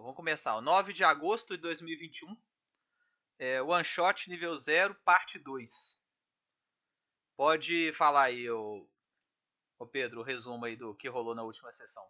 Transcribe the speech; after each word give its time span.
Vamos 0.00 0.16
começar. 0.16 0.60
9 0.60 0.92
de 0.92 1.04
agosto 1.04 1.56
de 1.56 1.62
2021. 1.62 2.36
É, 3.38 3.60
One 3.60 3.84
Shot 3.84 4.30
nível 4.30 4.56
0, 4.56 4.94
parte 5.04 5.38
2. 5.38 6.02
Pode 7.36 7.92
falar 7.92 8.24
aí, 8.24 8.48
ô, 8.50 8.88
ô 9.78 9.86
Pedro, 9.86 10.20
o 10.20 10.24
resumo 10.24 10.64
aí 10.64 10.76
do 10.76 10.94
que 10.94 11.08
rolou 11.08 11.34
na 11.34 11.42
última 11.42 11.72
sessão. 11.72 12.04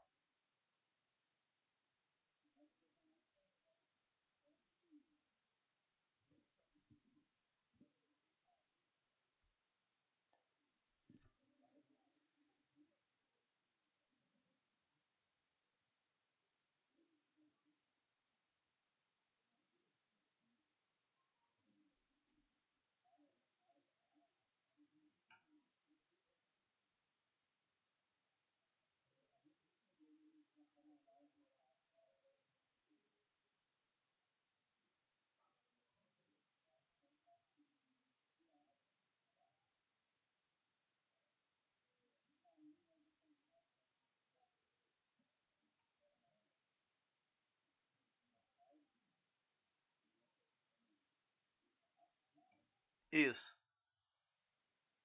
Isso. 53.13 53.55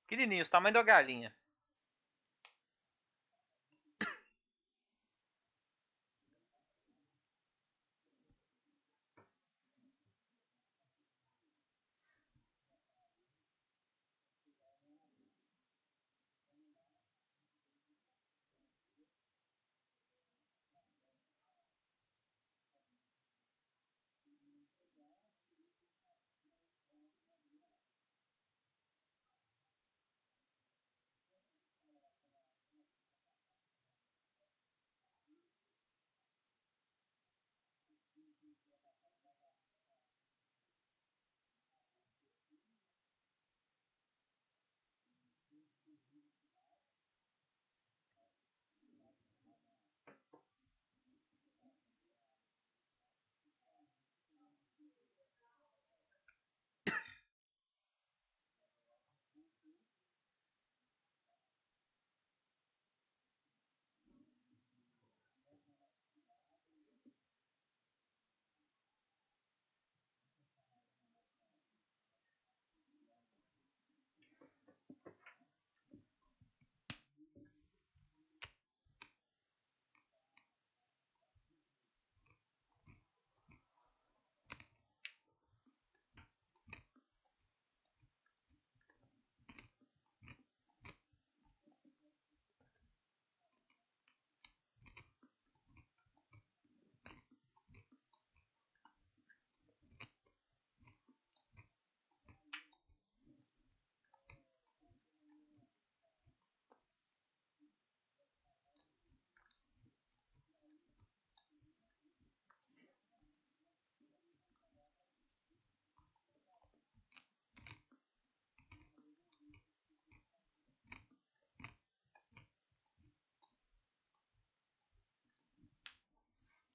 Pequenininhos, 0.07 0.49
tamanho 0.49 0.73
da 0.73 0.81
galinha. 0.81 1.35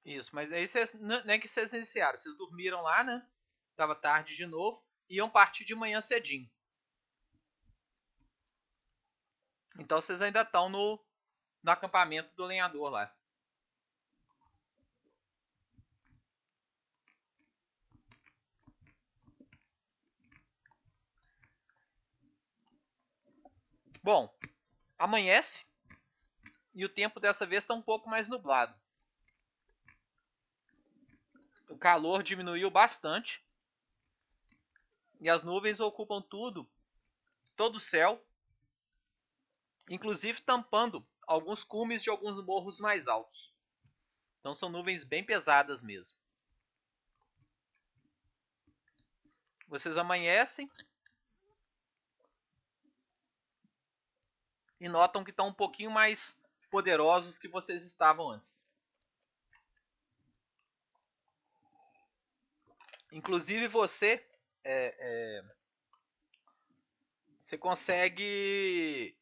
Isso, 0.04 0.34
mas 0.34 0.52
aí 0.52 0.66
vocês. 0.66 0.94
Não 0.94 1.18
é 1.26 1.38
que 1.38 1.48
vocês 1.48 1.72
iniciaram, 1.72 2.16
vocês 2.16 2.36
dormiram 2.36 2.82
lá, 2.82 3.04
né? 3.04 3.26
Tava 3.76 3.94
tarde 3.94 4.34
de 4.36 4.46
novo. 4.46 4.82
Iam 5.08 5.30
partir 5.30 5.64
de 5.64 5.74
manhã 5.74 6.00
cedinho. 6.00 6.50
Então 9.78 10.00
vocês 10.00 10.20
ainda 10.22 10.42
estão 10.42 10.68
no, 10.68 11.02
no 11.62 11.70
acampamento 11.70 12.34
do 12.34 12.44
lenhador 12.44 12.90
lá. 12.90 13.14
Bom, 24.02 24.28
amanhece 24.98 25.64
e 26.74 26.84
o 26.84 26.88
tempo 26.88 27.20
dessa 27.20 27.46
vez 27.46 27.62
está 27.62 27.72
um 27.74 27.82
pouco 27.82 28.10
mais 28.10 28.28
nublado 28.28 28.74
o 31.71 31.71
calor 31.82 32.22
diminuiu 32.22 32.70
bastante 32.70 33.44
e 35.20 35.28
as 35.28 35.42
nuvens 35.42 35.80
ocupam 35.80 36.22
tudo, 36.22 36.64
todo 37.56 37.74
o 37.74 37.80
céu, 37.80 38.24
inclusive 39.90 40.40
tampando 40.42 41.04
alguns 41.26 41.64
cumes 41.64 42.00
de 42.00 42.08
alguns 42.08 42.40
morros 42.44 42.78
mais 42.78 43.08
altos. 43.08 43.52
Então 44.38 44.54
são 44.54 44.68
nuvens 44.68 45.02
bem 45.02 45.24
pesadas 45.24 45.82
mesmo. 45.82 46.16
Vocês 49.66 49.98
amanhecem 49.98 50.70
e 54.78 54.88
notam 54.88 55.24
que 55.24 55.32
estão 55.32 55.48
um 55.48 55.54
pouquinho 55.54 55.90
mais 55.90 56.40
poderosos 56.70 57.40
que 57.40 57.48
vocês 57.48 57.84
estavam 57.84 58.30
antes. 58.30 58.64
Inclusive 63.12 63.68
você 63.68 64.26
é, 64.64 64.96
é, 64.98 65.44
você 67.36 67.58
consegue 67.58 69.16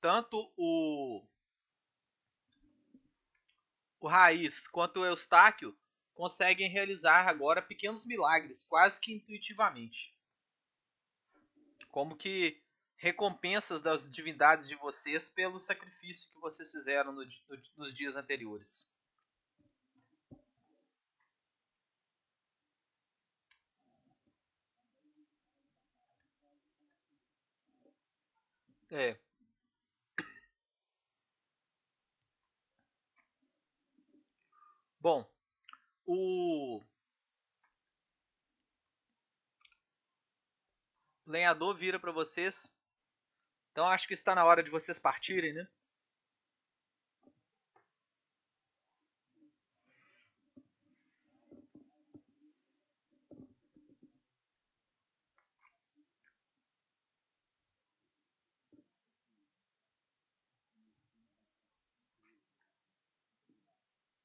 tanto 0.00 0.52
o 0.56 1.24
o 4.00 4.08
Raiz 4.08 4.66
quanto 4.66 4.98
o 4.98 5.06
Eustáquio 5.06 5.78
conseguem 6.12 6.68
realizar 6.68 7.28
agora 7.28 7.62
pequenos 7.62 8.04
milagres, 8.04 8.64
quase 8.64 9.00
que 9.00 9.12
intuitivamente. 9.12 10.12
Como 11.88 12.16
que 12.16 12.60
recompensas 12.96 13.80
das 13.80 14.10
divindades 14.10 14.66
de 14.66 14.74
vocês 14.74 15.28
pelo 15.30 15.60
sacrifício 15.60 16.32
que 16.32 16.40
vocês 16.40 16.72
fizeram 16.72 17.12
no, 17.12 17.24
no, 17.24 17.62
nos 17.76 17.94
dias 17.94 18.16
anteriores. 18.16 18.90
É. 28.92 29.16
Bom, 35.00 35.26
o 36.06 36.80
lenhador 41.26 41.74
vira 41.74 41.98
para 41.98 42.12
vocês. 42.12 42.70
Então 43.70 43.86
acho 43.88 44.06
que 44.06 44.14
está 44.14 44.34
na 44.34 44.44
hora 44.44 44.62
de 44.62 44.70
vocês 44.70 44.98
partirem, 44.98 45.54
né? 45.54 45.66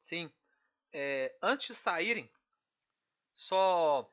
Sim. 0.08 0.32
É, 0.94 1.38
antes 1.42 1.68
de 1.68 1.76
saírem, 1.76 2.32
só 3.34 4.10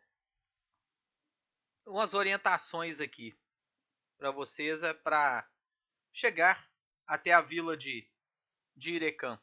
umas 1.87 2.15
orientações 2.15 3.01
aqui 3.01 3.33
para 4.19 4.33
vocês 4.33 4.83
é 4.83 4.93
para 4.93 5.49
chegar 6.13 6.69
até 7.07 7.33
a 7.33 7.41
vila 7.41 7.77
de, 7.77 8.11
de 8.75 8.95
Irecã. 8.95 9.41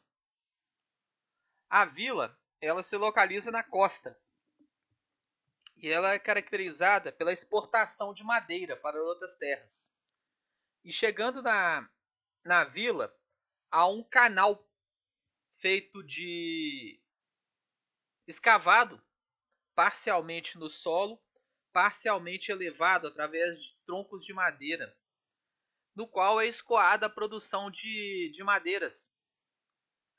A 1.70 1.86
vila 1.86 2.38
ela 2.60 2.82
se 2.82 2.98
localiza 2.98 3.50
na 3.50 3.64
costa 3.64 4.20
e 5.74 5.88
ela 5.88 6.12
é 6.12 6.18
caracterizada 6.18 7.10
pela 7.10 7.32
exportação 7.32 8.12
de 8.12 8.22
madeira 8.22 8.76
para 8.76 9.02
outras 9.02 9.36
terras. 9.36 9.90
E 10.84 10.92
chegando 10.92 11.40
na, 11.40 11.90
na 12.44 12.62
vila, 12.62 13.10
há 13.70 13.86
um 13.86 14.04
canal 14.04 14.70
feito 15.62 16.02
de 16.02 17.00
escavado 18.26 19.00
parcialmente 19.76 20.58
no 20.58 20.68
solo, 20.68 21.22
parcialmente 21.72 22.50
elevado 22.50 23.06
através 23.06 23.62
de 23.62 23.76
troncos 23.86 24.24
de 24.24 24.34
madeira, 24.34 24.94
no 25.94 26.08
qual 26.08 26.40
é 26.40 26.48
escoada 26.48 27.06
a 27.06 27.10
produção 27.10 27.70
de, 27.70 28.28
de 28.34 28.42
madeiras. 28.42 29.14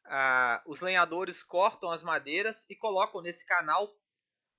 Ah, 0.06 0.64
os 0.66 0.80
lenhadores 0.80 1.44
cortam 1.44 1.92
as 1.92 2.04
madeiras 2.04 2.66
e 2.70 2.76
colocam 2.76 3.22
nesse 3.22 3.46
canal, 3.46 3.94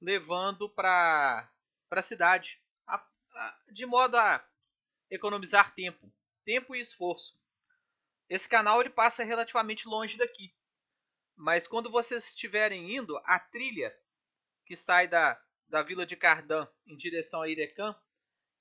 levando 0.01 0.69
para 0.69 1.51
a 1.91 2.03
cidade, 2.03 2.63
de 3.73 3.87
modo 3.87 4.19
a 4.19 4.47
economizar 5.11 5.75
tempo, 5.75 6.13
tempo 6.45 6.77
e 6.77 6.81
esforço. 6.81 7.43
Esse 8.29 8.49
canal 8.49 8.83
ele 8.83 8.91
passa 8.91 9.25
relativamente 9.25 9.89
longe 9.89 10.19
daqui, 10.19 10.55
mas 11.37 11.67
quando 11.67 11.91
vocês 11.91 12.29
estiverem 12.29 12.97
indo, 12.97 13.17
a 13.25 13.39
trilha 13.39 13.97
que 14.65 14.77
sai 14.77 15.09
da, 15.09 15.41
da 15.69 15.83
vila 15.83 16.07
de 16.07 16.17
Cardan 16.17 16.67
em 16.87 16.97
direção 16.97 17.43
a 17.43 17.49
Irecã, 17.49 17.95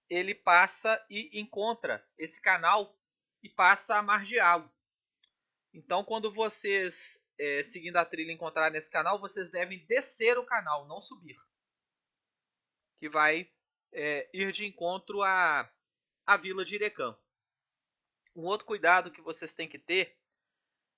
ele 0.09 0.35
passa 0.35 1.03
e 1.09 1.39
encontra 1.39 2.05
esse 2.17 2.41
canal 2.41 2.97
e 3.41 3.49
passa 3.49 3.97
a 3.97 4.01
margeá-lo. 4.01 4.71
Então, 5.73 6.03
quando 6.03 6.31
vocês, 6.31 7.25
é, 7.37 7.63
seguindo 7.63 7.97
a 7.97 8.05
trilha, 8.05 8.31
encontrarem 8.31 8.77
esse 8.77 8.89
canal, 8.89 9.19
vocês 9.19 9.49
devem 9.49 9.85
descer 9.85 10.37
o 10.37 10.45
canal, 10.45 10.87
não 10.87 11.01
subir. 11.01 11.37
Que 12.99 13.09
vai 13.09 13.51
é, 13.91 14.29
ir 14.33 14.51
de 14.51 14.65
encontro 14.65 15.21
à, 15.23 15.71
à 16.25 16.37
vila 16.37 16.63
de 16.63 16.75
Irecã. 16.75 17.17
Um 18.35 18.43
outro 18.43 18.65
cuidado 18.65 19.11
que 19.11 19.21
vocês 19.21 19.53
têm 19.53 19.67
que 19.67 19.79
ter 19.79 20.17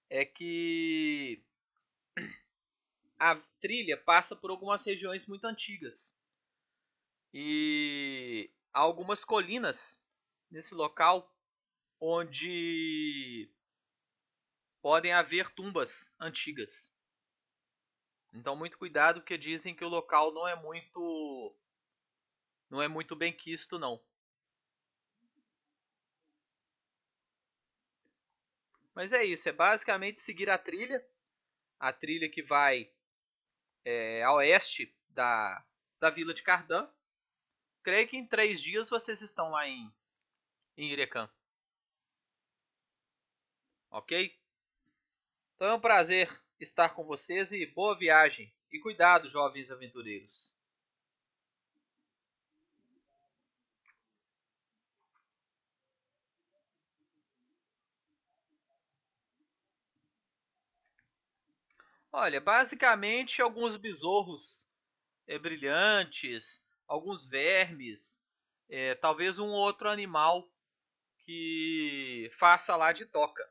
é 0.10 0.24
que 0.24 1.44
a 3.20 3.36
trilha 3.60 3.98
passa 3.98 4.36
por 4.36 4.50
algumas 4.50 4.84
regiões 4.84 5.26
muito 5.26 5.46
antigas. 5.46 6.20
E 7.34 8.52
há 8.74 8.80
algumas 8.80 9.26
colinas 9.26 10.02
nesse 10.50 10.74
local 10.74 11.34
onde 12.00 13.50
podem 14.82 15.12
haver 15.12 15.50
tumbas 15.50 16.14
antigas. 16.20 16.96
Então 18.34 18.56
muito 18.56 18.78
cuidado 18.78 19.22
porque 19.22 19.38
dizem 19.38 19.74
que 19.74 19.84
o 19.84 19.90
local 19.90 20.34
não 20.34 20.48
é 20.48 20.56
muito 20.56 21.56
não 22.70 22.82
é 22.82 22.88
muito 22.88 23.16
bem 23.16 23.34
quisto 23.34 23.80
não. 23.80 24.02
Mas 28.94 29.12
é 29.12 29.24
isso, 29.26 29.50
é 29.50 29.52
basicamente 29.52 30.22
seguir 30.22 30.50
a 30.50 30.58
trilha 30.58 31.06
a 31.86 31.94
trilha 31.94 32.28
que 32.28 32.42
vai 32.42 32.92
é, 33.86 34.24
a 34.24 34.34
oeste 34.34 34.92
da, 35.10 35.64
da 36.00 36.10
vila 36.10 36.34
de 36.34 36.42
Cardan. 36.42 36.90
Creio 37.84 38.08
que 38.08 38.18
em 38.18 38.26
três 38.26 38.60
dias 38.60 38.90
vocês 38.90 39.22
estão 39.22 39.52
lá 39.52 39.68
em, 39.68 39.94
em 40.76 40.90
Irecã. 40.92 41.30
Ok? 43.92 44.36
Então 45.54 45.68
é 45.68 45.74
um 45.76 45.80
prazer 45.80 46.28
estar 46.60 46.90
com 46.96 47.06
vocês 47.06 47.52
e 47.52 47.68
boa 47.68 47.96
viagem. 47.96 48.52
E 48.72 48.80
cuidado, 48.80 49.30
jovens 49.30 49.70
aventureiros. 49.70 50.58
Olha, 62.18 62.40
basicamente 62.40 63.42
alguns 63.42 63.76
besouros 63.76 64.72
é, 65.28 65.38
brilhantes, 65.38 66.66
alguns 66.88 67.26
vermes, 67.26 68.26
é, 68.70 68.96
talvez 68.96 69.38
um 69.38 69.50
outro 69.50 69.90
animal 69.90 70.50
que 71.26 72.32
faça 72.40 72.74
lá 72.78 72.94
de 72.94 73.06
toca. 73.06 73.44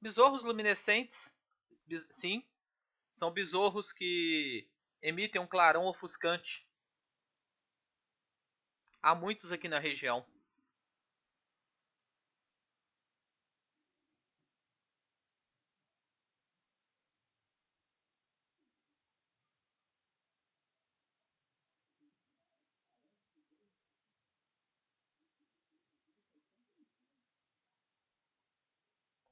Besouros 0.00 0.42
luminescentes, 0.42 1.38
sim, 2.10 2.44
são 3.12 3.30
besouros 3.30 3.92
que 3.92 4.68
emitem 5.00 5.40
um 5.40 5.46
clarão 5.46 5.84
ofuscante. 5.84 6.68
Há 9.00 9.14
muitos 9.14 9.52
aqui 9.52 9.68
na 9.68 9.78
região. 9.78 10.26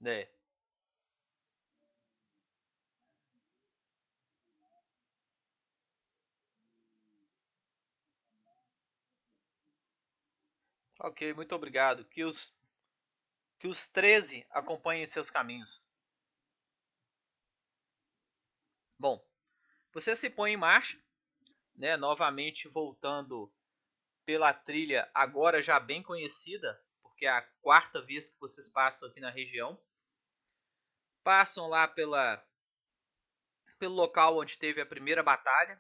É. 0.09 0.27
Ok, 11.01 11.35
muito 11.35 11.55
obrigado. 11.55 12.07
Que 12.07 12.25
os, 12.25 12.55
que 13.59 13.69
os 13.69 13.87
13 13.89 14.47
acompanhem 14.51 15.07
seus 15.07 15.29
caminhos. 15.29 15.87
Bom, 18.99 19.23
você 19.93 20.17
se 20.17 20.31
põe 20.31 20.53
em 20.53 20.57
marcha, 20.57 20.99
né, 21.77 21.99
novamente 21.99 22.67
voltando 22.67 23.53
pela 24.25 24.55
trilha 24.55 25.11
agora 25.13 25.63
já 25.63 25.79
bem 25.79 26.03
conhecida, 26.03 26.83
porque 27.03 27.27
é 27.27 27.31
a 27.31 27.43
quarta 27.61 28.01
vez 28.01 28.31
que 28.31 28.41
vocês 28.41 28.71
passam 28.71 29.09
aqui 29.09 29.21
na 29.21 29.31
região 29.31 29.79
passam 31.29 31.69
lá 31.69 31.87
pela, 31.87 32.43
pelo 33.79 33.95
local 33.95 34.39
onde 34.39 34.57
teve 34.57 34.81
a 34.81 34.87
primeira 34.87 35.23
batalha. 35.23 35.79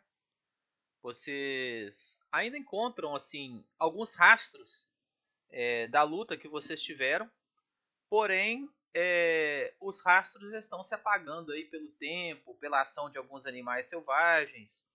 Vocês 1.00 2.18
ainda 2.30 2.58
encontram 2.58 3.14
assim 3.14 3.66
alguns 3.78 4.12
rastros 4.12 4.92
é, 5.48 5.88
da 5.88 6.02
luta 6.02 6.36
que 6.36 6.46
vocês 6.46 6.82
tiveram, 6.82 7.30
porém 8.10 8.70
é, 8.92 9.74
os 9.80 10.02
rastros 10.02 10.52
estão 10.52 10.82
se 10.82 10.94
apagando 10.94 11.52
aí 11.52 11.64
pelo 11.64 11.88
tempo, 11.92 12.54
pela 12.56 12.82
ação 12.82 13.08
de 13.08 13.16
alguns 13.16 13.46
animais 13.46 13.86
selvagens. 13.86 14.86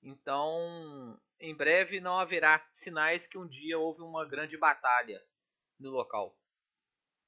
Então, 0.00 1.20
em 1.40 1.56
breve 1.56 1.98
não 1.98 2.20
haverá 2.20 2.64
sinais 2.72 3.26
que 3.26 3.36
um 3.36 3.48
dia 3.48 3.76
houve 3.76 4.02
uma 4.02 4.24
grande 4.24 4.56
batalha 4.56 5.20
no 5.76 5.90
local. 5.90 6.38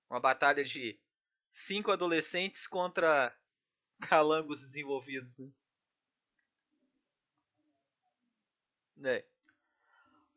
Uma 0.09 0.21
batalha 0.21 0.63
de 0.63 1.01
cinco 1.51 1.91
adolescentes 1.91 2.67
contra 2.67 3.37
calangos 4.01 4.61
desenvolvidos. 4.61 5.39
Né? 8.97 9.17
É. 9.17 9.27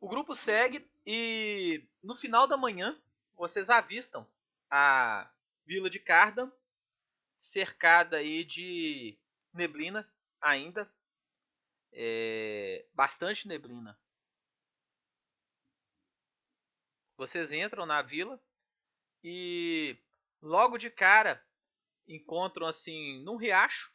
O 0.00 0.08
grupo 0.08 0.34
segue 0.34 0.86
e 1.06 1.86
no 2.02 2.14
final 2.14 2.46
da 2.46 2.56
manhã 2.56 3.00
vocês 3.36 3.70
avistam 3.70 4.26
a 4.70 5.30
vila 5.64 5.88
de 5.88 5.98
Cardan 5.98 6.50
cercada 7.38 8.18
aí 8.18 8.44
de 8.44 9.18
neblina 9.52 10.10
ainda. 10.40 10.90
é, 11.94 12.84
bastante 12.92 13.46
neblina. 13.46 13.98
Vocês 17.16 17.52
entram 17.52 17.86
na 17.86 18.02
vila 18.02 18.40
e 19.22 19.96
logo 20.44 20.76
de 20.76 20.90
cara 20.90 21.42
encontram 22.06 22.66
assim 22.66 23.22
num 23.24 23.36
riacho 23.36 23.92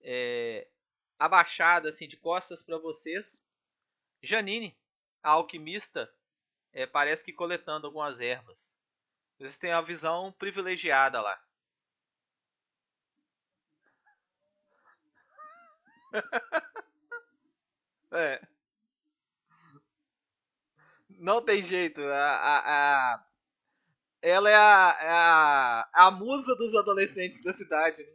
é, 0.00 0.66
abaixada 1.18 1.90
assim 1.90 2.08
de 2.08 2.16
costas 2.16 2.62
para 2.62 2.78
vocês 2.78 3.46
Janine 4.22 4.76
a 5.22 5.32
alquimista 5.32 6.10
é, 6.72 6.86
parece 6.86 7.24
que 7.24 7.32
coletando 7.32 7.86
algumas 7.86 8.20
ervas 8.20 8.78
vocês 9.38 9.58
têm 9.58 9.72
uma 9.72 9.82
visão 9.82 10.32
privilegiada 10.32 11.20
lá 11.20 11.40
é. 18.12 18.40
Não 21.18 21.42
tem 21.42 21.62
jeito. 21.62 22.00
A, 22.02 22.36
a, 22.36 23.14
a... 23.14 23.26
Ela 24.26 24.50
é 24.50 24.54
a, 24.56 24.96
é 25.00 25.08
a, 25.08 25.88
a 26.06 26.10
musa 26.10 26.56
dos 26.56 26.74
adolescentes 26.74 27.40
da 27.42 27.52
cidade. 27.52 28.02
Né? 28.02 28.08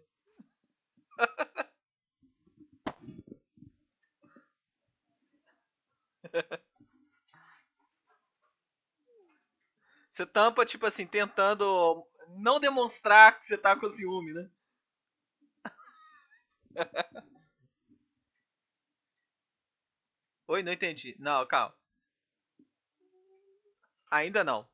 Você 10.07 10.27
tampa, 10.27 10.63
tipo 10.63 10.85
assim, 10.85 11.07
tentando 11.07 12.05
não 12.37 12.59
demonstrar 12.59 13.39
que 13.39 13.43
você 13.45 13.57
tá 13.57 13.75
com 13.75 13.89
ciúme, 13.89 14.31
né? 14.31 14.47
Oi, 20.47 20.61
não 20.61 20.71
entendi. 20.71 21.15
Não, 21.19 21.43
calma. 21.47 21.73
Ainda 24.11 24.43
não. 24.43 24.69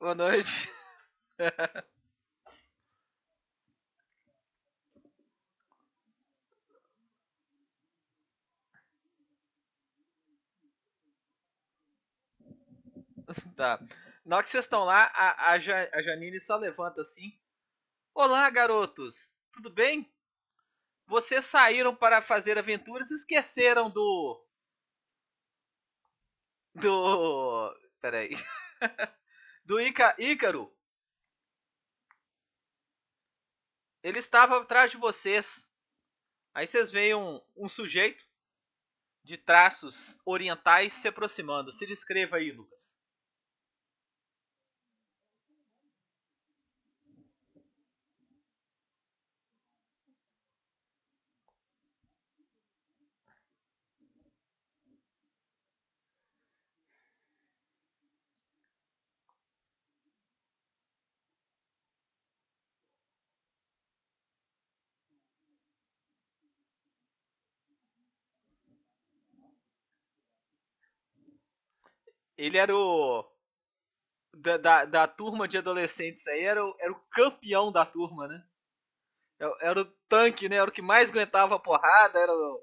Boa 0.00 0.14
noite. 0.14 0.68
tá. 13.56 13.78
Na 14.24 14.36
hora 14.36 14.42
que 14.42 14.48
vocês 14.48 14.64
estão 14.64 14.84
lá, 14.84 15.04
a, 15.14 15.52
a, 15.52 15.54
a 15.54 16.02
Janine 16.02 16.40
só 16.40 16.56
levanta 16.56 17.00
assim. 17.00 17.32
Olá, 18.14 18.48
garotos. 18.50 19.34
Tudo 19.52 19.70
bem? 19.70 20.10
Vocês 21.06 21.44
saíram 21.44 21.94
para 21.94 22.22
fazer 22.22 22.58
aventuras 22.58 23.10
e 23.10 23.14
esqueceram 23.14 23.90
do. 23.90 24.42
Do. 26.74 27.70
Peraí. 28.00 28.30
do 29.70 29.80
Ica... 29.80 30.16
Ícaro. 30.18 30.68
Ele 34.02 34.18
estava 34.18 34.60
atrás 34.60 34.90
de 34.90 34.96
vocês. 34.96 35.72
Aí 36.52 36.66
vocês 36.66 36.90
veem 36.90 37.14
um, 37.14 37.40
um 37.56 37.68
sujeito 37.68 38.26
de 39.22 39.38
traços 39.38 40.20
orientais 40.26 40.92
se 40.92 41.06
aproximando. 41.06 41.70
Se 41.70 41.86
descreva 41.86 42.38
aí, 42.38 42.50
Lucas. 42.50 42.99
Ele 72.40 72.56
era 72.56 72.74
o. 72.74 73.24
Da, 74.34 74.56
da, 74.56 74.84
da, 74.86 75.06
turma 75.06 75.46
de 75.46 75.58
adolescentes 75.58 76.26
aí, 76.26 76.44
era 76.44 76.64
o, 76.64 76.74
era 76.78 76.90
o 76.92 77.00
campeão 77.10 77.70
da 77.70 77.84
turma, 77.84 78.26
né? 78.26 78.42
É, 79.40 79.68
era 79.68 79.80
o 79.82 79.84
tanque, 80.08 80.48
né? 80.48 80.56
Era 80.56 80.70
o 80.70 80.72
que 80.72 80.82
mais 80.82 81.10
aguentava 81.10 81.56
a 81.56 81.58
porrada, 81.58 82.18
era 82.18 82.32
o. 82.32 82.62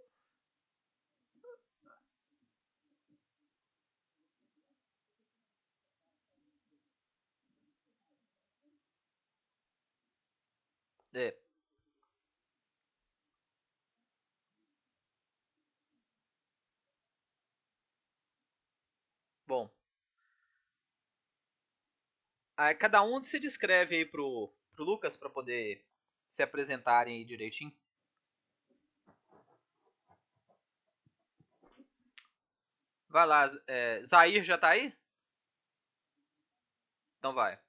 É. 11.14 11.47
Bom. 19.48 19.70
Aí 22.58 22.76
cada 22.76 23.02
um 23.04 23.22
se 23.22 23.40
descreve 23.40 23.96
aí 23.96 24.06
pro, 24.06 24.54
pro 24.74 24.84
Lucas 24.84 25.16
para 25.16 25.30
poder 25.30 25.86
se 26.28 26.44
apresentarem 26.44 27.16
aí 27.18 27.24
direitinho. 27.26 27.74
Vai 33.10 33.26
lá, 33.26 33.48
é, 33.68 34.04
Zair 34.04 34.44
já 34.44 34.58
tá 34.58 34.70
aí? 34.70 34.94
Então 37.20 37.34
vai. 37.34 37.60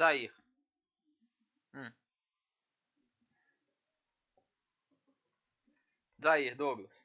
Zair. 0.00 0.30
Hum. 1.74 1.92
Zair, 6.22 6.54
Douglas. 6.56 7.04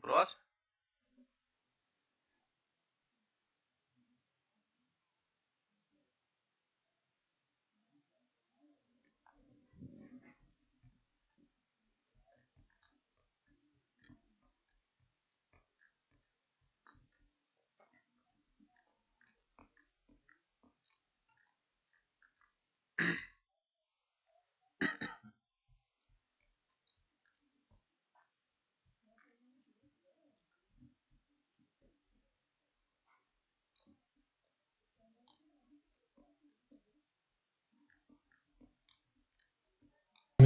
Próximo? 0.00 0.47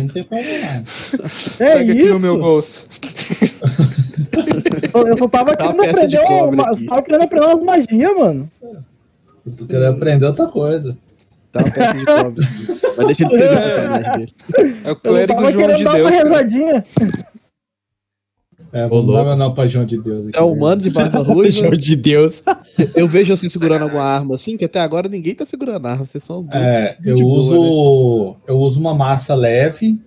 Tem 0.08 0.24
problema. 0.24 0.84
É 1.60 1.64
Pega 1.74 1.92
aqui 1.92 2.02
isso. 2.02 2.12
no 2.14 2.20
meu 2.20 2.38
bolso. 2.38 2.86
Eu, 4.94 5.06
eu 5.08 5.18
só 5.18 5.28
tava 5.28 5.56
Tá 5.56 5.72
querendo 5.72 5.84
aprender, 5.90 6.20
uma, 6.20 6.64
aqui. 6.70 6.84
só 6.84 6.90
tava 6.90 7.02
querendo 7.02 7.22
aprender 7.22 7.46
umas 7.46 7.62
magias, 7.64 8.16
mano. 8.16 8.50
Eu 9.46 9.52
tô 9.56 9.64
querendo 9.66 9.86
aprender 9.96 10.26
outra 10.26 10.46
coisa. 10.46 10.96
Tá 11.52 11.60
uma 11.60 11.70
peça 11.70 11.94
de 11.94 12.04
cobre. 12.06 12.46
Mas 12.96 13.06
deixa 13.06 13.24
ele 13.24 13.34
escrever 13.34 13.48
a 13.48 13.74
sacanagem 13.74 14.12
dele. 14.12 14.34
É 14.84 14.88
o 14.88 14.90
Eu 14.90 14.96
clérigo 14.96 15.34
tava 15.38 15.52
João 15.52 15.62
querendo 15.66 15.78
de 15.78 15.84
dar 15.84 15.92
Deus. 15.94 16.10
uma 16.10 16.20
cara. 16.20 16.84
É, 18.72 18.88
vamos 18.88 19.06
louco. 19.06 19.36
dar 19.36 19.50
pra 19.50 19.66
João 19.66 19.84
de 19.84 20.00
Deus 20.00 20.28
aqui. 20.28 20.38
É 20.38 20.40
o 20.40 20.50
humano 20.52 20.80
de 20.80 20.90
barba 20.90 21.20
ruiva. 21.22 21.50
João 21.50 21.72
de 21.72 21.94
Deus. 21.94 22.42
Eu 22.96 23.06
vejo 23.06 23.36
você 23.36 23.50
segurando 23.50 23.82
alguma 23.82 24.02
arma 24.02 24.34
assim, 24.34 24.56
que 24.56 24.64
até 24.64 24.80
agora 24.80 25.08
ninguém 25.08 25.34
tá 25.34 25.44
segurando 25.44 25.86
arma. 25.86 26.06
Vocês 26.06 26.24
são 26.24 26.46
É, 26.50 26.96
de 27.00 27.10
eu 27.10 27.18
boa, 27.18 27.38
uso. 27.38 28.36
Eu 28.46 28.56
uso 28.56 28.80
uma 28.80 28.94
massa 28.94 29.34
leve 29.34 30.00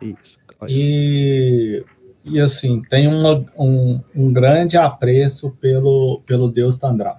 Isso. 0.00 0.38
e. 0.68 1.84
E 2.24 2.38
assim, 2.38 2.80
uma- 3.08 3.44
um, 3.58 4.00
um 4.14 4.32
grande 4.32 4.76
apreço 4.76 5.50
pelo, 5.60 6.22
pelo 6.24 6.46
Deus 6.48 6.78
Tandrá. 6.78 7.18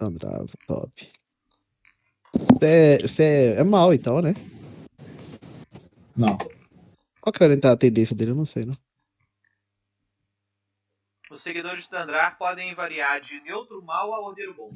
Andrava, 0.00 0.46
top. 0.66 0.90
Você 2.32 2.64
é, 2.64 2.98
você 3.02 3.22
é, 3.22 3.54
é 3.60 3.64
mal 3.64 3.92
então, 3.92 4.22
né? 4.22 4.32
Não. 6.16 6.38
Qual 7.20 7.30
que 7.32 7.44
era 7.44 7.72
a 7.72 7.76
tendência 7.76 8.16
dele? 8.16 8.30
Eu 8.30 8.34
não 8.36 8.46
sei, 8.46 8.64
não. 8.64 8.74
Os 11.38 11.44
seguidores 11.44 11.84
de 11.84 11.90
Tandrar 11.90 12.36
podem 12.36 12.74
variar 12.74 13.20
de 13.20 13.40
neutro 13.42 13.80
mal 13.80 14.12
a 14.12 14.20
ordeiro 14.20 14.52
bom. 14.54 14.72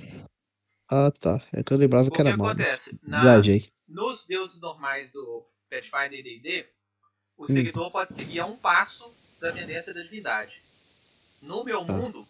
Ah, 0.88 1.10
tá. 1.10 1.44
É 1.52 1.64
que 1.64 1.72
eu 1.72 1.76
lembrava 1.76 2.06
O 2.06 2.10
que 2.12 2.16
que 2.18 2.20
era 2.22 2.36
mal. 2.36 2.46
mas 2.46 2.50
acontece? 2.54 3.00
Na, 3.02 3.20
Viajei. 3.20 3.72
nos 3.88 4.24
deuses 4.26 4.60
normais 4.60 5.10
do 5.10 5.44
Pathfinder 5.68 6.20
e 6.20 6.22
D&D, 6.22 6.68
o 7.36 7.42
Hum. 7.42 7.46
seguidor 7.46 7.90
pode 7.90 8.12
seguir 8.12 8.38
a 8.38 8.46
um 8.46 8.56
passo 8.56 9.12
da 9.40 9.52
tendência 9.52 9.92
da 9.92 10.02
divindade. 10.02 10.62
No 11.40 11.64
meu 11.64 11.84
Tá. 11.84 11.92
mundo, 11.94 12.24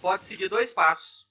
pode 0.00 0.24
seguir 0.24 0.48
dois 0.48 0.74
passos. 0.74 1.24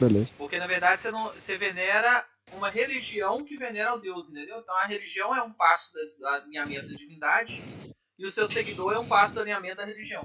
Beleza. 0.00 0.30
Porque 0.38 0.60
na 0.60 0.68
verdade 0.68 1.02
você, 1.02 1.10
não, 1.10 1.32
você 1.32 1.58
venera 1.58 2.24
uma 2.52 2.70
religião 2.70 3.44
que 3.44 3.56
venera 3.56 3.94
o 3.94 3.98
Deus, 3.98 4.30
entendeu? 4.30 4.60
Então 4.60 4.76
a 4.76 4.86
religião 4.86 5.34
é 5.34 5.42
um 5.42 5.52
passo 5.52 5.92
da- 5.92 6.04
do 6.18 6.26
alinhamento 6.44 6.86
da 6.86 6.94
divindade 6.94 7.52
e 8.16 8.24
o 8.24 8.30
seu 8.30 8.46
seguidor 8.46 8.92
é 8.92 8.98
um 9.00 9.08
passo 9.08 9.34
do 9.34 9.40
alinhamento 9.40 9.78
da 9.78 9.84
religião. 9.84 10.24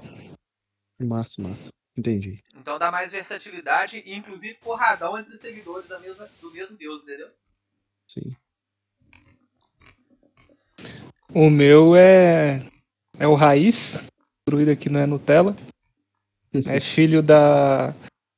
Massa, 1.04 1.40
massa. 1.40 1.70
Entendi. 1.96 2.42
Então 2.56 2.78
dá 2.78 2.90
mais 2.90 3.12
versatilidade 3.12 4.02
e 4.04 4.14
inclusive 4.14 4.56
porradão 4.62 5.18
entre 5.18 5.34
os 5.34 5.40
seguidores 5.40 5.88
da 5.88 5.98
mesma, 5.98 6.28
do 6.40 6.50
mesmo 6.50 6.76
Deus, 6.76 7.02
entendeu? 7.02 7.28
Sim. 8.08 8.34
O 11.34 11.50
meu 11.50 11.94
é. 11.96 12.66
É 13.18 13.26
o 13.26 13.34
Raiz, 13.34 14.00
druida 14.46 14.72
aqui 14.72 14.88
não 14.88 15.00
é 15.00 15.06
Nutella. 15.06 15.56
É 16.66 16.80
filho 16.80 17.22
da. 17.22 17.94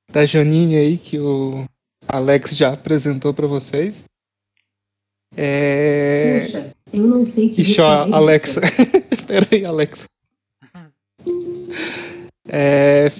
Da 0.08 0.24
Janine 0.24 0.76
aí, 0.76 0.96
que 0.96 1.18
o 1.18 1.68
Alex 2.06 2.56
já 2.56 2.72
apresentou 2.72 3.34
pra 3.34 3.48
vocês. 3.48 4.04
É. 5.36 6.40
Puxa, 6.44 6.76
eu 6.92 7.02
não 7.02 7.24
sei 7.24 7.48
que 7.48 7.62
Ixi. 7.62 7.80
Alexa. 7.80 8.60
Pera 9.26 9.48
aí, 9.50 9.64
Alexa. 9.64 10.04
É, 12.48 13.10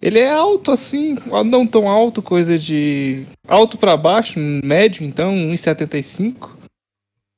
ele 0.00 0.18
é 0.18 0.30
alto 0.30 0.70
assim, 0.70 1.16
não 1.46 1.66
tão 1.66 1.88
alto, 1.88 2.22
coisa 2.22 2.58
de. 2.58 3.26
Alto 3.46 3.76
pra 3.76 3.96
baixo, 3.96 4.38
médio, 4.38 5.04
então, 5.04 5.34
1,75. 5.34 6.56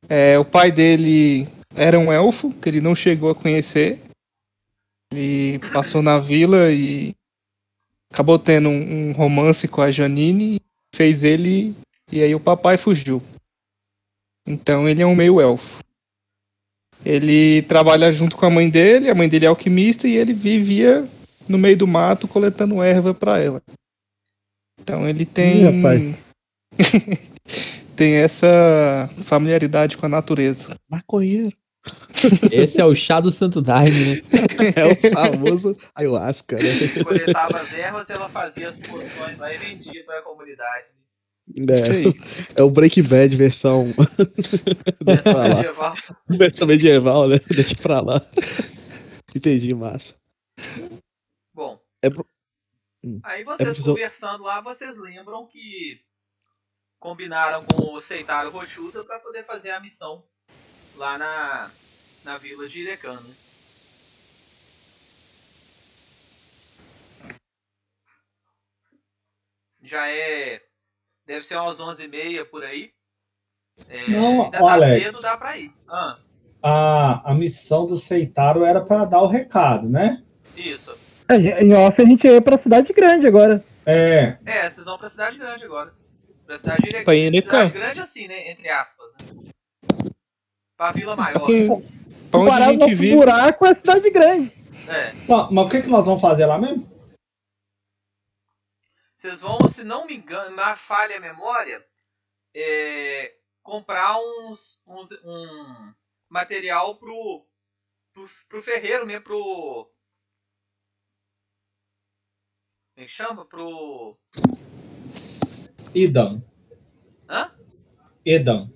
É, 0.09 0.39
o 0.39 0.45
pai 0.45 0.71
dele 0.71 1.49
era 1.75 1.99
um 1.99 2.13
elfo, 2.13 2.53
que 2.53 2.69
ele 2.69 2.81
não 2.81 2.95
chegou 2.95 3.31
a 3.31 3.35
conhecer. 3.35 4.01
Ele 5.13 5.59
passou 5.73 6.03
na 6.03 6.19
vila 6.19 6.71
e 6.71 7.15
acabou 8.11 8.39
tendo 8.39 8.69
um, 8.69 9.09
um 9.09 9.13
romance 9.13 9.67
com 9.67 9.83
a 9.83 9.91
Janine, 9.91 10.61
fez 10.95 11.25
ele, 11.25 11.75
e 12.11 12.23
aí 12.23 12.35
o 12.35 12.41
papai 12.41 12.77
fugiu. 12.77 13.23
Então 14.47 14.89
ele 14.89 15.03
é 15.03 15.07
um 15.07 15.15
meio 15.15 15.41
elfo. 15.41 15.83
Ele 17.05 17.63
trabalha 17.63 18.13
junto 18.13 18.37
com 18.37 18.47
a 18.47 18.51
mãe 18.51 18.71
dele, 18.71 19.11
a 19.11 19.15
mãe 19.15 19.29
dele 19.29 19.47
é 19.47 19.49
alquimista 19.49 20.07
e 20.07 20.17
ele 20.17 20.33
vivia 20.33 21.09
no 21.49 21.59
meio 21.59 21.77
do 21.77 21.87
mato 21.87 22.29
coletando 22.29 22.83
erva 22.83 23.13
pra 23.13 23.39
ela. 23.39 23.63
Então 24.81 25.09
ele 25.09 25.25
tem 25.25 25.65
tem 27.97 28.15
essa 28.15 29.11
familiaridade 29.25 29.97
com 29.97 30.07
a 30.07 30.09
natureza. 30.09 30.77
Maconheiro. 30.89 31.57
Esse 32.51 32.81
é 32.81 32.85
o 32.85 32.95
chá 32.95 33.19
do 33.19 33.33
Santo 33.33 33.61
Daime, 33.61 34.05
né? 34.05 34.21
É 34.77 34.87
o 34.87 35.13
famoso 35.13 35.77
ayahuasca, 35.95 36.57
né? 36.57 37.03
Coletava 37.03 37.59
as 37.59 37.75
ervas 37.75 38.09
e 38.09 38.13
ela 38.13 38.29
fazia 38.29 38.69
as 38.69 38.79
poções 38.79 39.37
lá 39.39 39.53
e 39.53 39.59
vendia 39.59 40.05
para 40.05 40.21
a 40.21 40.23
comunidade. 40.23 40.87
É, 41.57 41.61
é 42.61 42.63
o 42.63 42.71
Breaking 42.71 43.03
Bad 43.03 43.37
versão, 43.37 43.93
lá. 45.35 45.49
medieval. 45.49 45.95
versão 46.29 46.67
medieval, 46.67 47.29
né? 47.29 47.39
Deixa 47.55 47.75
pra 47.77 48.01
lá. 48.01 48.27
Entendi, 49.35 49.75
massa. 49.75 50.15
Bom, 51.55 51.81
É 52.03 52.09
pro- 52.11 52.27
Hum. 53.05 53.19
aí 53.25 53.43
vocês 53.43 53.69
preciso- 53.71 53.89
conversando 53.91 54.45
lá, 54.45 54.61
vocês 54.61 54.97
lembram 54.97 55.45
que 55.47 56.01
combinaram 57.01 57.65
com 57.65 57.93
o 57.95 57.99
Seitaro 58.01 58.51
Rochuta 58.51 59.03
para 59.03 59.19
poder 59.19 59.45
fazer 59.45 59.73
a 59.73 59.81
missão 59.81 60.23
lá 60.95 61.19
na, 61.19 61.71
na 62.23 62.39
vila 62.39 62.69
de 62.69 62.81
Irecan, 62.83 63.21
né? 63.21 63.35
Já 69.83 70.09
é. 70.09 70.63
Deve 71.27 71.43
ser 71.45 71.57
umas 71.57 71.81
11h30 71.81 72.45
por 72.47 72.65
aí. 72.65 72.91
É, 73.89 74.11
Não, 74.11 74.45
ainda 74.45 74.59
tá 74.59 74.73
Alex. 74.73 75.05
cedo, 75.05 75.23
dá 75.23 75.37
pra 75.37 75.57
ir. 75.57 75.73
Ah, 75.89 76.19
A, 76.63 77.31
a 77.31 77.35
missão 77.35 77.87
do 77.87 77.97
Seitaro 77.97 78.65
era 78.65 78.81
para 78.81 79.05
dar 79.05 79.23
o 79.23 79.27
recado, 79.29 79.89
né? 79.89 80.23
isso. 80.57 80.95
É, 81.29 81.37
Em 81.63 81.73
off 81.73 82.01
a 82.01 82.05
gente 82.05 82.27
ia 82.27 82.43
pra 82.43 82.59
cidade 82.59 82.93
grande 82.93 83.27
agora. 83.27 83.65
É, 83.87 84.37
É, 84.45 84.69
vocês 84.69 84.85
vão 84.87 84.99
pra 84.99 85.09
cidade 85.09 85.39
grande 85.39 85.65
agora. 85.65 85.93
Pra 86.47 86.59
cidade. 86.59 86.83
Pra. 87.05 87.15
Cidade 87.43 87.71
grande 87.73 88.01
assim, 88.01 88.29
né? 88.29 88.51
Entre 88.51 88.69
aspas, 88.69 89.07
né? 89.13 89.51
Pra 90.77 90.93
vila 90.93 91.17
maior. 91.17 91.39
Porque, 91.41 91.69
pra 92.31 92.41
onde 92.41 92.51
ao 92.51 92.71
gente 92.71 92.81
nosso 92.81 92.97
vive, 92.97 93.17
buraco 93.17 93.65
é 93.67 93.71
a 93.71 93.75
cidade 93.77 94.11
grande. 94.11 94.53
É. 94.89 95.13
Tá, 95.27 95.49
mas 95.51 95.67
o 95.67 95.69
que, 95.69 95.83
que 95.83 95.89
nós 95.89 96.05
vamos 96.07 96.21
fazer 96.21 96.45
lá 96.47 96.59
mesmo? 96.59 96.87
Vocês 99.23 99.41
vão, 99.41 99.57
se 99.69 99.85
não 99.85 100.05
me 100.05 100.17
engano, 100.17 100.57
na 100.57 100.75
falha 100.77 101.21
memória, 101.21 101.89
é, 102.53 103.39
comprar 103.63 104.19
uns, 104.19 104.83
uns- 104.85 105.13
um 105.23 105.95
material 106.29 106.99
pro, 106.99 107.47
pro, 108.13 108.29
pro 108.49 108.61
ferreiro 108.61 109.07
mesmo, 109.07 109.23
pro. 109.23 109.95
Como 112.97 113.05
é 113.05 113.07
chama? 113.07 113.47
Pro. 113.47 114.19
Idam. 115.95 116.43
Hã? 117.29 117.57
Edam. 118.27 118.73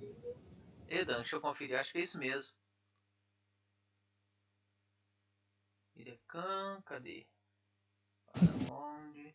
Edan, 0.87 1.17
deixa 1.17 1.35
eu 1.35 1.41
conferir, 1.41 1.77
acho 1.77 1.91
que 1.91 1.97
é 1.97 2.01
isso 2.03 2.17
mesmo. 2.17 2.55
Irecan, 5.97 6.81
cadê? 6.85 7.27
Para 8.31 8.73
onde? 8.73 9.26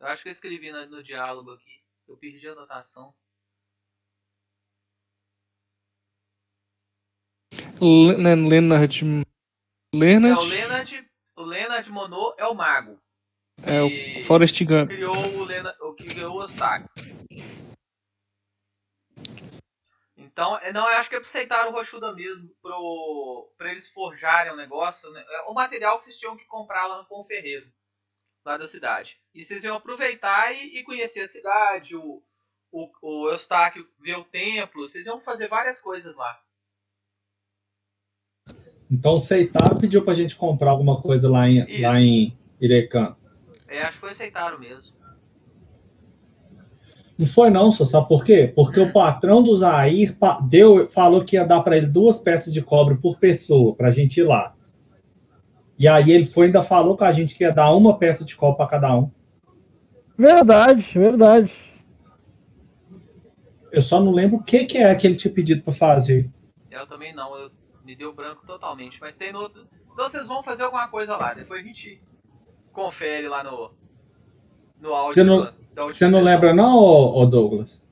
Eu 0.00 0.06
acho 0.08 0.22
que 0.22 0.28
eu 0.28 0.32
escrevi 0.32 0.70
no, 0.70 0.86
no 0.86 1.02
diálogo 1.02 1.52
aqui. 1.52 1.82
Eu 2.06 2.16
perdi 2.16 2.48
a 2.48 2.52
anotação. 2.52 3.14
Né, 8.18 8.34
Leonard. 8.34 9.04
É, 9.94 9.98
Leonard 9.98 10.40
o 10.40 10.44
Leonard, 10.44 11.10
o 11.36 11.42
Leonard 11.42 11.90
Monod 11.90 12.34
é 12.38 12.46
o 12.46 12.54
mago. 12.54 13.00
é 13.62 13.82
o 13.82 14.24
Forrest 14.24 14.62
Gump. 14.64 14.88
criou 14.88 15.16
o, 15.16 15.44
Leonard, 15.44 15.78
o 15.82 15.94
que 15.94 16.06
criou 16.06 16.34
o 16.34 16.38
Ostak. 16.42 16.86
Então, 20.16 20.58
é, 20.58 20.70
não, 20.70 20.86
eu 20.88 20.98
acho 20.98 21.08
que 21.08 21.16
é 21.16 21.18
pra 21.18 21.26
aceitar 21.26 21.66
o 21.66 21.72
Rochuda 21.72 22.12
mesmo, 22.12 22.50
pro, 22.60 23.50
pra 23.56 23.70
eles 23.70 23.88
forjarem 23.90 24.52
o 24.52 24.56
negócio. 24.56 25.10
Né? 25.10 25.24
É 25.26 25.42
o 25.50 25.54
material 25.54 25.96
que 25.96 26.04
vocês 26.04 26.18
tinham 26.18 26.36
que 26.36 26.44
comprar 26.44 26.86
lá 26.86 27.04
com 27.06 27.20
o 27.20 27.24
ferreiro, 27.24 27.66
lá 28.46 28.56
da 28.56 28.66
cidade. 28.66 29.18
E 29.34 29.42
vocês 29.42 29.64
iam 29.64 29.76
aproveitar 29.76 30.52
e, 30.52 30.78
e 30.78 30.84
conhecer 30.84 31.22
a 31.22 31.26
cidade, 31.26 31.96
o, 31.96 32.22
o, 32.70 32.88
o 33.02 33.28
Eustáquio 33.28 33.86
ver 34.00 34.16
o 34.16 34.24
templo, 34.24 34.86
vocês 34.86 35.06
iam 35.06 35.20
fazer 35.20 35.48
várias 35.48 35.80
coisas 35.80 36.14
lá. 36.14 36.38
Então 38.88 39.14
o 39.14 39.20
Seitaro 39.20 39.80
pediu 39.80 40.04
pra 40.04 40.14
gente 40.14 40.36
comprar 40.36 40.70
alguma 40.70 41.02
coisa 41.02 41.28
lá 41.28 41.48
em, 41.48 41.64
Isso. 41.68 41.82
lá 41.82 42.00
em 42.00 42.38
Irecan. 42.60 43.16
É, 43.66 43.82
acho 43.82 43.94
que 43.94 44.00
foi 44.00 44.10
aceitaram 44.10 44.60
mesmo. 44.60 44.96
Não 47.18 47.26
foi 47.26 47.50
não, 47.50 47.72
só 47.72 47.84
sabe 47.84 48.08
por 48.08 48.24
quê? 48.24 48.52
Porque 48.54 48.78
o 48.78 48.92
patrão 48.92 49.42
do 49.42 49.56
Zair 49.56 50.16
deu, 50.48 50.88
falou 50.90 51.24
que 51.24 51.34
ia 51.34 51.44
dar 51.44 51.62
para 51.62 51.76
ele 51.76 51.86
duas 51.86 52.18
peças 52.18 52.52
de 52.52 52.60
cobre 52.62 52.96
por 52.96 53.18
pessoa, 53.18 53.74
para 53.74 53.88
a 53.88 53.90
gente 53.90 54.20
ir 54.20 54.24
lá. 54.24 54.55
E 55.78 55.86
aí 55.86 56.10
ele 56.10 56.24
foi 56.24 56.46
e 56.46 56.48
ainda 56.48 56.62
falou 56.62 56.96
com 56.96 57.04
a 57.04 57.12
gente 57.12 57.34
que 57.34 57.44
ia 57.44 57.52
dar 57.52 57.74
uma 57.74 57.98
peça 57.98 58.24
de 58.24 58.34
cobre 58.36 58.56
para 58.56 58.66
cada 58.66 58.96
um. 58.96 59.10
Verdade, 60.16 60.86
verdade. 60.94 61.52
Eu 63.70 63.82
só 63.82 64.00
não 64.00 64.12
lembro 64.12 64.38
o 64.38 64.42
que, 64.42 64.64
que 64.64 64.78
é 64.78 64.94
que 64.94 65.06
ele 65.06 65.16
tinha 65.16 65.32
pedido 65.32 65.62
para 65.62 65.72
fazer. 65.74 66.30
Eu 66.70 66.86
também 66.86 67.14
não, 67.14 67.36
eu, 67.36 67.50
me 67.84 67.94
deu 67.94 68.14
branco 68.14 68.46
totalmente. 68.46 68.98
Mas 69.00 69.14
tem 69.14 69.32
no 69.32 69.40
outro. 69.40 69.66
Então 69.92 70.08
vocês 70.08 70.26
vão 70.28 70.42
fazer 70.42 70.64
alguma 70.64 70.88
coisa 70.88 71.16
lá. 71.16 71.34
Depois 71.34 71.60
a 71.60 71.66
gente 71.66 72.00
confere 72.72 73.28
lá 73.28 73.44
no. 73.44 73.70
No 74.80 74.94
áudio. 74.94 75.14
Você 75.14 75.24
não- 75.24 75.44
da- 75.74 75.82
Você 75.82 76.08
não 76.08 76.22
lembra 76.22 76.54
não, 76.54 76.76
ô, 76.78 77.20
ô 77.22 77.26
Douglas? 77.26 77.82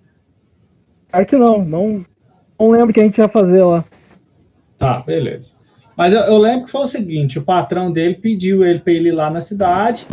Claro 1.11 1.27
que 1.27 1.37
não, 1.37 1.65
não. 1.65 2.07
Não 2.59 2.71
lembro 2.71 2.91
o 2.91 2.93
que 2.95 3.01
a 3.01 3.05
gente 3.05 3.19
ia 3.19 3.29
fazer 3.29 3.63
lá. 3.63 3.85
Tá, 4.79 5.01
beleza. 5.01 5.54
Mas 5.97 6.13
eu, 6.13 6.21
eu 6.21 6.39
lembro 6.39 6.65
que 6.67 6.71
foi 6.73 6.83
o 6.83 6.87
seguinte: 6.87 7.39
o 7.39 7.45
patrão 7.45 7.93
dele 7.93 8.15
pediu 8.17 8.65
ele 8.65 8.81
para 8.81 8.93
ele 8.93 9.09
ir 9.09 9.13
lá 9.13 9.31
na 9.31 9.41
cidade. 9.41 10.07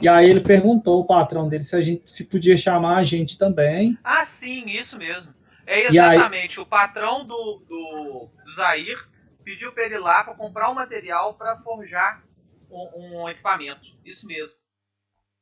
E 0.00 0.08
aí 0.08 0.28
ele 0.28 0.40
perguntou 0.40 1.00
o 1.00 1.06
patrão 1.06 1.48
dele 1.48 1.62
se 1.64 1.74
a 1.74 1.80
gente 1.80 2.10
se 2.10 2.24
podia 2.24 2.56
chamar 2.56 2.96
a 2.98 3.04
gente 3.04 3.38
também. 3.38 3.96
Ah, 4.04 4.24
sim, 4.24 4.68
isso 4.68 4.98
mesmo. 4.98 5.34
É 5.66 5.90
E 5.90 5.98
aí- 5.98 6.16
exatamente. 6.16 6.60
O 6.60 6.66
patrão 6.66 7.24
do, 7.24 7.62
do, 7.66 8.28
do 8.44 8.50
Zair 8.52 8.98
pediu 9.42 9.72
pra 9.72 9.84
ele 9.84 9.94
ir 9.94 9.98
lá 9.98 10.22
pra 10.22 10.34
comprar 10.34 10.70
um 10.70 10.74
material 10.74 11.34
pra 11.34 11.56
forjar 11.56 12.22
um, 12.70 13.22
um 13.22 13.28
equipamento. 13.28 13.96
Isso 14.04 14.26
mesmo. 14.26 14.56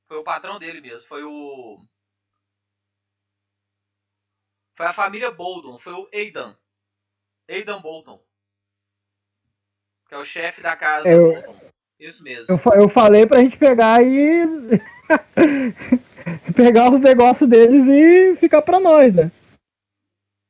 Foi 0.07 0.19
o 0.19 0.25
patrão 0.25 0.59
dele 0.59 0.81
mesmo. 0.81 1.09
Foi 1.09 1.25
o. 1.25 1.77
Foi 4.77 4.87
a 4.87 4.93
família 4.93 5.31
Bolton. 5.31 5.79
Foi 5.79 5.93
o 5.95 6.09
Aidan. 6.13 6.55
Aidan 7.49 7.81
Bolton. 7.81 8.21
Que 10.15 10.19
é 10.19 10.21
o 10.21 10.25
chefe 10.25 10.63
da 10.63 10.77
casa 10.77 11.09
Eu-. 11.09 11.43
Isso 11.99 12.23
mesmo. 12.23 12.55
Eu, 12.55 12.83
eu 12.83 12.89
falei 12.89 13.27
pra 13.27 13.41
gente 13.41 13.59
pegar 13.59 14.01
e. 14.01 14.45
pegar 16.55 16.93
os 16.93 17.01
negócios 17.01 17.49
deles 17.51 17.85
e 17.89 18.37
ficar 18.37 18.63
pra 18.63 18.79
nós, 18.79 19.13
né? 19.13 19.33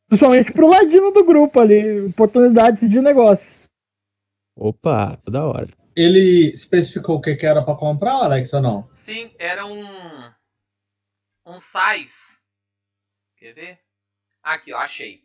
Principalmente 0.09 0.53
pro 0.53 0.69
ladino 0.69 1.11
do 1.13 1.25
grupo 1.25 1.61
ali, 1.61 2.01
oportunidades 2.03 2.89
de 2.89 3.01
negócio. 3.01 3.47
Opa, 4.55 5.17
toda 5.25 5.47
hora. 5.47 5.69
Ele 5.97 6.51
especificou 6.53 7.17
o 7.17 7.21
que, 7.21 7.35
que 7.35 7.47
era 7.47 7.63
para 7.65 7.77
comprar, 7.77 8.25
Alex, 8.25 8.53
ou 8.53 8.61
não? 8.61 8.89
Sim, 8.93 9.35
era 9.39 9.65
um. 9.65 9.85
Um 11.47 11.57
sais. 11.57 12.39
Quer 13.37 13.55
ver? 13.55 13.79
Aqui, 14.43 14.73
ó, 14.75 14.79
achei. 14.79 15.24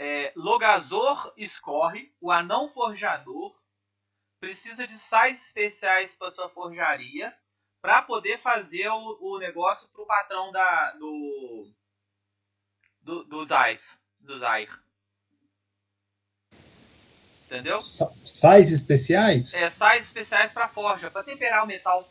É, 0.00 0.32
Logazor 0.36 1.32
escorre, 1.36 2.14
o 2.20 2.30
anão 2.30 2.68
forjador 2.68 3.52
precisa 4.38 4.86
de 4.86 4.96
sais 4.96 5.46
especiais 5.46 6.14
para 6.14 6.30
sua 6.30 6.48
forjaria 6.48 7.36
para 7.82 8.00
poder 8.02 8.38
fazer 8.38 8.88
o, 8.88 9.18
o 9.20 9.38
negócio 9.38 9.88
pro 9.88 10.06
patrão 10.06 10.52
da 10.52 10.92
do 10.92 11.72
do, 13.00 13.24
do 13.24 13.44
Zais, 13.44 14.00
do 14.20 14.38
Zair. 14.38 14.70
Entendeu? 17.46 17.80
Sa- 17.80 18.12
Sais 18.24 18.70
especiais? 18.70 19.52
É, 19.54 19.68
sais 19.68 20.04
especiais 20.04 20.52
para 20.52 20.68
forja, 20.68 21.10
para 21.10 21.24
temperar 21.24 21.64
o 21.64 21.66
metal. 21.66 22.08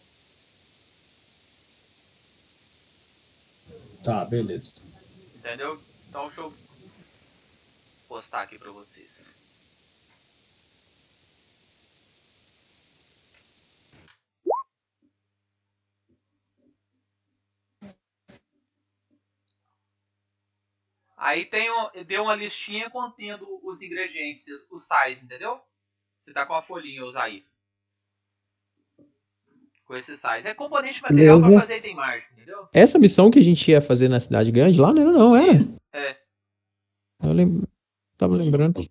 Tá, 4.04 4.26
beleza. 4.26 4.74
Entendeu? 5.36 5.82
Então 6.10 6.30
eu 6.38 6.54
postar 8.08 8.42
aqui 8.42 8.58
pra 8.58 8.72
vocês. 8.72 9.38
Aí 21.18 21.46
tem 21.46 21.70
um, 21.70 22.04
deu 22.06 22.24
uma 22.24 22.36
listinha 22.36 22.90
contendo 22.90 23.60
os 23.64 23.82
ingredientes, 23.82 24.46
os 24.72 24.86
sais, 24.86 25.24
entendeu? 25.24 25.60
Você 26.20 26.32
tá 26.32 26.46
com 26.46 26.54
a 26.54 26.62
folhinha, 26.62 27.04
o 27.04 27.12
Zair. 27.12 27.44
Com 29.86 29.96
esses 29.96 30.20
sais. 30.20 30.46
É 30.46 30.54
componente 30.54 31.02
material 31.02 31.42
para 31.42 31.60
fazer 31.60 31.78
item 31.78 31.96
mágico, 31.96 32.34
entendeu? 32.34 32.70
Essa 32.72 33.00
missão 33.00 33.32
que 33.32 33.40
a 33.40 33.44
gente 33.44 33.70
ia 33.70 33.82
fazer 33.82 34.08
na 34.08 34.20
cidade 34.20 34.52
grande 34.52 34.80
lá, 34.80 34.94
não 34.94 35.02
era, 35.02 35.12
não, 35.12 35.36
era? 35.36 35.68
É. 35.92 36.18
Eu 37.24 37.67
lem... 38.18 38.20
tava 38.20 38.36
lembrando. 38.36 38.90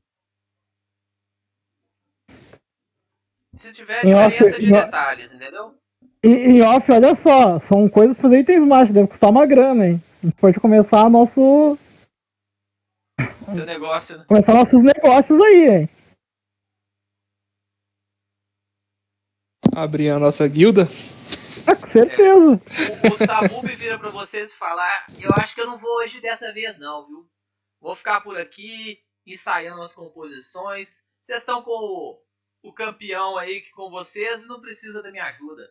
Se 3.54 3.72
tiver 3.72 4.04
diferença 4.04 4.60
de 4.60 4.70
no- 4.70 4.76
detalhes, 4.76 5.32
entendeu? 5.32 5.74
E 6.22 6.28
em 6.28 6.62
off, 6.62 6.90
olha 6.92 7.14
só, 7.14 7.58
são 7.60 7.88
coisas 7.88 8.16
pra 8.16 8.24
fazer 8.24 8.40
itens 8.40 8.62
mágicos, 8.66 8.94
deve 8.94 9.08
custar 9.08 9.30
uma 9.30 9.46
grana, 9.46 9.86
hein? 9.88 10.02
A 10.22 10.26
gente 10.26 10.36
pode 10.40 10.60
começar 10.60 11.08
nosso. 11.08 11.78
Seu 13.54 13.64
negócio, 13.64 14.18
né? 14.18 14.24
Começar 14.26 14.54
nossos 14.54 14.82
negócios 14.82 15.40
aí, 15.40 15.68
hein? 15.70 15.88
Abrir 19.74 20.10
a 20.10 20.18
nossa 20.18 20.46
guilda. 20.48 20.82
Ah, 21.66 21.76
com 21.76 21.86
certeza. 21.86 22.60
O, 23.08 23.12
o 23.12 23.16
Sabub 23.16 23.66
vira 23.74 23.98
pra 23.98 24.10
vocês 24.10 24.52
e 24.52 24.56
fala: 24.56 24.82
"Ah, 24.82 25.06
Eu 25.18 25.30
acho 25.36 25.54
que 25.54 25.60
eu 25.60 25.66
não 25.66 25.78
vou 25.78 25.90
hoje 25.98 26.20
dessa 26.20 26.52
vez, 26.52 26.78
não, 26.78 27.06
viu? 27.06 27.28
Vou 27.80 27.94
ficar 27.94 28.20
por 28.20 28.38
aqui, 28.38 28.98
ensaiando 29.26 29.82
as 29.82 29.94
composições. 29.94 31.02
Vocês 31.22 31.40
estão 31.40 31.62
com 31.62 31.70
o, 31.70 32.22
o 32.62 32.72
campeão 32.72 33.36
aí 33.36 33.60
que 33.60 33.70
com 33.72 33.90
vocês 33.90 34.44
e 34.44 34.48
não 34.48 34.60
precisa 34.60 35.02
da 35.02 35.10
minha 35.10 35.24
ajuda. 35.24 35.68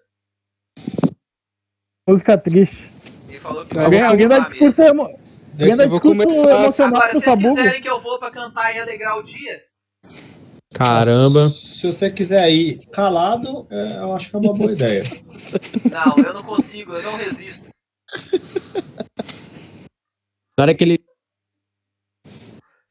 Música 2.07 2.37
triste. 2.37 2.91
Ele 3.27 3.39
falou 3.39 3.65
que 3.65 3.77
Alguém, 3.77 4.01
vai 4.01 4.09
alguém 4.09 4.27
dá 4.27 4.39
discurso, 4.39 4.81
mesmo. 4.81 5.01
emo... 5.07 5.19
alguém 5.59 5.75
dá 5.75 5.85
discurso 5.85 6.21
emocional 6.21 7.01
Agora, 7.01 7.07
se 7.07 7.13
vocês 7.13 7.23
Sabugo. 7.23 7.55
quiserem 7.55 7.81
que 7.81 7.89
eu 7.89 7.99
vou 7.99 8.19
pra 8.19 8.29
cantar 8.29 8.75
e 8.75 8.79
alegrar 8.79 9.17
o 9.17 9.23
dia, 9.23 9.63
Caramba. 10.75 11.47
Se 11.49 11.87
você 11.87 12.11
quiser 12.11 12.49
ir 12.51 12.85
calado, 12.87 13.65
é, 13.69 13.97
eu 13.99 14.13
acho 14.13 14.29
que 14.29 14.35
é 14.35 14.39
uma 14.39 14.53
boa 14.53 14.73
ideia. 14.73 15.03
não, 15.89 16.17
eu 16.21 16.33
não 16.33 16.43
consigo, 16.43 16.93
eu 16.93 17.01
não 17.01 17.15
resisto. 17.15 17.69
Na 20.57 20.63
hora 20.63 20.75
que 20.75 20.83
ele, 20.83 21.04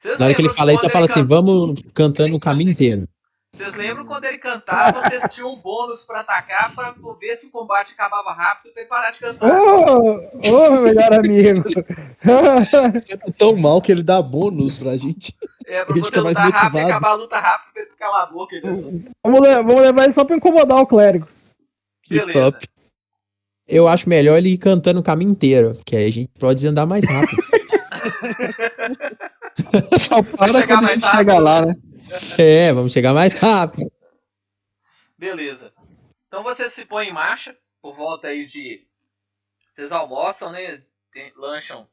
Vocês 0.05 0.19
na 0.19 0.27
hora 0.27 0.35
que 0.35 0.43
ele 0.43 0.49
fala 0.51 0.73
isso, 0.73 0.85
eu 0.85 0.91
falo 0.91 1.05
assim, 1.07 1.21
can- 1.23 1.27
vamos 1.27 1.83
cantando 1.95 2.37
o 2.37 2.41
caminho 2.41 2.71
inteiro. 2.73 3.09
Vocês 3.53 3.73
lembram 3.75 4.05
quando 4.05 4.25
ele 4.25 4.37
cantava, 4.39 5.01
vocês 5.01 5.23
tinham 5.33 5.53
um 5.53 5.57
bônus 5.57 6.05
pra 6.05 6.21
atacar 6.21 6.75
pra 6.75 6.93
ver 7.21 7.37
se 7.37 7.47
o 7.47 7.51
combate 7.51 7.93
acabava 7.93 8.33
rápido 8.33 8.73
pra 8.73 8.83
ele 8.83 8.89
parar 8.89 9.11
de 9.13 9.21
cantar. 9.21 9.49
Ô, 9.49 10.17
ô, 10.17 10.71
meu 10.73 10.83
melhor 10.83 11.13
amigo. 11.15 11.63
É 13.27 13.31
tão 13.39 13.55
mal 13.57 13.81
que 13.81 13.93
ele 13.93 14.03
dá 14.03 14.21
bônus 14.21 14.77
pra 14.77 14.97
gente. 14.97 15.35
É, 15.67 15.85
pra 15.85 15.95
Ele 15.95 16.05
poder 16.05 16.21
lutar 16.21 16.51
rápido 16.51 16.79
e 16.79 16.83
acabar 16.83 17.11
a 17.11 17.15
luta 17.15 17.39
rápido 17.39 17.73
pra 17.73 17.83
ele 17.83 17.91
calar 17.99 18.23
a 18.25 18.27
boca. 18.27 18.57
Ele... 18.57 19.05
vamos, 19.25 19.41
le- 19.41 19.63
vamos 19.63 19.81
levar 19.81 20.05
ele 20.05 20.13
só 20.13 20.25
pra 20.25 20.37
incomodar 20.37 20.79
o 20.83 20.87
clérigo. 20.87 21.27
Que 22.03 22.19
Beleza. 22.19 22.53
top. 22.53 22.69
Eu 23.67 23.89
acho 23.89 24.09
melhor 24.09 24.37
ele 24.37 24.51
ir 24.51 24.59
cantando 24.59 25.01
o 25.01 25.03
caminho 25.03 25.31
inteiro, 25.31 25.75
porque 25.77 25.97
aí 25.97 26.07
a 26.07 26.11
gente 26.13 26.29
pode 26.39 26.67
andar 26.67 26.85
mais 26.87 27.05
rápido. 27.07 27.43
Só 30.09 30.23
para 30.23 30.53
chegar 30.53 30.83
mais 30.83 31.01
rápido. 31.03 31.19
chega 31.19 31.39
lá, 31.39 31.67
né? 31.67 31.75
é, 32.39 32.73
vamos 32.73 32.93
chegar 32.93 33.15
mais 33.15 33.35
rápido. 33.35 33.91
Beleza. 35.19 35.73
Então 36.29 36.43
vocês 36.43 36.73
se 36.73 36.85
põem 36.85 37.09
em 37.09 37.13
marcha 37.13 37.57
por 37.81 37.95
volta 37.97 38.29
aí 38.29 38.45
de. 38.47 38.87
Vocês 39.71 39.93
almoçam, 39.93 40.53
né? 40.53 40.83
Tem- 41.13 41.33
lancham 41.37 41.89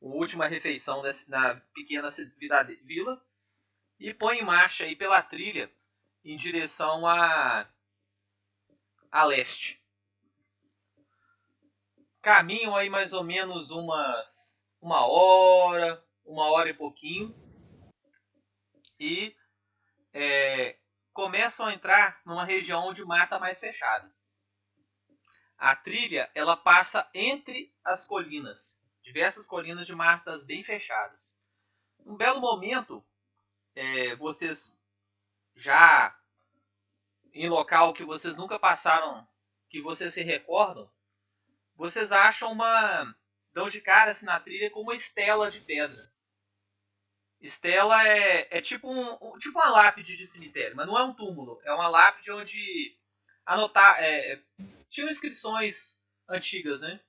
uma 0.00 0.14
última 0.14 0.46
refeição 0.46 1.02
nesse- 1.02 1.28
na 1.30 1.56
pequena 1.74 2.10
cidade- 2.10 2.78
vila 2.84 3.20
e 3.98 4.14
põem 4.14 4.40
em 4.40 4.44
marcha 4.44 4.84
aí 4.84 4.94
pela 4.96 5.20
trilha 5.22 5.70
em 6.24 6.36
direção 6.36 7.06
a 7.06 7.66
a 9.10 9.24
leste. 9.24 9.80
Caminham 12.20 12.76
aí 12.76 12.90
mais 12.90 13.12
ou 13.12 13.24
menos 13.24 13.70
umas 13.70 14.57
uma 14.80 15.06
hora, 15.06 16.04
uma 16.24 16.50
hora 16.50 16.70
e 16.70 16.74
pouquinho 16.74 17.34
e 18.98 19.34
é, 20.12 20.78
começam 21.12 21.66
a 21.66 21.74
entrar 21.74 22.20
numa 22.24 22.44
região 22.44 22.92
de 22.92 23.04
mata 23.04 23.38
mais 23.38 23.60
fechada. 23.60 24.12
A 25.56 25.74
trilha 25.74 26.30
ela 26.34 26.56
passa 26.56 27.08
entre 27.12 27.74
as 27.84 28.06
colinas, 28.06 28.80
diversas 29.02 29.46
colinas 29.46 29.86
de 29.86 29.94
matas 29.94 30.44
bem 30.44 30.62
fechadas. 30.62 31.36
Um 32.06 32.16
belo 32.16 32.40
momento, 32.40 33.04
é, 33.74 34.14
vocês 34.16 34.76
já 35.54 36.16
em 37.32 37.48
local 37.48 37.92
que 37.92 38.04
vocês 38.04 38.36
nunca 38.36 38.58
passaram 38.58 39.26
que 39.68 39.82
vocês 39.82 40.14
se 40.14 40.22
recordam, 40.22 40.90
vocês 41.76 42.10
acham 42.10 42.52
uma. 42.52 43.14
Dão 43.58 43.68
de 43.68 43.80
cara 43.80 44.12
assim, 44.12 44.24
na 44.24 44.38
trilha 44.38 44.70
com 44.70 44.80
uma 44.80 44.94
estela 44.94 45.50
de 45.50 45.60
pedra. 45.60 46.12
Estela 47.40 48.06
é, 48.06 48.58
é 48.58 48.60
tipo, 48.60 48.88
um, 48.88 49.38
tipo 49.38 49.58
uma 49.58 49.68
lápide 49.68 50.16
de 50.16 50.26
cemitério, 50.26 50.76
mas 50.76 50.86
não 50.86 50.96
é 50.96 51.02
um 51.02 51.14
túmulo. 51.14 51.60
É 51.64 51.72
uma 51.72 51.88
lápide 51.88 52.30
onde 52.30 52.96
anotar. 53.44 53.96
É, 54.00 54.40
tinham 54.88 55.08
inscrições 55.08 56.00
antigas, 56.28 56.80
né? 56.80 57.00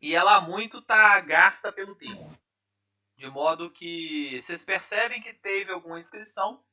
E 0.00 0.14
ela 0.14 0.40
muito 0.40 0.82
tá 0.82 1.20
gasta 1.20 1.72
pelo 1.72 1.96
tempo. 1.96 2.38
De 3.16 3.28
modo 3.28 3.70
que 3.70 4.38
vocês 4.38 4.64
percebem 4.64 5.22
que 5.22 5.32
teve 5.32 5.72
alguma 5.72 5.98
inscrição, 5.98 6.64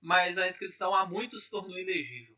mas 0.00 0.38
a 0.38 0.46
inscrição 0.46 0.94
há 0.94 1.04
muito 1.04 1.38
se 1.38 1.50
tornou 1.50 1.78
ilegível. 1.78 2.36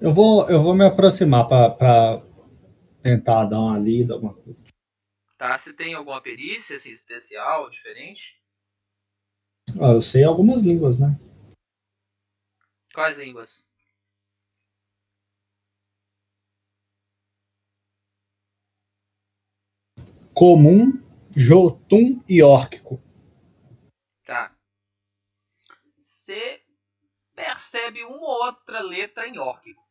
Eu 0.00 0.12
vou, 0.12 0.48
eu 0.48 0.62
vou 0.62 0.74
me 0.74 0.84
aproximar 0.84 1.48
para 1.48 2.22
tentar 3.02 3.46
dar 3.46 3.58
uma 3.58 3.76
lida, 3.76 4.14
alguma 4.14 4.32
coisa. 4.32 4.62
Tá? 5.36 5.58
Se 5.58 5.72
tem 5.72 5.94
alguma 5.94 6.22
perícia 6.22 6.76
assim, 6.76 6.90
especial, 6.90 7.68
diferente? 7.68 8.40
Ah, 9.80 9.92
eu 9.92 10.00
sei 10.00 10.22
algumas 10.22 10.62
línguas, 10.62 11.00
né? 11.00 11.18
Quais 12.94 13.18
línguas? 13.18 13.66
Comum, 20.32 21.02
Jotun 21.36 22.22
e 22.28 22.40
Órquico. 22.40 23.02
Tá. 24.24 24.56
Você 26.00 26.62
percebe 27.34 28.04
uma 28.04 28.16
ou 28.16 28.44
outra 28.44 28.80
letra 28.80 29.26
em 29.26 29.38
órquico. 29.38 29.87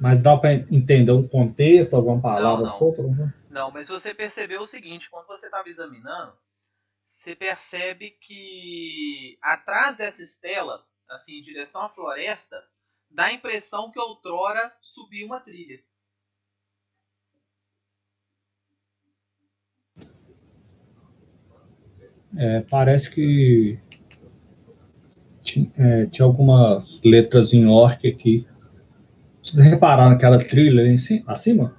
Mas 0.00 0.22
dá 0.22 0.36
para 0.36 0.54
entender 0.54 1.12
um 1.12 1.26
contexto, 1.26 1.96
alguma 1.96 2.20
palavra 2.20 2.64
Não, 2.64 2.70
não. 2.70 2.78
solta? 2.78 3.02
Não. 3.02 3.32
Não, 3.50 3.70
mas 3.70 3.88
você 3.88 4.12
percebeu 4.14 4.60
o 4.60 4.66
seguinte, 4.66 5.08
quando 5.08 5.26
você 5.26 5.46
estava 5.46 5.68
examinando, 5.68 6.34
você 7.04 7.34
percebe 7.34 8.10
que 8.20 9.38
atrás 9.40 9.96
dessa 9.96 10.22
estela, 10.22 10.84
assim, 11.08 11.38
em 11.38 11.40
direção 11.40 11.82
à 11.82 11.88
floresta, 11.88 12.56
dá 13.10 13.26
a 13.26 13.32
impressão 13.32 13.90
que 13.90 13.98
outrora 13.98 14.72
subiu 14.80 15.26
uma 15.26 15.40
trilha. 15.40 15.80
É, 22.36 22.60
parece 22.60 23.10
que 23.10 23.78
ti- 25.42 25.72
é, 25.78 26.06
tinha 26.06 26.26
algumas 26.26 27.00
letras 27.02 27.54
em 27.54 27.66
orc 27.66 28.06
aqui. 28.06 28.46
Vocês 29.46 29.60
repararam 29.60 30.10
naquela 30.10 30.38
trilha 30.38 30.80
ali 30.82 30.90
em 30.90 30.98
ci- 30.98 31.24
acima? 31.26 31.76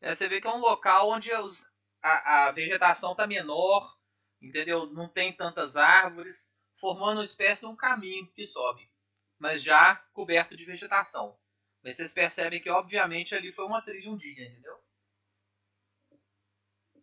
É, 0.00 0.12
você 0.14 0.28
vê 0.28 0.40
que 0.40 0.46
é 0.46 0.50
um 0.50 0.58
local 0.58 1.10
onde 1.10 1.32
os- 1.34 1.70
a, 2.02 2.48
a 2.48 2.52
vegetação 2.52 3.12
está 3.12 3.26
menor, 3.26 3.96
entendeu? 4.40 4.86
Não 4.86 5.08
tem 5.08 5.32
tantas 5.32 5.76
árvores, 5.76 6.50
formando 6.80 7.18
uma 7.18 7.24
espécie 7.24 7.60
de 7.60 7.68
um 7.68 7.76
caminho 7.76 8.26
que 8.34 8.44
sobe, 8.44 8.90
mas 9.38 9.62
já 9.62 9.96
coberto 10.12 10.56
de 10.56 10.64
vegetação. 10.64 11.36
Mas 11.84 11.96
vocês 11.96 12.12
percebem 12.12 12.60
que, 12.60 12.70
obviamente, 12.70 13.34
ali 13.34 13.52
foi 13.52 13.64
uma 13.64 13.82
trilha 13.82 14.10
um 14.10 14.16
dia, 14.16 14.44
entendeu? 14.44 14.76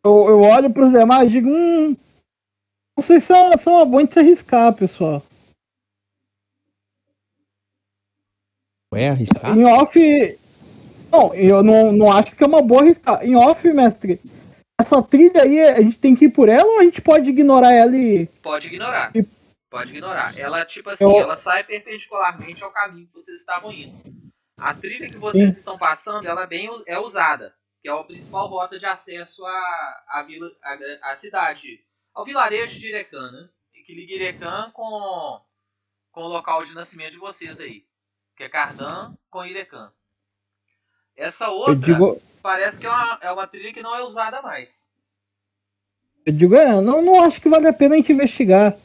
Eu, 0.03 0.29
eu 0.29 0.41
olho 0.41 0.73
pros 0.73 0.91
demais 0.91 1.29
e 1.29 1.31
digo, 1.31 1.49
hum. 1.49 1.95
Vocês 2.97 3.23
são, 3.23 3.51
são 3.57 3.73
uma 3.75 3.85
boa 3.85 4.05
de 4.05 4.13
se 4.13 4.19
arriscar, 4.19 4.75
pessoal. 4.75 5.23
Ué, 8.93 9.09
arriscar? 9.09 9.57
Em 9.57 9.63
off. 9.65 9.99
Não, 11.11 11.33
eu 11.33 11.63
não, 11.63 11.91
não 11.91 12.11
acho 12.11 12.35
que 12.35 12.43
é 12.43 12.47
uma 12.47 12.61
boa 12.61 12.81
arriscar. 12.81 13.23
Em 13.25 13.35
off, 13.35 13.67
mestre, 13.73 14.19
essa 14.79 15.01
trilha 15.01 15.43
aí, 15.43 15.59
a 15.59 15.81
gente 15.81 15.97
tem 15.97 16.15
que 16.15 16.25
ir 16.25 16.29
por 16.29 16.49
ela 16.49 16.65
ou 16.67 16.79
a 16.79 16.83
gente 16.83 17.01
pode 17.01 17.29
ignorar 17.29 17.73
ela 17.73 17.95
e. 17.95 18.25
Pode 18.41 18.67
ignorar. 18.67 19.11
E- 19.15 19.25
Pode 19.69 19.91
ignorar. 19.91 20.35
Ela, 20.35 20.65
tipo 20.65 20.89
assim, 20.89 21.03
Eu- 21.03 21.19
ela 21.19 21.35
sai 21.35 21.63
perpendicularmente 21.63 22.63
ao 22.63 22.71
caminho 22.71 23.05
que 23.05 23.13
vocês 23.13 23.37
estavam 23.37 23.71
indo. 23.71 23.95
A 24.57 24.73
trilha 24.73 25.07
que 25.09 25.17
vocês 25.17 25.57
estão 25.57 25.77
passando, 25.77 26.27
ela 26.27 26.41
é 26.43 26.47
bem 26.47 26.67
é 26.87 26.97
usada, 26.97 27.53
que 27.81 27.87
é 27.87 27.91
a 27.91 28.03
principal 28.03 28.47
rota 28.47 28.79
de 28.79 28.87
acesso 28.87 29.45
à, 29.45 30.03
à, 30.09 30.23
vila, 30.23 30.49
à, 30.63 31.11
à 31.11 31.15
cidade, 31.15 31.79
ao 32.15 32.25
vilarejo 32.25 32.79
de 32.79 32.87
Irecan, 32.89 33.31
né? 33.31 33.47
E 33.75 33.83
que 33.83 33.93
liga 33.93 34.15
Irecan 34.15 34.71
com, 34.73 35.39
com 36.11 36.21
o 36.23 36.27
local 36.27 36.63
de 36.63 36.73
nascimento 36.73 37.11
de 37.11 37.19
vocês 37.19 37.61
aí, 37.61 37.83
que 38.39 38.43
é 38.45 38.49
Cardan 38.49 39.13
com 39.29 39.45
Irecan. 39.45 39.91
Essa 41.17 41.49
outra 41.49 41.75
digo. 41.75 42.21
parece 42.41 42.79
que 42.79 42.87
é 42.87 42.89
uma, 42.89 43.19
é 43.21 43.29
uma 43.29 43.45
trilha 43.45 43.73
que 43.73 43.81
não 43.81 43.93
é 43.93 44.01
usada 44.01 44.41
mais. 44.41 44.89
Eu 46.25 46.31
digo, 46.31 46.55
é, 46.55 46.79
não, 46.79 47.01
não 47.01 47.21
acho 47.21 47.41
que 47.41 47.49
vale 47.49 47.67
a 47.67 47.73
pena 47.73 47.95
a 47.95 47.97
gente 47.97 48.13
investigar. 48.13 48.77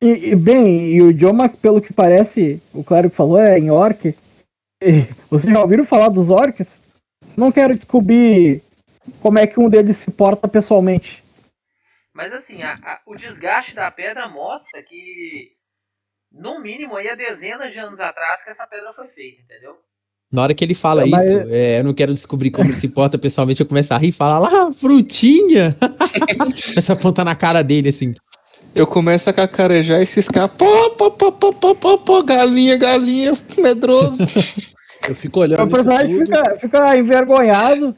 E, 0.00 0.30
e, 0.30 0.36
bem, 0.36 0.90
e 0.92 1.02
o 1.02 1.10
idioma, 1.10 1.48
pelo 1.48 1.82
que 1.82 1.92
parece, 1.92 2.62
o 2.72 2.84
Claro 2.84 3.10
que 3.10 3.16
falou, 3.16 3.40
é 3.40 3.58
em 3.58 3.68
orc. 3.68 4.16
E 4.80 5.02
vocês 5.28 5.52
já 5.52 5.60
ouviram 5.60 5.84
falar 5.84 6.08
dos 6.08 6.30
orcs? 6.30 6.68
Não 7.36 7.50
quero 7.50 7.74
descobrir 7.74 8.62
como 9.20 9.40
é 9.40 9.46
que 9.48 9.58
um 9.58 9.68
deles 9.68 9.96
se 9.96 10.08
porta 10.12 10.46
pessoalmente. 10.46 11.24
Mas 12.12 12.32
assim, 12.32 12.62
a- 12.62 12.76
a- 12.80 13.00
o 13.06 13.16
desgaste 13.16 13.74
da 13.74 13.90
pedra 13.90 14.28
mostra 14.28 14.80
que, 14.84 15.52
no 16.32 16.60
mínimo, 16.60 16.96
aí 16.96 17.08
há 17.08 17.14
dezenas 17.14 17.72
de 17.72 17.78
anos 17.78 18.00
atrás 18.00 18.44
que 18.44 18.50
essa 18.50 18.66
pedra 18.66 18.92
foi 18.92 19.08
feita, 19.08 19.42
entendeu? 19.42 19.76
Na 20.30 20.42
hora 20.42 20.54
que 20.54 20.62
ele 20.62 20.74
fala 20.74 21.06
Mas- 21.06 21.22
isso, 21.22 21.32
é, 21.48 21.80
eu 21.80 21.84
não 21.84 21.94
quero 21.94 22.12
descobrir 22.12 22.50
como 22.50 22.68
ele 22.68 22.76
se 22.76 22.86
porta 22.88 23.16
pessoalmente, 23.18 23.60
eu 23.60 23.66
começo 23.66 23.94
a 23.94 23.98
rir 23.98 24.08
e 24.08 24.12
falar 24.12 24.38
lá, 24.38 24.72
frutinha! 24.72 25.74
Começa 26.68 26.92
a 26.92 26.96
apontar 26.96 27.24
na 27.24 27.34
cara 27.34 27.62
dele 27.62 27.88
assim. 27.88 28.14
Eu 28.74 28.86
começo 28.86 29.28
a 29.30 29.32
cacarejar 29.32 30.02
e 30.02 30.06
ciscar. 30.06 30.48
Pô, 30.50 30.90
pô, 30.90 31.10
pô, 31.10 31.32
pô, 31.32 31.52
pô, 31.54 31.74
pô, 31.74 31.98
pô, 31.98 32.22
galinha, 32.22 32.76
galinha, 32.76 33.32
medroso. 33.56 34.22
Eu 35.08 35.16
fico 35.16 35.40
olhando. 35.40 35.62
O 35.62 35.70
personagem 35.70 36.18
fica, 36.18 36.58
fica 36.58 36.98
envergonhado. 36.98 37.96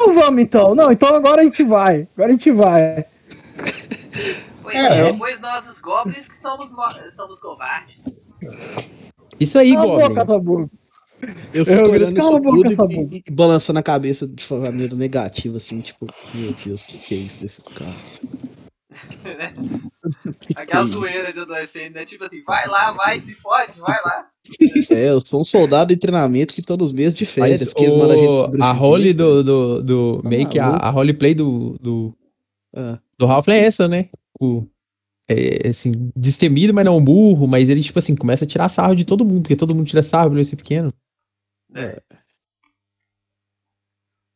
Não 0.00 0.14
vamos 0.14 0.40
então, 0.40 0.74
não, 0.74 0.92
então 0.92 1.14
agora 1.14 1.42
a 1.42 1.44
gente 1.44 1.64
vai. 1.64 2.08
Agora 2.14 2.28
a 2.28 2.32
gente 2.32 2.50
vai. 2.52 3.04
Pois 4.62 4.76
É, 4.76 4.98
é, 4.98 5.00
eu- 5.02 5.12
depois 5.12 5.40
nós, 5.40 5.68
os 5.68 5.80
goblins, 5.80 6.28
que 6.28 6.36
somos, 6.36 6.72
mo- 6.72 7.10
somos 7.10 7.40
covardes. 7.40 8.04
Isso 9.40 9.58
aí, 9.58 9.74
Cala 9.74 9.82
a 9.82 9.86
boca, 9.98 10.08
Goblin. 10.08 10.26
Sabu. 10.26 10.70
Eu 11.22 11.28
Eu 11.54 11.64
fico 11.64 11.90
grito, 11.90 11.90
olhando 11.92 12.16
"Cala 12.16 12.28
isso 12.28 12.36
a 12.36 12.40
boca, 12.40 12.76
tudo 12.76 13.14
e, 13.14 13.22
e 13.26 13.30
balançando 13.30 13.78
a 13.78 13.82
cabeça 13.82 14.26
de 14.26 14.52
maneira 14.52 14.94
negativa, 14.96 15.56
assim, 15.58 15.80
tipo, 15.80 16.06
meu 16.34 16.52
Deus, 16.64 16.80
o 16.82 16.86
que, 16.86 16.98
que 16.98 17.14
é 17.14 17.18
isso 17.18 17.40
desses 17.40 17.64
caras? 17.76 18.20
Aquela 20.54 20.84
zoeira 20.84 21.32
de 21.32 21.40
adolescente, 21.40 21.94
né? 21.94 22.04
Tipo 22.04 22.24
assim, 22.24 22.42
vai 22.42 22.66
lá, 22.68 22.92
vai, 22.92 23.18
se 23.18 23.34
fode, 23.34 23.80
vai 23.80 23.96
lá. 24.04 24.26
É, 24.90 25.10
eu 25.10 25.20
sou 25.24 25.40
um 25.40 25.44
soldado 25.44 25.92
em 25.92 25.98
treinamento 25.98 26.52
que 26.54 26.62
tô 26.62 26.76
nos 26.76 26.92
meses 26.92 27.18
de 27.18 27.24
férias. 27.24 27.62
Mas 27.62 27.72
o, 27.74 28.42
a 28.42 28.46
sobreviver. 28.46 28.74
role 28.76 29.12
do, 29.14 29.42
do, 29.44 29.82
do 29.82 30.20
Tá 30.22 30.28
meio 30.28 30.48
que 30.48 30.58
a, 30.58 30.68
a 30.70 30.90
roleplay 30.90 31.34
do, 31.34 31.76
do, 31.80 32.14
Ah, 32.74 32.98
do 33.18 33.26
Ralph 33.26 33.48
é 33.48 33.60
essa, 33.60 33.86
né? 33.88 34.08
O, 34.40 34.66
é, 35.28 35.68
assim, 35.68 35.92
destemido, 36.16 36.74
mas 36.74 36.84
não 36.84 37.02
burro, 37.02 37.46
mas 37.46 37.68
ele, 37.68 37.82
tipo 37.82 37.98
assim, 37.98 38.14
começa 38.16 38.44
a 38.44 38.48
tirar 38.48 38.68
sarro 38.68 38.94
de 38.94 39.04
todo 39.04 39.24
mundo, 39.24 39.42
porque 39.42 39.56
todo 39.56 39.74
mundo 39.74 39.86
tira 39.86 40.02
sarro 40.02 40.30
pelo 40.30 40.40
esse 40.40 40.56
pequeno. 40.56 40.92
É. 41.74 42.00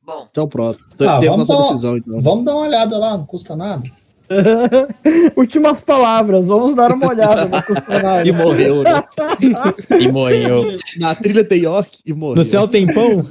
Bom, 0.03 0.29
então 0.31 0.49
pronto. 0.49 0.79
Ah, 1.01 1.19
Temos 1.19 1.37
vamos 1.37 1.49
dar 1.49 1.55
uma- 1.57 1.69
decisão, 1.69 1.97
então. 1.97 2.21
Vamos 2.21 2.45
dar 2.45 2.55
uma 2.55 2.67
olhada 2.67 2.97
lá, 2.99 3.17
não 3.17 3.27
custa 3.27 3.57
nada. 3.57 3.83
Últimas 5.37 5.81
palavras, 5.81 6.47
vamos 6.47 6.75
dar 6.75 6.93
uma 6.93 7.09
olhada 7.09 7.45
no 7.45 7.63
personagem. 7.63 8.33
E 8.33 8.37
morreu, 8.37 8.83
né? 8.83 9.05
E 10.01 10.09
morreu. 10.11 10.77
Na 10.99 11.15
trilha 11.15 11.45
tem 11.45 11.63
York 11.63 12.01
e 12.05 12.13
morreu. 12.13 12.37
No 12.37 12.45
céu 12.45 12.67
tem 12.67 12.87
pão? 12.93 13.23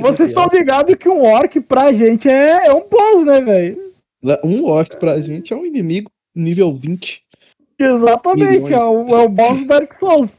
Vocês 0.00 0.30
estão 0.30 0.46
ligados 0.52 0.94
que 0.96 1.08
um 1.08 1.22
orc 1.22 1.60
pra 1.60 1.92
gente 1.92 2.28
é, 2.28 2.66
é 2.68 2.72
um 2.72 2.88
boss, 2.88 3.24
né, 3.24 3.40
velho? 3.40 3.87
Um 4.44 4.64
orc 4.64 4.96
pra 4.98 5.20
gente 5.20 5.52
é 5.52 5.56
um 5.56 5.64
inimigo 5.66 6.10
nível 6.34 6.74
20. 6.74 7.22
Exatamente, 7.78 8.72
é 8.72 8.84
o, 8.84 9.08
é 9.16 9.24
o 9.24 9.28
boss 9.28 9.60
do 9.60 9.66
Dark 9.66 9.92
Souls. 9.94 10.30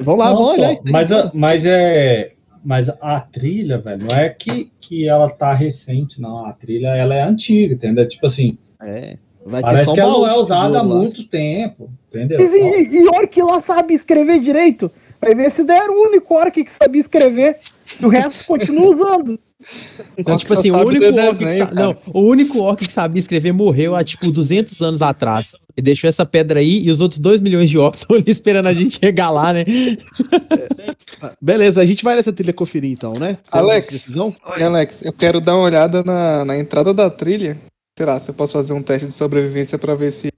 Vamos 0.00 0.18
lá, 0.18 0.32
vamos 0.32 0.48
olhar 0.50 0.76
mas, 0.84 1.10
a- 1.12 1.30
mas 1.34 1.64
é. 1.66 2.32
Mas 2.66 2.88
a 2.88 3.20
trilha, 3.20 3.76
velho, 3.76 4.06
não 4.06 4.16
é 4.16 4.30
que, 4.30 4.70
que 4.80 5.06
ela 5.06 5.28
tá 5.28 5.52
recente, 5.52 6.18
não. 6.20 6.46
A 6.46 6.52
trilha 6.52 6.88
ela 6.88 7.14
é 7.14 7.22
antiga, 7.22 7.74
entendeu? 7.74 8.08
Tipo 8.08 8.26
assim, 8.26 8.56
É. 8.82 9.18
Vai 9.44 9.60
ter 9.60 9.66
parece 9.66 9.84
só 9.86 9.92
que 9.94 10.00
ela 10.00 10.12
não 10.12 10.26
é 10.26 10.34
usada 10.38 10.80
há 10.80 10.84
muito 10.84 11.28
tempo, 11.28 11.90
entendeu? 12.08 12.40
E, 12.40 12.84
e, 12.88 12.96
e 13.02 13.08
orc 13.08 13.42
lá 13.42 13.60
sabe 13.60 13.92
escrever 13.92 14.40
direito. 14.40 14.90
Pra 15.24 15.34
ver 15.34 15.50
se 15.50 15.64
der 15.64 15.88
o 15.88 16.02
único 16.06 16.34
orc 16.34 16.62
que 16.64 16.70
sabia 16.72 17.00
escrever. 17.00 17.58
E 18.00 18.04
o 18.04 18.08
resto 18.08 18.44
continua 18.46 18.94
usando. 18.94 19.38
Então, 20.18 20.36
tipo 20.36 20.52
assim, 20.52 20.70
o 20.70 20.74
único, 20.86 21.06
orc 21.28 21.38
que 21.38 21.50
sa- 21.50 21.70
não, 21.72 21.96
o 22.12 22.20
único 22.20 22.58
orc 22.60 22.86
que 22.86 22.92
sabia 22.92 23.18
escrever 23.20 23.52
morreu 23.52 23.94
há, 23.96 24.04
tipo, 24.04 24.30
200 24.30 24.80
anos 24.82 25.00
atrás. 25.00 25.52
E 25.76 25.80
deixou 25.82 26.06
essa 26.08 26.26
pedra 26.26 26.60
aí 26.60 26.82
e 26.84 26.90
os 26.90 27.00
outros 27.00 27.18
2 27.18 27.40
milhões 27.40 27.70
de 27.70 27.78
orcs 27.78 28.00
estão 28.02 28.16
ali 28.16 28.24
esperando 28.26 28.66
a 28.66 28.74
gente 28.74 28.98
chegar 28.98 29.30
lá, 29.30 29.52
né? 29.52 29.64
Beleza, 31.40 31.80
a 31.80 31.86
gente 31.86 32.04
vai 32.04 32.16
nessa 32.16 32.32
trilha 32.32 32.52
conferir 32.52 32.90
então, 32.92 33.14
né? 33.14 33.38
Alex. 33.50 33.86
Alex, 34.46 35.02
eu 35.02 35.12
quero 35.12 35.40
dar 35.40 35.54
uma 35.56 35.64
olhada 35.64 36.02
na, 36.04 36.44
na 36.44 36.58
entrada 36.58 36.92
da 36.92 37.08
trilha. 37.08 37.56
Será 37.98 38.20
se 38.20 38.28
eu 38.30 38.34
posso 38.34 38.52
fazer 38.52 38.72
um 38.72 38.82
teste 38.82 39.06
de 39.06 39.12
sobrevivência 39.12 39.78
pra 39.78 39.94
ver 39.94 40.12
se 40.12 40.28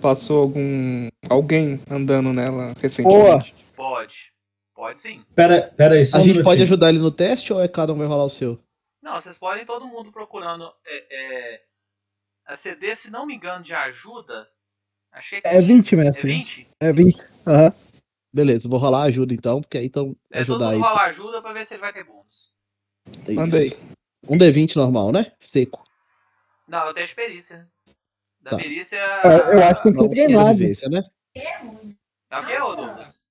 passou 0.00 0.40
algum 0.42 1.08
alguém 1.28 1.80
andando 1.88 2.32
nela 2.32 2.74
recentemente? 2.80 3.54
Pode. 3.82 4.32
Pode 4.74 5.00
sim. 5.00 5.24
Pera, 5.34 5.62
pera 5.76 5.94
aí, 5.96 6.06
só 6.06 6.18
A 6.18 6.20
um 6.20 6.24
gente 6.24 6.42
pode 6.44 6.62
ajudar 6.62 6.90
ele 6.90 7.00
no 7.00 7.10
teste 7.10 7.52
ou 7.52 7.60
é 7.60 7.66
cada 7.66 7.92
um 7.92 7.98
vai 7.98 8.06
rolar 8.06 8.24
o 8.26 8.30
seu? 8.30 8.62
Não, 9.02 9.14
vocês 9.14 9.36
podem 9.36 9.66
todo 9.66 9.88
mundo 9.88 10.12
procurando 10.12 10.72
é, 10.86 11.06
é, 11.54 11.62
a 12.46 12.54
CD, 12.54 12.94
se 12.94 13.10
não 13.10 13.26
me 13.26 13.34
engano, 13.34 13.64
de 13.64 13.74
ajuda. 13.74 14.48
Acho 15.10 15.30
que 15.30 15.36
é, 15.36 15.56
É 15.56 15.60
20, 15.60 15.90
15, 15.90 15.96
mestre. 15.96 16.20
É 16.20 16.24
20? 16.32 16.70
É 16.80 16.92
20. 16.92 17.20
Aham. 17.46 17.72
Beleza, 18.32 18.68
vou 18.68 18.78
rolar 18.78 19.02
ajuda 19.02 19.34
então, 19.34 19.60
porque 19.60 19.76
aí 19.78 19.86
então 19.86 20.16
É, 20.30 20.44
todo 20.44 20.60
mundo 20.60 20.70
aí. 20.70 20.78
rola 20.78 21.00
ajuda 21.02 21.42
pra 21.42 21.52
ver 21.52 21.66
se 21.66 21.74
ele 21.74 21.80
vai 21.82 21.92
ter 21.92 22.04
bônus. 22.04 22.54
É 23.26 23.32
isso. 23.32 23.56
Aí. 23.56 23.76
Um 24.28 24.38
D20 24.38 24.76
normal, 24.76 25.10
né? 25.10 25.32
Seco. 25.40 25.84
Não, 26.68 26.86
é 26.86 26.90
o 26.90 26.94
teste 26.94 27.10
de 27.10 27.16
perícia. 27.16 27.68
Da 28.40 28.52
Tá. 28.52 28.56
perícia. 28.58 28.96
É, 28.98 29.54
Eu 29.54 29.62
acho 29.64 29.82
que 29.82 29.82
tem 29.82 29.92
que 29.92 29.98
ser 29.98 30.08
treinado. 30.08 30.44
sobrevivência, 30.50 30.88
né? 30.88 31.02
É 31.34 32.38
o 32.38 32.46
que, 32.46 32.58
ô 32.58 32.74
Douglas? 32.76 33.21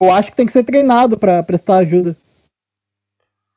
Eu 0.00 0.12
acho 0.12 0.30
que 0.30 0.36
tem 0.36 0.46
que 0.46 0.52
ser 0.52 0.64
treinado 0.64 1.18
pra 1.18 1.42
prestar 1.42 1.78
ajuda. 1.78 2.16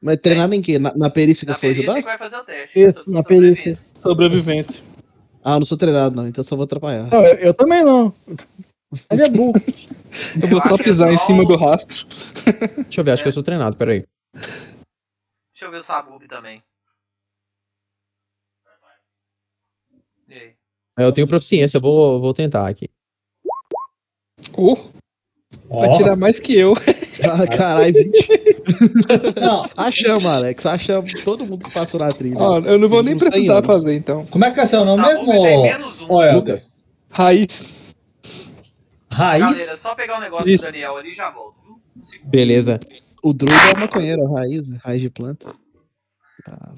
Mas 0.02 0.20
treinar 0.20 0.52
em 0.52 0.62
quê? 0.62 0.80
Na, 0.80 0.94
na 0.96 1.10
perícia 1.10 1.42
que 1.42 1.52
Na 1.52 1.54
eu 1.54 1.56
for 1.60 1.62
perícia 1.62 1.84
ajudar? 1.84 2.00
que 2.02 2.08
vai 2.08 2.18
fazer 2.18 2.38
o 2.38 2.44
teste. 2.44 2.82
Isso, 2.82 3.12
na 3.12 3.22
sobrevivência. 3.22 3.90
Sobrevivência. 4.02 4.84
Ah, 5.44 5.54
eu 5.54 5.60
não 5.60 5.66
sou 5.66 5.78
treinado 5.78 6.16
não, 6.16 6.28
então 6.28 6.44
só 6.44 6.56
vou 6.56 6.66
atrapalhar. 6.66 7.08
Não, 7.12 7.24
eu, 7.24 7.36
eu 7.36 7.54
também 7.54 7.84
não. 7.84 8.14
Ele 9.12 9.22
é 9.24 9.30
burro. 9.30 9.54
Eu 10.42 10.48
vou 10.50 10.58
Eu 10.58 10.64
só 10.64 10.68
acho 10.70 10.78
que 10.78 10.82
é 10.82 10.86
pisar 10.86 11.14
em 11.14 11.18
só 11.18 11.26
cima 11.28 11.44
um- 11.44 11.46
do 11.46 11.56
rastro. 11.56 12.08
Deixa 12.84 13.02
eu 13.02 13.04
ver, 13.06 13.12
acho 13.12 13.22
que 13.24 13.30
eu 13.30 13.34
sou 13.34 13.44
treinado, 13.44 13.78
peraí. 13.78 14.04
Deixa 14.34 15.66
eu 15.66 15.72
ver 15.72 15.78
o 15.78 15.82
Sabub 15.82 16.28
também. 16.28 16.64
E 20.28 20.34
aí? 20.34 20.54
Eu 20.98 21.12
tenho 21.14 21.28
proficiência, 21.28 21.78
eu 21.78 21.82
vou, 21.82 22.20
vou 22.20 22.34
tentar 22.34 22.68
aqui. 22.68 22.90
Uh, 24.58 24.92
vai 25.80 25.90
Ó, 25.90 25.98
tirar 25.98 26.16
mais 26.16 26.40
que 26.40 26.58
eu. 26.58 26.74
Ah, 27.24 27.46
caralho, 27.46 27.94
20. 27.94 29.40
não, 29.40 29.70
Achamos, 29.78 30.26
Alex. 30.26 30.66
Achamos 30.66 31.14
todo 31.24 31.46
mundo 31.46 31.64
que 31.66 31.72
passou 31.72 32.00
na 32.00 32.12
trilha. 32.12 32.36
Ó, 32.40 32.58
eu 32.60 32.80
não 32.80 32.90
vou 32.90 33.04
nem 33.04 33.14
Não 33.14 33.20
precisar 33.20 33.62
fazer 33.62 33.94
então. 33.96 34.26
como 34.26 34.44
é 34.44 34.50
que 34.50 34.60
é 34.60 34.66
seu 34.66 34.84
nome 34.84 35.04
Sabub 35.04 35.28
mesmo, 35.28 35.88
um. 36.10 36.14
ô 36.16 36.24
Helder? 36.24 36.64
Raiz. 37.12 37.64
Raiz? 39.12 39.44
Galera, 39.52 39.72
é 39.74 39.76
só 39.76 39.94
pegar 39.94 40.18
o 40.18 40.22
negócio 40.22 40.52
Isso. 40.52 40.64
do 40.64 40.72
Daniel 40.72 40.98
ali 40.98 41.12
e 41.12 41.14
já 41.14 41.30
volto. 41.30 41.58
Um. 41.70 41.76
Beleza. 42.28 42.80
O 43.22 43.34
druida 43.34 43.54
é 43.56 43.72
uma 43.78 43.82
maconheiro, 43.82 44.26
a 44.26 44.40
raiz, 44.40 44.64
raiz 44.84 45.02
de 45.02 45.10
planta. 45.12 45.54
Ah, 46.48 46.72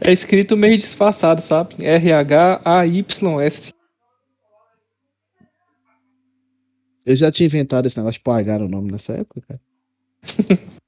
É 0.00 0.12
escrito 0.12 0.56
meio 0.56 0.76
disfarçado, 0.76 1.42
sabe? 1.42 1.74
R-H-A-Y-S. 1.84 3.72
Eu 7.06 7.14
já 7.14 7.30
tinha 7.30 7.46
inventado 7.46 7.86
esse 7.86 7.96
negócio 7.96 8.18
de 8.18 8.24
pagar 8.24 8.60
o 8.60 8.68
nome 8.68 8.90
nessa 8.90 9.12
época, 9.12 9.40
cara. 9.42 9.60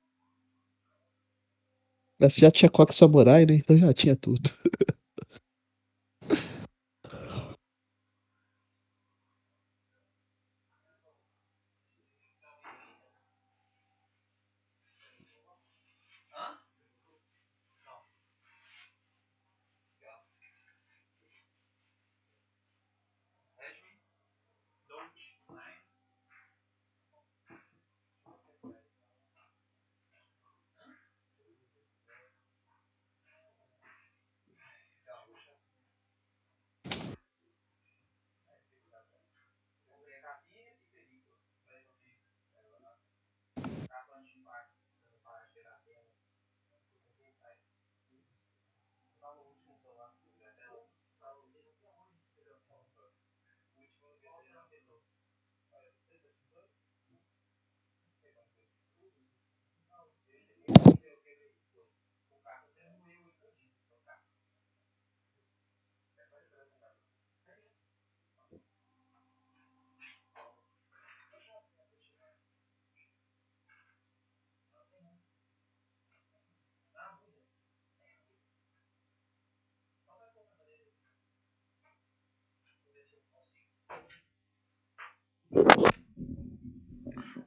Mas 2.19 2.35
já 2.35 2.51
tinha 2.51 2.69
Coque 2.69 2.95
Samurai, 2.95 3.47
né? 3.47 3.55
Então 3.55 3.79
já 3.79 3.95
tinha 3.95 4.17
tudo. 4.17 4.51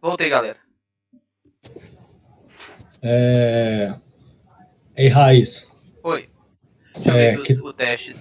Voltei, 0.01 0.29
galera. 0.29 0.57
É... 3.01 3.93
Ei, 4.95 5.07
Raiz. 5.09 5.67
Oi. 6.03 6.29
Deixa 6.95 7.09
eu 7.09 7.15
É, 7.15 7.35
ver 7.37 7.43
que- 7.43 7.53
o 7.61 7.73
teste. 7.73 8.15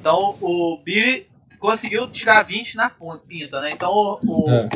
Então, 0.00 0.36
o 0.40 0.78
Billy 0.82 1.26
conseguiu 1.58 2.10
tirar 2.10 2.42
20 2.42 2.74
na 2.76 2.88
ponta, 2.88 3.26
pinta, 3.28 3.60
né? 3.60 3.70
Então, 3.72 3.90
o, 3.92 4.18
o, 4.46 4.50
É. 4.50 4.68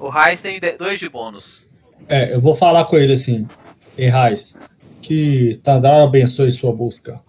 o 0.00 0.08
Raiz 0.08 0.40
tem 0.40 0.58
2 0.58 0.98
de 0.98 1.08
bônus. 1.08 1.68
É, 2.08 2.32
eu 2.34 2.40
vou 2.40 2.54
falar 2.54 2.86
com 2.86 2.96
ele 2.96 3.12
assim. 3.12 3.46
Ei, 3.96 4.08
Raiz, 4.08 4.54
que 5.02 5.60
Tandar 5.62 6.02
abençoe 6.02 6.50
sua 6.52 6.72
busca. 6.72 7.20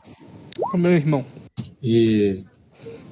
O 0.74 0.78
meu 0.78 0.92
irmão. 0.94 1.26
E 1.84 2.44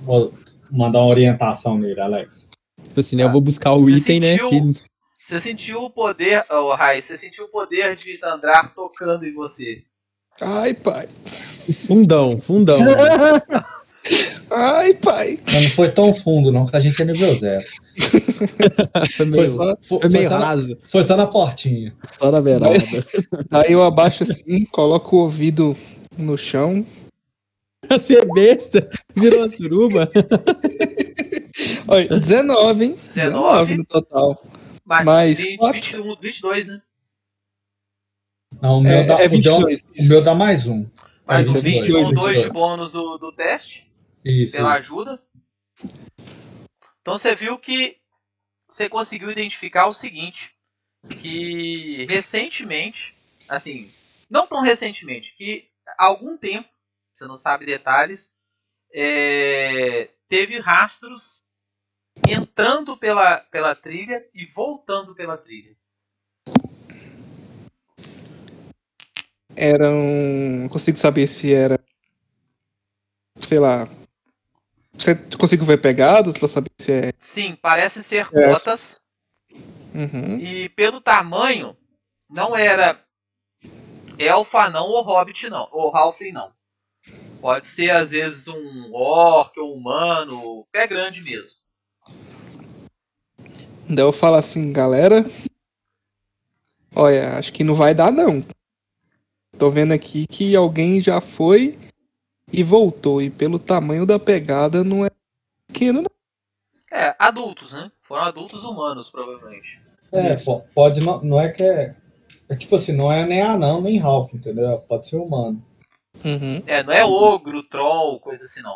vou 0.03 0.33
mandar 0.71 0.99
uma 0.99 1.07
orientação 1.09 1.77
nele, 1.77 1.99
Alex. 1.99 2.45
Tipo 2.81 2.99
assim, 2.99 3.15
né? 3.17 3.23
Eu 3.23 3.31
vou 3.31 3.41
buscar 3.41 3.73
o 3.73 3.81
Você 3.81 3.97
item, 3.97 4.19
né? 4.21 4.37
sentiu- 4.37 4.49
que- 4.73 4.81
Você 5.23 5.39
sentiu 5.39 5.83
o 5.83 5.89
poder, 5.89 6.45
ô 6.51 6.73
Raiz, 6.73 7.03
você 7.03 7.15
sentiu 7.17 7.45
o 7.45 7.49
poder 7.49 7.95
de 7.95 8.17
Tandrar 8.19 8.73
tocando 8.73 9.25
em 9.25 9.33
você. 9.33 9.83
Ai, 10.41 10.73
pai. 10.73 11.07
Fundão, 11.87 12.37
fundão. 12.39 12.79
Ai, 14.51 14.93
pai. 14.95 15.39
Mas 15.45 15.63
não 15.63 15.69
foi 15.71 15.89
tão 15.91 16.13
fundo, 16.13 16.51
não, 16.51 16.65
que 16.67 16.75
a 16.75 16.79
gente 16.79 17.01
é 17.01 17.05
nível 17.05 17.35
zero. 17.37 17.63
foi 19.15 19.25
Foi, 19.25 19.25
meio, 19.25 19.47
só- 19.47 19.77
foi- 19.81 19.99
foi 20.01 20.09
meio 20.09 20.23
foi 20.23 20.29
só 20.29 20.39
na- 20.39 20.45
raso. 20.45 20.77
foi 20.83 21.03
só 21.03 21.17
na 21.17 21.25
portinha. 21.27 21.93
Só 22.19 22.31
na 22.31 22.41
beirada. 22.41 22.73
Aí 23.49 23.71
eu 23.71 23.81
abaixo 23.83 24.23
assim, 24.23 24.65
coloco 24.65 25.15
o 25.15 25.19
ouvido 25.21 25.75
no 26.17 26.37
chão. 26.37 26.85
Você 27.89 28.17
é 28.17 28.25
besta. 28.25 28.87
Virou 29.15 29.39
uma 29.39 29.47
suruba. 29.49 30.11
Olha, 31.87 32.19
19, 32.19 32.85
hein? 32.85 32.95
19? 33.05 33.77
no 33.77 33.85
total. 33.85 34.43
Mas, 34.85 35.05
Mais 35.05 35.37
20, 35.37 35.57
quatro. 35.57 35.81
21, 35.81 36.15
22, 36.21 36.67
né? 36.67 36.79
Não, 38.61 38.79
o 38.79 38.81
meu, 38.81 38.91
É, 38.91 39.03
dá, 39.03 39.13
é 39.15 39.27
o, 39.27 39.29
meu, 39.29 39.29
22. 39.29 39.81
o 39.81 40.03
meu 40.07 40.23
dá 40.23 40.35
mais 40.35 40.67
um. 40.67 40.89
Mais 41.25 41.47
um 41.47 41.53
20 41.53 41.63
22, 41.63 42.07
com 42.07 42.13
2 42.13 42.15
de 42.15 42.33
22. 42.43 42.53
bônus 42.53 42.91
do, 42.91 43.17
do 43.17 43.31
teste, 43.31 43.91
Isso. 44.23 44.55
pela 44.55 44.71
isso. 44.71 44.79
ajuda. 44.79 45.21
Então 47.01 47.17
você 47.17 47.35
viu 47.35 47.57
que 47.57 47.97
você 48.69 48.89
conseguiu 48.89 49.31
identificar 49.31 49.87
o 49.87 49.93
seguinte, 49.93 50.51
que 51.19 52.05
recentemente, 52.05 53.15
assim, 53.47 53.91
não 54.29 54.47
tão 54.47 54.61
recentemente, 54.61 55.33
que 55.35 55.67
há 55.97 56.05
algum 56.05 56.37
tempo, 56.37 56.69
você 57.15 57.25
não 57.25 57.35
sabe 57.35 57.65
detalhes, 57.65 58.33
é, 58.93 60.09
teve 60.27 60.59
rastros 60.59 61.43
entrando 62.27 62.97
pela, 62.97 63.37
pela 63.37 63.75
trilha 63.75 64.25
e 64.33 64.45
voltando 64.45 65.13
pela 65.13 65.37
trilha. 65.37 65.75
Eram. 69.55 69.93
Não 70.61 70.69
consigo 70.69 70.97
saber 70.97 71.27
se 71.27 71.53
era. 71.53 71.79
Sei 73.39 73.59
lá. 73.59 73.87
Você 74.97 75.15
conseguiu 75.37 75.65
ver 75.65 75.81
pegadas 75.81 76.37
pra 76.37 76.47
saber 76.47 76.71
se 76.79 76.91
é. 76.91 77.13
Sim, 77.19 77.57
parece 77.61 78.01
ser 78.03 78.27
É. 78.33 78.47
botas 78.47 79.01
Uhum. 79.93 80.37
e 80.37 80.69
pelo 80.69 80.99
tamanho 80.99 81.75
não 82.29 82.55
era 82.55 82.99
elfa 84.17 84.69
não 84.69 84.85
ou 84.85 85.01
hobbit 85.01 85.49
não, 85.49 85.67
ou 85.71 85.95
halfling 85.95 86.31
não. 86.31 86.51
Pode 87.41 87.67
ser 87.67 87.91
às 87.91 88.11
vezes 88.11 88.47
um 88.47 88.93
orc 88.93 89.57
ou 89.59 89.73
um 89.75 89.77
humano, 89.77 90.65
pé 90.71 90.87
grande 90.87 91.21
mesmo. 91.21 91.59
Daí 93.87 94.03
eu 94.03 94.11
falo 94.11 94.37
assim, 94.37 94.71
galera. 94.73 95.29
Olha, 96.95 97.37
acho 97.37 97.53
que 97.53 97.63
não 97.63 97.73
vai 97.75 97.93
dar 97.93 98.11
não. 98.11 98.43
Tô 99.57 99.69
vendo 99.69 99.93
aqui 99.93 100.27
que 100.27 100.55
alguém 100.55 100.99
já 100.99 101.21
foi 101.21 101.77
e 102.51 102.63
voltou. 102.63 103.21
E 103.21 103.29
pelo 103.29 103.57
tamanho 103.57 104.05
da 104.05 104.19
pegada 104.19 104.83
não 104.83 105.05
é 105.05 105.09
pequeno, 105.67 106.01
não. 106.01 106.09
É, 106.91 107.15
adultos, 107.19 107.73
né? 107.73 107.91
Foram 108.03 108.23
adultos 108.23 108.63
humanos, 108.63 109.09
provavelmente. 109.09 109.81
É, 110.11 110.35
po- 110.43 110.63
pode 110.73 111.05
não, 111.05 111.21
não 111.21 111.41
é 111.41 111.49
que 111.51 111.63
é. 111.63 111.95
É 112.47 112.55
tipo 112.55 112.75
assim, 112.75 112.91
não 112.91 113.11
é 113.11 113.25
nem 113.25 113.41
anão, 113.41 113.81
nem 113.81 113.97
Ralph, 113.97 114.33
entendeu? 114.33 114.77
Pode 114.79 115.07
ser 115.07 115.17
humano. 115.17 115.63
Uhum. 116.23 116.61
É, 116.67 116.83
não 116.83 116.93
é 116.93 117.03
ogro, 117.03 117.63
troll, 117.63 118.19
coisa 118.19 118.45
assim 118.45 118.61
não. 118.61 118.75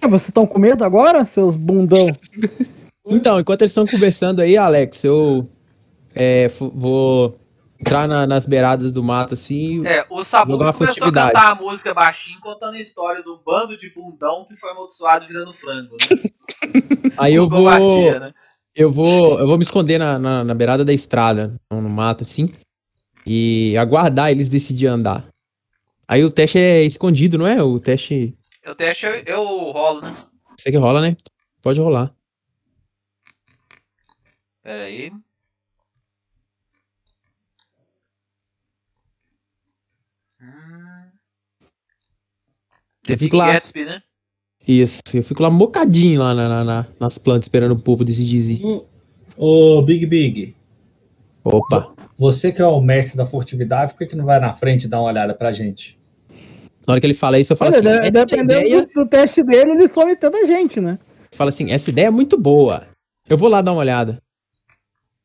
Ah, 0.00 0.06
Vocês 0.08 0.28
estão 0.28 0.46
com 0.46 0.58
medo 0.58 0.84
agora, 0.84 1.26
seus 1.26 1.56
bundão? 1.56 2.06
Então, 3.10 3.40
enquanto 3.40 3.62
eles 3.62 3.70
estão 3.70 3.86
conversando 3.86 4.40
aí, 4.40 4.56
Alex, 4.56 5.04
eu 5.04 5.48
é, 6.14 6.48
vou 6.48 7.38
entrar 7.80 8.08
na- 8.08 8.26
nas 8.26 8.44
beiradas 8.46 8.92
do 8.92 9.02
mato 9.02 9.34
assim. 9.34 9.86
É, 9.86 10.04
o 10.10 10.22
Sabu 10.24 10.52
Jogar 10.52 10.66
uma 10.66 10.72
começou 10.74 11.08
a 11.08 11.12
cantar 11.12 11.52
a 11.52 11.54
música 11.54 11.94
baixinho, 11.94 12.40
contando 12.40 12.74
a 12.74 12.80
história 12.80 13.22
do 13.22 13.40
bando 13.44 13.76
de 13.76 13.90
bundão 13.90 14.44
que 14.46 14.56
foi 14.56 14.70
amaldiçoado 14.70 15.26
virando 15.26 15.52
frango. 15.52 15.96
Né? 16.00 16.30
Aí 17.16 17.34
eu 17.34 17.48
vou, 17.48 17.64
covardia, 17.64 18.20
né? 18.20 18.32
eu 18.74 18.90
vou, 18.90 19.38
eu 19.38 19.46
vou 19.46 19.56
me 19.56 19.62
esconder 19.62 19.98
na, 19.98 20.18
na, 20.18 20.44
na 20.44 20.54
beirada 20.54 20.84
da 20.84 20.92
estrada, 20.92 21.54
no 21.70 21.88
mato 21.88 22.22
assim, 22.22 22.52
e 23.24 23.76
aguardar 23.76 24.30
eles 24.30 24.48
decidirem 24.48 24.94
andar. 24.94 25.26
Aí 26.06 26.24
o 26.24 26.30
teste 26.30 26.58
é 26.58 26.82
escondido, 26.84 27.36
não 27.38 27.46
é? 27.46 27.62
O 27.62 27.78
teste, 27.78 28.34
Eu 28.64 28.74
teste, 28.74 29.04
eu, 29.06 29.12
eu 29.26 29.44
rolo, 29.70 30.00
né? 30.00 30.14
você 30.42 30.70
que 30.70 30.76
rola, 30.78 31.00
né? 31.00 31.16
Pode 31.62 31.78
rolar. 31.80 32.12
Pera 34.68 34.82
aí. 34.84 35.10
Hum. 40.42 41.08
Eu 43.08 43.16
fico 43.16 43.34
lá. 43.34 43.54
Gatsby, 43.54 43.86
né? 43.86 44.02
Isso, 44.66 45.00
eu 45.14 45.22
fico 45.24 45.42
lá 45.42 45.48
mocadinho 45.48 46.20
lá 46.20 46.34
na, 46.34 46.48
na- 46.50 46.64
na- 46.64 46.86
nas 47.00 47.16
plantas 47.16 47.46
esperando 47.46 47.72
o 47.72 47.78
povo 47.78 48.04
decidir. 48.04 48.60
Ô, 49.38 49.80
Big 49.80 50.04
Big, 50.04 50.54
Opa, 51.42 51.94
você 52.14 52.52
que 52.52 52.60
é 52.60 52.66
o 52.66 52.78
mestre 52.82 53.16
da 53.16 53.24
furtividade, 53.24 53.92
por 53.94 54.00
que, 54.00 54.06
que 54.08 54.16
não 54.16 54.26
vai 54.26 54.38
na 54.38 54.52
frente 54.52 54.84
e 54.84 54.88
dá 54.88 55.00
uma 55.00 55.08
olhada 55.08 55.32
pra 55.32 55.50
gente? 55.50 55.98
na 56.86 56.92
hora 56.92 57.00
que 57.00 57.06
ele 57.06 57.14
fala 57.14 57.38
isso, 57.38 57.54
eu 57.54 57.56
falo 57.56 57.70
Olha, 57.74 57.78
assim, 58.00 58.10
de- 58.10 58.18
essa 58.18 58.26
dependendo 58.26 58.60
ideia, 58.68 58.82
do, 58.86 58.92
do 59.04 59.08
teste 59.08 59.42
dele, 59.42 59.70
ele 59.70 59.88
some 59.88 60.14
toda 60.16 60.36
a 60.36 60.44
gente, 60.44 60.78
né? 60.78 60.98
fala 61.32 61.48
assim, 61.48 61.70
essa 61.70 61.88
ideia 61.88 62.08
é 62.08 62.10
muito 62.10 62.36
boa. 62.38 62.86
Eu 63.26 63.38
vou 63.38 63.48
lá 63.48 63.62
dar 63.62 63.72
uma 63.72 63.80
olhada. 63.80 64.20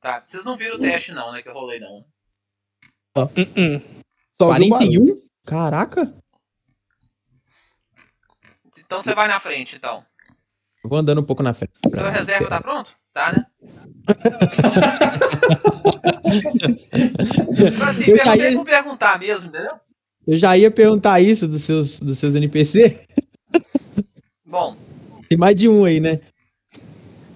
Tá, 0.04 0.20
vocês 0.22 0.43
não 0.43 0.58
viram 0.58 0.76
o 0.76 0.80
teste 0.80 1.14
não, 1.14 1.32
né? 1.32 1.41
Que 1.41 1.47
eu 1.47 1.54
rolei 1.54 1.80
não. 1.80 2.04
Só 3.16 3.22
ouviu 4.49 4.70
barulho. 4.70 4.70
41? 4.70 5.22
Caraca. 5.45 6.14
Então 8.78 9.01
você 9.01 9.16
vai 9.16 9.30
na 9.30 9.39
frente, 9.39 9.78
então. 9.78 10.06
Eu 10.84 10.89
vou 10.89 10.99
andando 10.99 11.22
um 11.22 11.26
pouco 11.26 11.41
na 11.41 11.54
frente. 11.54 11.72
Seu 11.89 12.10
reserva 12.10 12.49
tá 12.49 12.60
pronto? 12.60 12.93
Tá, 13.14 13.32
né? 13.32 13.45
Tipo 17.72 17.84
assim, 17.84 18.12
Eu 18.12 18.18
perguntei 18.18 18.38
caí- 18.47 18.56
por 18.56 18.66
perguntar 18.66 19.18
mesmo, 19.20 19.49
entendeu? 19.49 19.80
Eu 20.28 20.36
já 20.36 20.58
ia 20.58 20.70
perguntar 20.70 21.22
isso 21.22 21.47
dos 21.47 21.62
seus, 21.64 21.99
dos 22.01 22.18
seus 22.18 22.36
NPC. 22.36 23.08
Bom, 24.45 24.76
Tem 25.30 25.38
mais 25.38 25.56
de 25.56 25.70
um 25.70 25.86
aí, 25.86 26.01
né? 26.01 26.20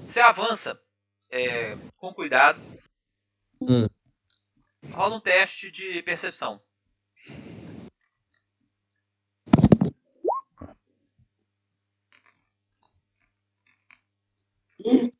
você 0.03 0.19
avança 0.21 0.77
é, 1.29 1.75
com 1.97 2.13
cuidado. 2.13 2.59
Hum. 3.61 3.87
Rola 4.91 5.15
um 5.17 5.19
teste 5.19 5.71
de 5.71 6.01
percepção. 6.03 6.61
Hum. 14.85 15.11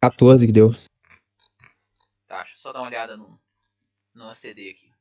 14 0.00 0.46
que 0.46 0.52
deu. 0.52 0.70
Tá, 2.26 2.38
deixa 2.42 2.54
eu 2.54 2.58
só 2.58 2.72
dar 2.72 2.80
uma 2.80 2.88
olhada 2.88 3.16
no, 3.16 3.40
no 4.14 4.34
CD 4.34 4.70
aqui. 4.70 4.92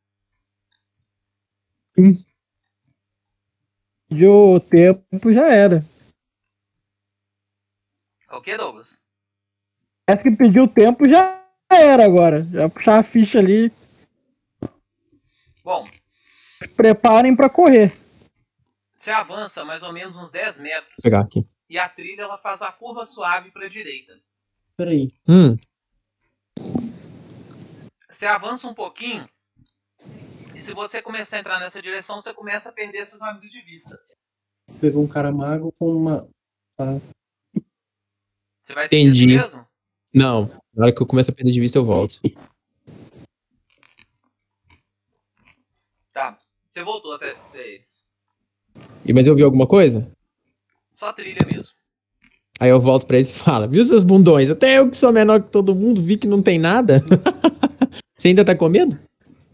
De 4.09 4.27
o 4.27 4.59
tempo 4.59 5.33
já 5.33 5.47
era. 5.47 5.83
É 8.29 8.35
o 8.35 8.41
que, 8.41 8.55
Douglas? 8.55 9.00
Parece 10.11 10.23
que 10.29 10.35
pediu 10.35 10.67
tempo 10.67 11.07
já 11.07 11.41
era 11.71 12.03
agora. 12.03 12.43
Já 12.51 12.67
puxar 12.67 12.99
a 12.99 13.03
ficha 13.03 13.39
ali. 13.39 13.71
Bom, 15.63 15.87
Se 16.61 16.67
preparem 16.67 17.33
pra 17.33 17.49
correr. 17.49 17.93
você 18.93 19.09
avança 19.09 19.63
mais 19.63 19.81
ou 19.83 19.93
menos 19.93 20.17
uns 20.17 20.29
10 20.29 20.59
metros 20.59 20.89
Vou 20.97 21.03
pegar 21.03 21.21
aqui. 21.21 21.47
e 21.69 21.79
a 21.79 21.87
trilha 21.87 22.23
ela 22.23 22.37
faz 22.37 22.59
uma 22.59 22.73
curva 22.73 23.05
suave 23.05 23.51
para 23.51 23.67
a 23.67 23.69
direita. 23.69 24.19
Peraí. 24.75 25.13
Hum, 25.29 25.57
Você 28.09 28.25
avança 28.27 28.67
um 28.67 28.73
pouquinho 28.73 29.29
e 30.53 30.59
se 30.59 30.73
você 30.73 31.01
começar 31.01 31.37
a 31.37 31.39
entrar 31.39 31.57
nessa 31.61 31.81
direção, 31.81 32.19
você 32.19 32.33
começa 32.33 32.67
a 32.67 32.73
perder 32.73 33.05
seus 33.05 33.21
amigos 33.21 33.49
de 33.49 33.61
vista. 33.61 33.97
Pegou 34.81 35.05
um 35.05 35.07
cara 35.07 35.31
mago 35.31 35.71
com 35.79 35.85
uma. 35.95 36.27
Você 38.61 38.73
vai 38.75 38.89
seguir 38.89 39.03
Entendi. 39.07 39.27
mesmo? 39.27 39.70
Não. 40.13 40.49
Na 40.73 40.85
hora 40.85 40.95
que 40.95 41.01
eu 41.01 41.07
começo 41.07 41.31
a 41.31 41.33
perder 41.33 41.51
de 41.51 41.59
vista, 41.59 41.77
eu 41.77 41.83
volto. 41.83 42.19
Tá. 46.13 46.37
Você 46.69 46.83
voltou 46.83 47.13
até, 47.13 47.31
até 47.31 47.73
eles. 47.73 48.05
E, 49.05 49.13
mas 49.13 49.27
eu 49.27 49.35
vi 49.35 49.43
alguma 49.43 49.67
coisa? 49.67 50.11
Só 50.93 51.11
trilha 51.11 51.45
mesmo. 51.45 51.75
Aí 52.59 52.69
eu 52.69 52.79
volto 52.79 53.05
pra 53.05 53.17
eles 53.17 53.29
e 53.29 53.33
falo, 53.33 53.67
viu 53.67 53.83
seus 53.83 54.03
bundões? 54.03 54.49
Até 54.49 54.77
eu 54.77 54.89
que 54.89 54.97
sou 54.97 55.11
menor 55.11 55.41
que 55.41 55.49
todo 55.49 55.75
mundo, 55.75 56.01
vi 56.01 56.17
que 56.17 56.27
não 56.27 56.41
tem 56.41 56.59
nada. 56.59 57.01
Você 58.17 58.27
ainda 58.27 58.45
tá 58.45 58.55
com 58.55 58.69
medo? 58.69 58.99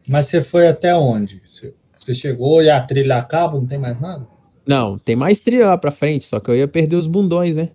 Mas 0.06 0.26
você 0.26 0.42
foi 0.42 0.68
até 0.68 0.94
onde? 0.94 1.42
Você 1.46 1.74
você 2.08 2.14
chegou 2.14 2.64
e 2.64 2.70
a 2.70 2.82
trilha 2.82 3.18
acaba, 3.18 3.60
não 3.60 3.68
tem 3.68 3.78
mais 3.78 4.00
nada? 4.00 4.26
Não, 4.66 4.98
tem 4.98 5.14
mais 5.14 5.42
trilha 5.42 5.68
lá 5.68 5.78
pra 5.78 5.92
frente, 5.92 6.26
só 6.26 6.40
que 6.40 6.50
eu 6.50 6.56
ia 6.56 6.66
perder 6.66 6.96
os 6.96 7.06
bundões, 7.06 7.58
né? 7.58 7.72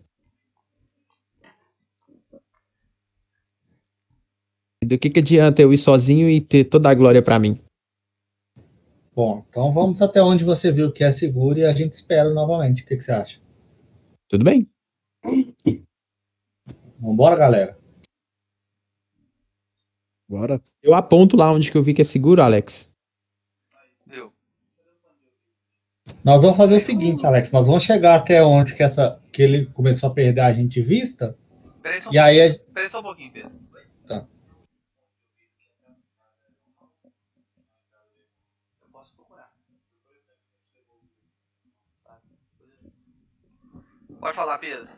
Do 4.92 4.98
que 4.98 5.08
que 5.10 5.20
adianta 5.20 5.62
eu 5.62 5.72
ir 5.72 5.78
sozinho 5.78 6.28
e 6.28 6.40
ter 6.40 6.64
toda 6.64 6.90
a 6.90 6.94
glória 6.94 7.22
pra 7.22 7.38
mim? 7.38 7.58
Bom, 9.14 9.44
então 9.48 9.70
vamos 9.70 10.00
até 10.00 10.22
onde 10.22 10.44
você 10.44 10.70
viu 10.70 10.92
que 10.92 11.04
é 11.04 11.10
seguro 11.10 11.58
e 11.58 11.64
a 11.64 11.72
gente 11.72 11.92
espera 11.92 12.30
novamente. 12.32 12.82
O 12.82 12.86
que, 12.86 12.96
que 12.96 13.02
você 13.02 13.12
acha? 13.12 13.40
Tudo 14.28 14.44
bem? 14.44 14.68
Vambora, 16.98 17.36
galera. 17.36 17.78
Bora. 20.28 20.62
Eu 20.82 20.94
aponto 20.94 21.36
lá 21.36 21.52
onde 21.52 21.70
que 21.70 21.76
eu 21.76 21.82
vi 21.82 21.92
que 21.94 22.00
é 22.00 22.04
seguro, 22.04 22.42
Alex. 22.42 22.90
Viu? 24.06 24.32
Nós 26.24 26.42
vamos 26.42 26.56
fazer 26.56 26.76
o 26.76 26.80
seguinte, 26.80 27.26
Alex. 27.26 27.52
Nós 27.52 27.66
vamos 27.66 27.82
chegar 27.82 28.16
até 28.16 28.42
onde 28.42 28.74
que, 28.74 28.82
essa, 28.82 29.20
que 29.30 29.42
ele 29.42 29.66
começou 29.66 30.08
a 30.10 30.14
perder 30.14 30.40
a 30.40 30.52
gente 30.52 30.80
de 30.80 30.82
vista. 30.82 31.36
Peraí 31.82 32.00
só, 32.00 32.08
um 32.10 32.14
E 32.14 32.18
aí, 32.18 32.40
a- 32.40 32.48
pouquinho, 32.48 32.72
peraí 32.72 32.88
só 32.88 33.00
um 33.00 33.02
pouquinho, 33.02 33.32
Pedro. 33.32 33.50
Tá. 34.06 34.26
Eu 38.80 38.88
posso 38.90 39.14
procurar. 39.14 39.52
Pode 44.22 44.36
falar, 44.36 44.56
Pedro. 44.58 44.88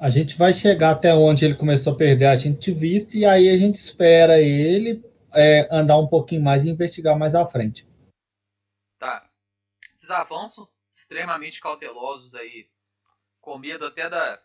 a 0.00 0.08
gente 0.08 0.34
vai 0.34 0.54
chegar 0.54 0.92
até 0.92 1.12
onde 1.12 1.44
ele 1.44 1.54
começou 1.54 1.92
a 1.92 1.96
perder 1.96 2.24
a 2.24 2.34
gente 2.34 2.58
de 2.58 2.72
vista. 2.72 3.14
E 3.14 3.26
aí 3.26 3.50
a 3.50 3.58
gente 3.58 3.74
espera 3.74 4.40
ele 4.40 5.04
é, 5.34 5.68
andar 5.70 5.98
um 5.98 6.06
pouquinho 6.06 6.42
mais 6.42 6.64
e 6.64 6.70
investigar 6.70 7.18
mais 7.18 7.34
à 7.34 7.46
frente. 7.46 7.86
Tá. 8.98 9.28
Eles 9.90 10.10
avançam 10.10 10.66
extremamente 10.90 11.60
cautelosos 11.60 12.34
aí, 12.36 12.70
com 13.38 13.58
medo 13.58 13.84
até 13.84 14.08
da, 14.08 14.40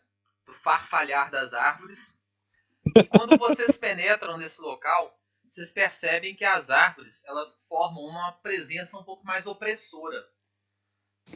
do 0.46 0.52
farfalhar 0.52 1.32
das 1.32 1.54
árvores. 1.54 2.14
E 2.94 3.06
quando 3.06 3.38
vocês 3.38 3.78
penetram 3.80 4.38
nesse 4.38 4.62
local, 4.62 5.18
vocês 5.48 5.72
percebem 5.72 6.36
que 6.36 6.44
as 6.44 6.72
árvores 6.72 7.24
elas 7.24 7.64
formam 7.70 8.04
uma 8.04 8.34
presença 8.34 9.00
um 9.00 9.04
pouco 9.06 9.26
mais 9.26 9.48
opressora. 9.48 10.35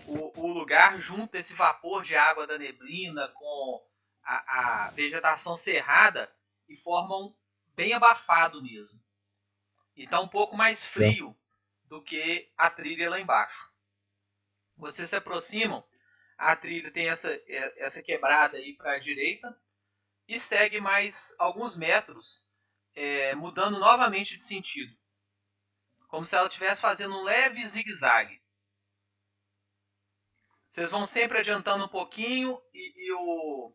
O, 0.06 0.46
o 0.46 0.48
lugar 0.48 1.00
junta 1.00 1.38
esse 1.38 1.54
vapor 1.54 2.04
de 2.04 2.16
água 2.16 2.46
da 2.46 2.58
neblina 2.58 3.28
com 3.30 3.88
a, 4.24 4.88
a 4.88 4.92
vegetação 4.92 5.56
cerrada 5.56 6.32
e 6.68 6.76
formam 6.76 7.36
bem 7.76 7.94
abafado 7.94 8.62
mesmo. 8.62 9.02
E 9.96 10.08
tá 10.08 10.20
um 10.20 10.28
pouco 10.28 10.56
mais 10.56 10.86
frio 10.86 11.36
do 11.86 12.02
que 12.02 12.52
a 12.56 12.70
trilha 12.70 13.10
lá 13.10 13.20
embaixo. 13.20 13.72
Vocês 14.78 15.10
se 15.10 15.16
aproximam, 15.16 15.84
a 16.38 16.56
trilha 16.56 16.92
tem 16.92 17.10
essa, 17.10 17.30
essa 17.78 18.02
quebrada 18.02 18.58
aí 18.58 18.76
para 18.76 18.94
a 18.94 19.00
direita 19.00 19.60
e 20.28 20.40
segue 20.40 20.80
mais 20.80 21.36
alguns 21.40 21.76
metros, 21.76 22.48
é, 22.94 23.34
mudando 23.36 23.80
novamente 23.80 24.38
de 24.38 24.44
sentido. 24.44 24.96
Como 26.08 26.24
se 26.24 26.36
ela 26.36 26.48
estivesse 26.48 26.82
fazendo 26.82 27.16
um 27.16 27.24
leve 27.24 27.66
zigue-zague. 27.66 28.42
Vocês 30.70 30.92
vão 30.92 31.04
sempre 31.04 31.40
adiantando 31.40 31.84
um 31.84 31.88
pouquinho 31.88 32.56
e, 32.74 33.08
e 33.08 33.12
o, 33.12 33.72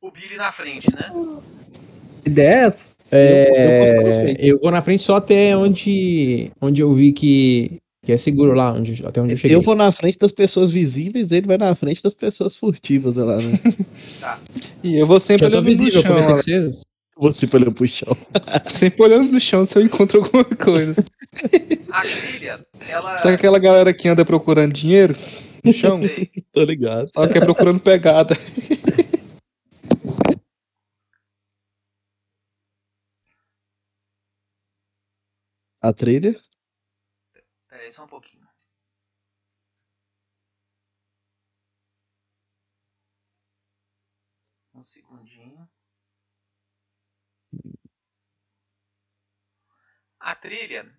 o 0.00 0.10
Billy 0.10 0.36
na 0.36 0.50
frente, 0.50 0.92
né? 0.92 1.12
Ideia 2.26 2.74
é? 3.08 4.34
É, 4.34 4.36
eu 4.38 4.58
vou 4.58 4.72
na 4.72 4.82
frente 4.82 5.04
só 5.04 5.16
até 5.16 5.56
onde, 5.56 6.50
onde 6.60 6.82
eu 6.82 6.92
vi 6.92 7.12
que, 7.12 7.78
que 8.04 8.10
é 8.10 8.18
seguro 8.18 8.52
lá, 8.52 8.72
onde, 8.72 9.06
até 9.06 9.20
onde 9.20 9.34
eu 9.34 9.36
cheguei. 9.36 9.56
Eu 9.56 9.62
vou 9.62 9.76
na 9.76 9.92
frente 9.92 10.18
das 10.18 10.32
pessoas 10.32 10.72
visíveis, 10.72 11.30
ele 11.30 11.46
vai 11.46 11.56
na 11.58 11.74
frente 11.76 12.02
das 12.02 12.14
pessoas 12.14 12.56
furtivas 12.56 13.14
lá, 13.14 13.36
né? 13.36 13.60
Tá. 14.18 14.40
E 14.82 14.96
eu 14.96 15.06
vou 15.06 15.20
sempre 15.20 15.44
Eu 15.44 15.50
olhando 15.50 15.64
no 15.64 15.70
visível, 15.70 16.02
chão. 16.02 16.10
conversei 16.10 16.32
com 16.32 16.42
vocês. 16.42 16.82
Você 17.14 17.48
olhando 17.52 17.72
pro 17.72 17.86
chão. 17.86 18.16
Sempre 18.64 19.02
olhando 19.02 19.30
no 19.30 19.38
chão 19.38 19.64
se 19.64 19.78
eu 19.78 19.82
encontro 19.82 20.24
alguma 20.24 20.44
coisa. 20.44 20.96
A 21.92 22.00
trilha, 22.00 22.66
ela. 22.88 23.18
Sabe 23.18 23.34
aquela 23.34 23.58
galera 23.58 23.92
que 23.92 24.08
anda 24.08 24.24
procurando 24.24 24.72
dinheiro 24.72 25.14
no 25.62 25.72
chão? 25.72 25.98
Tô 26.52 26.62
ligado. 26.64 27.08
Só 27.08 27.26
que 27.28 27.38
é 27.38 27.40
procurando 27.40 27.80
pegada. 27.80 28.34
A 35.80 35.92
trilha. 35.92 36.40
Pera 37.68 37.82
aí 37.82 37.90
só 37.90 38.04
um 38.04 38.08
pouquinho. 38.08 38.46
Um 44.74 44.82
segundinho. 44.82 45.68
A 50.20 50.36
trilha, 50.36 50.96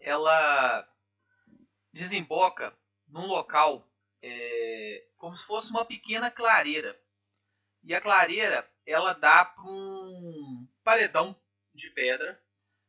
ela 0.00 0.84
desemboca 1.92 2.76
num 3.12 3.26
local 3.26 3.88
é, 4.22 5.06
como 5.18 5.36
se 5.36 5.44
fosse 5.44 5.70
uma 5.72 5.84
pequena 5.86 6.30
clareira. 6.32 7.00
E 7.84 7.94
a 7.94 8.00
clareira, 8.00 8.68
ela 8.86 9.12
dá 9.12 9.44
para 9.44 9.64
um 9.64 10.68
paredão 10.84 11.40
de 11.74 11.90
pedra. 11.90 12.42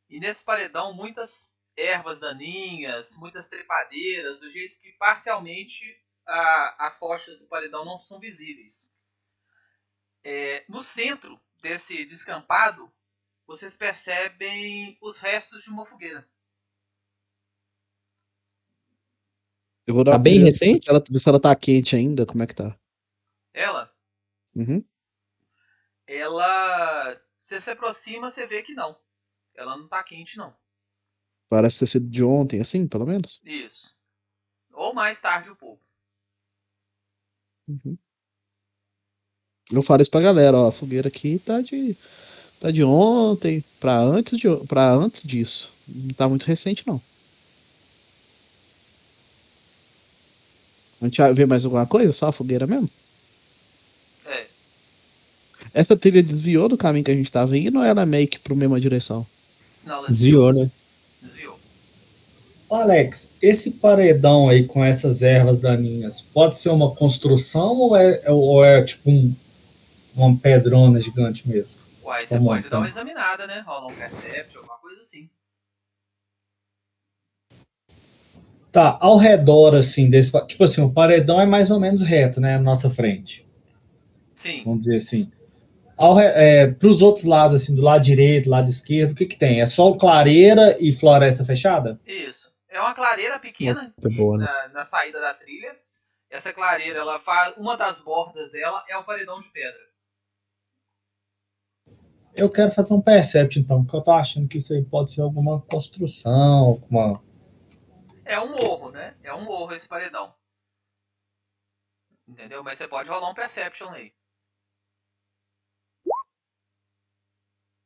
E 0.09 0.19
nesse 0.19 0.43
paredão, 0.43 0.93
muitas 0.93 1.55
ervas 1.77 2.19
daninhas, 2.19 3.17
muitas 3.17 3.49
trepadeiras, 3.49 4.39
do 4.39 4.49
jeito 4.51 4.79
que 4.79 4.93
parcialmente 4.93 5.85
a- 6.27 6.85
as 6.87 6.97
rochas 6.99 7.39
do 7.39 7.47
paredão 7.47 7.85
não 7.85 7.99
são 7.99 8.19
visíveis. 8.19 8.93
É, 10.23 10.65
no 10.67 10.81
centro 10.81 11.39
desse 11.61 12.03
descampado, 12.05 12.91
vocês 13.47 13.77
percebem 13.77 14.97
os 15.01 15.19
restos 15.19 15.63
de 15.63 15.69
uma 15.69 15.85
fogueira. 15.85 16.27
Eu 19.85 19.93
vou 19.93 20.03
dar 20.03 20.13
Tá 20.13 20.17
bem 20.17 20.35
olhada 20.35 20.45
recente? 20.51 20.85
Se 20.85 20.89
ela, 20.89 21.03
se 21.05 21.29
ela 21.29 21.39
tá 21.39 21.55
quente 21.55 21.95
ainda, 21.95 22.25
como 22.25 22.43
é 22.43 22.47
que 22.47 22.55
tá? 22.55 22.77
Ela, 23.53 23.91
Uhum. 24.55 24.83
ela, 26.07 27.15
você 27.39 27.59
se 27.59 27.71
aproxima, 27.71 28.29
você 28.29 28.45
vê 28.45 28.61
que 28.61 28.73
não. 28.73 28.95
Ela 29.55 29.77
não 29.77 29.87
tá 29.87 30.03
quente 30.03 30.37
não. 30.37 30.53
Parece 31.49 31.79
ter 31.79 31.87
sido 31.87 32.09
de 32.09 32.23
ontem, 32.23 32.61
assim, 32.61 32.87
pelo 32.87 33.05
menos. 33.05 33.39
Isso. 33.43 33.95
Ou 34.71 34.93
mais 34.93 35.21
tarde 35.21 35.51
um 35.51 35.55
pouco. 35.55 35.83
Uhum. 37.67 37.97
Eu 39.71 39.83
falo 39.83 40.01
isso 40.01 40.11
pra 40.11 40.21
galera, 40.21 40.57
ó, 40.57 40.67
a 40.69 40.71
fogueira 40.71 41.07
aqui 41.07 41.39
tá 41.39 41.61
de 41.61 41.95
tá 42.59 42.71
de 42.71 42.83
ontem 42.83 43.63
pra 43.79 43.97
antes 43.99 44.37
de 44.37 44.47
para 44.67 44.91
antes 44.93 45.23
disso. 45.23 45.69
Não 45.87 46.13
tá 46.13 46.27
muito 46.27 46.45
recente 46.45 46.85
não. 46.87 47.01
A 51.03 51.05
gente 51.07 51.17
vai 51.17 51.33
ver 51.33 51.45
mais 51.45 51.65
alguma 51.65 51.85
coisa? 51.85 52.13
Só 52.13 52.27
a 52.27 52.31
fogueira 52.31 52.65
mesmo? 52.65 52.89
É, 54.25 54.45
Essa 55.73 55.97
trilha 55.97 56.23
desviou 56.23 56.69
do 56.69 56.77
caminho 56.77 57.03
que 57.03 57.11
a 57.11 57.15
gente 57.15 57.29
tava 57.29 57.57
indo 57.57 57.79
ou 57.79 57.83
ela 57.83 58.03
é 58.03 58.05
meio 58.05 58.25
que 58.27 58.39
pro 58.39 58.55
mesma 58.55 58.79
direção? 58.79 59.27
não, 59.85 59.97
ela 59.97 60.07
Desviou, 60.07 60.53
né? 60.53 60.71
desviou. 61.21 61.59
Ô, 62.69 62.75
Alex, 62.75 63.29
esse 63.41 63.69
paredão 63.69 64.47
aí 64.47 64.65
com 64.65 64.83
essas 64.83 65.21
ervas 65.21 65.59
daninhas, 65.59 66.21
pode 66.21 66.57
ser 66.57 66.69
uma 66.69 66.95
construção 66.95 67.75
ou 67.77 67.95
é, 67.97 68.23
ou 68.31 68.63
é 68.63 68.81
tipo 68.81 69.11
um, 69.11 69.35
uma 70.15 70.35
pedrona 70.37 71.01
gigante 71.01 71.47
mesmo? 71.47 71.77
Uai, 72.01 72.25
você 72.25 72.39
pode 72.39 72.69
dar 72.69 72.77
uma 72.77 72.87
examinada, 72.87 73.45
né? 73.45 73.61
Rolar 73.65 73.87
um 73.87 73.93
percept, 73.93 74.55
alguma 74.55 74.77
coisa 74.77 75.01
assim. 75.01 75.29
Tá, 78.73 78.97
ao 78.99 79.17
redor, 79.17 79.75
assim, 79.75 80.09
desse. 80.09 80.31
Tipo 80.47 80.63
assim, 80.63 80.81
o 80.81 80.91
paredão 80.91 81.39
é 81.39 81.45
mais 81.45 81.69
ou 81.69 81.79
menos 81.79 82.01
reto, 82.01 82.41
né? 82.41 82.57
Na 82.57 82.63
nossa 82.63 82.89
frente. 82.89 83.47
Sim. 84.35 84.63
Vamos 84.65 84.81
dizer 84.81 84.97
assim. 84.97 85.31
É, 86.35 86.65
pros 86.65 86.99
outros 86.99 87.23
lados, 87.23 87.61
assim, 87.61 87.75
do 87.75 87.83
lado 87.83 88.03
direito, 88.03 88.45
do 88.45 88.49
lado 88.49 88.67
esquerdo, 88.67 89.11
o 89.11 89.15
que 89.15 89.27
que 89.27 89.37
tem? 89.37 89.61
É 89.61 89.67
só 89.67 89.93
clareira 89.93 90.75
e 90.79 90.91
floresta 90.91 91.45
fechada? 91.45 92.01
Isso. 92.03 92.51
É 92.67 92.81
uma 92.81 92.95
clareira 92.95 93.37
pequena 93.37 93.93
Muito 94.03 94.17
boa, 94.17 94.39
né? 94.39 94.45
na, 94.45 94.69
na 94.69 94.83
saída 94.83 95.21
da 95.21 95.35
trilha. 95.35 95.77
Essa 96.27 96.51
clareira, 96.51 96.97
ela 96.97 97.19
faz. 97.19 97.55
Uma 97.55 97.77
das 97.77 98.01
bordas 98.01 98.51
dela 98.51 98.83
é 98.89 98.97
um 98.97 99.03
paredão 99.03 99.39
de 99.39 99.51
pedra. 99.51 99.79
Eu 102.35 102.49
quero 102.49 102.71
fazer 102.71 102.91
um 102.95 103.01
percept, 103.01 103.59
então, 103.59 103.83
porque 103.83 103.95
eu 103.95 104.01
tô 104.01 104.11
achando 104.11 104.47
que 104.47 104.57
isso 104.57 104.73
aí 104.73 104.83
pode 104.83 105.11
ser 105.11 105.21
alguma 105.21 105.61
construção, 105.61 106.57
alguma. 106.57 107.21
É 108.25 108.37
um 108.37 108.49
morro, 108.49 108.91
né? 108.91 109.15
É 109.23 109.33
um 109.33 109.45
morro 109.45 109.73
esse 109.73 109.87
paredão. 109.87 110.35
Entendeu? 112.27 112.61
Mas 112.65 112.77
você 112.77 112.85
pode 112.85 113.09
rolar 113.09 113.29
um 113.29 113.33
perception 113.33 113.89
aí. 113.89 114.13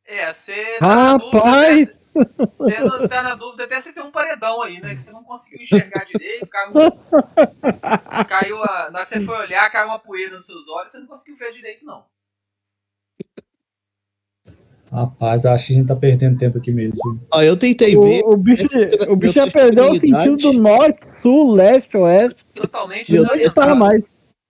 É, 0.05 0.31
você 0.31 0.81
tá 0.83 0.97
na 0.97 1.13
dúvida 1.13 1.51
Rapaz! 1.51 1.91
até- 1.91 1.99
Você 2.53 2.83
não 2.83 3.07
tá 3.07 3.23
na 3.23 3.35
dúvida 3.35 3.65
até 3.65 3.79
você 3.81 3.93
ter 3.93 4.01
um 4.01 4.11
paredão 4.11 4.61
aí, 4.61 4.79
né? 4.81 4.93
Que 4.95 5.01
você 5.01 5.11
não 5.11 5.23
conseguiu 5.23 5.61
enxergar 5.61 6.05
direito, 6.05 6.47
caiu, 6.49 6.73
caiu 8.27 8.63
a, 8.63 8.89
na 8.91 8.99
hora 8.99 9.05
que 9.05 9.05
você 9.05 9.21
foi 9.21 9.37
olhar, 9.37 9.69
caiu 9.71 9.87
uma 9.87 9.99
poeira 9.99 10.33
nos 10.35 10.45
seus 10.45 10.67
olhos, 10.69 10.91
você 10.91 10.99
não 10.99 11.07
conseguiu 11.07 11.37
ver 11.37 11.51
direito, 11.51 11.85
não. 11.85 12.05
Rapaz, 14.91 15.45
acho 15.45 15.67
que 15.67 15.73
a 15.73 15.75
gente 15.75 15.87
tá 15.87 15.95
perdendo 15.95 16.37
tempo 16.37 16.57
aqui 16.57 16.71
mesmo. 16.71 16.95
Ó, 17.31 17.41
eu 17.41 17.57
tentei 17.57 17.91
ver. 17.95 18.23
O, 18.23 18.31
o 18.33 18.37
bicho, 18.37 18.65
o 19.09 19.15
bicho 19.15 19.33
já 19.33 19.49
perdeu 19.51 19.91
o 19.91 19.99
sentido 19.99 20.37
do 20.37 20.53
norte, 20.53 21.05
sul, 21.21 21.51
leste, 21.53 21.97
oeste. 21.97 22.37
Totalmente 22.55 23.11
Meu 23.11 23.21
desorientado. 23.21 23.75
mais. 23.75 24.01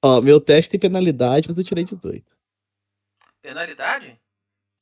Ó, 0.04 0.22
meu 0.22 0.40
teste 0.40 0.70
tem 0.72 0.80
penalidade, 0.80 1.48
mas 1.50 1.58
eu 1.58 1.64
tirei 1.64 1.84
18. 1.84 2.24
Penalidade? 3.42 4.16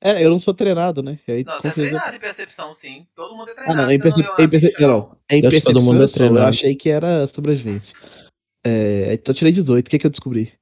É, 0.03 0.23
eu 0.23 0.29
não 0.29 0.39
sou 0.39 0.53
treinado, 0.53 1.01
né? 1.01 1.17
Aí, 1.27 1.43
Não, 1.43 1.57
você 1.57 1.69
é 1.69 1.71
treinado 1.71 2.15
em 2.15 2.19
percepção, 2.19 2.71
sim. 2.71 3.07
Todo 3.15 3.35
mundo 3.35 3.49
é 3.49 3.51
Ah, 3.51 3.55
treinado. 3.55 3.81
não, 3.83 3.91
em 3.91 3.97
você 3.97 4.09
não 4.09 4.15
perce- 4.15 4.31
leu 4.37 4.45
em 4.45 4.49
perce- 4.49 4.67
ficha, 4.67 4.81
não. 4.87 4.87
não. 4.99 5.17
É 5.29 5.37
em 5.37 5.41
que 5.41 5.47
todo 5.47 5.51
percepção, 5.51 5.81
mundo 5.83 6.01
é 6.01 6.03
eu 6.03 6.07
sou, 6.09 6.25
Eu 6.25 6.29
treinado. 6.31 6.49
achei 6.49 6.75
que 6.75 6.89
era 6.89 7.27
sobrevivência. 7.27 7.95
É, 8.65 9.13
então 9.13 9.31
eu 9.33 9.37
tirei 9.37 9.53
18. 9.53 9.87
O 9.87 9.89
que, 9.89 9.97
que 9.99 10.05
eu 10.05 10.11
descobri? 10.11 10.53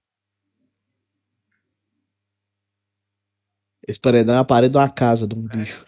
Esse 3.86 4.00
paredão 4.00 4.36
é 4.36 4.40
a 4.40 4.46
parede 4.46 4.72
de 4.72 4.78
uma 4.78 4.90
casa 4.90 5.28
de 5.28 5.36
um 5.36 5.46
bicho. 5.46 5.86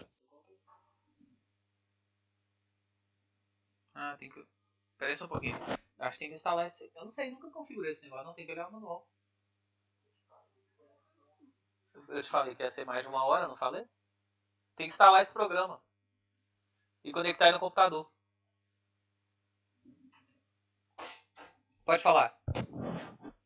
Ah, 3.94 4.14
tem 4.18 4.28
que. 4.28 4.46
Pera 4.98 5.10
aí 5.10 5.16
só 5.16 5.24
um 5.24 5.28
pouquinho. 5.28 5.56
Acho 5.98 6.12
que 6.12 6.18
tem 6.18 6.28
que 6.28 6.34
instalar 6.34 6.66
esse. 6.66 6.84
Eu 6.94 7.02
não 7.02 7.08
sei, 7.08 7.30
nunca 7.30 7.50
configurei 7.50 7.92
esse 7.92 8.04
negócio, 8.04 8.26
não 8.26 8.34
tem 8.34 8.44
que 8.44 8.52
olhar 8.52 8.68
o 8.68 8.72
manual. 8.72 9.08
Eu 12.08 12.22
te 12.22 12.28
falei 12.28 12.54
que 12.54 12.62
ia 12.62 12.68
ser 12.68 12.84
mais 12.84 13.02
de 13.02 13.08
uma 13.08 13.24
hora, 13.24 13.48
não 13.48 13.56
falei? 13.56 13.82
Tem 14.76 14.86
que 14.86 14.92
instalar 14.92 15.22
esse 15.22 15.32
programa. 15.32 15.80
E 17.02 17.10
conectar 17.10 17.46
ele 17.46 17.54
no 17.54 17.60
computador. 17.60 18.12
Pode 21.84 22.02
falar. 22.02 22.38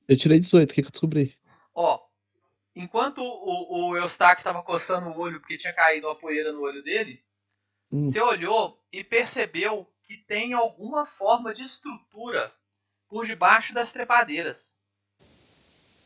Eu 0.09 0.18
tirei 0.18 0.40
18, 0.40 0.70
o 0.70 0.74
que, 0.74 0.82
que 0.82 0.88
eu 0.88 0.90
descobri? 0.90 1.38
Ó, 1.72 2.10
enquanto 2.81 3.18
o, 3.22 3.91
o 3.91 3.97
Eustáquio 3.97 4.45
tava 4.45 4.62
coçando 4.62 5.09
o 5.11 5.18
olho 5.18 5.41
porque 5.41 5.59
tinha 5.59 5.72
caído 5.72 6.07
uma 6.09 6.16
poeira 6.16 6.53
no 6.53 6.62
olho 6.62 6.83
dele, 6.83 7.22
Hum. 7.93 8.01
você 8.01 8.20
olhou 8.20 8.81
e 8.93 9.03
percebeu 9.03 9.93
que 10.03 10.16
tem 10.16 10.53
alguma 10.53 11.05
forma 11.05 11.53
de 11.53 11.62
estrutura 11.62 12.53
por 13.09 13.26
debaixo 13.26 13.74
das 13.74 13.93
trepadeiras. 13.93 14.78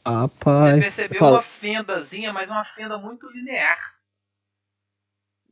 Você 0.04 0.80
percebeu 0.80 1.20
fala- 1.20 1.36
uma 1.36 1.42
fendazinha, 1.42 2.32
mas 2.32 2.50
uma 2.50 2.64
fenda 2.64 2.98
muito 2.98 3.28
linear. 3.30 3.78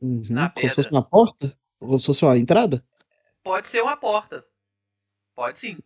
Uhum, 0.01 0.23
Na 0.29 0.49
Como 0.49 0.69
se 0.69 0.75
fosse 0.75 0.89
pedra. 0.89 0.99
uma 0.99 1.03
porta? 1.09 1.57
Como 1.79 1.99
se 1.99 2.05
fosse 2.05 2.25
uma 2.25 2.37
entrada? 2.37 2.83
Pode 3.43 3.67
ser 3.67 3.81
uma 3.81 3.97
porta. 3.97 4.45
Pode 5.35 5.57
sim. 5.57 5.77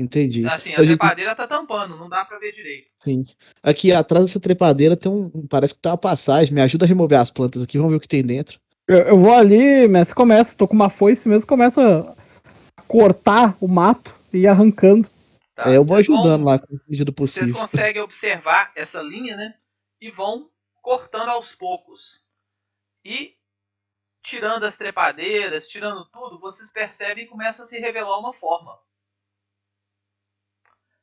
Entendi. 0.00 0.46
Assim, 0.46 0.74
a 0.74 0.80
A 0.80 0.82
gente- 0.84 0.98
trepadeira 0.98 1.34
tá 1.34 1.46
tampando, 1.46 1.96
não 1.96 2.08
dá 2.08 2.24
pra 2.24 2.38
ver 2.38 2.52
direito. 2.52 2.88
Sim. 3.04 3.24
Aqui 3.62 3.92
atrás 3.92 4.26
dessa 4.26 4.40
trepadeira 4.40 4.96
tem 4.96 5.10
um. 5.10 5.46
Parece 5.48 5.74
que 5.74 5.80
tem 5.80 5.90
uma 5.92 5.98
passagem. 5.98 6.54
Me 6.54 6.60
ajuda 6.62 6.84
a 6.84 6.88
remover 6.88 7.18
as 7.20 7.30
plantas 7.30 7.62
aqui, 7.62 7.76
vamos 7.78 7.92
ver 7.92 7.96
o 7.98 8.00
que 8.00 8.08
tem 8.08 8.24
dentro. 8.24 8.58
Eu, 8.88 8.98
eu 8.98 9.18
vou 9.18 9.32
ali, 9.34 9.86
mestre, 9.88 10.14
começo, 10.14 10.56
tô 10.56 10.66
com 10.66 10.74
uma 10.74 10.90
foice 10.90 11.28
mesmo, 11.28 11.46
começo 11.46 11.80
a 11.80 12.14
cortar 12.88 13.56
o 13.60 13.68
mato 13.68 14.14
e 14.32 14.38
ir 14.38 14.46
arrancando. 14.48 15.08
Tá? 15.54 15.70
É, 15.70 15.76
eu 15.76 15.84
vou 15.84 15.96
Vocês 15.96 16.06
vão- 16.06 16.18
ajudando 16.18 16.44
lá 16.44 16.58
com 16.58 16.74
a 16.74 16.78
medida 16.88 17.12
Vocês 17.16 17.36
possível. 17.40 17.54
conseguem 17.60 18.02
observar 18.02 18.72
essa 18.74 19.00
linha, 19.02 19.36
né? 19.36 19.54
E 20.00 20.10
vão 20.10 20.48
cortando 20.82 21.28
aos 21.28 21.54
poucos. 21.54 22.20
E 23.04 23.34
tirando 24.24 24.64
as 24.64 24.76
trepadeiras, 24.76 25.68
tirando 25.68 26.04
tudo, 26.06 26.38
vocês 26.40 26.70
percebem 26.70 27.24
que 27.24 27.30
começa 27.30 27.62
a 27.62 27.66
se 27.66 27.78
revelar 27.78 28.18
uma 28.18 28.32
forma. 28.32 28.76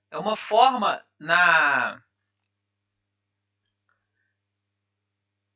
É 0.09 0.17
uma 0.17 0.35
forma 0.35 1.05
na 1.19 2.01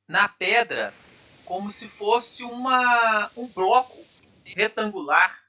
na 0.07 0.27
pedra, 0.27 0.93
como 1.45 1.69
se 1.69 1.87
fosse 1.87 2.43
uma 2.43 3.31
um 3.37 3.47
bloco 3.47 3.97
retangular 4.43 5.41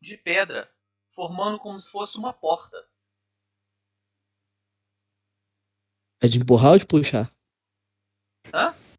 de 0.00 0.16
pedra, 0.16 0.70
formando 1.10 1.58
como 1.58 1.78
se 1.78 1.90
fosse 1.90 2.16
uma 2.16 2.32
porta. 2.32 2.76
É 6.20 6.28
de 6.28 6.38
empurrar 6.38 6.72
ou 6.72 6.78
de 6.78 6.86
puxar? 6.86 7.32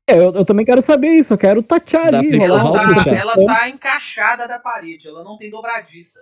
É, 0.07 0.17
eu, 0.17 0.33
eu 0.33 0.45
também 0.45 0.65
quero 0.65 0.81
saber 0.81 1.19
isso, 1.19 1.33
eu 1.33 1.37
quero 1.37 1.63
tatear 1.63 2.11
Dá 2.11 2.19
ali. 2.19 2.41
Ela 2.41 2.73
tá, 2.73 3.09
ela 3.09 3.45
tá 3.45 3.69
encaixada 3.69 4.47
da 4.47 4.59
parede, 4.59 5.07
ela 5.07 5.23
não 5.23 5.37
tem 5.37 5.49
dobradiça. 5.49 6.19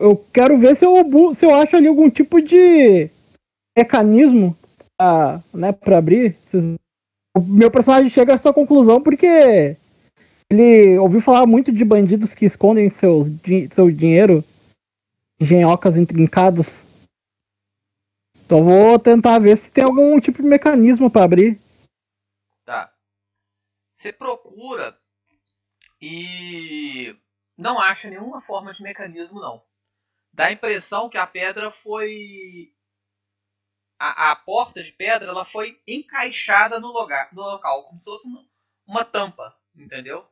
Eu 0.00 0.16
quero 0.32 0.58
ver 0.58 0.76
se 0.76 0.84
eu, 0.84 0.94
se 1.34 1.44
eu 1.44 1.54
acho 1.54 1.76
ali 1.76 1.86
algum 1.88 2.08
tipo 2.08 2.40
de 2.40 3.10
mecanismo 3.76 4.56
pra, 4.96 5.42
né, 5.52 5.72
pra 5.72 5.98
abrir. 5.98 6.36
O 7.36 7.40
meu 7.40 7.70
personagem 7.70 8.10
chega 8.10 8.32
a 8.32 8.36
essa 8.36 8.52
conclusão 8.52 9.02
porque 9.02 9.76
ele 10.50 10.98
ouviu 10.98 11.20
falar 11.20 11.46
muito 11.46 11.72
de 11.72 11.84
bandidos 11.84 12.34
que 12.34 12.46
escondem 12.46 12.90
seus, 12.90 13.26
seu 13.74 13.90
dinheiro 13.90 14.44
em 15.40 15.44
genhocas 15.44 15.96
intrincadas. 15.96 16.66
Então 18.44 18.64
vou 18.64 18.98
tentar 18.98 19.38
ver 19.38 19.58
se 19.58 19.70
tem 19.70 19.84
algum 19.84 20.18
tipo 20.20 20.42
de 20.42 20.48
mecanismo 20.48 21.10
pra 21.10 21.24
abrir. 21.24 21.60
Tá. 22.64 22.92
Você 23.88 24.12
procura 24.12 24.96
e 26.00 27.14
não 27.56 27.78
acha 27.78 28.08
nenhuma 28.08 28.40
forma 28.40 28.72
de 28.72 28.82
mecanismo, 28.82 29.40
não. 29.40 29.67
Dá 30.38 30.46
a 30.46 30.52
impressão 30.52 31.08
que 31.08 31.18
a 31.18 31.26
pedra 31.26 31.68
foi. 31.68 32.72
A, 34.00 34.30
a 34.30 34.36
porta 34.36 34.80
de 34.80 34.92
pedra 34.92 35.30
ela 35.30 35.44
foi 35.44 35.80
encaixada 35.84 36.78
no, 36.78 36.92
lugar, 36.92 37.28
no 37.34 37.42
local, 37.42 37.88
como 37.88 37.98
se 37.98 38.04
fosse 38.04 38.28
uma, 38.28 38.46
uma 38.86 39.04
tampa, 39.04 39.52
entendeu? 39.74 40.24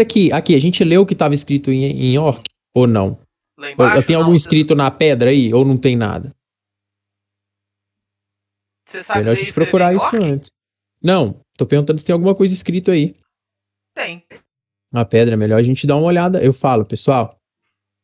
Aqui, 0.00 0.32
aqui, 0.32 0.56
a 0.56 0.60
gente 0.60 0.82
leu 0.82 1.02
o 1.02 1.06
que 1.06 1.14
tava 1.14 1.34
escrito 1.34 1.70
em, 1.70 1.84
em 1.84 2.18
orc 2.18 2.42
ou 2.74 2.88
não? 2.88 3.20
Embaixo. 3.56 4.04
tem 4.04 4.16
não, 4.16 4.24
algum 4.24 4.36
você- 4.36 4.42
escrito 4.42 4.74
na 4.74 4.90
pedra 4.90 5.30
aí 5.30 5.54
ou 5.54 5.64
não 5.64 5.78
tem 5.78 5.96
nada? 5.96 6.34
Você 8.88 9.02
sabe 9.02 9.20
Melhor 9.20 9.32
a 9.32 9.34
gente 9.36 9.54
procurar 9.54 9.94
isso 9.94 10.04
orc? 10.04 10.16
antes. 10.16 10.50
Não, 11.00 11.40
tô 11.56 11.64
perguntando 11.64 12.00
se 12.00 12.04
tem 12.04 12.12
alguma 12.12 12.34
coisa 12.34 12.52
escrito 12.52 12.90
aí. 12.90 13.14
Tem. 13.94 14.26
Na 14.92 15.04
pedra, 15.04 15.34
é 15.34 15.36
melhor 15.36 15.60
a 15.60 15.62
gente 15.62 15.86
dar 15.86 15.94
uma 15.94 16.06
olhada. 16.06 16.42
Eu 16.42 16.52
falo, 16.52 16.84
pessoal, 16.84 17.37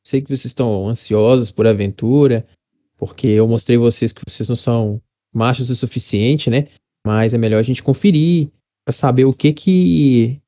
sei 0.07 0.20
que 0.20 0.28
vocês 0.28 0.46
estão 0.46 0.88
ansiosos 0.88 1.50
por 1.50 1.66
aventura, 1.66 2.46
porque 2.96 3.26
eu 3.26 3.46
mostrei 3.48 3.76
vocês 3.76 4.12
que 4.12 4.22
vocês 4.26 4.48
não 4.48 4.57
são 4.57 5.00
machos 5.32 5.70
o 5.70 5.76
suficiente, 5.76 6.50
né? 6.50 6.68
Mas 7.07 7.34
é 7.34 7.38
melhor 7.38 7.59
a 7.59 7.62
gente 7.62 7.82
conferir 7.82 8.48
pra 8.84 8.92
saber 8.92 9.24
o 9.24 9.32
que 9.32 9.52
que 9.52 10.40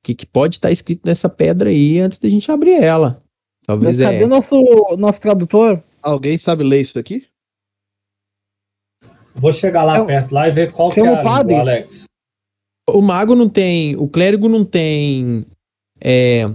o 0.00 0.06
que, 0.06 0.14
que 0.14 0.26
pode 0.26 0.56
estar 0.56 0.70
escrito 0.70 1.02
nessa 1.04 1.28
pedra 1.28 1.70
aí 1.70 1.98
antes 1.98 2.18
da 2.18 2.28
gente 2.28 2.50
abrir 2.50 2.74
ela. 2.82 3.22
Talvez 3.66 3.98
Mas 3.98 4.08
cadê 4.08 4.24
é. 4.24 4.26
nosso, 4.26 4.56
nosso 4.96 5.20
tradutor? 5.20 5.82
Alguém 6.02 6.38
sabe 6.38 6.62
ler 6.64 6.80
isso 6.82 6.98
aqui? 6.98 7.26
Vou 9.34 9.52
chegar 9.52 9.84
lá 9.84 9.98
Eu- 9.98 10.06
perto 10.06 10.32
lá 10.32 10.48
e 10.48 10.52
ver 10.52 10.72
qual 10.72 10.90
que 10.90 11.00
é 11.00 11.02
o 11.02 11.22
padre. 11.22 11.54
língua, 11.54 11.60
Alex. 11.72 12.04
O 12.88 13.02
mago 13.02 13.34
não 13.34 13.48
tem, 13.48 13.94
o 13.96 14.08
clérigo 14.08 14.48
não 14.48 14.64
tem 14.64 15.44
é, 16.00 16.46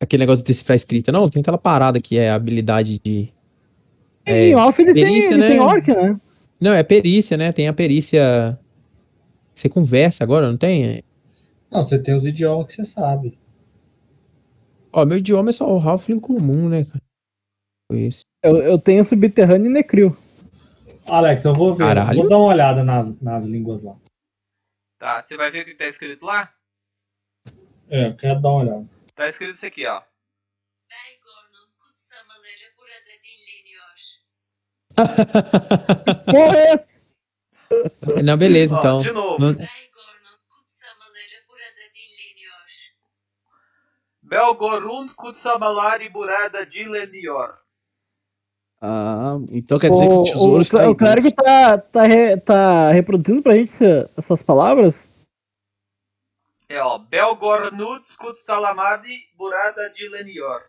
aquele 0.00 0.22
negócio 0.22 0.42
de 0.44 0.48
decifrar 0.48 0.74
escrita, 0.74 1.12
não. 1.12 1.28
Tem 1.28 1.40
aquela 1.40 1.58
parada 1.58 2.00
que 2.00 2.18
é 2.18 2.30
a 2.30 2.34
habilidade 2.34 2.98
de 2.98 3.32
É, 4.24 4.48
em 4.48 4.54
off 4.54 4.80
ele, 4.80 4.94
tem, 4.94 5.04
perícia, 5.04 5.34
ele 5.34 5.42
tem 5.42 5.58
né? 5.58 5.64
orc, 5.64 5.88
né? 5.88 6.20
Não, 6.60 6.72
é 6.72 6.82
perícia, 6.82 7.36
né? 7.36 7.52
Tem 7.52 7.68
a 7.68 7.72
perícia. 7.72 8.58
Você 9.54 9.68
conversa 9.68 10.24
agora, 10.24 10.48
não 10.50 10.56
tem? 10.56 11.04
Não, 11.70 11.82
você 11.82 11.98
tem 11.98 12.14
os 12.14 12.24
idiomas 12.24 12.66
que 12.66 12.72
você 12.74 12.84
sabe. 12.84 13.38
Ó, 14.92 15.04
meu 15.04 15.18
idioma 15.18 15.50
é 15.50 15.52
só 15.52 15.70
o 15.72 15.78
Halfling 15.78 16.18
comum, 16.18 16.68
né, 16.68 16.84
cara? 16.84 17.02
Esse. 17.92 18.22
Eu, 18.42 18.56
eu 18.58 18.78
tenho 18.78 19.04
subterrâneo 19.04 19.66
e 19.66 19.72
necrio. 19.72 20.16
Alex, 21.06 21.44
eu 21.44 21.54
vou 21.54 21.74
ver. 21.74 21.84
Caralho. 21.84 22.20
Vou 22.20 22.28
dar 22.28 22.38
uma 22.38 22.46
olhada 22.46 22.82
nas, 22.82 23.20
nas 23.20 23.44
línguas 23.44 23.82
lá. 23.82 23.96
Tá, 24.98 25.20
você 25.20 25.36
vai 25.36 25.50
ver 25.50 25.62
o 25.62 25.64
que 25.64 25.74
tá 25.74 25.86
escrito 25.86 26.24
lá? 26.24 26.50
É, 27.88 28.08
eu 28.08 28.16
quero 28.16 28.40
dar 28.40 28.48
uma 28.48 28.62
olhada. 28.62 28.86
Tá 29.20 29.28
escrito 29.28 29.52
isso 29.52 29.66
aqui, 29.66 29.86
ó. 29.86 30.00
Belgor'un 30.88 31.68
kutsamaları 31.76 32.68
burada 32.78 33.12
dinleniyor. 33.26 33.98
Porra, 36.26 36.56
é 38.18 38.22
não, 38.22 38.36
beleza, 38.38 38.74
Ó, 38.74 38.78
então. 38.78 38.98
de 38.98 39.12
novo. 39.12 39.38
Não- 39.38 39.52
Belgor'un 39.52 40.38
kutsamaları 40.48 41.38
burada 41.48 41.84
dinleniyor. 41.94 42.68
Belgorund 44.22 45.10
Kutsamalari 45.16 46.08
Burada 46.14 46.64
Dilenior. 46.70 47.58
Ah, 48.82 49.36
então 49.50 49.78
quer 49.78 49.90
dizer 49.90 50.06
que 50.06 50.12
o 50.12 50.20
o, 50.20 50.24
tesouro 50.24 50.58
o, 50.58 50.62
está 50.62 50.76
o 50.78 50.80
dentro. 50.80 50.96
clérigo 50.96 51.30
tá, 51.32 51.78
tá, 51.78 52.02
re- 52.04 52.36
tá 52.38 52.90
reproduzindo 52.92 53.42
pra 53.42 53.54
gente 53.54 53.70
essa- 53.74 54.10
essas 54.16 54.42
palavras? 54.42 54.94
É, 56.70 56.80
ó. 56.80 56.98
Belgornud 56.98 58.00
Kutsalamadi 58.16 59.12
Burada 59.36 59.90
Dilenior. 59.90 60.60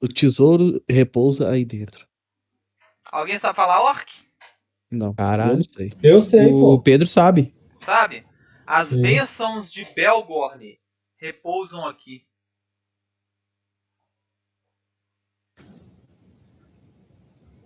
O 0.00 0.06
tesouro 0.06 0.80
repousa 0.88 1.50
aí 1.50 1.64
dentro. 1.64 2.06
Alguém 3.04 3.36
sabe 3.36 3.56
falar 3.56 3.82
orc? 3.82 4.08
Não, 4.88 5.12
Caralho. 5.14 5.52
eu 5.52 5.56
não 5.56 5.64
sei. 5.64 5.92
Eu 6.02 6.20
sei, 6.20 6.46
O 6.46 6.60
pô. 6.76 6.80
Pedro 6.82 7.08
sabe. 7.08 7.52
Sabe? 7.76 8.24
As 8.64 8.88
Sim. 8.88 9.02
bênçãos 9.02 9.70
de 9.70 9.84
Belgorn 9.94 10.78
repousam 11.18 11.84
aqui. 11.88 12.24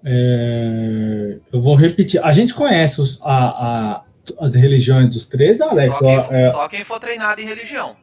É, 0.05 1.39
eu 1.53 1.61
vou 1.61 1.75
repetir. 1.75 2.23
A 2.25 2.31
gente 2.33 2.55
conhece 2.55 3.01
os- 3.01 3.21
a- 3.23 3.97
a- 3.97 4.05
as 4.39 4.55
religiões 4.55 5.11
dos 5.11 5.27
três, 5.27 5.61
Alex? 5.61 5.89
só, 5.97 5.99
quem, 6.01 6.19
Ou 6.19 6.33
é- 6.33 6.51
só 6.51 6.69
quem 6.69 6.85
for 6.85 6.99
treinado 7.01 7.41
em 7.41 7.45
religião. 7.45 7.97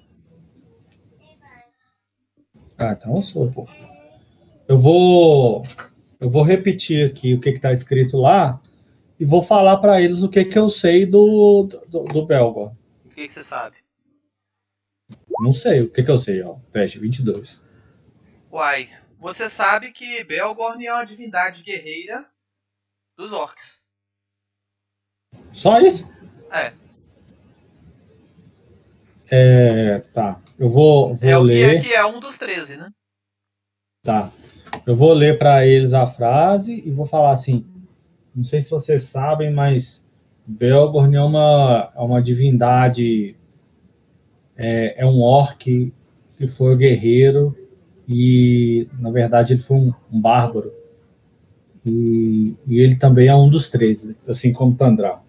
Ah, 2.77 2.93
então 2.93 3.15
eu 3.15 3.21
sou, 3.21 3.51
pô. 3.51 3.67
Eu 4.67 4.77
vou, 4.77 5.63
eu 6.19 6.29
vou 6.29 6.43
repetir 6.43 7.09
aqui 7.09 7.33
o 7.33 7.39
que 7.39 7.49
está 7.49 7.71
escrito 7.71 8.17
lá 8.17 8.61
e 9.19 9.25
vou 9.25 9.41
falar 9.41 9.77
para 9.77 10.01
eles 10.01 10.23
o 10.23 10.29
que, 10.29 10.43
que 10.45 10.57
eu 10.57 10.69
sei 10.69 11.05
do, 11.05 11.63
do, 11.87 12.05
do 12.05 12.25
Belgor. 12.25 12.73
O 13.05 13.09
que, 13.09 13.27
que 13.27 13.33
você 13.33 13.43
sabe? 13.43 13.77
Não 15.39 15.51
sei, 15.51 15.81
o 15.81 15.89
que, 15.89 16.01
que 16.01 16.11
eu 16.11 16.17
sei, 16.17 16.41
ó. 16.41 16.55
Teste 16.71 16.99
22. 16.99 17.61
Uai, 18.51 18.87
você 19.19 19.49
sabe 19.49 19.91
que 19.91 20.23
Belgorn 20.23 20.85
é 20.85 20.93
uma 20.93 21.05
divindade 21.05 21.63
guerreira 21.63 22.25
dos 23.17 23.33
orcs. 23.33 23.83
Só 25.51 25.79
isso? 25.79 26.07
É. 26.51 26.73
É, 29.29 29.99
tá. 30.13 30.39
Eu 30.59 30.69
vou, 30.69 31.15
vou 31.15 31.29
É 31.29 31.37
o 31.37 31.41
ler. 31.41 31.81
que 31.81 31.93
é 31.93 32.05
um 32.05 32.19
dos 32.19 32.37
13, 32.37 32.77
né? 32.77 32.89
Tá. 34.03 34.31
Eu 34.85 34.95
vou 34.95 35.13
ler 35.13 35.37
para 35.37 35.65
eles 35.65 35.93
a 35.93 36.05
frase 36.05 36.81
e 36.85 36.91
vou 36.91 37.05
falar 37.05 37.31
assim. 37.31 37.65
Não 38.35 38.43
sei 38.43 38.61
se 38.61 38.69
vocês 38.69 39.03
sabem, 39.03 39.51
mas 39.51 40.03
Belgorn 40.45 41.15
é 41.15 41.21
uma, 41.21 41.91
é 41.95 41.99
uma 42.01 42.21
divindade, 42.21 43.35
é, 44.57 45.01
é 45.01 45.05
um 45.05 45.21
orc 45.21 45.63
que 46.37 46.47
foi 46.47 46.73
o 46.73 46.77
guerreiro 46.77 47.55
e, 48.07 48.87
na 48.99 49.11
verdade, 49.11 49.53
ele 49.53 49.61
foi 49.61 49.77
um, 49.77 49.93
um 50.11 50.19
bárbaro. 50.19 50.73
E, 51.85 52.55
e 52.65 52.79
ele 52.79 52.95
também 52.95 53.27
é 53.27 53.35
um 53.35 53.49
dos 53.49 53.69
três, 53.69 54.07
assim 54.27 54.53
como 54.53 54.75
Tandral. 54.75 55.25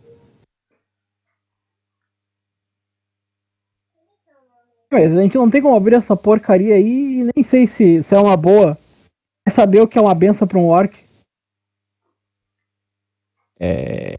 Mas 4.91 5.11
a 5.17 5.23
gente 5.23 5.35
não 5.35 5.51
tem 5.51 5.61
como 5.61 5.75
abrir 5.75 5.97
essa 5.97 6.17
porcaria 6.17 6.77
aí 6.77 7.21
e 7.21 7.25
nem 7.25 7.45
sei 7.45 7.67
se, 7.67 8.03
se 8.05 8.15
é 8.15 8.19
uma 8.19 8.37
boa. 8.37 8.79
É 9.47 9.51
saber 9.51 9.81
o 9.81 9.89
que 9.89 9.99
é 9.99 10.01
uma 10.01 10.15
benção 10.15 10.47
pra 10.47 10.59
um 10.59 10.69
orc. 10.69 10.97
É... 13.59 14.17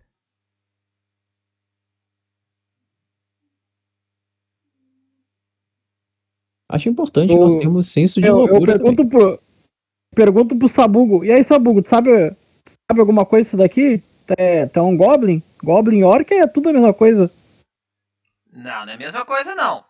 Acho 6.70 6.90
importante 6.90 7.32
Eu- 7.32 7.40
nós 7.40 7.56
termos 7.56 7.88
senso 7.92 8.20
de 8.20 8.28
Eu, 8.28 8.34
eu 8.34 8.38
loucura 8.40 8.78
também. 8.78 8.96
pergunto 8.96 9.08
pro, 9.10 9.40
pergunto 10.16 10.56
pro 10.58 10.68
Sabugo. 10.68 11.24
E 11.24 11.32
aí, 11.32 11.44
Sabugo, 11.44 11.82
tu 11.84 11.90
sabe, 11.90 12.32
tu 12.64 12.74
sabe 12.90 13.00
alguma 13.00 13.26
coisa 13.26 13.44
disso 13.46 13.58
daqui? 13.58 14.04
É, 14.38 14.70
é 14.74 14.82
um 14.82 14.98
Goblin? 14.98 15.44
Goblin 15.64 16.00
e 16.00 16.04
Orc 16.04 16.32
é 16.34 16.48
tudo 16.48 16.70
a 16.70 16.74
mesma 16.74 16.94
coisa. 16.94 17.32
Não, 18.52 18.86
não 18.86 18.92
é 18.92 18.96
a 18.96 18.98
mesma 18.98 19.26
coisa, 19.26 19.54
não. 19.54 19.86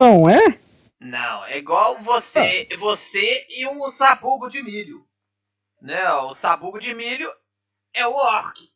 Não 0.00 0.30
é? 0.30 0.58
Não, 1.00 1.44
é 1.44 1.58
igual 1.58 2.00
você, 2.00 2.68
você 2.78 3.46
e 3.50 3.66
um 3.68 3.88
sabugo 3.90 4.48
de 4.48 4.62
milho. 4.62 5.04
Né? 5.82 6.10
O 6.12 6.32
sabugo 6.32 6.78
de 6.78 6.94
milho 6.94 7.28
é 7.94 8.06
o 8.06 8.14
orc. 8.14 8.68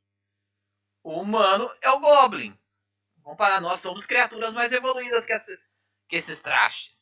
O 1.03 1.21
humano 1.21 1.69
é 1.83 1.91
o 1.91 2.01
goblin. 2.01 2.57
Vamos 3.25 3.39
parar, 3.39 3.61
nós 3.61 3.81
somos 3.81 4.05
criaturas 4.07 4.55
mais 4.55 4.73
evoluídas 4.73 5.25
que, 5.27 5.33
essa- 5.33 5.59
que 6.09 6.17
esses 6.17 6.41
trastes. 6.41 7.02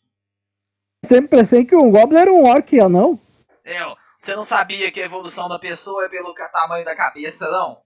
Sempre 1.06 1.28
pensei 1.28 1.64
que 1.64 1.74
um 1.74 1.90
Goblin 1.90 2.18
era 2.18 2.32
um 2.32 2.44
Orc, 2.44 2.72
não? 2.88 3.18
É, 3.64 3.82
ó, 3.84 3.96
você 4.18 4.34
não 4.34 4.42
sabia 4.42 4.90
que 4.90 5.00
a 5.00 5.06
evolução 5.06 5.48
da 5.48 5.58
pessoa 5.58 6.04
é 6.04 6.08
pelo 6.08 6.34
tamanho 6.52 6.84
da 6.84 6.94
cabeça, 6.94 7.50
não? 7.50 7.80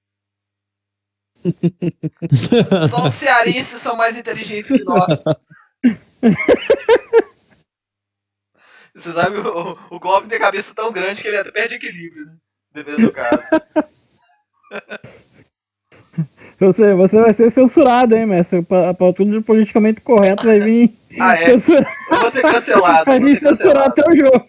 Só 2.91 3.07
os 3.07 3.15
cearenses 3.15 3.81
são 3.81 3.97
mais 3.97 4.19
inteligentes 4.19 4.73
que 4.73 4.83
nós. 4.83 5.25
Você 8.95 9.13
sabe, 9.13 9.39
o, 9.39 9.77
o 9.91 9.99
Goblin 9.99 10.29
tem 10.29 10.39
a 10.39 10.43
cabeça 10.43 10.73
tão 10.73 10.93
grande 10.93 11.21
que 11.21 11.27
ele 11.27 11.37
até 11.37 11.51
perde 11.51 11.75
equilíbrio, 11.75 12.27
né? 12.27 12.37
Dependendo 12.73 13.09
do 13.09 13.13
caso. 13.13 13.49
Você, 16.57 16.95
você 16.95 17.21
vai 17.21 17.35
ser 17.35 17.51
censurado, 17.51 18.17
hein, 18.17 18.27
mestre? 18.27 18.63
Pra, 18.63 18.95
pra 18.95 19.13
tudo 19.13 19.33
de 19.33 19.45
politicamente 19.45 20.01
correto 20.01 20.47
vai 20.47 20.61
vir 20.61 20.97
Ah, 21.21 21.37
é? 21.37 21.53
Eu 21.53 21.61
vou 21.61 22.31
ser 22.31 22.43
cancelado, 22.43 23.11
vou 23.11 23.21
vir 23.21 23.35
ser 23.35 23.41
cancelado. 23.41 23.91
até 23.91 24.03
o 24.09 24.17
jogo. 24.17 24.49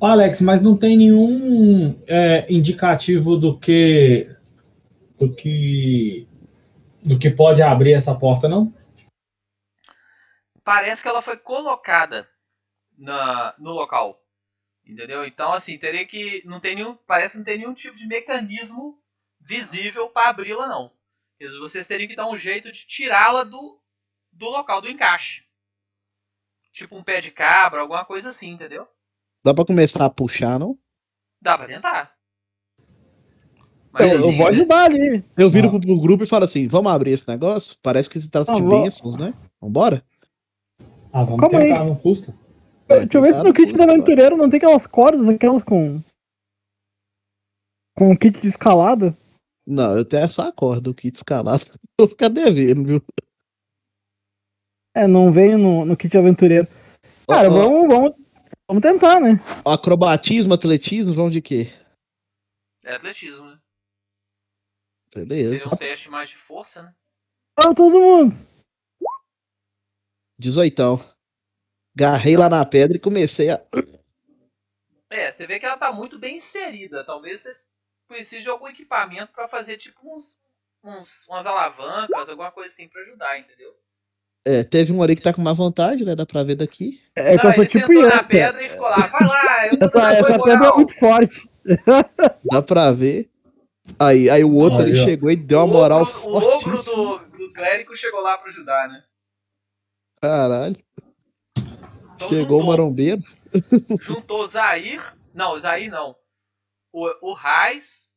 Alex, 0.00 0.40
mas 0.40 0.60
não 0.60 0.76
tem 0.76 0.96
nenhum 0.96 2.00
é, 2.06 2.46
indicativo 2.48 3.36
do 3.36 3.58
que 3.58 4.30
do 5.18 5.34
que 5.34 6.28
do 7.02 7.18
que 7.18 7.30
pode 7.30 7.62
abrir 7.62 7.94
essa 7.94 8.14
porta, 8.14 8.48
não? 8.48 8.72
Parece 10.62 11.02
que 11.02 11.08
ela 11.08 11.22
foi 11.22 11.36
colocada 11.36 12.28
na, 12.96 13.54
no 13.58 13.70
local. 13.70 14.22
Entendeu? 14.86 15.24
Então, 15.24 15.52
assim, 15.52 15.78
teria 15.78 16.06
que. 16.06 16.42
Não 16.46 16.60
tem 16.60 16.76
nenhum. 16.76 16.96
Parece 17.06 17.32
que 17.32 17.38
não 17.38 17.44
tem 17.44 17.58
nenhum 17.58 17.74
tipo 17.74 17.96
de 17.96 18.06
mecanismo 18.06 18.98
visível 19.40 20.08
para 20.08 20.30
abri-la, 20.30 20.66
não. 20.66 20.92
Vocês 21.58 21.86
teriam 21.86 22.08
que 22.08 22.16
dar 22.16 22.28
um 22.28 22.36
jeito 22.38 22.70
de 22.72 22.86
tirá-la 22.86 23.44
do, 23.44 23.78
do 24.32 24.46
local 24.46 24.80
do 24.80 24.88
encaixe. 24.88 25.44
Tipo 26.72 26.96
um 26.96 27.02
pé 27.02 27.20
de 27.20 27.30
cabra, 27.30 27.80
alguma 27.80 28.04
coisa 28.04 28.28
assim, 28.28 28.50
entendeu? 28.50 28.86
Dá 29.44 29.54
pra 29.54 29.64
começar 29.64 30.04
a 30.04 30.10
puxar, 30.10 30.58
não? 30.58 30.78
Dá 31.40 31.56
pra 31.56 31.66
tentar. 31.66 32.12
Eu, 33.98 34.06
eu 34.08 34.16
assim, 34.18 34.36
vou 34.36 34.46
ajudar 34.48 34.84
ali. 34.84 35.24
Eu 35.36 35.50
viro 35.50 35.68
Ah. 35.68 35.70
pro, 35.70 35.80
pro 35.80 36.00
grupo 36.00 36.24
e 36.24 36.28
falo 36.28 36.44
assim: 36.44 36.68
vamos 36.68 36.92
abrir 36.92 37.12
esse 37.12 37.26
negócio? 37.26 37.76
Parece 37.82 38.08
que 38.08 38.20
se 38.20 38.28
trata 38.28 38.52
Ah, 38.52 38.56
de 38.56 38.62
vou- 38.62 38.82
bênçãos, 38.82 39.16
né? 39.16 39.32
Vambora? 39.60 40.04
Ah, 41.12 41.24
vamos 41.24 41.40
Calma 41.40 41.58
aí. 41.60 41.68
tentar, 41.68 41.84
não 41.84 41.96
custa. 41.96 42.34
Deixa 42.86 43.18
eu 43.18 43.22
ver 43.22 43.34
se 43.34 43.42
no 43.42 43.52
kit 43.52 43.72
do 43.72 43.82
aventureiro 43.82 44.36
não 44.36 44.48
tem 44.50 44.58
aquelas 44.58 44.86
cordas, 44.86 45.28
aquelas 45.28 45.62
com. 45.62 46.02
Com 47.96 48.16
kit 48.16 48.40
de 48.40 48.48
escalada. 48.48 49.16
Não, 49.70 49.98
eu 49.98 50.02
tenho 50.02 50.30
só 50.30 50.48
a 50.48 50.52
corda, 50.52 50.88
o 50.88 50.94
kit 50.94 51.14
escalado. 51.14 51.62
Vou 52.00 52.08
ficar 52.08 52.30
devendo, 52.30 52.84
viu? 52.86 53.04
É, 54.96 55.06
não 55.06 55.30
veio 55.30 55.58
no, 55.58 55.84
no 55.84 55.94
kit 55.94 56.16
aventureiro. 56.16 56.66
Cara, 57.28 57.50
Ó, 57.50 57.52
ó, 57.52 57.54
vamos, 57.54 57.88
vamos, 57.88 58.14
vamos 58.66 58.82
tentar, 58.82 59.20
né? 59.20 59.32
Acrobatismo, 59.66 60.54
atletismo, 60.54 61.14
vão 61.14 61.28
de 61.28 61.42
quê? 61.42 61.70
É 62.82 62.94
atletismo, 62.94 63.44
né? 63.44 63.60
Beleza. 65.14 65.50
Seria 65.50 65.68
um 65.68 65.76
teste 65.76 66.08
mais 66.08 66.30
de 66.30 66.36
força, 66.36 66.82
né? 66.84 66.94
Vamos 67.60 67.76
todo 67.76 68.00
mundo. 68.00 68.36
18. 70.38 70.82
Garrei 71.94 72.38
lá 72.38 72.48
na 72.48 72.64
pedra 72.64 72.96
e 72.96 73.00
comecei 73.00 73.50
a. 73.50 73.62
É, 75.10 75.30
você 75.30 75.46
vê 75.46 75.60
que 75.60 75.66
ela 75.66 75.76
tá 75.76 75.92
muito 75.92 76.18
bem 76.18 76.36
inserida. 76.36 77.04
Talvez 77.04 77.40
vocês 77.40 77.70
precisem 78.08 78.42
de 78.42 78.48
algum 78.48 78.66
equipamento 78.68 79.32
pra 79.32 79.46
fazer 79.46 79.76
tipo 79.76 80.00
uns, 80.04 80.40
uns 80.82 81.26
umas 81.28 81.46
alavancas, 81.46 82.30
alguma 82.30 82.50
coisa 82.50 82.72
assim 82.72 82.88
pra 82.88 83.02
ajudar, 83.02 83.38
entendeu? 83.38 83.72
É, 84.46 84.64
teve 84.64 84.92
um 84.92 85.02
ali 85.02 85.14
que 85.14 85.22
tá 85.22 85.32
com 85.34 85.42
má 85.42 85.52
vontade, 85.52 86.04
né? 86.04 86.16
Dá 86.16 86.24
pra 86.24 86.42
ver 86.42 86.56
daqui. 86.56 87.02
É 87.14 87.36
que 87.36 87.44
Não, 87.44 87.52
ele 87.52 87.66
tipo 87.66 87.86
sentou 87.86 88.02
na 88.08 88.24
pedra 88.24 88.62
e 88.64 88.68
ficou 88.68 88.88
lá, 88.88 89.06
vai 89.06 89.26
lá, 89.28 89.66
eu 89.66 89.78
tô 89.78 89.86
dando 89.88 89.98
Essa, 89.98 90.18
apoio 90.20 90.34
essa 90.34 90.42
pedra 90.44 90.66
é 90.68 90.72
muito 90.74 90.94
forte. 90.98 91.48
Dá 92.50 92.62
pra 92.62 92.92
ver. 92.92 93.30
Aí, 93.98 94.30
aí 94.30 94.42
o 94.44 94.54
outro 94.54 94.78
ali 94.78 94.96
chegou 95.04 95.30
e 95.30 95.36
deu 95.36 95.58
uma 95.58 95.64
O 95.64 95.68
moral 95.68 96.02
ogro- 96.02 96.26
O 96.28 96.34
ogro 96.36 96.82
do, 96.82 97.18
do 97.18 97.52
clérigo 97.52 97.94
chegou 97.96 98.20
lá 98.22 98.38
pra 98.38 98.48
ajudar, 98.48 98.88
né? 98.88 99.04
Caralho. 100.20 100.76
Então 102.16 102.28
Chegou 102.30 102.58
o 102.58 102.60
juntou, 102.60 102.66
marombeiro. 102.66 103.22
juntou 104.00 104.46
Zair. 104.46 105.00
Não, 105.34 105.58
Zair 105.58 105.90
não. 105.90 106.16
O, 106.92 107.30
o 107.30 107.32
Raiz 107.32 108.08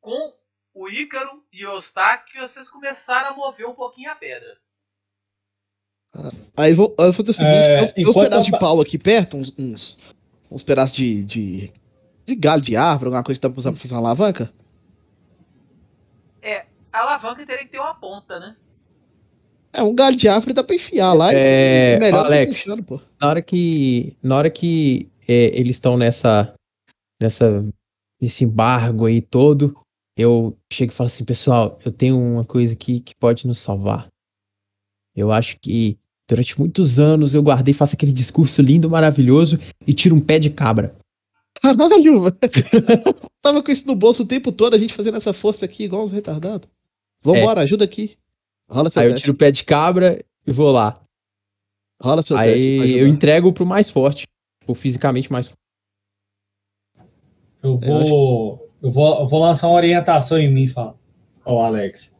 com 0.00 0.32
o 0.74 0.88
Ícaro 0.88 1.42
e 1.52 1.64
o 1.66 1.72
Eustáquio, 1.72 2.40
vocês 2.46 2.70
começaram 2.70 3.30
a 3.30 3.36
mover 3.36 3.66
um 3.66 3.74
pouquinho 3.74 4.10
a 4.10 4.14
pedra. 4.16 4.56
Aí 6.56 6.72
vou, 6.72 6.94
eu 6.98 7.06
vou 7.06 7.12
fazer 7.12 7.30
o 7.30 7.34
seguinte: 7.34 7.52
É, 7.52 7.92
tem 7.92 8.06
uns- 8.08 8.14
pedaços 8.14 8.46
eu 8.46 8.52
de 8.52 8.58
pau 8.58 8.80
aqui 8.80 8.98
perto, 8.98 9.36
uns, 9.36 9.52
uns, 9.58 9.98
uns 10.50 10.62
pedaços 10.62 10.96
de, 10.96 11.24
de, 11.24 11.72
de 12.24 12.34
galho 12.34 12.62
de 12.62 12.76
árvore, 12.76 13.06
alguma 13.06 13.24
coisa 13.24 13.40
que 13.40 13.46
dá 13.46 13.50
pra 13.50 13.58
usar 13.58 13.72
pra 13.72 13.80
fazer 13.80 13.94
uma 13.94 14.00
alavanca. 14.00 14.52
A 16.92 17.00
alavanca 17.00 17.44
teria 17.44 17.64
que 17.64 17.72
ter 17.72 17.80
uma 17.80 17.94
ponta, 17.96 18.38
né? 18.38 18.56
É, 19.72 19.82
um 19.82 19.92
galho 19.92 20.16
de 20.16 20.28
árvore 20.28 20.52
dá 20.52 20.62
pra 20.62 20.76
enfiar 20.76 21.12
lá 21.12 21.34
É, 21.34 21.98
e 21.98 22.10
Alex. 22.12 22.64
Na 23.20 23.28
hora 23.28 23.42
que, 23.42 24.16
na 24.22 24.36
hora 24.36 24.48
que 24.48 25.10
é, 25.26 25.46
eles 25.58 25.74
estão 25.74 25.96
nessa, 25.96 26.54
nessa, 27.20 27.66
nesse 28.24 28.44
embargo 28.44 29.06
aí 29.06 29.20
todo, 29.20 29.76
eu 30.16 30.56
chego 30.72 30.92
e 30.92 30.94
falo 30.94 31.08
assim, 31.08 31.24
pessoal, 31.24 31.78
eu 31.84 31.92
tenho 31.92 32.18
uma 32.18 32.44
coisa 32.44 32.72
aqui 32.72 33.00
que 33.00 33.14
pode 33.14 33.46
nos 33.46 33.58
salvar. 33.58 34.08
Eu 35.14 35.30
acho 35.30 35.58
que 35.60 35.98
durante 36.28 36.58
muitos 36.58 36.98
anos 36.98 37.34
eu 37.34 37.42
guardei, 37.42 37.74
faço 37.74 37.94
aquele 37.94 38.12
discurso 38.12 38.62
lindo, 38.62 38.88
maravilhoso 38.88 39.60
e 39.86 39.92
tiro 39.92 40.16
um 40.16 40.20
pé 40.20 40.38
de 40.38 40.50
cabra. 40.50 40.94
Caralho. 41.60 42.32
Tava 43.42 43.62
com 43.62 43.70
isso 43.70 43.86
no 43.86 43.94
bolso 43.94 44.22
o 44.22 44.26
tempo 44.26 44.50
todo, 44.50 44.74
a 44.74 44.78
gente 44.78 44.94
fazendo 44.94 45.18
essa 45.18 45.34
força 45.34 45.64
aqui, 45.64 45.84
igual 45.84 46.04
uns 46.04 46.12
retardados. 46.12 46.68
Vambora, 47.22 47.60
ajuda 47.60 47.84
aqui. 47.84 48.16
Rola 48.68 48.90
seu 48.90 49.00
Aí 49.02 49.08
eu 49.08 49.12
teste. 49.12 49.24
tiro 49.24 49.34
o 49.34 49.36
pé 49.38 49.50
de 49.50 49.64
cabra 49.64 50.24
e 50.46 50.50
vou 50.50 50.72
lá. 50.72 51.00
Rola 52.00 52.22
seu 52.22 52.36
teste. 52.36 52.50
Aí 52.50 52.92
eu 52.92 53.00
ajudar. 53.00 53.08
entrego 53.08 53.52
pro 53.52 53.66
mais 53.66 53.90
forte, 53.90 54.26
o 54.66 54.74
fisicamente 54.74 55.30
mais 55.30 55.46
forte. 55.48 55.63
Eu 57.64 57.78
vou, 57.78 58.70
eu 58.82 58.90
vou, 58.90 59.20
eu 59.20 59.26
vou 59.26 59.40
lançar 59.40 59.68
uma 59.68 59.76
orientação 59.76 60.38
em 60.38 60.52
mim, 60.52 60.68
fala, 60.68 60.98
ó, 61.46 61.62
Alex. 61.64 62.14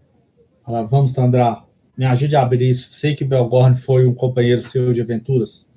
Fala, 0.64 0.82
vamos, 0.86 1.12
Tandra, 1.12 1.62
me 1.96 2.06
ajude 2.06 2.34
a 2.34 2.40
abrir 2.42 2.70
isso. 2.70 2.90
Sei 2.94 3.14
que 3.14 3.24
Belgorn 3.26 3.76
foi 3.76 4.06
um 4.06 4.14
companheiro 4.14 4.62
seu 4.62 4.90
de 4.92 5.02
aventuras. 5.02 5.68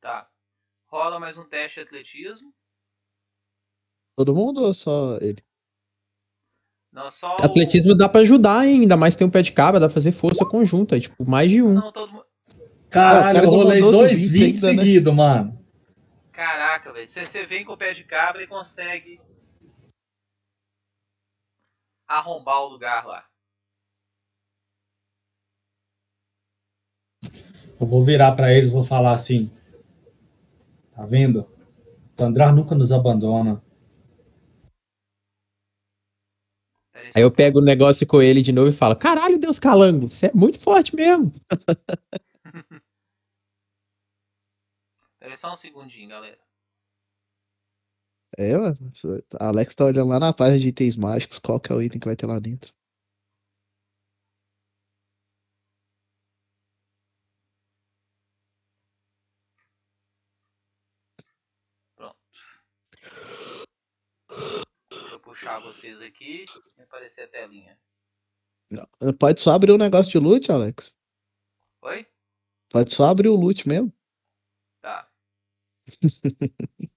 Tá. 0.00 0.28
Rola 0.88 1.18
mais 1.20 1.38
um 1.38 1.44
teste 1.48 1.80
de 1.80 1.86
atletismo. 1.86 2.52
Todo 4.16 4.34
mundo 4.34 4.62
ou 4.62 4.74
só 4.74 5.16
ele? 5.18 5.44
Não, 6.92 7.08
só 7.10 7.36
o- 7.36 7.44
Atletismo 7.44 7.94
dá 7.96 8.08
pra 8.08 8.22
ajudar, 8.22 8.66
hein? 8.66 8.80
Ainda 8.80 8.96
mais 8.96 9.14
tem 9.14 9.26
um 9.26 9.30
pé 9.30 9.42
de 9.42 9.52
cabra, 9.52 9.78
dá 9.78 9.86
pra 9.86 9.94
fazer 9.94 10.12
força 10.12 10.44
conjunta. 10.44 10.96
é, 10.96 11.00
Tipo, 11.00 11.28
mais 11.28 11.50
de 11.50 11.62
um. 11.62 11.74
Não, 11.74 11.92
todo 11.92 12.12
mundo. 12.12 12.27
Caralho, 12.90 13.40
cara 13.40 13.44
eu 13.44 13.50
rolei 13.50 13.80
dois 13.80 14.12
esse 14.12 14.28
20 14.28 14.32
vídeo 14.32 14.68
ainda, 14.68 14.72
né? 14.72 14.82
seguidos, 14.82 15.14
mano. 15.14 15.58
Caraca, 16.32 16.92
velho. 16.92 17.06
Você, 17.06 17.24
você 17.24 17.44
vem 17.44 17.64
com 17.64 17.72
o 17.72 17.76
pé 17.76 17.92
de 17.92 18.04
cabra 18.04 18.42
e 18.42 18.46
consegue 18.46 19.20
arrombar 22.06 22.62
o 22.62 22.68
lugar 22.68 23.06
lá. 23.06 23.24
Eu 27.80 27.86
vou 27.86 28.02
virar 28.02 28.32
pra 28.32 28.52
eles 28.52 28.68
e 28.68 28.72
vou 28.72 28.84
falar 28.84 29.12
assim. 29.12 29.50
Tá 30.94 31.04
vendo? 31.04 31.40
O 31.40 32.08
Tandrar 32.16 32.54
nunca 32.54 32.74
nos 32.74 32.90
abandona. 32.90 33.62
Aí 37.14 37.22
eu 37.22 37.30
pego 37.30 37.60
o 37.60 37.64
negócio 37.64 38.06
com 38.06 38.20
ele 38.20 38.42
de 38.42 38.52
novo 38.52 38.68
e 38.68 38.72
falo: 38.72 38.96
Caralho, 38.96 39.38
Deus 39.38 39.58
calango, 39.58 40.08
você 40.08 40.26
é 40.26 40.32
muito 40.34 40.58
forte 40.58 40.94
mesmo. 40.94 41.32
Pera 45.28 45.34
aí 45.34 45.36
só 45.36 45.52
um 45.52 45.54
segundinho, 45.54 46.08
galera. 46.08 46.38
É, 48.38 48.56
mano. 48.56 48.78
Alex 49.38 49.74
tá 49.74 49.84
olhando 49.84 50.08
lá 50.08 50.18
na 50.18 50.32
página 50.32 50.58
de 50.58 50.68
itens 50.68 50.96
mágicos, 50.96 51.38
qual 51.38 51.60
que 51.60 51.70
é 51.70 51.74
o 51.74 51.82
item 51.82 52.00
que 52.00 52.06
vai 52.06 52.16
ter 52.16 52.24
lá 52.24 52.38
dentro. 52.38 52.72
Pronto. 61.94 62.16
Deixa 64.90 65.14
eu 65.14 65.20
puxar 65.20 65.60
vocês 65.60 66.00
aqui 66.00 66.46
e 66.78 66.82
aparecer 66.82 67.24
a 67.24 67.28
telinha. 67.28 67.78
Não. 68.70 68.88
Pode 69.18 69.42
só 69.42 69.50
abrir 69.50 69.72
o 69.72 69.78
negócio 69.78 70.10
de 70.10 70.18
loot, 70.18 70.50
Alex? 70.50 70.94
Oi? 71.82 72.06
Pode 72.70 72.94
só 72.94 73.04
abrir 73.04 73.28
o 73.28 73.36
loot 73.36 73.68
mesmo? 73.68 73.92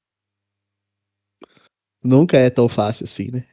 Nunca 2.04 2.38
é 2.38 2.50
tão 2.50 2.68
fácil 2.70 3.06
assim, 3.06 3.30
né? 3.32 3.46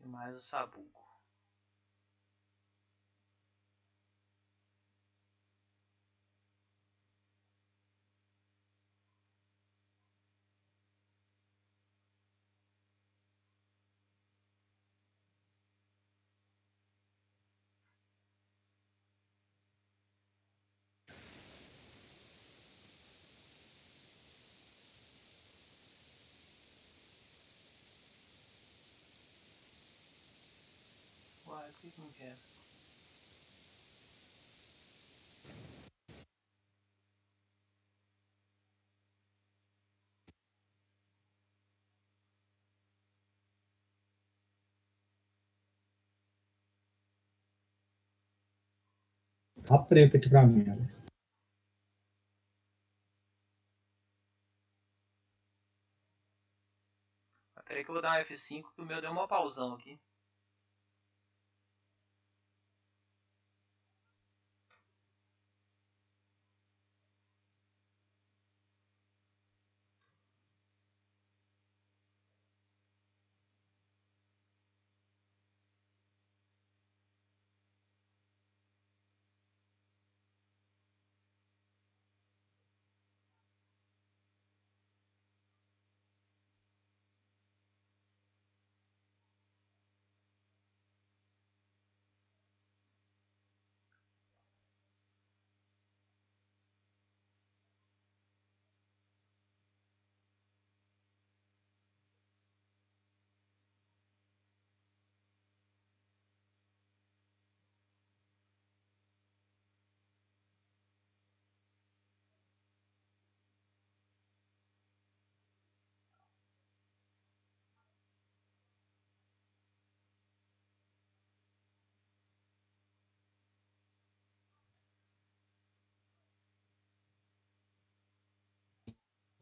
E 0.00 0.06
mais 0.06 0.36
o 0.36 0.40
sabuco. 0.40 0.83
Tá 49.66 49.78
preto 49.78 50.16
aqui 50.18 50.28
pra 50.28 50.44
mim, 50.46 50.68
Alex. 50.68 51.02
Peraí 57.66 57.82
que 57.82 57.90
eu 57.90 57.94
vou 57.94 58.02
dar 58.02 58.20
um 58.20 58.22
F5 58.24 58.74
que 58.74 58.82
o 58.82 58.84
meu 58.84 59.00
deu 59.00 59.10
uma 59.10 59.26
pausão 59.26 59.72
aqui. 59.72 59.98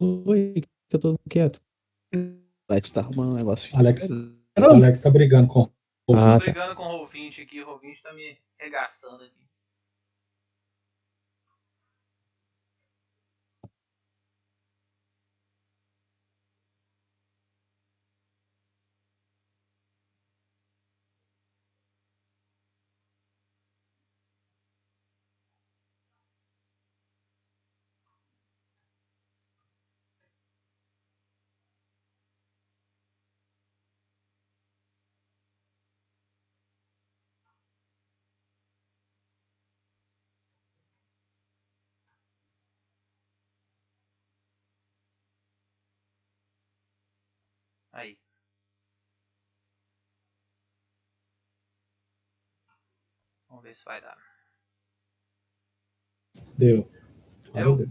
Oi, 0.03 0.65
tá 0.89 0.99
todo 0.99 1.17
quieto. 1.31 1.61
Alex 2.69 2.91
tá 2.91 3.01
arrumando 3.03 3.35
um 3.35 3.37
negócio. 3.37 3.71
Alex, 3.77 4.11
o 4.11 4.35
Alex 4.57 4.99
tá 4.99 5.09
brigando 5.09 5.47
com. 5.47 5.63
Ah, 5.63 5.71
Tô 6.05 6.15
tá. 6.15 6.39
brigando 6.39 6.75
com 6.75 6.83
o 6.83 7.07
Roll20 7.07 7.43
aqui, 7.45 7.63
o 7.63 7.67
Roll20 7.67 8.03
tá 8.03 8.13
me 8.13 8.37
regaçando 8.59 9.23
aqui. 9.23 9.47
Vamos 53.63 53.71
ver 53.71 53.75
se 53.75 53.85
vai 53.85 54.01
dar. 54.01 54.19
Deu. 56.59 56.85
Eu- 57.55 57.77
Deu. 57.77 57.89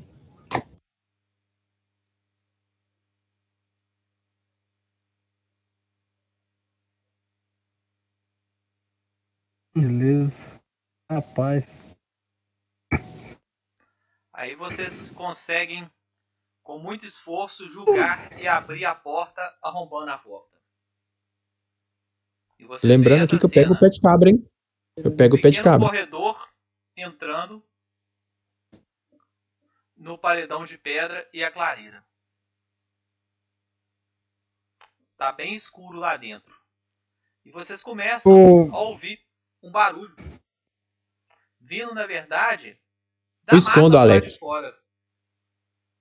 Beleza. 9.73 10.33
Rapaz. 11.09 11.63
Aí 14.33 14.55
vocês 14.55 15.09
conseguem, 15.11 15.89
com 16.63 16.79
muito 16.79 17.05
esforço, 17.05 17.69
julgar 17.69 18.37
e 18.39 18.47
abrir 18.47 18.85
a 18.85 18.93
porta, 18.95 19.41
arrombando 19.63 20.11
a 20.11 20.17
porta. 20.17 20.57
E 22.59 22.65
vocês 22.65 22.91
Lembrando 22.91 23.23
aqui 23.23 23.39
que 23.39 23.45
eu 23.45 23.49
pego 23.49 23.73
o 23.73 23.79
pé 23.79 23.87
de 23.87 24.01
cabra, 24.01 24.29
hein? 24.29 24.43
Eu 24.97 25.15
pego 25.15 25.37
o 25.37 25.41
pé 25.41 25.49
de 25.49 25.63
cabra. 25.63 25.87
corredor 25.87 26.49
entrando. 26.95 27.63
No 29.95 30.11
no 30.11 30.17
paredão 30.17 30.65
de 30.65 30.77
pedra 30.77 31.29
e 31.33 31.43
a 31.43 31.51
clareira. 31.51 32.03
Tá 35.15 35.31
bem 35.31 35.53
escuro 35.53 35.97
lá 35.99 36.17
dentro. 36.17 36.59
E 37.45 37.51
vocês 37.51 37.83
começam 37.83 38.31
O- 38.33 38.71
a 38.75 38.79
ouvir 38.79 39.23
um 39.61 39.71
barulho. 39.71 40.15
Vindo, 41.59 41.93
na 41.93 42.07
verdade, 42.07 42.79
da 43.43 43.53
Eu 43.53 43.59
escondo, 43.59 43.97
Alex. 43.97 44.33
de 44.33 44.39
fora. 44.39 44.75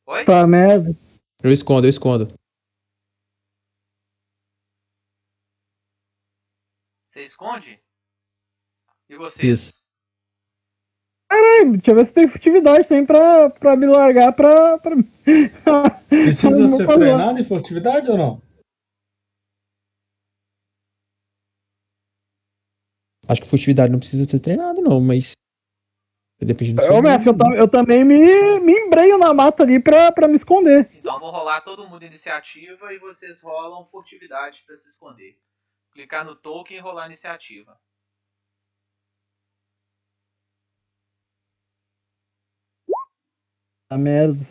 Oi? 0.07 0.24
Tá 0.24 0.47
merda. 0.47 0.91
Eu 1.43 1.53
escondo, 1.53 1.86
eu 1.86 1.91
escondo. 1.91 2.26
Você 7.05 7.22
esconde? 7.22 7.82
E 9.11 9.16
vocês? 9.16 9.61
Isso. 9.61 9.82
Ai, 11.28 11.64
Deixa 11.64 11.90
eu 11.90 11.94
ver 11.96 12.06
se 12.06 12.12
tem 12.12 12.28
furtividade 12.28 12.86
também 12.86 13.04
pra, 13.04 13.50
pra 13.50 13.76
me 13.76 13.86
largar 13.86 14.32
pra. 14.32 14.78
pra... 14.78 14.94
Precisa 16.08 16.68
ser 16.68 16.86
treinado 16.86 17.40
em 17.40 17.44
furtividade 17.44 18.08
ou 18.08 18.16
não? 18.16 18.42
Acho 23.26 23.42
que 23.42 23.48
furtividade 23.48 23.90
não 23.90 23.98
precisa 23.98 24.28
ter 24.28 24.38
treinado, 24.38 24.80
não, 24.80 25.00
mas. 25.00 25.32
Depende 26.40 26.74
do 26.74 26.82
seu 26.82 26.94
Ô, 26.94 27.02
mestre, 27.02 27.28
eu, 27.28 27.36
eu 27.54 27.68
também 27.68 28.04
me, 28.04 28.61
me 28.61 28.72
embreio 28.72 29.18
na 29.18 29.34
mata 29.34 29.64
ali 29.64 29.78
pra, 29.78 30.11
pra 30.11 30.26
me 30.26 30.36
esconder. 30.36 30.88
Então 30.94 31.18
vou 31.18 31.30
rolar 31.30 31.61
todo 31.62 31.86
mundo 31.88 32.04
iniciativa 32.04 32.92
e 32.94 32.98
vocês 32.98 33.42
rolam 33.42 33.84
furtividade 33.86 34.62
pra 34.64 34.74
se 34.74 34.88
esconder. 34.88 35.36
Clicar 35.92 36.24
no 36.24 36.34
token 36.34 36.76
e 36.76 36.80
rolar 36.80 37.06
iniciativa. 37.06 37.78
Merda. 43.99 44.47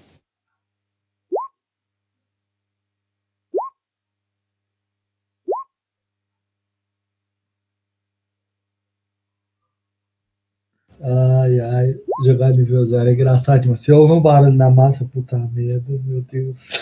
Ai, 11.01 11.59
ai. 11.59 11.95
Jogar 12.25 12.51
nível 12.51 12.83
zero 12.83 13.09
é 13.09 13.13
engraçado 13.13 13.61
demais. 13.61 13.79
Se 13.81 13.91
houve 13.91 14.13
um 14.13 14.21
barulho 14.21 14.53
na 14.53 14.69
massa, 14.69 15.05
puta 15.05 15.37
merda, 15.37 15.91
meu 16.03 16.21
Deus. 16.21 16.77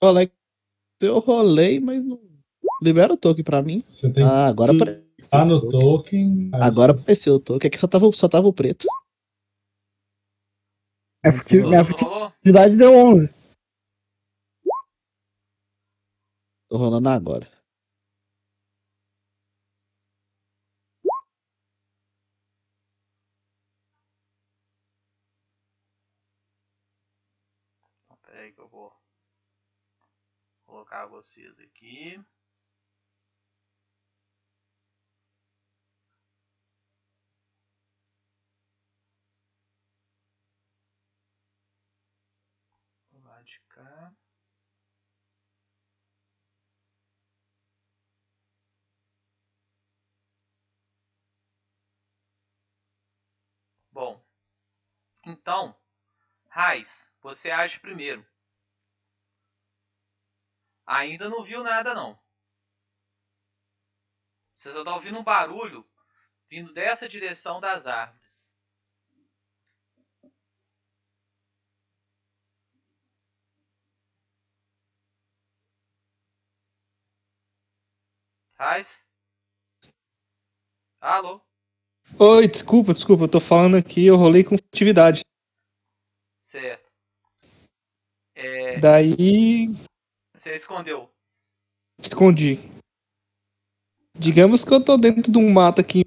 Ô, 0.00 0.06
Alex, 0.06 0.32
eu 1.00 1.18
rolei, 1.18 1.80
mas 1.80 2.04
não. 2.04 2.20
Libera 2.82 3.12
o 3.12 3.16
token 3.16 3.42
pra 3.42 3.62
mim. 3.62 3.78
Você 3.78 4.12
tem 4.12 4.22
Ah, 4.22 4.46
agora 4.46 4.72
que 4.72 5.05
apare- 5.42 5.60
clicar 5.60 5.70
no 5.70 5.70
token. 5.70 6.50
aí 6.54 6.60
Agora 6.62 6.92
apareceu 6.92 7.34
o 7.34 7.40
token. 7.40 7.68
Aqui 7.68 7.78
só 7.78 7.86
tava, 7.88 8.10
só 8.12 8.28
tava 8.28 8.46
o 8.46 8.52
preto. 8.52 8.86
Furti- 11.24 11.58
Todo 11.60 11.68
minha 11.68 11.84
furtividade 11.84 12.76
deu 12.76 12.92
11. 12.94 13.34
Tô 16.68 16.76
rolando 16.78 17.08
agora. 17.08 17.50
Então, 28.04 28.16
pera 28.22 28.40
aí 28.40 28.52
que 28.52 28.60
eu 28.60 28.68
vou 28.68 28.92
colocar 30.66 31.06
vocês 31.06 31.58
aqui. 31.60 32.20
Do 43.10 43.20
lado 43.24 43.44
de 43.44 43.58
cá. 43.68 44.14
Bom, 53.96 54.22
então, 55.26 55.74
Raiz, 56.50 57.10
você 57.22 57.50
age 57.50 57.80
primeiro. 57.80 58.26
Ainda 60.86 61.30
não 61.30 61.42
viu 61.42 61.62
nada 61.62 61.94
não. 61.94 62.18
Você 64.58 64.70
só 64.70 64.84
tá 64.84 64.92
ouvindo 64.92 65.18
um 65.18 65.24
barulho 65.24 65.88
vindo 66.50 66.74
dessa 66.74 67.08
direção 67.08 67.58
das 67.58 67.86
árvores. 67.86 68.54
Raiz? 78.58 79.06
Alô? 81.00 81.45
Oi, 82.18 82.48
desculpa, 82.48 82.94
desculpa, 82.94 83.24
eu 83.24 83.28
tô 83.28 83.40
falando 83.40 83.76
aqui, 83.76 84.06
eu 84.06 84.16
rolei 84.16 84.42
com 84.42 84.56
furtividade. 84.56 85.22
Certo. 86.40 86.90
É, 88.34 88.78
Daí 88.78 89.68
você 90.34 90.54
escondeu. 90.54 91.10
escondi. 91.98 92.58
Digamos 94.14 94.64
que 94.64 94.72
eu 94.72 94.82
tô 94.82 94.96
dentro 94.96 95.30
de 95.30 95.38
um 95.38 95.52
mato 95.52 95.80
aqui. 95.80 96.04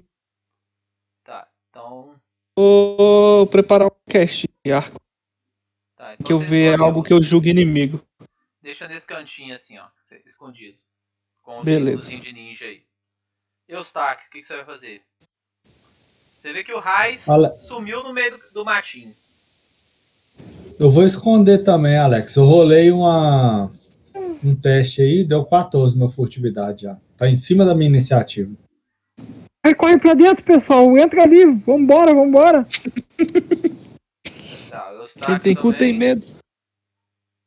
Tá, 1.22 1.48
então. 1.68 2.20
Vou 2.56 3.46
preparar 3.46 3.86
um 3.88 4.10
cast 4.10 4.48
de 4.64 4.72
arco. 4.72 5.00
Tá, 5.96 6.14
então 6.14 6.26
Que 6.26 6.32
eu 6.32 6.38
ver 6.38 6.70
escondeu. 6.72 6.84
algo 6.84 7.02
que 7.04 7.12
eu 7.12 7.22
julgue 7.22 7.50
inimigo. 7.50 8.04
Deixa 8.60 8.88
nesse 8.88 9.06
cantinho 9.06 9.54
assim, 9.54 9.78
ó, 9.78 9.88
escondido. 10.26 10.78
Com 11.40 11.60
o 11.60 11.64
Beleza. 11.64 12.02
símbolozinho 12.02 12.20
de 12.22 12.32
ninja 12.32 12.66
aí. 12.66 12.84
Eustáquio, 13.68 14.26
o 14.26 14.30
que, 14.30 14.40
que 14.40 14.46
você 14.46 14.56
vai 14.56 14.64
fazer? 14.64 15.04
Você 16.40 16.54
vê 16.54 16.64
que 16.64 16.72
o 16.72 16.80
Raiz 16.80 17.28
Ale- 17.28 17.58
sumiu 17.58 18.02
no 18.02 18.14
meio 18.14 18.38
do, 18.38 18.50
do 18.50 18.64
matinho. 18.64 19.14
Eu 20.78 20.90
vou 20.90 21.04
esconder 21.04 21.62
também, 21.62 21.98
Alex. 21.98 22.34
Eu 22.34 22.44
rolei 22.46 22.90
uma, 22.90 23.70
um 24.42 24.56
teste 24.56 25.02
aí, 25.02 25.22
deu 25.22 25.44
14 25.44 25.98
na 25.98 26.08
furtividade 26.08 26.84
já. 26.84 26.98
Tá 27.18 27.28
em 27.28 27.36
cima 27.36 27.66
da 27.66 27.74
minha 27.74 27.90
iniciativa. 27.90 28.50
Ai, 29.62 29.74
corre 29.74 29.98
pra 29.98 30.14
dentro, 30.14 30.42
pessoal. 30.42 30.96
Entra 30.96 31.24
ali. 31.24 31.44
Vambora, 31.44 32.14
vambora. 32.14 32.66
Tá, 34.70 35.26
Quem 35.26 35.40
tem 35.40 35.54
cu 35.54 35.76
tem 35.76 35.92
medo. 35.92 36.26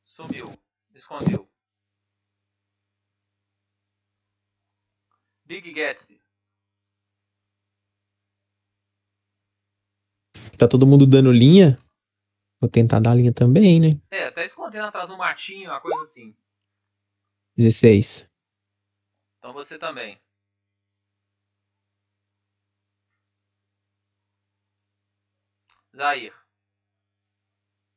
Sumiu. 0.04 0.46
Escondeu. 0.94 1.48
Big 5.44 5.74
Gatsby. 5.74 6.23
Tá 10.58 10.68
todo 10.68 10.88
mundo 10.88 11.06
dando 11.06 11.32
linha. 11.32 11.78
Vou 12.62 12.70
tentar 12.70 13.00
dar 13.00 13.16
linha 13.16 13.34
também, 13.34 13.80
né? 13.80 14.00
É, 14.10 14.32
tá 14.32 14.44
escondendo 14.44 14.86
atrás 14.86 15.10
do 15.10 15.18
matinho, 15.18 15.70
uma 15.70 15.82
coisa 15.82 16.02
assim. 16.02 16.34
16. 17.58 18.30
Então 19.38 19.52
você 19.52 19.78
também. 19.78 20.18
Zair. 25.96 26.34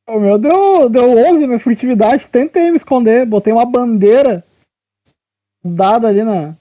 O 0.09 0.21
meu 0.21 0.39
deu, 0.39 0.89
deu 0.89 1.11
11, 1.11 1.47
minha 1.47 1.61
furtividade. 1.61 2.29
Tentei 2.29 2.71
me 2.71 2.77
esconder. 2.77 3.27
Botei 3.27 3.53
uma 3.53 3.65
bandeira 3.65 4.45
dada 5.65 6.09
ali 6.09 6.23
na, 6.23 6.57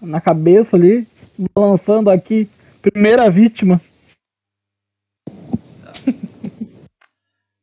na 0.00 0.20
cabeça 0.20 0.76
ali. 0.76 1.06
Balançando 1.54 2.10
aqui. 2.10 2.48
Primeira 2.80 3.30
vítima. 3.30 3.80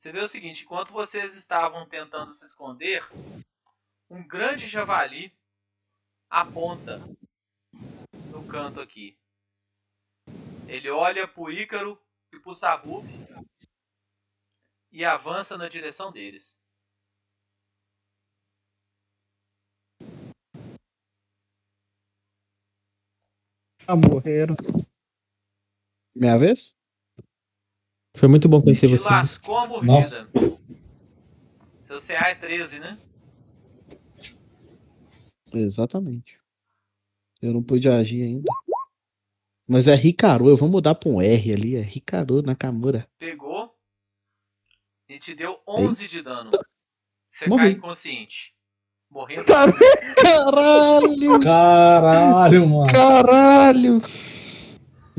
Você 0.10 0.14
vê 0.14 0.22
o 0.22 0.28
seguinte, 0.28 0.64
enquanto 0.64 0.92
vocês 0.92 1.36
estavam 1.36 1.88
tentando 1.88 2.32
se 2.32 2.44
esconder, 2.44 3.04
um 4.10 4.28
grande 4.28 4.68
javali 4.68 5.32
aponta 6.28 6.98
no 8.32 8.44
canto 8.48 8.82
aqui. 8.82 9.16
Ele 10.68 10.90
olha 10.90 11.28
pro 11.28 11.52
Ícaro 11.52 11.96
e 12.34 12.40
pro 12.40 12.56
Sabuk 12.56 13.06
e 14.92 15.06
avança 15.06 15.56
na 15.60 15.70
direção 15.70 16.12
deles. 16.12 16.60
Ah, 23.88 23.96
morreram. 23.96 24.56
Minha 26.16 26.40
vez? 26.40 26.79
Foi 28.20 28.28
muito 28.28 28.50
bom 28.50 28.62
conhecer 28.62 28.88
Te 28.90 28.98
você. 28.98 29.06
lascou 29.08 29.58
a 29.58 29.66
mordida. 29.66 29.94
Nossa. 29.94 30.30
Seu 31.84 31.98
CA 31.98 32.28
é 32.32 32.36
13, 32.36 32.80
né? 32.80 32.98
Exatamente. 35.54 36.38
Eu 37.42 37.54
não 37.54 37.64
pude 37.64 37.88
agir 37.88 38.22
ainda. 38.24 38.52
Mas 39.66 39.88
é 39.88 39.96
Ricaru, 39.96 40.50
eu 40.50 40.58
vou 40.58 40.68
mudar 40.68 40.96
pra 40.96 41.10
um 41.10 41.22
R 41.22 41.54
ali. 41.54 41.76
É 41.78 41.82
Ricaru 41.82 42.42
Nakamura. 42.42 43.08
Pegou 43.18 43.74
e 45.08 45.18
te 45.18 45.34
deu 45.34 45.58
11 45.66 46.06
de 46.08 46.22
dano. 46.22 46.52
Você 47.30 47.48
Morri. 47.48 47.62
cai 47.62 47.72
inconsciente. 47.72 48.54
Morrendo. 49.10 49.46
Caralho! 49.46 51.40
Caralho, 51.42 52.68
mano. 52.68 52.92
Caralho! 52.92 54.02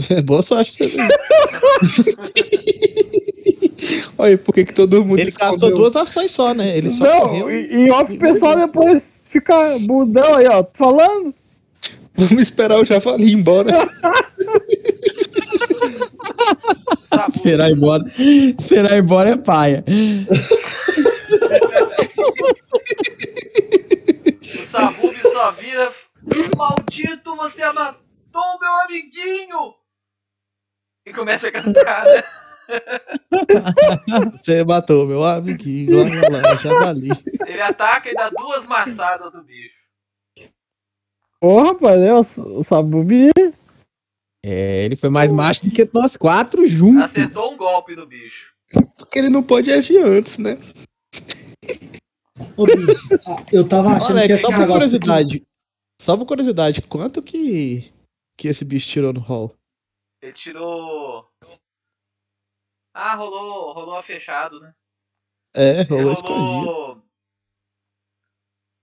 É 0.08 0.22
boa 0.22 0.42
sorte 0.42 0.72
pra 0.76 0.86
você. 0.86 2.16
Olha, 4.18 4.38
por 4.38 4.54
que 4.54 4.64
que 4.66 4.74
todo 4.74 5.04
mundo 5.04 5.18
Ele 5.18 5.30
gastou 5.30 5.54
escondeu? 5.56 5.76
duas 5.76 5.96
ações 5.96 6.30
só, 6.30 6.52
né? 6.54 6.76
Ele 6.76 6.90
só 6.90 7.04
Não, 7.04 7.20
correu. 7.22 7.50
e, 7.50 7.86
e 7.86 7.90
off 7.90 8.12
o 8.14 8.18
pessoal 8.18 8.56
depois 8.56 9.02
fica 9.30 9.78
budão 9.80 10.34
aí, 10.36 10.46
ó. 10.46 10.64
Falando. 10.74 11.34
Vamos 12.14 12.42
esperar 12.42 12.78
o 12.78 12.84
javali 12.84 13.24
ir 13.28 13.32
embora. 13.32 13.88
Esperar 17.34 17.70
ir 17.70 17.76
embora. 17.76 18.04
Esperar 18.18 18.92
ir 18.96 19.02
embora 19.02 19.30
é 19.30 19.36
paia. 19.36 19.84
o 24.58 24.62
Sabub 24.62 25.12
só 25.14 25.50
vira. 25.52 25.88
Maldito, 26.56 27.34
você 27.36 27.64
matou 27.72 28.58
meu 28.60 28.74
amiguinho! 28.84 29.74
E 31.10 31.12
começa 31.12 31.48
a 31.48 31.52
cantar, 31.52 32.04
né? 32.06 32.22
Você 34.44 34.62
matou 34.62 35.04
meu 35.04 35.24
amiguinho. 35.24 36.02
Olha 36.02 36.30
lá, 36.30 36.54
javali. 36.54 37.10
Ele 37.44 37.60
ataca 37.60 38.08
e 38.08 38.14
dá 38.14 38.30
duas 38.30 38.64
maçadas 38.64 39.34
no 39.34 39.42
bicho. 39.42 39.74
Ô, 41.40 41.60
rapaz, 41.62 41.98
né, 41.98 42.14
o, 42.14 42.60
o 42.60 42.64
Sabubi. 42.64 43.30
É, 44.44 44.84
ele 44.84 44.94
foi 44.94 45.10
mais 45.10 45.32
macho 45.32 45.64
do 45.64 45.72
que 45.72 45.90
nós 45.92 46.16
quatro 46.16 46.64
juntos. 46.68 47.02
Acertou 47.02 47.52
um 47.52 47.56
golpe 47.56 47.96
no 47.96 48.06
bicho. 48.06 48.54
Porque 48.96 49.18
ele 49.18 49.28
não 49.28 49.42
pode 49.42 49.72
agir 49.72 49.98
antes, 49.98 50.38
né? 50.38 50.58
Ô, 52.56 52.66
bicho, 52.66 53.08
eu 53.52 53.68
tava 53.68 53.94
achando 53.94 54.22
que 54.22 54.32
Alex, 54.32 54.34
esse 54.34 54.42
só 54.42 54.56
por 54.56 54.68
curiosidade. 54.68 55.42
Só 56.02 56.16
por 56.16 56.26
curiosidade, 56.26 56.82
quanto 56.82 57.20
que, 57.20 57.92
que 58.38 58.46
esse 58.46 58.64
bicho 58.64 58.88
tirou 58.88 59.12
no 59.12 59.20
hall? 59.20 59.59
Ele 60.22 60.32
tirou. 60.32 61.30
Ah, 62.94 63.14
rolou, 63.14 63.72
rolou 63.72 64.02
fechado, 64.02 64.60
né? 64.60 64.74
É, 65.54 65.80
Ele 65.80 65.88
rolou 65.94 66.12
escondido. 66.12 66.34
rolou. 66.36 67.02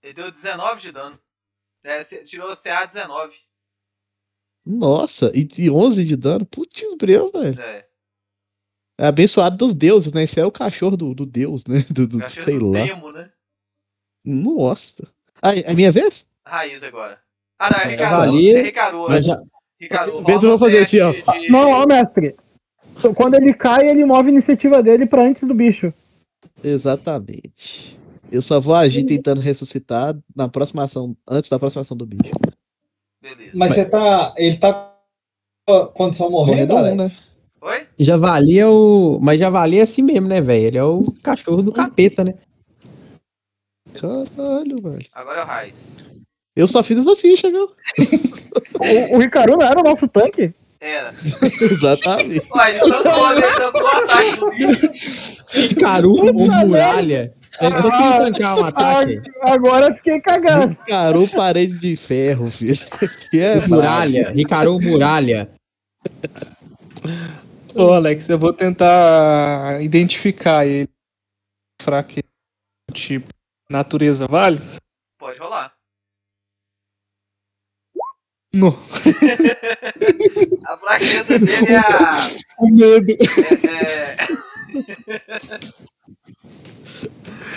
Ele 0.01 0.13
deu 0.13 0.31
19 0.31 0.81
de 0.81 0.91
dano. 0.91 1.19
É, 1.83 2.03
tirou 2.23 2.55
CA 2.55 2.85
19. 2.85 3.37
Nossa, 4.65 5.31
e, 5.33 5.47
e 5.57 5.69
11 5.69 6.03
de 6.03 6.15
dano? 6.17 6.45
Putz, 6.45 6.95
breu, 6.97 7.31
velho. 7.31 7.59
É. 7.61 7.87
É 8.99 9.05
abençoado 9.05 9.55
dos 9.57 9.73
deuses, 9.75 10.11
né? 10.11 10.23
Esse 10.23 10.39
é 10.39 10.45
o 10.45 10.51
cachorro 10.51 10.97
do, 10.97 11.13
do 11.13 11.25
deus, 11.25 11.63
né? 11.65 11.83
Do, 11.91 12.07
do 12.07 12.19
Cachorro 12.19 12.45
sei 12.45 12.59
do 12.59 12.67
lá. 12.71 12.83
Demo, 12.83 13.11
né? 13.11 13.31
Nossa. 14.25 15.13
Ah, 15.41 15.55
é 15.55 15.73
minha 15.73 15.91
vez? 15.91 16.25
Raiz 16.45 16.83
agora. 16.83 17.21
Ah, 17.59 17.69
não, 17.69 17.79
é 17.79 17.83
É, 17.83 17.87
Ricardo. 17.89 18.25
Javali, 18.25 18.49
É 18.51 18.61
Ricardo. 18.61 19.05
Mas 19.07 19.25
já, 19.25 19.35
Ricardo, 19.79 20.21
vou 20.21 20.59
fazer 20.59 20.79
assim, 20.79 20.99
ó. 21.01 21.11
de- 21.11 21.49
Não, 21.49 21.69
ó, 21.69 21.85
mestre. 21.85 22.35
Quando 23.15 23.35
ele 23.35 23.53
cai, 23.53 23.87
ele 23.87 24.03
move 24.05 24.29
a 24.29 24.31
iniciativa 24.31 24.81
dele 24.81 25.05
pra 25.05 25.23
antes 25.23 25.47
do 25.47 25.53
bicho. 25.53 25.93
Exatamente. 26.63 27.97
Eu 28.31 28.41
só 28.41 28.59
vou 28.59 28.73
agir 28.75 29.05
tentando 29.05 29.39
ressuscitar 29.39 30.17
na 30.35 30.49
próxima 30.49 30.83
ação, 30.83 31.15
antes 31.27 31.49
da 31.49 31.59
próxima 31.59 31.83
ação 31.83 31.95
do 31.95 32.05
bicho. 32.05 32.31
Beleza. 33.21 33.51
Mas 33.53 33.73
você 33.73 33.85
tá. 33.85 34.33
Ele 34.37 34.57
tá 34.57 34.95
condição 35.93 36.29
morrendo, 36.29 36.73
Morrendo 36.73 36.73
um, 36.73 36.99
Alex? 37.01 37.21
Oi? 37.61 37.87
Javali 37.99 38.59
é 38.59 38.67
o. 38.67 39.19
Mas 39.21 39.39
Javali 39.39 39.77
é 39.79 39.81
assim 39.83 40.01
mesmo, 40.01 40.27
né, 40.27 40.41
velho? 40.41 40.65
Ele 40.67 40.77
é 40.77 40.83
o 40.83 41.01
cachorro 41.21 41.61
do 41.61 41.71
capeta, 41.71 42.23
né? 42.23 42.33
Caralho, 43.93 44.81
velho. 44.81 45.05
Agora 45.13 45.39
é 45.39 45.43
o 45.43 45.47
Raiz. 45.47 45.95
Eu 46.57 46.67
só 46.67 46.83
fiz 46.83 46.97
essa 46.97 47.15
ficha, 47.15 47.49
viu? 47.51 47.69
O, 49.11 49.15
o 49.15 49.19
Ricaru 49.19 49.57
não 49.57 49.65
era 49.65 49.79
o 49.79 49.83
nosso 49.83 50.07
tanque? 50.07 50.53
Era. 50.79 51.13
Exatamente. 51.61 52.47
Ué, 52.51 52.71
ele 52.71 52.79
tancou 52.79 53.83
o 53.83 53.87
ataque 53.87 54.39
do 54.39 54.51
bicho. 54.51 55.43
Ou 56.07 56.33
muralha. 56.33 57.33
Ele 57.59 57.81
conseguiu 57.81 58.31
tancar 58.33 58.57
um 58.59 58.63
Ah, 58.63 58.67
ataque. 58.67 59.21
agora 59.41 59.93
fiquei 59.95 60.19
cagado. 60.21 60.75
Carou 60.87 61.27
parede 61.27 61.79
de 61.79 61.95
ferro, 61.95 62.51
filho. 62.51 62.77
Que 63.31 63.39
é 63.39 63.67
Muralha. 63.67 64.31
Ricardo 64.31 64.79
Muralha. 64.79 65.49
Ô, 67.73 67.91
Alex, 67.93 68.27
eu 68.29 68.37
vou 68.37 68.53
tentar 68.53 69.81
identificar 69.81 70.65
ele. 70.65 70.89
Fraqueza. 71.81 72.27
Tipo, 72.93 73.27
natureza 73.69 74.27
vale? 74.27 74.59
Pode 75.19 75.39
rolar. 75.39 75.76
No. 78.57 78.77
A 80.67 80.77
fraqueza 80.77 81.37
dele 81.39 81.67
é 81.73 81.77
a. 81.77 82.27
O 82.59 82.69
medo. 82.71 83.11
É, 83.11 83.15
é... 83.67 84.17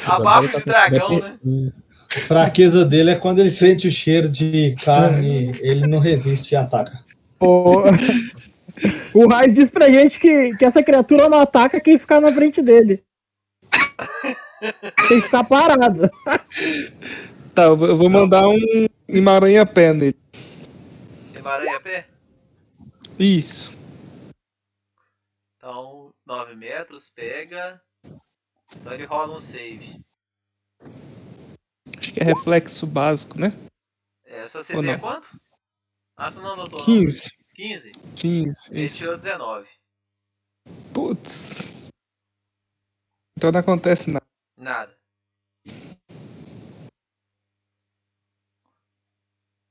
Abafo 0.07 0.59
de 0.59 0.65
dragão, 0.65 1.19
né? 1.19 1.37
A 2.17 2.21
fraqueza 2.21 2.85
dele 2.85 3.11
é 3.11 3.15
quando 3.15 3.39
ele 3.41 3.51
sente 3.51 3.89
o 3.89 3.91
cheiro 3.91 4.29
de 4.29 4.75
carne, 4.85 5.53
ele 5.61 5.87
não 5.87 5.99
resiste 6.01 6.55
e 6.55 6.57
ataca. 6.57 6.99
O, 7.39 7.83
o 9.15 9.29
Raiz 9.29 9.55
diz 9.55 9.71
pra 9.71 9.89
gente 9.91 10.19
que, 10.19 10.55
que 10.57 10.65
essa 10.65 10.83
criatura 10.83 11.29
não 11.29 11.39
ataca 11.41 11.81
quem 11.81 11.99
ficar 11.99 12.21
na 12.21 12.33
frente 12.33 12.61
dele. 12.61 13.03
Tem 15.09 15.21
que 15.21 15.27
ficar 15.27 15.45
parado. 15.45 16.11
Tá, 17.55 17.65
eu 17.65 17.77
vou- 17.77 17.89
eu 17.89 17.97
vou 17.97 18.11
mandar 18.11 18.47
um 18.49 18.87
emaranha-pé 19.09 19.93
nele. 19.93 20.17
Emaranha 21.51 21.81
pé? 21.81 22.09
Isso. 23.19 23.73
Então, 25.57 26.15
9 26.25 26.55
metros, 26.55 27.11
pega. 27.11 27.83
Então 28.77 28.93
ele 28.93 29.05
rola 29.05 29.35
um 29.35 29.39
save. 29.39 30.01
Acho 31.99 32.13
que 32.15 32.21
é 32.21 32.25
reflexo 32.25 32.87
básico, 32.87 33.37
né? 33.37 33.49
É, 34.25 34.47
só 34.47 34.63
você 34.63 34.81
não? 34.81 34.99
quanto? 35.01 35.41
Ah, 36.17 36.31
você 36.31 36.41
não 36.41 36.53
anotou. 36.53 36.79
não. 36.79 36.87
15. 36.87 37.29
15? 37.55 37.91
15. 38.15 38.71
Ele 38.71 38.85
Isso. 38.85 38.97
tirou 38.97 39.17
19. 39.17 39.69
Putz. 40.95 41.63
Então 43.37 43.51
não 43.51 43.59
acontece 43.59 44.09
nada. 44.09 44.27
Nada. 44.57 44.97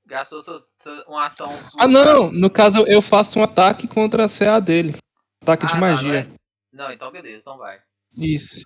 Gastou 0.10 0.40
sua, 0.40 0.60
sua- 0.76 1.06
uma 1.08 1.26
ação 1.26 1.52
sua. 1.64 1.84
Ah, 1.84 1.88
não! 1.88 2.32
No 2.32 2.50
caso, 2.50 2.80
eu 2.88 3.02
faço 3.02 3.40
um 3.40 3.44
ataque 3.44 3.88
contra 3.88 4.26
a 4.26 4.30
CA 4.30 4.60
dele. 4.60 4.96
Ataque 5.44 5.66
Ah, 5.66 5.68
de 5.68 5.74
tá, 5.74 5.80
magia. 5.80 6.08
não, 6.10 6.16
é? 6.16 6.28
Não, 6.88 6.92
então 6.94 7.12
beleza, 7.12 7.38
então 7.42 7.58
vai. 7.58 7.78
Isso. 8.18 8.62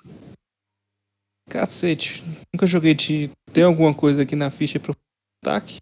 Cacete. 1.49 2.23
Nunca 2.53 2.65
joguei 2.65 2.93
de. 2.93 3.29
Tem 3.51 3.63
alguma 3.63 3.93
coisa 3.93 4.21
aqui 4.23 4.35
na 4.35 4.49
ficha 4.49 4.79
pro 4.79 4.95
ataque? 5.43 5.79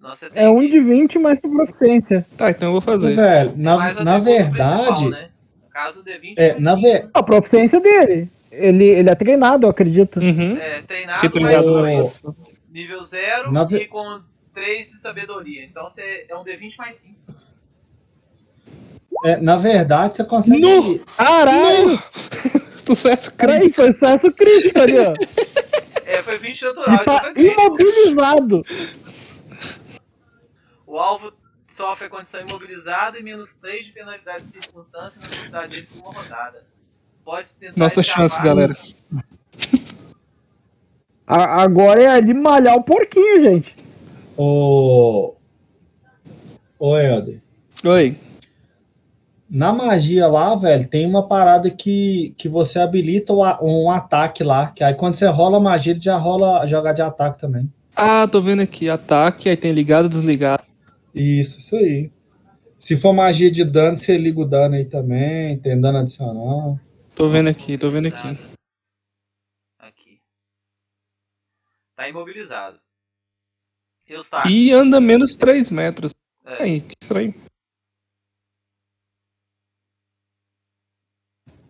Não, 0.00 0.14
você 0.14 0.30
tem 0.30 0.42
É 0.42 0.48
um 0.48 0.60
que- 0.60 0.70
de 0.70 0.80
20 0.80 1.18
mais 1.18 1.40
sua 1.40 1.50
proficiência. 1.50 2.26
Tá, 2.36 2.50
então 2.50 2.68
eu 2.68 2.72
vou 2.72 2.80
fazer. 2.80 3.14
Velho, 3.14 3.50
é 3.50 3.54
na, 3.56 4.04
na 4.04 4.18
verdade. 4.18 5.08
né? 5.10 5.30
No 5.62 5.68
caso, 5.68 6.00
o 6.00 6.04
D20 6.04 6.34
É, 6.38 6.58
na, 6.60 6.74
cinco. 6.76 6.82
ver, 6.82 7.10
A 7.12 7.22
proficiência 7.22 7.80
dele. 7.80 8.30
Ele, 8.50 8.84
ele 8.84 9.10
é 9.10 9.14
treinado, 9.14 9.66
eu 9.66 9.70
acredito. 9.70 10.18
Uhum. 10.18 10.56
É, 10.56 10.80
treinado 10.80 11.30
Que 11.30 11.40
mais 11.40 11.62
dois. 11.62 12.26
Nível 12.70 13.02
0 13.02 13.52
Na 13.52 13.62
e 13.64 13.66
ve- 13.66 13.86
com 13.86 14.20
3 14.56 14.90
de 14.90 14.98
sabedoria. 14.98 15.64
Então 15.64 15.86
você 15.86 16.26
é 16.30 16.34
um 16.34 16.42
D20 16.42 16.78
mais 16.78 16.94
5. 16.94 17.14
é, 19.26 19.36
na 19.36 19.58
verdade, 19.58 20.16
você 20.16 20.24
consegue. 20.24 20.60
No! 20.62 20.98
Caralho! 21.00 22.02
Sucesso 22.86 23.32
crítico. 23.32 23.74
Foi 23.74 23.92
sucesso 23.92 24.30
crítico 24.32 24.78
ali, 24.78 24.94
ó. 24.98 25.12
É, 26.06 26.22
foi 26.22 26.38
20 26.38 26.64
natural, 26.64 26.94
então 26.94 27.04
tá 27.04 27.20
foi 27.20 27.34
crítico. 27.34 27.60
imobilizado. 27.60 28.62
O 30.86 30.96
alvo 30.98 31.32
sofre 31.68 32.06
a 32.06 32.08
condição 32.08 32.40
imobilizada 32.40 33.18
e 33.18 33.22
menos 33.22 33.56
3 33.56 33.86
de 33.86 33.92
penalidade 33.92 34.40
de 34.40 34.46
circunstância 34.46 35.20
na 35.20 35.28
velocidade 35.28 35.68
dele 35.68 35.88
por 35.92 35.98
uma 35.98 36.22
rodada. 36.22 36.64
Pode 37.22 37.52
tentar 37.56 37.78
Nossa 37.78 38.02
chance, 38.02 38.40
galera. 38.40 38.74
Agora 41.26 42.02
é 42.02 42.20
de 42.22 42.32
malhar 42.32 42.76
o 42.76 42.84
porquinho, 42.84 43.42
gente. 43.42 43.85
Ô. 44.36 45.34
Ô, 46.78 46.98
Helder. 46.98 47.40
Oi. 47.84 48.18
Na 49.48 49.72
magia 49.72 50.26
lá, 50.26 50.54
velho, 50.56 50.88
tem 50.88 51.06
uma 51.06 51.26
parada 51.26 51.70
que, 51.70 52.34
que 52.36 52.48
você 52.48 52.80
habilita 52.80 53.32
um 53.32 53.90
ataque 53.90 54.42
lá. 54.42 54.72
Que 54.72 54.82
aí 54.82 54.94
quando 54.94 55.14
você 55.14 55.26
rola 55.26 55.58
a 55.58 55.60
magia, 55.60 55.92
ele 55.92 56.00
já 56.00 56.16
rola 56.16 56.66
jogar 56.66 56.92
de 56.92 57.00
ataque 57.00 57.38
também. 57.38 57.72
Ah, 57.94 58.26
tô 58.26 58.42
vendo 58.42 58.60
aqui. 58.60 58.90
Ataque, 58.90 59.48
aí 59.48 59.56
tem 59.56 59.72
ligado, 59.72 60.08
desligado. 60.08 60.64
Isso, 61.14 61.60
isso 61.60 61.76
aí. 61.76 62.10
Se 62.76 62.96
for 62.96 63.12
magia 63.12 63.50
de 63.50 63.64
dano, 63.64 63.96
você 63.96 64.18
liga 64.18 64.40
o 64.40 64.44
dano 64.44 64.74
aí 64.74 64.84
também. 64.84 65.58
Tem 65.58 65.80
dano 65.80 65.98
adicional. 65.98 66.78
Tô 67.14 67.28
vendo 67.28 67.48
aqui, 67.48 67.78
tô 67.78 67.90
vendo 67.90 68.08
aqui. 68.08 68.38
Aqui. 69.78 70.20
Tá 71.96 72.08
imobilizado. 72.08 72.78
Eustáquio. 74.06 74.50
E 74.50 74.72
anda 74.72 75.00
menos 75.00 75.36
3 75.36 75.70
metros. 75.70 76.14
É. 76.44 76.62
Aí, 76.62 76.80
que 76.80 76.94
estranho. 77.00 77.34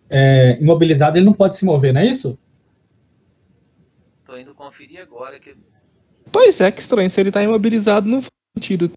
É, 0.09 0.61
imobilizado, 0.61 1.19
ele 1.19 1.27
não 1.27 1.35
pode 1.35 1.57
se 1.57 1.65
mover, 1.65 1.93
não 1.93 2.01
é 2.01 2.07
isso? 2.07 2.39
Tô 4.25 4.37
indo 4.37 4.55
conferir 4.55 5.01
agora 5.01 5.41
que 5.41 5.57
Pois 6.33 6.61
é, 6.61 6.71
que 6.73 6.81
estranho. 6.81 7.09
Se 7.09 7.21
ele 7.21 7.33
tá 7.33 7.43
imobilizado, 7.43 8.09
não 8.09 8.21
faz 8.21 8.33
sentido. 8.57 8.93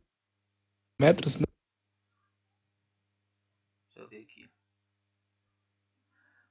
Metros, 1.00 1.38
né? 1.38 1.46
Deixa 3.86 4.00
eu 4.00 4.10
ver 4.10 4.24
aqui. 4.24 4.50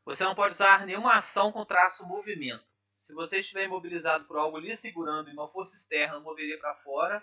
Você 0.04 0.24
não 0.24 0.34
pode 0.34 0.54
usar 0.54 0.86
nenhuma 0.86 1.14
ação 1.14 1.52
com 1.52 1.64
traço 1.64 2.06
movimento. 2.06 2.67
Se 2.98 3.14
você 3.14 3.38
estiver 3.38 3.64
imobilizado 3.64 4.24
por 4.24 4.36
algo 4.36 4.58
lhe 4.58 4.74
segurando 4.74 5.30
e 5.30 5.32
uma 5.32 5.48
força 5.48 5.76
externa 5.76 6.18
moveria 6.20 6.58
para 6.58 6.74
fora, 6.74 7.22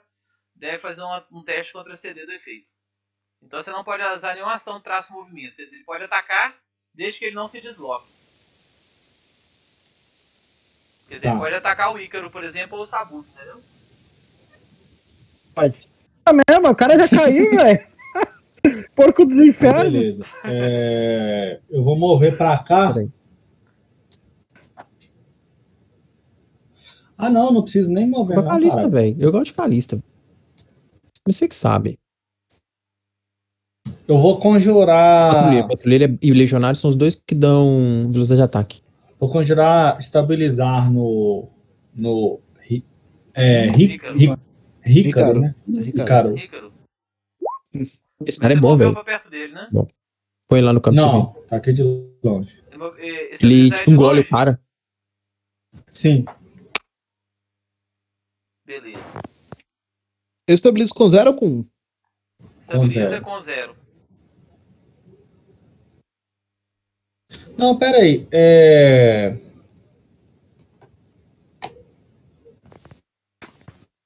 deve 0.56 0.78
fazer 0.78 1.04
uma- 1.04 1.26
um 1.32 1.44
teste 1.44 1.74
contra 1.74 1.94
CD 1.96 2.26
do 2.26 2.32
efeito. 2.32 2.66
Então 3.44 3.60
você 3.62 3.70
não 3.72 3.84
pode 3.84 4.02
usar 4.04 4.34
nenhuma 4.34 4.54
ação 4.54 4.78
de 4.78 4.84
traço 4.86 5.12
movimento. 5.14 5.56
Quer 5.58 5.66
dizer, 5.66 5.76
ele 5.78 5.86
pode 5.86 6.04
atacar 6.04 6.56
desde 6.94 7.20
que 7.20 7.26
ele 7.26 7.36
não 7.36 7.46
se 7.46 7.60
desloque. 7.60 8.08
Quer 11.10 11.16
dizer, 11.16 11.28
Tá. 11.28 11.34
ele 11.34 11.42
pode 11.42 11.56
atacar 11.56 11.94
o 11.94 12.00
Ícaro, 12.00 12.32
por 12.32 12.44
exemplo, 12.44 12.78
ou 12.78 12.84
o 12.84 12.88
Sabuto, 12.88 13.28
entendeu? 13.30 13.62
Pode. 15.54 15.90
É 16.26 16.32
mesmo, 16.34 16.70
o 16.70 16.76
cara 16.76 16.98
já 16.98 17.08
caiu, 17.08 17.52
velho. 17.52 17.96
Porco 18.96 19.26
dos 19.26 19.46
infernos. 19.46 19.92
Beleza. 19.94 20.24
É, 20.46 21.60
eu 21.70 21.84
vou 21.84 21.96
mover 21.98 22.36
pra 22.38 22.58
cá. 22.64 22.94
Peraí. 22.94 23.10
Ah, 27.18 27.30
não, 27.30 27.52
não 27.52 27.62
preciso 27.64 27.92
nem 27.92 28.08
mover. 28.10 28.36
Não, 28.38 28.46
Calista, 28.46 28.88
velho. 28.90 29.16
Eu 29.20 29.32
gosto 29.32 29.46
de 29.46 29.54
Calista. 29.54 29.98
Você 31.26 31.48
que 31.48 31.56
sabe. 31.56 31.98
Eu 34.08 34.18
vou 34.18 34.38
conjurar. 34.40 35.34
Patrulheiro, 35.34 35.68
patrulheiro 35.68 36.18
e 36.22 36.32
legionário 36.34 36.76
são 36.78 36.90
os 36.90 36.96
dois 36.96 37.16
que 37.16 37.34
dão 37.34 38.10
velocidade 38.12 38.40
de 38.40 38.44
ataque. 38.44 38.82
Vou 39.20 39.30
conjurar 39.30 40.00
estabilizar 40.00 40.92
no. 40.92 41.48
no. 41.94 42.40
É, 43.34 43.68
ri, 43.72 43.96
Ícaro. 43.96 44.18
ri, 44.18 44.36
Rícaro, 44.82 45.10
Ícaro. 45.10 45.40
né? 45.42 45.56
Ricardo. 45.82 46.38
Ícaro. 46.38 46.72
Ícaro. 47.74 47.92
Esse 48.26 48.40
cara 48.40 48.54
é 48.54 48.58
bom, 48.58 48.70
moveu 48.70 48.92
velho. 48.92 48.94
pra 48.94 49.04
perto 49.04 49.30
dele, 49.30 49.54
né? 49.54 49.68
Põe 50.48 50.62
lá 50.62 50.72
no 50.72 50.80
campo. 50.80 50.96
Não, 50.96 51.34
tá 51.48 51.58
aqui 51.58 51.74
de 51.74 51.84
longe. 52.24 52.58
Eh, 53.00 53.32
Ele 53.42 53.72
tipo 53.72 53.92
engole 53.92 54.22
o 54.22 54.28
cara. 54.30 54.60
Sim. 55.90 56.24
Beleza. 58.66 59.22
Eu 60.48 60.56
estabilizo 60.56 60.94
com 60.94 61.10
zero 61.10 61.32
ou 61.32 61.38
com 61.38 61.48
um? 61.48 61.66
Estabiliza 62.60 63.22
com 63.22 63.40
zero. 63.40 63.76
Não, 67.58 67.78
peraí. 67.78 68.28
É... 68.32 69.38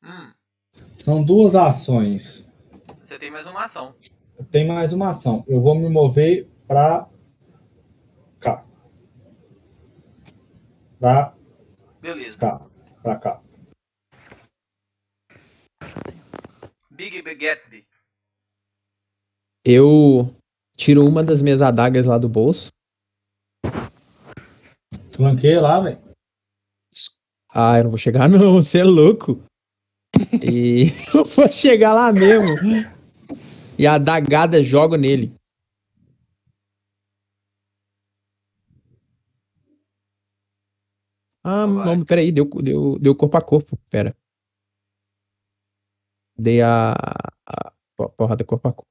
Hum, 0.04 0.32
São 0.98 1.24
duas 1.24 1.56
ações. 1.56 2.46
você 3.04 3.18
tem 3.18 3.32
mais 3.32 3.48
uma 3.48 3.64
ação. 3.64 3.96
Tem 4.52 4.68
mais 4.68 4.94
uma 4.94 5.10
ação. 5.10 5.44
Eu 5.48 5.60
vou 5.60 5.76
me 5.76 5.90
mover 5.90 6.48
pra 6.68 7.08
cá. 8.40 8.66
Pra 11.00 11.34
Beleza. 12.02 12.38
cá. 12.38 12.62
Pra 13.02 13.16
cá. 13.18 13.42
Big 16.92 17.22
Gatsby. 17.36 17.86
Eu 19.64 20.36
tiro 20.76 21.06
uma 21.06 21.24
das 21.24 21.42
minhas 21.42 21.62
adagas 21.62 22.06
lá 22.06 22.18
do 22.18 22.28
bolso. 22.28 22.70
Flanqueia 25.12 25.62
lá, 25.62 25.80
velho. 25.80 26.00
Ah, 27.50 27.78
eu 27.78 27.84
não 27.86 27.92
vou 27.92 28.00
chegar 28.00 28.28
não, 28.30 28.54
você 28.54 28.80
é 28.80 28.84
louco. 28.84 29.44
E 30.42 30.88
eu 31.14 31.24
vou 31.26 31.48
chegar 31.52 31.94
lá 31.94 32.12
mesmo. 32.12 32.56
E 33.78 33.86
a 33.88 33.96
adagada 33.96 34.64
jogo 34.64 34.96
nele. 34.96 35.34
Ah, 41.44 41.66
Vai. 41.66 41.86
não, 41.86 42.04
peraí, 42.06 42.32
deu, 42.32 42.46
deu, 42.46 43.00
deu 43.00 43.16
corpo 43.16 43.38
a 43.38 43.42
corpo, 43.42 43.78
pera. 43.90 44.16
Dei 46.40 46.62
a, 46.62 46.94
a 46.94 47.74
po- 47.98 48.10
porrada 48.18 48.44
corpo 48.46 48.68
a 48.70 48.74
corpo. 48.74 48.88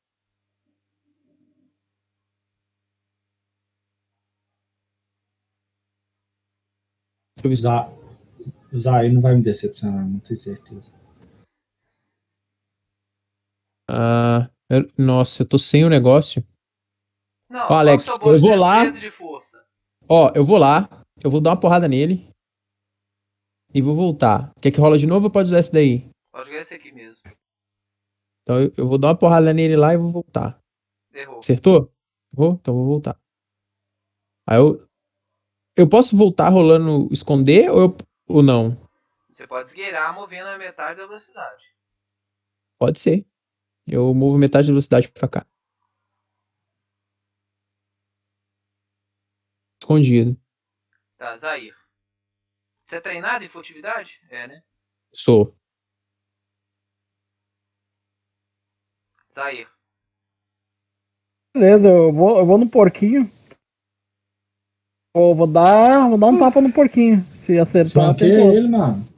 Usar. 7.44 7.90
Usar 8.72 9.00
aí 9.00 9.12
não 9.12 9.20
vai 9.22 9.34
me 9.34 9.42
decepcionar, 9.42 10.06
não 10.06 10.18
tenho 10.20 10.38
certeza. 10.38 10.92
Ah, 13.90 14.50
eu- 14.68 14.90
nossa, 14.98 15.42
eu 15.42 15.48
tô 15.48 15.58
sem 15.58 15.84
o 15.84 15.88
negócio. 15.88 16.44
Não, 17.50 17.66
Ó, 17.70 17.74
Alex, 17.74 18.06
eu 18.08 18.38
vou 18.40 18.54
lá. 18.54 18.84
Ó, 20.06 20.30
eu 20.34 20.44
vou 20.44 20.58
lá, 20.58 20.88
eu 21.24 21.30
vou 21.30 21.40
dar 21.40 21.50
uma 21.50 21.60
porrada 21.60 21.88
nele. 21.88 22.28
E 23.72 23.80
vou 23.80 23.94
voltar. 23.94 24.52
Quer 24.60 24.70
que 24.70 24.80
rola 24.80 24.98
de 24.98 25.06
novo 25.06 25.26
ou 25.26 25.30
pode 25.30 25.46
usar 25.46 25.60
esse 25.60 25.72
daí? 25.72 26.08
Pode 26.32 26.48
jogar 26.48 26.60
esse 26.60 26.74
aqui 26.74 26.92
mesmo. 26.92 27.22
Então 28.48 28.62
eu, 28.62 28.72
eu 28.78 28.88
vou 28.88 28.96
dar 28.96 29.08
uma 29.08 29.18
porrada 29.18 29.52
nele 29.52 29.76
lá 29.76 29.92
e 29.92 29.98
vou 29.98 30.10
voltar. 30.10 30.58
Errou. 31.12 31.36
Acertou? 31.36 31.92
Vou? 32.32 32.54
Então 32.54 32.72
vou 32.72 32.86
voltar. 32.86 33.20
Aí 34.46 34.56
eu. 34.56 34.88
Eu 35.76 35.86
posso 35.86 36.16
voltar 36.16 36.48
rolando 36.48 37.12
esconder 37.12 37.70
ou, 37.70 37.80
eu, 37.82 37.96
ou 38.26 38.42
não? 38.42 38.70
Você 39.28 39.46
pode 39.46 39.68
esgueirar 39.68 40.14
movendo 40.14 40.46
a 40.46 40.56
metade 40.56 40.98
da 40.98 41.06
velocidade. 41.06 41.76
Pode 42.78 42.98
ser. 42.98 43.26
Eu 43.86 44.14
movo 44.14 44.38
metade 44.38 44.68
da 44.68 44.72
velocidade 44.72 45.10
pra 45.10 45.28
cá. 45.28 45.46
Escondido. 49.82 50.40
Tá, 51.18 51.36
Zair. 51.36 51.76
Você 52.86 52.96
é 52.96 53.00
treinado 53.00 53.44
em 53.44 53.48
furtividade? 53.48 54.18
É, 54.30 54.48
né? 54.48 54.62
Sou. 55.12 55.54
Zair. 59.32 59.68
Beleza, 61.54 61.86
eu 61.86 62.12
vou, 62.12 62.38
eu 62.38 62.46
vou 62.46 62.58
no 62.58 62.68
porquinho. 62.68 63.30
Vou, 65.14 65.34
vou 65.34 65.46
dar, 65.46 66.08
vou 66.08 66.18
dar 66.18 66.26
um 66.28 66.38
tapa 66.38 66.60
no 66.60 66.72
porquinho. 66.72 67.24
Se 67.46 67.58
acertar, 67.58 68.14
tem 68.14 68.30
Flanqueia 68.30 68.54
ele, 68.56 68.68
mano. 68.68 69.08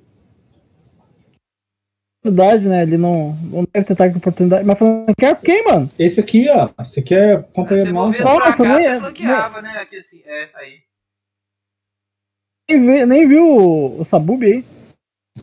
oportunidade, 2.25 2.69
né? 2.69 2.83
Ele 2.83 2.97
não, 2.97 3.35
não 3.37 3.65
deve 3.73 3.87
ter 3.87 3.93
ataque 3.93 4.13
de 4.13 4.19
oportunidade. 4.19 4.65
Mas 4.65 4.79
flanquear 4.79 5.41
quem, 5.41 5.65
mano? 5.65 5.89
Esse 5.99 6.21
aqui, 6.21 6.47
ó. 6.49 6.71
Esse 6.83 7.01
aqui 7.01 7.15
é 7.15 7.43
Se 7.43 7.53
companheiro 7.53 7.93
você 7.93 8.23
nosso. 8.23 8.37
pra 8.41 8.57
cá, 8.57 8.63
nem 8.65 8.73
você 8.83 8.87
é- 8.89 8.99
flanqueava, 9.01 9.63
né? 9.63 9.71
Aqui 9.79 9.97
assim. 9.97 10.23
É, 10.25 10.51
aí. 10.55 10.81
Nem, 12.69 12.81
vi- 12.81 13.07
nem 13.07 13.29
viu 13.29 13.45
o, 13.45 14.01
o 14.01 14.05
Sabub 14.05 14.43
aí. 14.45 14.65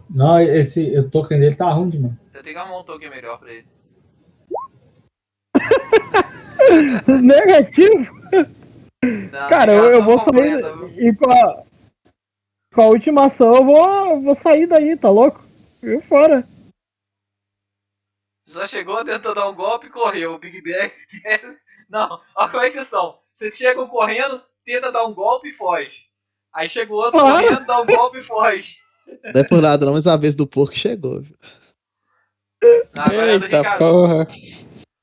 Não, 0.09 0.39
esse 0.39 0.97
o 0.97 1.09
token 1.09 1.39
dele 1.39 1.55
tá 1.55 1.69
ruim 1.71 1.89
demais. 1.89 2.13
Você 2.31 2.41
tem 2.43 2.53
que 2.53 2.59
arrumar 2.59 2.79
um 2.79 2.83
token 2.83 3.09
melhor 3.09 3.37
pra 3.39 3.51
ele. 3.51 3.67
Negativo. 7.21 8.17
Não, 9.31 9.49
Cara, 9.49 9.73
eu, 9.73 9.85
eu 9.85 10.03
vou 10.03 10.19
sair. 10.19 10.59
E 10.97 11.15
com 11.15 11.31
a, 11.31 11.63
com 12.73 12.81
a 12.81 12.85
última 12.87 13.27
ação 13.27 13.55
eu 13.55 13.63
vou, 13.65 14.05
eu 14.09 14.21
vou 14.21 14.37
sair 14.41 14.67
daí, 14.67 14.97
tá 14.97 15.09
louco? 15.09 15.43
Eu 15.81 16.01
fora. 16.01 16.47
Já 18.47 18.65
chegou, 18.65 19.03
tentou 19.03 19.35
dar 19.35 19.49
um 19.49 19.55
golpe 19.55 19.87
e 19.87 19.91
correu. 19.91 20.33
O 20.33 20.39
Big 20.39 20.61
Bang 20.61 20.85
esquece. 20.87 21.57
Não, 21.89 22.19
olha 22.35 22.49
como 22.49 22.63
é 22.63 22.67
que 22.67 22.71
vocês 22.73 22.85
estão. 22.85 23.15
Vocês 23.31 23.55
chegam 23.55 23.87
correndo, 23.87 24.41
tenta 24.65 24.91
dar 24.91 25.05
um 25.05 25.13
golpe 25.13 25.49
e 25.49 25.53
foge. 25.53 26.07
Aí 26.53 26.67
chega 26.67 26.91
o 26.91 26.95
outro 26.95 27.11
Claro. 27.19 27.45
correndo, 27.45 27.65
dá 27.65 27.81
um 27.81 27.85
golpe 27.85 28.17
e 28.17 28.21
foge. 28.21 28.77
Não 29.33 29.41
é 29.41 29.43
por 29.43 29.61
nada, 29.61 29.85
não, 29.85 29.93
mas 29.93 30.07
a 30.07 30.17
vez 30.17 30.35
do 30.35 30.47
porco 30.47 30.73
chegou. 30.75 31.21
viu? 31.21 31.35
É 32.63 33.33
Eita 33.33 33.77
porra. 33.77 34.27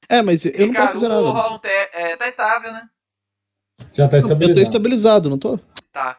É, 0.08 0.22
mas 0.22 0.44
eu 0.44 0.50
não 0.52 0.56
posso 0.58 0.68
Ricardo, 0.68 0.92
fazer 0.94 1.08
nada. 1.08 1.20
rola 1.22 1.54
um 1.54 1.58
te... 1.58 1.68
é, 1.68 2.16
tá 2.16 2.28
estável, 2.28 2.72
né? 2.72 2.88
Já 3.92 4.08
tá 4.08 4.16
Eu 4.18 4.20
tô 4.22 4.26
estabilizado. 4.28 4.66
estabilizado, 4.66 5.30
não 5.30 5.38
tô? 5.38 5.58
Tá. 5.92 6.18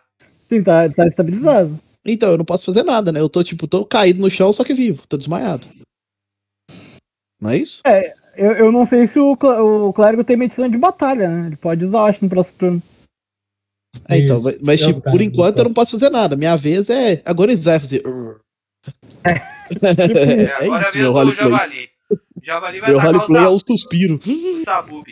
Sim, 0.50 0.64
tá, 0.64 0.90
tá 0.90 1.08
estabilizado. 1.08 1.80
Então, 2.06 2.32
eu 2.32 2.38
não 2.38 2.46
posso 2.46 2.66
fazer 2.66 2.84
nada, 2.84 3.12
né? 3.12 3.20
Eu 3.20 3.30
tô, 3.30 3.44
tipo, 3.44 3.68
tô 3.68 3.86
caído 3.86 4.20
no 4.22 4.30
chão, 4.30 4.52
só 4.54 4.64
que 4.64 4.74
vivo. 4.74 5.06
Tô 5.08 5.18
desmaiado. 5.18 5.68
Não 7.42 7.50
é 7.50 7.58
isso? 7.58 7.82
eu, 8.36 8.52
eu 8.54 8.72
não 8.72 8.86
sei 8.86 9.08
se 9.08 9.20
o, 9.20 9.36
cl- 9.36 9.60
o 9.60 9.92
clérigo 9.94 10.24
tem 10.24 10.38
medicina 10.38 10.70
de 10.70 10.78
batalha, 10.78 11.28
né? 11.28 11.48
Ele 11.48 11.56
pode 11.58 11.84
usar, 11.86 12.06
acho, 12.06 12.24
no 12.24 12.30
próximo 12.30 12.58
turno. 12.58 12.84
É, 14.08 14.20
então, 14.20 14.36
Isso. 14.36 14.60
mas, 14.62 14.82
Eu 14.82 14.88
tipo, 14.88 15.02
por 15.10 15.22
enquanto 15.22 15.58
eu 15.58 15.64
eu 15.64 15.68
não 15.70 15.74
posso 15.74 15.92
fazer 15.98 16.10
nada. 16.10 16.36
Minha 16.36 16.56
vez 16.56 16.90
é 16.90 17.22
agonizar, 17.26 17.80
fazer. 17.80 18.06
"Urr". 18.06 18.40
É, 19.26 20.54
agora 20.54 20.84
é 20.84 20.86
a 20.86 20.90
isso, 20.90 20.92
vez 20.92 20.94
meu 20.96 21.08
do 21.08 21.12
roleplay. 21.14 21.52
Javali. 21.52 21.90
O 22.36 22.44
Javali 22.46 22.80
vai 22.82 22.90
Meu 22.92 23.00
tacar 23.00 23.30
o 23.30 23.38
é 23.38 23.48
o 23.48 23.60
suspiro. 23.60 24.20
o 24.26 24.58
Sabub. 24.58 25.06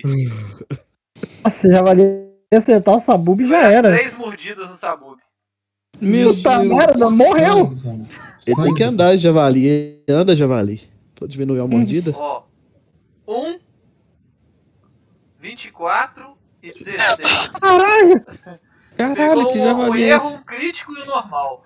Nossa, 1.44 1.70
já 1.72 1.82
valia 1.82 2.30
acertar 2.54 2.98
o 2.98 3.06
Sabub 3.06 3.42
já 3.42 3.62
Vai 3.62 3.74
era. 3.76 3.96
Três 3.96 4.18
mordidas 4.18 4.70
no 4.70 4.76
Sabub. 4.76 5.18
Meu 6.02 6.36
Puta 6.36 6.58
Deus. 6.60 6.70
merda, 6.70 7.10
morreu! 7.10 7.78
Sangue. 7.78 8.08
Ele 8.46 8.56
tem 8.64 8.74
que 8.74 8.84
andar, 8.84 9.18
javali. 9.18 10.04
Anda, 10.10 10.36
javali. 10.36 10.82
Pode 11.16 11.32
diminuir 11.32 11.60
a 11.62 11.68
mordida? 11.68 12.12
Ó. 12.16 12.44
1, 13.28 13.60
24 15.40 16.36
e 16.62 16.74
16. 16.74 17.54
Caralho! 17.60 18.26
Caralho, 18.98 19.16
Pegou 19.16 19.52
que 19.54 19.60
um, 19.60 19.62
um 19.62 19.66
javali 19.66 20.04
é 20.04 20.10
erro, 20.10 20.30
um 20.30 20.44
crítico 20.44 20.94
e 20.94 21.02
o 21.02 21.06
normal. 21.06 21.64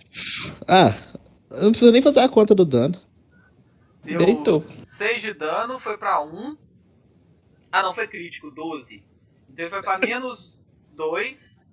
Ah, 0.68 0.96
eu 1.52 1.64
não 1.64 1.72
preciso 1.72 1.92
nem 1.92 2.02
fazer 2.02 2.20
a 2.20 2.30
conta 2.30 2.54
do 2.54 2.64
dano. 2.66 3.00
Deu 4.08 4.18
Deitou. 4.26 4.64
6 4.84 5.22
de 5.22 5.34
dano, 5.34 5.78
foi 5.80 5.98
pra 5.98 6.24
1. 6.24 6.56
Ah, 7.72 7.84
não, 7.84 7.92
foi 7.92 8.08
crítico, 8.08 8.50
12. 8.50 9.04
Então 9.52 9.66
ele 9.66 9.70
foi 9.70 9.82
pra 9.82 9.98
menos 9.98 10.58
2. 10.96 11.68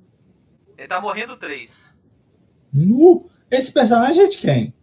Ele 0.77 0.89
tá 0.89 1.01
morrendo 1.01 1.37
3. 1.37 1.97
Nu. 2.73 3.29
Esse 3.49 3.73
personagem 3.73 4.25
é 4.25 4.27
de 4.27 4.39
quem? 4.39 4.75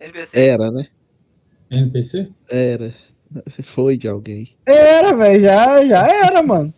NPC. 0.00 0.40
Era, 0.40 0.70
né? 0.70 0.88
NPC? 1.70 2.32
Era. 2.48 2.94
Foi 3.74 3.96
de 3.98 4.06
alguém. 4.08 4.56
Era, 4.64 5.14
velho, 5.14 5.42
já, 5.42 5.84
já 5.84 6.06
era, 6.06 6.42
mano. 6.42 6.72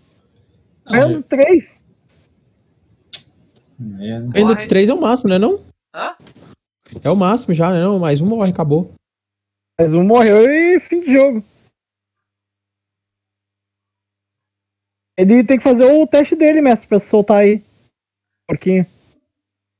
Menos 0.90 1.24
três. 1.28 1.64
é- 4.00 4.08
é- 4.08 4.20
Morre. 4.20 4.38
Ainda 4.38 4.66
3 4.66 4.88
é 4.88 4.94
o 4.94 5.00
máximo, 5.00 5.28
né 5.28 5.38
não? 5.38 5.60
Hã? 5.94 6.16
É 7.04 7.10
o 7.10 7.14
máximo 7.14 7.54
já, 7.54 7.70
né 7.70 7.80
não? 7.82 7.98
Mais 7.98 8.20
um 8.20 8.26
morre, 8.26 8.50
acabou. 8.50 8.90
Mas 9.80 9.92
um 9.94 10.02
morreu 10.02 10.44
e 10.50 10.80
fim 10.80 11.00
de 11.00 11.12
jogo. 11.12 11.44
Ele 15.16 15.44
tem 15.44 15.58
que 15.58 15.64
fazer 15.64 15.84
o 15.84 16.06
teste 16.06 16.34
dele, 16.36 16.60
mestre, 16.60 16.86
pra 16.88 17.00
se 17.00 17.08
soltar 17.08 17.38
aí. 17.38 17.62
Porquinho. 18.48 18.86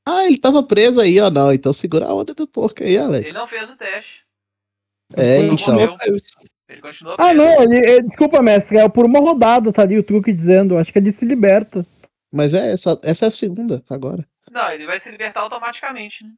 Ah, 0.05 0.25
ele 0.25 0.39
tava 0.39 0.63
preso 0.63 0.99
aí, 0.99 1.19
ó. 1.19 1.29
Não, 1.29 1.53
então 1.53 1.71
segura 1.73 2.07
a 2.07 2.13
onda 2.13 2.33
do 2.33 2.47
porco 2.47 2.83
aí, 2.83 2.97
Alex. 2.97 3.25
Ele 3.27 3.37
não 3.37 3.47
fez 3.47 3.69
o 3.69 3.77
teste. 3.77 4.25
É, 5.15 5.45
Só 5.47 5.53
então. 5.53 5.73
morreu. 5.73 5.97
Ele 6.69 6.81
continua 6.81 7.13
Ah, 7.17 7.29
preso. 7.29 7.35
não, 7.35 7.63
ele, 7.63 7.79
ele- 7.89 8.03
desculpa, 8.07 8.41
mestre, 8.41 8.77
é 8.77 8.87
por 8.89 9.05
uma 9.05 9.19
rodada, 9.19 9.71
tá 9.73 9.81
ali 9.81 9.97
o 9.97 10.03
truque 10.03 10.31
dizendo. 10.33 10.77
Acho 10.77 10.91
que 10.91 10.99
ele 10.99 11.11
se 11.13 11.25
liberta. 11.25 11.85
Mas 12.31 12.53
é, 12.53 12.77
só, 12.77 12.99
essa 13.01 13.25
é 13.25 13.27
a 13.29 13.31
segunda, 13.31 13.83
agora. 13.89 14.27
Não, 14.51 14.69
ele 14.71 14.85
vai 14.85 14.99
se 14.99 15.09
libertar 15.09 15.41
automaticamente, 15.41 16.23
né? 16.23 16.31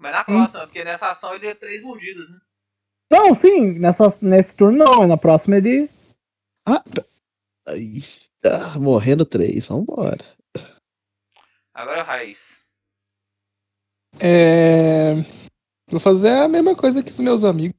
Mas 0.00 0.12
na 0.12 0.24
próxima, 0.24 0.64
porque 0.64 0.82
nessa 0.82 1.10
ação 1.10 1.30
ele 1.32 1.40
deu 1.40 1.54
3 1.54 1.82
mordidas, 1.82 2.28
né? 2.30 2.38
Não, 3.12 3.34
sim, 3.34 3.78
nessa, 3.78 4.16
nesse 4.22 4.50
turno 4.54 4.78
não, 4.78 4.98
mas 5.00 5.08
na 5.08 5.16
próxima 5.18 5.58
ele. 5.58 5.90
Ah, 6.66 6.82
aí, 7.66 8.02
ah, 8.44 8.78
morrendo 8.78 9.26
três, 9.26 9.66
vambora. 9.66 10.24
Agora 11.74 11.98
é 11.98 12.02
o 12.02 12.06
Raiz. 12.06 12.64
É... 14.18 15.16
Vou 15.90 16.00
fazer 16.00 16.30
a 16.30 16.48
mesma 16.48 16.74
coisa 16.74 17.02
que 17.02 17.10
os 17.10 17.20
meus 17.20 17.44
amigos. 17.44 17.78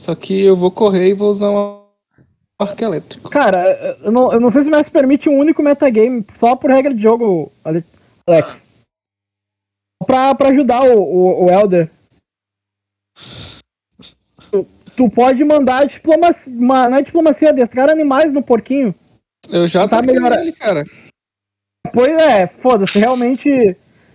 Só 0.00 0.14
que 0.14 0.40
eu 0.40 0.56
vou 0.56 0.70
correr 0.70 1.10
e 1.10 1.14
vou 1.14 1.30
usar 1.30 1.50
um 1.50 1.86
arco 2.58 2.82
elétrico. 2.82 3.28
Cara, 3.28 3.98
eu 4.02 4.10
não, 4.10 4.32
eu 4.32 4.40
não 4.40 4.50
sei 4.50 4.62
se 4.62 4.68
o 4.68 4.70
mestre 4.70 4.90
permite 4.90 5.28
um 5.28 5.38
único 5.38 5.62
metagame, 5.62 6.24
só 6.38 6.56
por 6.56 6.70
regra 6.70 6.94
de 6.94 7.02
jogo, 7.02 7.52
Ale- 7.62 7.84
Alex. 8.26 8.69
Pra, 10.06 10.34
pra 10.34 10.48
ajudar 10.48 10.82
o, 10.82 10.98
o, 10.98 11.44
o 11.46 11.50
Elder. 11.50 11.90
Tu, 14.50 14.66
tu 14.96 15.10
pode 15.10 15.44
mandar 15.44 15.86
diplomacia, 15.86 16.42
uma, 16.52 16.88
não 16.88 16.98
é 16.98 17.02
diplomacia, 17.02 17.50
adestrar 17.50 17.88
animais 17.90 18.32
no 18.32 18.42
porquinho. 18.42 18.94
Eu 19.48 19.66
já 19.66 19.86
Tá 19.88 19.98
tá 19.98 20.02
melhor- 20.02 20.32
ele, 20.32 20.52
cara. 20.52 20.84
Pois 21.92 22.08
é, 22.20 22.46
foda-se, 22.46 22.98
realmente 22.98 23.48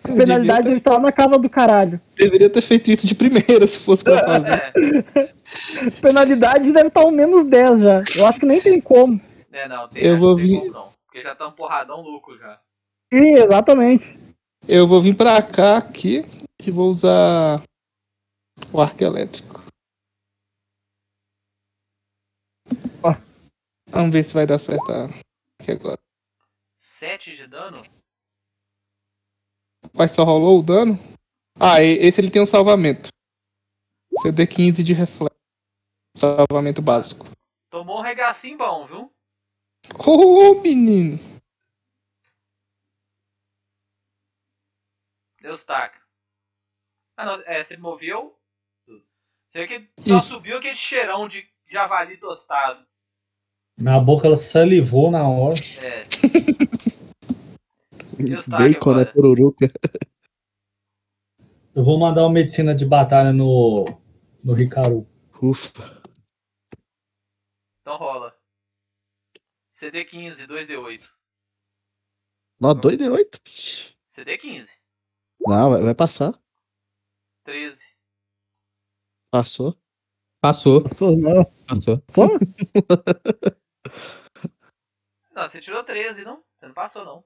a 0.03 0.09
Eu 0.09 0.15
penalidade 0.15 0.67
ele 0.69 0.79
tá 0.79 0.99
na 0.99 1.11
casa 1.11 1.37
do 1.37 1.49
caralho. 1.49 1.99
deveria 2.15 2.49
ter 2.49 2.61
feito 2.61 2.89
isso 2.91 3.05
de 3.07 3.15
primeira, 3.15 3.65
se 3.67 3.79
fosse 3.79 4.03
pra 4.03 4.19
fazer. 4.23 4.73
Penalidade 6.01 6.71
deve 6.71 6.87
estar 6.87 7.05
um 7.05 7.11
menos 7.11 7.45
10 7.47 7.79
já. 7.79 8.03
Eu 8.15 8.25
acho 8.25 8.39
que 8.39 8.45
nem 8.45 8.61
tem 8.61 8.79
como. 8.81 9.19
é 9.51 9.67
não, 9.67 9.87
tem, 9.87 10.03
Eu 10.03 10.17
vou 10.17 10.35
vir- 10.35 10.59
como 10.59 10.71
não. 10.71 10.89
Porque 11.05 11.21
já 11.21 11.33
tá 11.35 11.47
um 11.47 11.51
porradão 11.51 12.01
louco 12.01 12.37
já. 12.37 12.59
Sim, 13.13 13.33
exatamente. 13.35 14.19
Eu 14.67 14.87
vou 14.87 14.99
vir 14.99 15.15
pra 15.15 15.43
cá 15.43 15.77
aqui 15.77 16.23
e 16.59 16.71
vou 16.71 16.89
usar 16.89 17.63
o 18.73 18.81
arco 18.81 19.03
elétrico. 19.03 19.63
Ó. 23.03 23.13
Vamos 23.89 24.11
ver 24.11 24.23
se 24.23 24.33
vai 24.33 24.47
dar 24.47 24.57
certo 24.57 24.91
aqui 25.61 25.71
agora. 25.71 25.99
7 26.79 27.35
de 27.35 27.45
dano? 27.45 27.83
Mas 29.93 30.11
só 30.11 30.23
rolou 30.23 30.59
o 30.59 30.63
dano? 30.63 30.97
Ah, 31.59 31.83
esse 31.83 32.19
ele 32.19 32.31
tem 32.31 32.41
um 32.41 32.45
salvamento. 32.45 33.09
CD15 34.23 34.81
de 34.81 34.93
reflexo. 34.93 35.37
Salvamento 36.17 36.81
básico. 36.81 37.27
Tomou 37.69 37.99
um 37.99 38.01
regacinho 38.01 38.57
bom, 38.57 38.87
viu? 38.87 39.13
Ô, 39.99 40.59
menino! 40.59 41.34
Deus 45.45 45.63
taca. 45.63 46.01
Ah, 47.15 47.23
não, 47.23 47.33
é, 47.45 47.61
você 47.61 47.77
moveu? 47.77 48.35
Você 49.47 49.59
vê 49.59 49.67
que 49.67 50.01
só 50.01 50.17
Isso. 50.17 50.29
subiu 50.29 50.57
aquele 50.57 50.73
cheirão 50.73 51.27
de 51.27 51.47
javali 51.67 52.17
tostado. 52.17 52.83
Minha 53.77 53.99
boca 53.99 54.25
ela 54.25 54.35
salivou 54.35 55.11
na 55.11 55.29
hora. 55.29 55.59
É. 55.83 56.05
Destaque 58.23 58.73
Bacon, 58.73 58.95
né? 58.95 59.01
agora. 59.01 59.13
Pururuca. 59.13 59.71
Eu 61.75 61.83
vou 61.83 61.99
mandar 61.99 62.23
uma 62.23 62.33
medicina 62.33 62.73
de 62.73 62.87
batalha 62.87 63.31
no, 63.31 63.85
no 64.43 64.53
Ricaru. 64.53 65.07
Ufa. 65.39 66.01
Então 67.81 67.97
rola. 67.97 68.35
CD15, 69.71 70.47
2D8. 70.47 71.07
Nó, 72.59 72.73
2 72.73 72.97
de 72.97 73.07
8? 73.07 73.39
CD15, 74.09 74.84
Não, 75.47 75.69
vai, 75.71 75.81
vai 75.81 75.93
passar. 75.95 76.37
13. 77.45 77.95
Passou. 79.31 79.75
Passou, 80.41 80.83
Pô, 80.83 81.11
não. 81.15 81.45
passou. 81.67 81.97
Pô, 82.13 82.27
Não, 85.35 85.43
você 85.47 85.59
tirou 85.59 85.83
13, 85.83 86.23
não? 86.23 86.41
Você 86.57 86.67
não 86.67 86.73
passou, 86.73 87.03
não. 87.05 87.23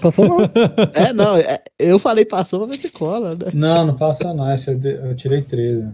passou 0.00 0.28
não. 0.28 0.36
É, 0.92 1.12
não, 1.12 1.36
é- 1.36 1.62
eu 1.78 1.98
falei 1.98 2.24
passou, 2.26 2.66
mas 2.66 2.80
ser 2.80 2.90
cola, 2.90 3.34
né? 3.34 3.50
Não, 3.54 3.86
não 3.86 3.96
passa 3.96 4.34
não. 4.34 4.50
essa 4.50 4.72
eu 4.72 4.78
de- 4.78 4.92
eu 4.94 5.16
tirei 5.16 5.42
13. 5.42 5.90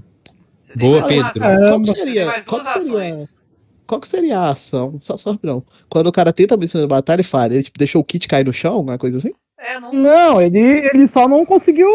Você 0.62 0.74
tem 0.74 0.88
Boa, 0.88 1.00
mais 1.02 1.12
uma 1.18 1.32
Pedro. 1.32 1.48
ação. 1.48 1.50
Qual 1.50 1.60
Caramba. 1.60 1.80
que 1.80 1.86
Você 1.86 1.94
tem 1.94 2.04
seria, 2.04 2.26
mais 2.26 2.44
qual 2.44 2.60
duas 2.60 2.72
que 2.72 2.80
seria, 2.80 3.06
ações. 3.06 3.38
qual 3.86 4.00
que 4.00 4.08
seria 4.08 4.38
a 4.40 4.50
ação? 4.52 5.00
Só, 5.02 5.16
só 5.16 5.38
não. 5.42 5.64
Quando 5.88 6.06
o 6.08 6.12
cara 6.12 6.32
tenta 6.32 6.54
a 6.54 6.58
missão 6.58 6.80
de 6.80 6.86
batalha 6.86 7.20
e 7.20 7.24
falha, 7.30 7.54
ele 7.54 7.62
tipo, 7.64 7.78
deixou 7.78 8.00
o 8.00 8.04
kit 8.04 8.26
cair 8.26 8.44
no 8.44 8.52
chão, 8.52 8.74
alguma 8.74 8.98
coisa 8.98 9.18
assim? 9.18 9.32
É, 9.62 9.78
não. 9.78 9.92
Não, 9.92 10.40
ele, 10.40 10.58
ele 10.58 11.06
só 11.08 11.28
não 11.28 11.44
conseguiu 11.44 11.88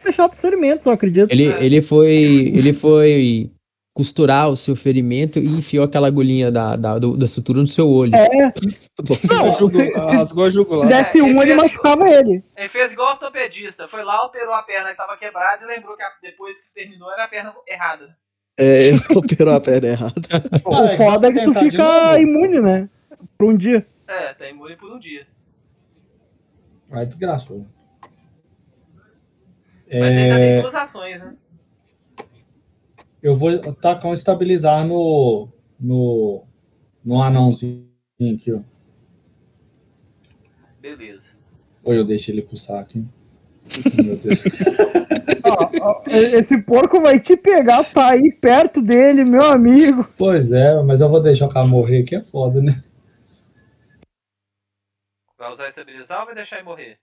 fechar 0.00 0.28
os 0.30 0.38
ferimentos, 0.38 0.84
eu 0.84 0.92
acredito. 0.92 1.30
Ele, 1.32 1.48
É. 1.48 1.64
ele 1.64 1.80
foi. 1.82 2.06
Ele 2.54 2.72
foi 2.72 3.50
costurar 3.94 4.50
o 4.50 4.56
seu 4.58 4.76
ferimento 4.76 5.38
e 5.38 5.46
enfiou 5.46 5.82
aquela 5.82 6.06
agulhinha 6.08 6.52
da, 6.52 6.76
da, 6.76 6.98
do- 6.98 7.16
da 7.16 7.26
sutura 7.26 7.60
no 7.62 7.66
seu 7.66 7.88
olho. 7.88 8.14
É, 8.14 8.52
não, 9.26 9.54
se, 9.54 9.70
se 9.70 9.92
rasgou 9.94 10.44
a 10.44 10.50
jugular. 10.50 10.86
desse 10.86 11.18
É, 11.18 11.22
um, 11.22 11.40
ele 11.40 11.52
ele 11.52 11.54
machucava 11.54 12.06
ele. 12.10 12.44
Ele 12.54 12.68
fez 12.68 12.92
igual 12.92 13.12
ortopedista. 13.12 13.88
Foi 13.88 14.02
lá, 14.04 14.22
operou 14.26 14.52
a 14.52 14.60
perna 14.62 14.90
que 14.90 14.96
tava 14.98 15.16
quebrada 15.16 15.64
e 15.64 15.66
lembrou 15.66 15.96
que 15.96 16.02
a- 16.02 16.12
depois 16.22 16.60
que 16.60 16.74
terminou 16.74 17.10
era 17.10 17.24
a 17.24 17.28
perna 17.28 17.54
errada. 17.66 18.14
É, 18.58 18.88
ele 18.88 19.00
operou 19.16 19.54
a 19.54 19.60
perna 19.62 19.88
errada. 19.88 20.20
O 20.62 20.74
Ah, 20.74 20.96
foda 20.98 21.28
é 21.28 21.32
que 21.32 21.44
tu 21.44 21.54
fica 21.54 22.20
imune, 22.20 22.60
né? 22.60 22.90
Por 23.38 23.48
um 23.48 23.56
dia. 23.56 23.86
É, 24.06 24.34
tá 24.34 24.46
imune 24.46 24.76
por 24.76 24.92
um 24.92 24.98
dia. 24.98 25.26
Ai, 26.90 27.06
desgraçou. 27.06 27.64
Mas 29.98 30.16
ainda 30.16 30.36
É, 30.36 30.38
tem 30.38 30.54
duas 30.60 30.74
ações, 30.74 31.22
né? 31.22 31.36
eu 33.22 33.34
vou 33.34 33.58
tacar 33.74 34.10
um 34.10 34.14
estabilizar 34.14 34.86
no, 34.86 35.48
no, 35.78 36.44
no 37.04 37.22
anãozinho 37.22 37.88
aqui, 38.34 38.52
ó. 38.52 38.60
Beleza. 40.80 41.34
Ou 41.84 41.94
eu 41.94 42.04
deixo 42.04 42.30
ele 42.30 42.42
pro 42.42 42.56
saco, 42.56 42.98
hein? 42.98 43.08
Meu 43.94 44.16
Deus. 44.18 44.42
Ó, 45.42 45.70
ó, 45.80 46.02
esse 46.06 46.58
porco 46.62 47.00
vai 47.00 47.20
te 47.20 47.36
pegar, 47.36 47.84
tá 47.84 48.10
aí 48.12 48.32
perto 48.32 48.82
dele, 48.82 49.24
meu 49.24 49.44
amigo. 49.44 50.06
Pois 50.16 50.50
é, 50.52 50.82
mas 50.82 51.00
eu 51.00 51.08
vou 51.08 51.22
deixar 51.22 51.46
o 51.46 51.48
cara 51.52 51.66
morrer 51.66 52.02
aqui, 52.02 52.14
é 52.16 52.20
foda, 52.20 52.60
né? 52.60 52.82
Vai 55.38 55.50
usar 55.50 55.66
estabilizar 55.68 56.20
ou 56.20 56.26
vai 56.26 56.34
deixar 56.34 56.56
ele 56.56 56.64
morrer? 56.64 56.98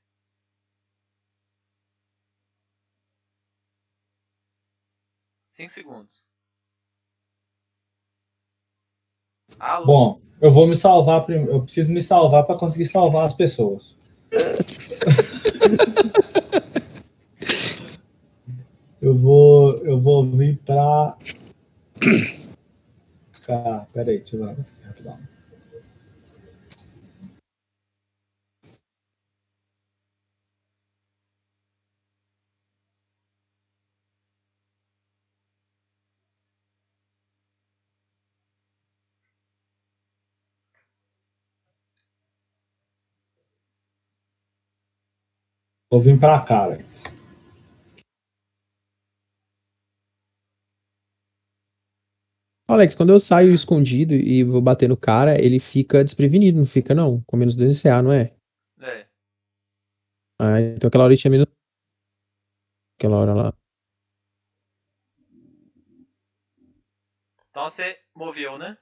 Cinco 5.47 5.69
segundos. 5.72 6.23
Alô? 9.60 9.85
Bom, 9.85 10.22
eu 10.41 10.49
vou 10.51 10.65
me 10.68 10.76
salvar, 10.76 11.26
prim- 11.26 11.45
eu 11.45 11.61
preciso 11.61 11.91
me 11.91 12.01
salvar 12.01 12.45
pra 12.45 12.57
conseguir 12.57 12.88
salvar 12.88 13.27
as 13.27 13.34
pessoas. 13.34 13.95
Eu 19.01 19.18
vou, 19.18 19.76
eu 19.80 19.99
vou 19.99 20.23
vir 20.26 20.57
pra. 20.60 21.18
Ah, 23.49 23.85
peraí, 23.91 24.19
deixa 24.19 24.38
eu 24.38 24.45
ver 24.45 24.51
aqui 24.51 24.72
rapidão. 24.85 25.19
Vou 45.93 46.01
vir 46.01 46.19
pra 46.19 46.41
cá, 46.41 46.63
Alex. 46.63 47.03
Alex, 52.67 52.95
quando 52.95 53.11
eu 53.11 53.19
saio 53.19 53.53
escondido 53.53 54.15
e 54.15 54.43
vou 54.43 54.59
bater 54.59 54.89
no 54.89 54.97
cara, 54.97 55.39
ele 55.39 55.59
fica 55.59 56.03
desprevenido, 56.03 56.57
não 56.57 56.65
fica 56.65 56.95
não? 56.95 57.21
Com 57.27 57.37
menos 57.37 57.55
2 57.55 57.79
CA, 57.79 58.01
não 58.01 58.11
é? 58.11 58.33
É. 58.81 59.07
Ah, 60.41 60.59
então 60.59 60.87
aquela 60.87 61.03
hora 61.03 61.13
ele 61.13 61.21
tinha 61.21 61.29
menos. 61.29 61.45
Aquela 62.97 63.17
hora 63.17 63.33
lá. 63.35 63.53
Então 67.51 67.67
você 67.67 67.99
moveu, 68.15 68.57
né? 68.57 68.75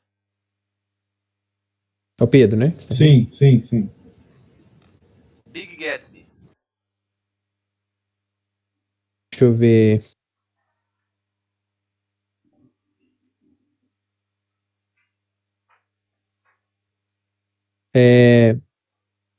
É 2.17 2.23
o 2.23 2.27
Pedro, 2.29 2.57
né? 2.57 2.73
Sim, 2.79 3.29
sim, 3.29 3.59
sim. 3.59 3.89
Big 5.49 5.75
Gatsby. 5.75 6.30
Deixa 9.41 9.45
eu 9.45 9.57
ver. 9.57 10.05
É, 17.95 18.51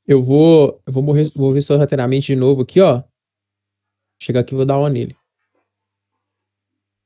eu 0.05 0.21
vou, 0.21 0.81
eu 0.85 0.91
vou 0.91 1.01
morrer, 1.01 1.31
vou 1.33 1.53
ver 1.53 1.61
sorrateiramente 1.61 2.27
de 2.27 2.35
novo 2.35 2.63
aqui, 2.63 2.81
ó. 2.81 3.01
Chegar 4.21 4.41
aqui 4.41 4.53
e 4.53 4.57
vou 4.57 4.65
dar 4.65 4.77
uma 4.77 4.89
nele. 4.89 5.15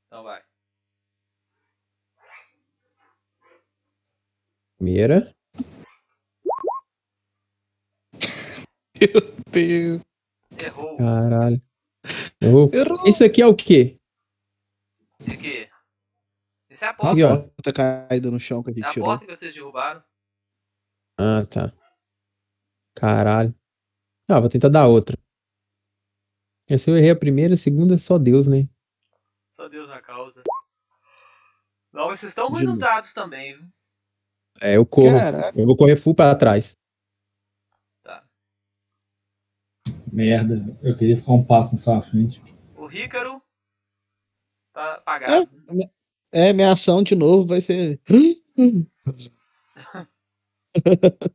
Então 0.06 0.24
vai. 0.24 0.42
Primeira. 4.76 5.32
Meu 9.00 9.34
Deus. 9.52 10.02
Errou. 10.58 10.96
Caralho. 10.96 11.67
Isso 13.06 13.24
aqui 13.24 13.42
é 13.42 13.46
o 13.46 13.54
quê? 13.56 13.98
E 15.26 15.32
aqui? 15.32 15.68
Isso 16.70 16.84
é 16.84 16.88
a 16.88 16.94
porta. 16.94 17.12
Aqui, 17.12 17.22
ó. 17.24 17.36
porta 17.48 17.72
caída 17.72 18.30
no 18.30 18.38
chão 18.38 18.62
que 18.62 18.70
a 18.70 18.72
É 18.72 18.74
gente 18.74 18.84
a 18.86 18.92
tirou. 18.92 19.06
porta 19.08 19.26
que 19.26 19.34
vocês 19.34 19.54
derrubaram. 19.54 20.02
Ah, 21.18 21.44
tá. 21.46 21.72
Caralho. 22.94 23.54
Ah, 24.28 24.38
vou 24.40 24.48
tentar 24.48 24.68
dar 24.68 24.86
outra. 24.86 25.16
Essa 26.68 26.90
eu 26.90 26.96
errei 26.96 27.10
a 27.10 27.16
primeira, 27.18 27.54
a 27.54 27.56
segunda 27.56 27.94
é 27.94 27.98
só 27.98 28.18
Deus, 28.18 28.46
né? 28.46 28.68
Só 29.52 29.68
Deus 29.68 29.88
na 29.88 30.00
causa. 30.02 30.42
Não, 31.92 32.08
vocês 32.08 32.30
estão 32.30 32.48
ruins 32.48 32.66
nos 32.66 32.78
dados 32.78 33.12
também, 33.14 33.56
viu? 33.56 33.68
É, 34.60 34.76
eu 34.76 34.84
corro. 34.84 35.16
Caraca. 35.18 35.58
Eu 35.58 35.66
vou 35.66 35.76
correr 35.76 35.96
full 35.96 36.14
pra 36.14 36.34
trás. 36.36 36.76
Tá. 38.02 38.28
Merda, 40.12 40.78
eu 40.82 40.96
queria 40.96 41.16
ficar 41.16 41.32
um 41.32 41.44
passo 41.44 41.74
na 41.74 41.80
sua 41.80 42.02
frente. 42.02 42.42
O 42.76 42.86
Rícaro 42.86 43.42
tá 44.72 44.94
apagado. 44.94 45.50
É, 46.30 46.52
minha 46.52 46.72
ação 46.72 47.02
de 47.02 47.14
novo 47.14 47.46
vai 47.46 47.60
ser. 47.60 48.00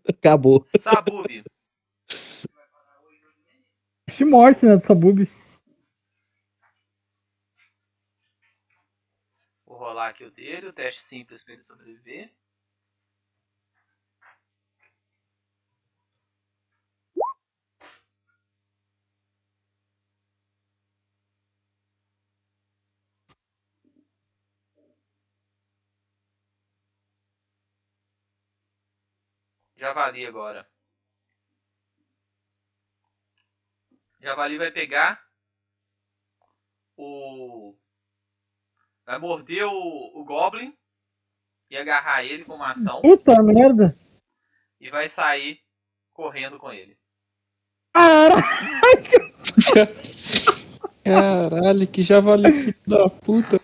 Acabou. 0.08 0.64
Sabub. 0.64 1.44
De 4.16 4.26
morte, 4.26 4.66
né, 4.66 4.78
boob. 4.78 5.28
Vou 9.66 9.78
rolar 9.78 10.10
aqui 10.10 10.24
o 10.24 10.32
dele, 10.32 10.68
o 10.68 10.74
teste 10.74 11.02
simples 11.02 11.44
pra 11.44 11.54
ele 11.54 11.62
sobreviver. 11.62 12.32
Javali 29.84 30.26
agora. 30.26 30.66
Javali 34.22 34.58
vai 34.58 34.72
pegar 34.72 35.22
o. 36.96 37.76
Vai 39.06 39.20
morder 39.20 39.66
o, 39.66 40.22
o 40.22 40.24
Goblin 40.24 40.74
e 41.70 41.76
agarrar 41.76 42.24
ele 42.24 42.46
com 42.46 42.56
uma 42.56 42.70
ação 42.70 43.02
Puta 43.02 43.44
merda. 43.44 44.00
e 44.80 44.90
vai 44.90 45.10
sair 45.10 45.62
correndo 46.14 46.58
com 46.58 46.72
ele. 46.72 46.98
Caralho. 47.94 48.42
Caralho, 51.04 51.88
que 51.92 52.02
javali 52.04 52.54
filho 52.54 52.80
da 52.88 53.10
puta. 53.10 53.60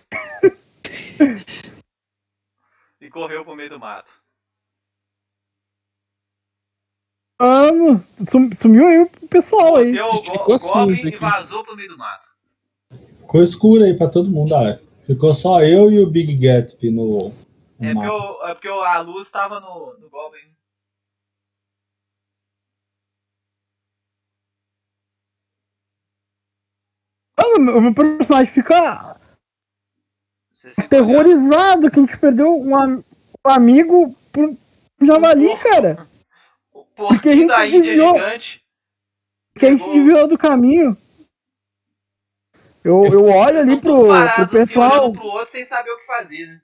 E 3.00 3.08
correu 3.08 3.42
pro 3.42 3.56
meio 3.56 3.70
do 3.70 3.80
mato. 3.80 4.22
Mano, 7.40 8.04
sum- 8.30 8.50
sumiu 8.60 8.86
aí 8.86 8.98
o 9.00 9.08
pessoal 9.28 9.76
aí. 9.76 9.86
Mordeu 9.94 10.06
o, 10.08 10.44
go 10.44 10.58
Goblin 10.58 11.08
e 11.08 11.16
vazou 11.16 11.64
pro 11.64 11.74
meio 11.74 11.88
do 11.88 11.96
mato. 11.96 12.26
Ficou 13.20 13.42
escuro 13.42 13.82
aí 13.82 13.96
pra 13.96 14.10
todo 14.10 14.28
mundo, 14.28 14.54
Alex. 14.54 14.82
Ficou 15.06 15.32
só 15.32 15.62
eu 15.62 15.90
e 15.90 15.98
o 16.00 16.06
Big 16.10 16.36
Gatsby 16.36 16.90
no, 16.90 17.30
no 17.30 17.34
É 17.80 17.94
porque, 17.94 18.08
o- 18.10 18.46
é 18.46 18.54
porque 18.54 18.68
a 18.68 19.00
luz 19.00 19.30
tava 19.30 19.58
no, 19.58 19.94
no 19.98 20.10
Goblin. 20.10 20.50
Mano, 27.38 27.76
o 27.78 27.80
meu 27.80 27.94
personagem 27.94 28.52
fica 28.52 29.16
aterrorizado 30.78 31.90
que 31.90 31.98
a 31.98 32.02
gente 32.02 32.18
perdeu 32.18 32.54
um, 32.60 32.76
am- 32.76 33.04
um 33.46 33.50
amigo 33.50 34.14
pro 34.30 34.56
pro 34.98 35.06
javali, 35.06 35.48
cara. 35.62 36.06
Porque 37.08 37.46
da 37.46 37.66
Índia 37.66 37.80
desviou. 37.80 38.14
gigante. 38.14 38.64
Que 39.58 39.66
a 39.66 39.70
gente 39.70 39.78
Pegou- 39.80 39.94
desviou 39.94 40.28
do 40.28 40.38
caminho. 40.38 40.96
Eu, 42.82 43.04
eu 43.06 43.24
olho 43.26 43.54
Vocês 43.58 43.68
ali 43.68 43.80
pro, 43.80 43.90
tudo 43.92 44.06
pro 44.08 44.14
assim, 44.14 44.56
pessoal. 44.56 45.02
olhando 45.04 45.18
pro 45.18 45.26
outro 45.28 45.50
sem 45.50 45.64
saber 45.64 45.90
o 45.90 45.98
que 45.98 46.06
fazer, 46.06 46.46
né? 46.46 46.60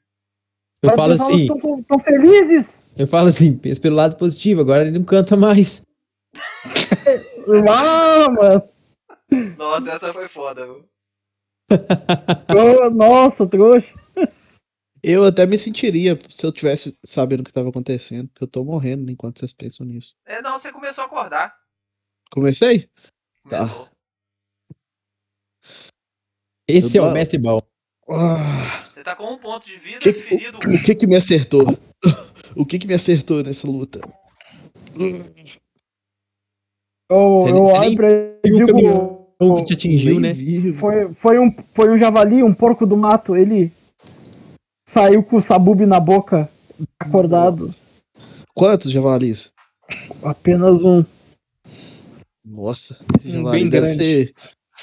Eu 0.83 0.87
mas 0.89 0.97
falo 0.97 1.13
assim, 1.13 1.47
Tão, 1.47 1.83
tão 1.83 1.99
felizes. 2.01 2.65
eu 2.97 3.07
falo 3.07 3.29
assim, 3.29 3.57
pensa 3.59 3.81
pelo 3.81 3.97
lado 3.97 4.17
positivo, 4.17 4.61
agora 4.63 4.83
ele 4.87 4.99
não 4.99 5.05
canta 5.05 5.37
mais. 5.37 5.83
Ah, 7.69 8.29
mano. 8.29 8.63
Nossa, 9.57 9.93
essa 9.93 10.13
foi 10.13 10.29
foda, 10.29 10.67
viu? 10.67 10.85
Nossa, 12.93 13.47
trouxa. 13.47 13.87
Eu 15.09 15.25
até 15.25 15.47
me 15.47 15.57
sentiria 15.57 16.19
se 16.31 16.45
eu 16.45 16.51
tivesse 16.51 16.93
sabendo 17.07 17.41
o 17.41 17.45
que 17.45 17.51
estava 17.51 17.69
acontecendo, 17.69 18.27
porque 18.29 18.43
eu 18.43 18.49
tô 18.49 18.65
morrendo 18.65 19.09
enquanto 19.09 19.39
vocês 19.39 19.53
pensam 19.53 19.87
nisso. 19.87 20.13
É, 20.27 20.43
não, 20.43 20.57
você 20.59 20.73
começou 20.73 21.05
a 21.05 21.07
acordar. 21.07 21.55
Comecei? 22.33 22.91
Começou. 23.45 23.89
Esse 26.69 26.99
é 26.99 27.01
Eu 27.01 27.05
o 27.05 27.07
dou- 27.07 27.15
mestre 27.15 27.39
ball. 27.39 27.63
Ah, 28.09 28.89
Você 28.95 29.03
tá 29.05 29.15
com 29.15 29.33
um 29.33 29.39
ponto 29.39 29.65
de 29.67 29.77
vida, 29.79 30.01
Que- 30.01 30.13
ferido. 30.13 30.59
o 30.59 30.85
que 30.85 30.95
que 30.97 31.07
me 31.07 31.15
acertou? 31.17 31.63
O 32.59 32.65
que 32.65 32.79
que 32.79 32.87
me 32.87 32.95
acertou 32.95 33.43
nessa 33.43 33.67
luta? 33.67 34.01
Eu, 34.95 35.31
Você 37.41 37.51
eu 37.51 37.65
você 37.67 37.91
viu 38.45 38.59
e 38.59 38.63
o 38.63 38.65
digo, 38.65 38.67
caminhão. 38.69 39.29
o 39.39 39.55
que 39.57 39.65
te 39.67 39.75
atingiu, 39.75 40.19
né? 40.19 40.33
Foi, 40.81 41.13
foi, 41.17 41.39
um, 41.39 41.55
foi 41.75 41.91
um 41.91 41.99
javali, 41.99 42.43
um 42.43 42.55
porco 42.55 42.87
do 42.87 42.97
mato. 42.97 43.37
Ele 43.37 43.71
saiu 44.97 45.23
com 45.23 45.37
o 45.37 45.43
sabub 45.43 45.81
na 45.85 46.01
boca, 46.01 46.49
acordado. 46.99 47.75
Quantos 48.55 48.91
javalis? 48.91 49.51
Apenas 50.23 50.83
um. 50.83 51.05
Nossa, 52.45 52.97
esse 53.19 53.29
Um 53.29 53.33
javali 53.43 53.61
bem 53.61 53.69
deve 53.69 53.87
grande. 53.87 54.05
ser. 54.05 54.35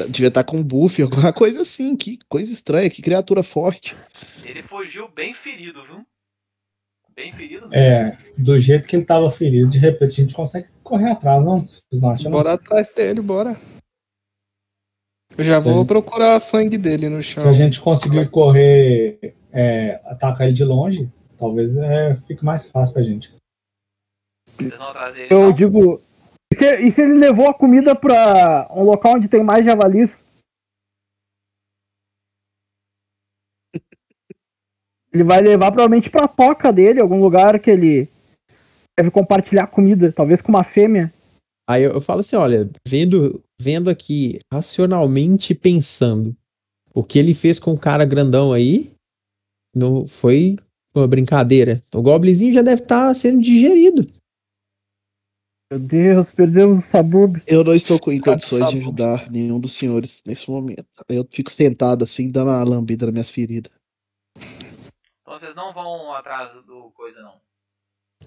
Devia 0.10 0.28
estar 0.28 0.44
com 0.44 0.62
buff, 0.64 1.02
alguma 1.02 1.32
coisa 1.34 1.62
assim. 1.62 1.96
Que 1.96 2.20
coisa 2.30 2.52
estranha, 2.52 2.90
que 2.90 3.02
criatura 3.02 3.42
forte. 3.44 3.96
Ele 4.44 4.62
fugiu 4.62 5.08
bem 5.10 5.34
ferido, 5.34 5.82
viu? 5.84 6.06
Bem 7.16 7.32
ferido 7.32 7.70
mesmo. 7.70 7.76
É, 7.76 8.18
do 8.38 8.58
jeito 8.58 8.88
que 8.88 8.96
ele 8.96 9.06
tava 9.06 9.30
ferido, 9.32 9.70
de 9.70 9.78
repente 9.78 10.20
a 10.20 10.24
gente 10.24 10.34
consegue 10.36 10.68
correr 10.84 11.12
atrás, 11.12 11.44
não? 11.44 11.66
Não 11.92 12.10
acham? 12.10 12.32
não? 12.32 12.38
Bora 12.38 12.54
atrás 12.54 12.92
dele, 12.96 13.22
bora. 13.22 13.60
Eu 15.38 15.44
já 15.44 15.60
Se 15.62 15.66
vou 15.68 15.80
gente- 15.80 15.88
procurar 15.88 16.40
sangue 16.40 16.78
dele 16.78 17.10
no 17.10 17.22
chão. 17.22 17.40
Se 17.42 17.48
a 17.48 17.54
gente 17.54 17.80
conseguir 17.80 18.30
correr, 18.30 19.36
é, 19.54 20.02
atacar 20.06 20.48
ele 20.48 20.56
de 20.56 20.66
longe, 20.66 21.10
talvez 21.38 21.78
é, 21.78 22.16
fique 22.16 22.44
mais 22.44 22.66
fácil 22.66 22.94
pra 22.94 23.04
gente. 23.04 23.34
Eu 25.30 25.44
não? 25.44 25.52
digo. 25.52 26.02
E 26.52 26.56
se, 26.58 26.80
e 26.82 26.92
se 26.92 27.02
ele 27.02 27.14
levou 27.14 27.48
a 27.48 27.54
comida 27.54 27.96
pra 27.96 28.68
um 28.72 28.84
local 28.84 29.16
onde 29.16 29.28
tem 29.28 29.44
mais 29.44 29.64
javalis? 29.66 30.12
Ele 35.14 35.24
vai 35.24 35.42
levar 35.42 35.72
provavelmente 35.72 36.10
pra 36.10 36.28
toca 36.28 36.74
dele, 36.74 37.00
algum 37.00 37.22
lugar 37.22 37.60
que 37.60 37.70
ele 37.70 38.10
deve 38.98 39.12
compartilhar 39.12 39.68
comida, 39.68 40.12
talvez 40.12 40.42
com 40.42 40.50
uma 40.50 40.64
fêmea. 40.64 41.14
Aí 41.70 41.84
eu, 41.84 41.94
eu 41.94 42.02
falo 42.02 42.22
assim, 42.22 42.36
olha, 42.36 42.68
vendo, 42.88 43.44
vendo 43.62 43.92
aqui, 43.92 44.40
racionalmente 44.52 45.54
pensando, 45.54 46.36
o 46.94 47.04
que 47.04 47.20
ele 47.20 47.34
fez 47.34 47.60
com 47.60 47.72
o 47.72 47.80
cara 47.80 48.06
grandão 48.06 48.54
aí, 48.54 48.93
não 49.74 50.08
foi 50.08 50.58
uma 50.94 51.08
brincadeira. 51.08 51.84
O 51.94 52.02
goblinzinho 52.02 52.54
já 52.54 52.62
deve 52.62 52.82
estar 52.84 53.14
sendo 53.16 53.42
digerido. 53.42 54.06
Meu 55.72 55.80
Deus, 55.80 56.32
perdemos 56.32 56.86
o 56.86 56.88
sabub. 56.88 57.42
Eu 57.48 57.64
não 57.64 57.74
estou 57.74 58.00
com- 58.00 58.18
condições 58.20 58.70
de 58.70 58.78
ajudar 58.78 59.32
nenhum 59.32 59.60
dos 59.60 59.76
senhores 59.76 60.22
nesse 60.26 60.48
momento. 60.48 60.86
Eu 61.10 61.28
fico 61.32 61.52
sentado 61.52 62.04
assim, 62.04 62.30
dando 62.30 62.52
uma 62.52 62.64
lambida 62.64 63.08
nas 63.08 63.14
minhas 63.14 63.30
feridas. 63.32 63.72
Então 64.36 65.36
vocês 65.36 65.56
não 65.56 65.74
vão 65.74 66.14
atrás 66.14 66.54
do 66.68 66.92
coisa, 66.92 67.24
não. 67.24 67.42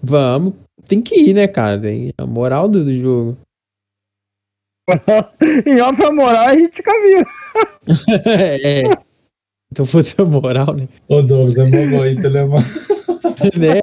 Vamos, 0.03 0.55
tem 0.87 1.01
que 1.01 1.15
ir, 1.15 1.33
né, 1.33 1.47
cara? 1.47 1.79
Tem 1.79 2.13
a 2.17 2.25
moral 2.25 2.67
do, 2.67 2.83
do 2.83 2.95
jogo. 2.95 3.37
em 5.65 5.81
outra 5.81 6.11
moral, 6.11 6.47
a 6.47 6.55
gente 6.55 6.75
fica 6.75 6.91
vivo. 7.01 7.29
é. 8.63 9.06
Então 9.71 9.85
fosse 9.85 10.15
a 10.19 10.23
moral, 10.23 10.73
né? 10.73 10.87
Ô, 11.07 11.21
Douglas, 11.21 11.57
é 11.57 11.65
mó 11.65 11.77
egoísta, 11.77 12.29
né, 12.29 12.43
mano? 12.45 12.65
né? 13.57 13.81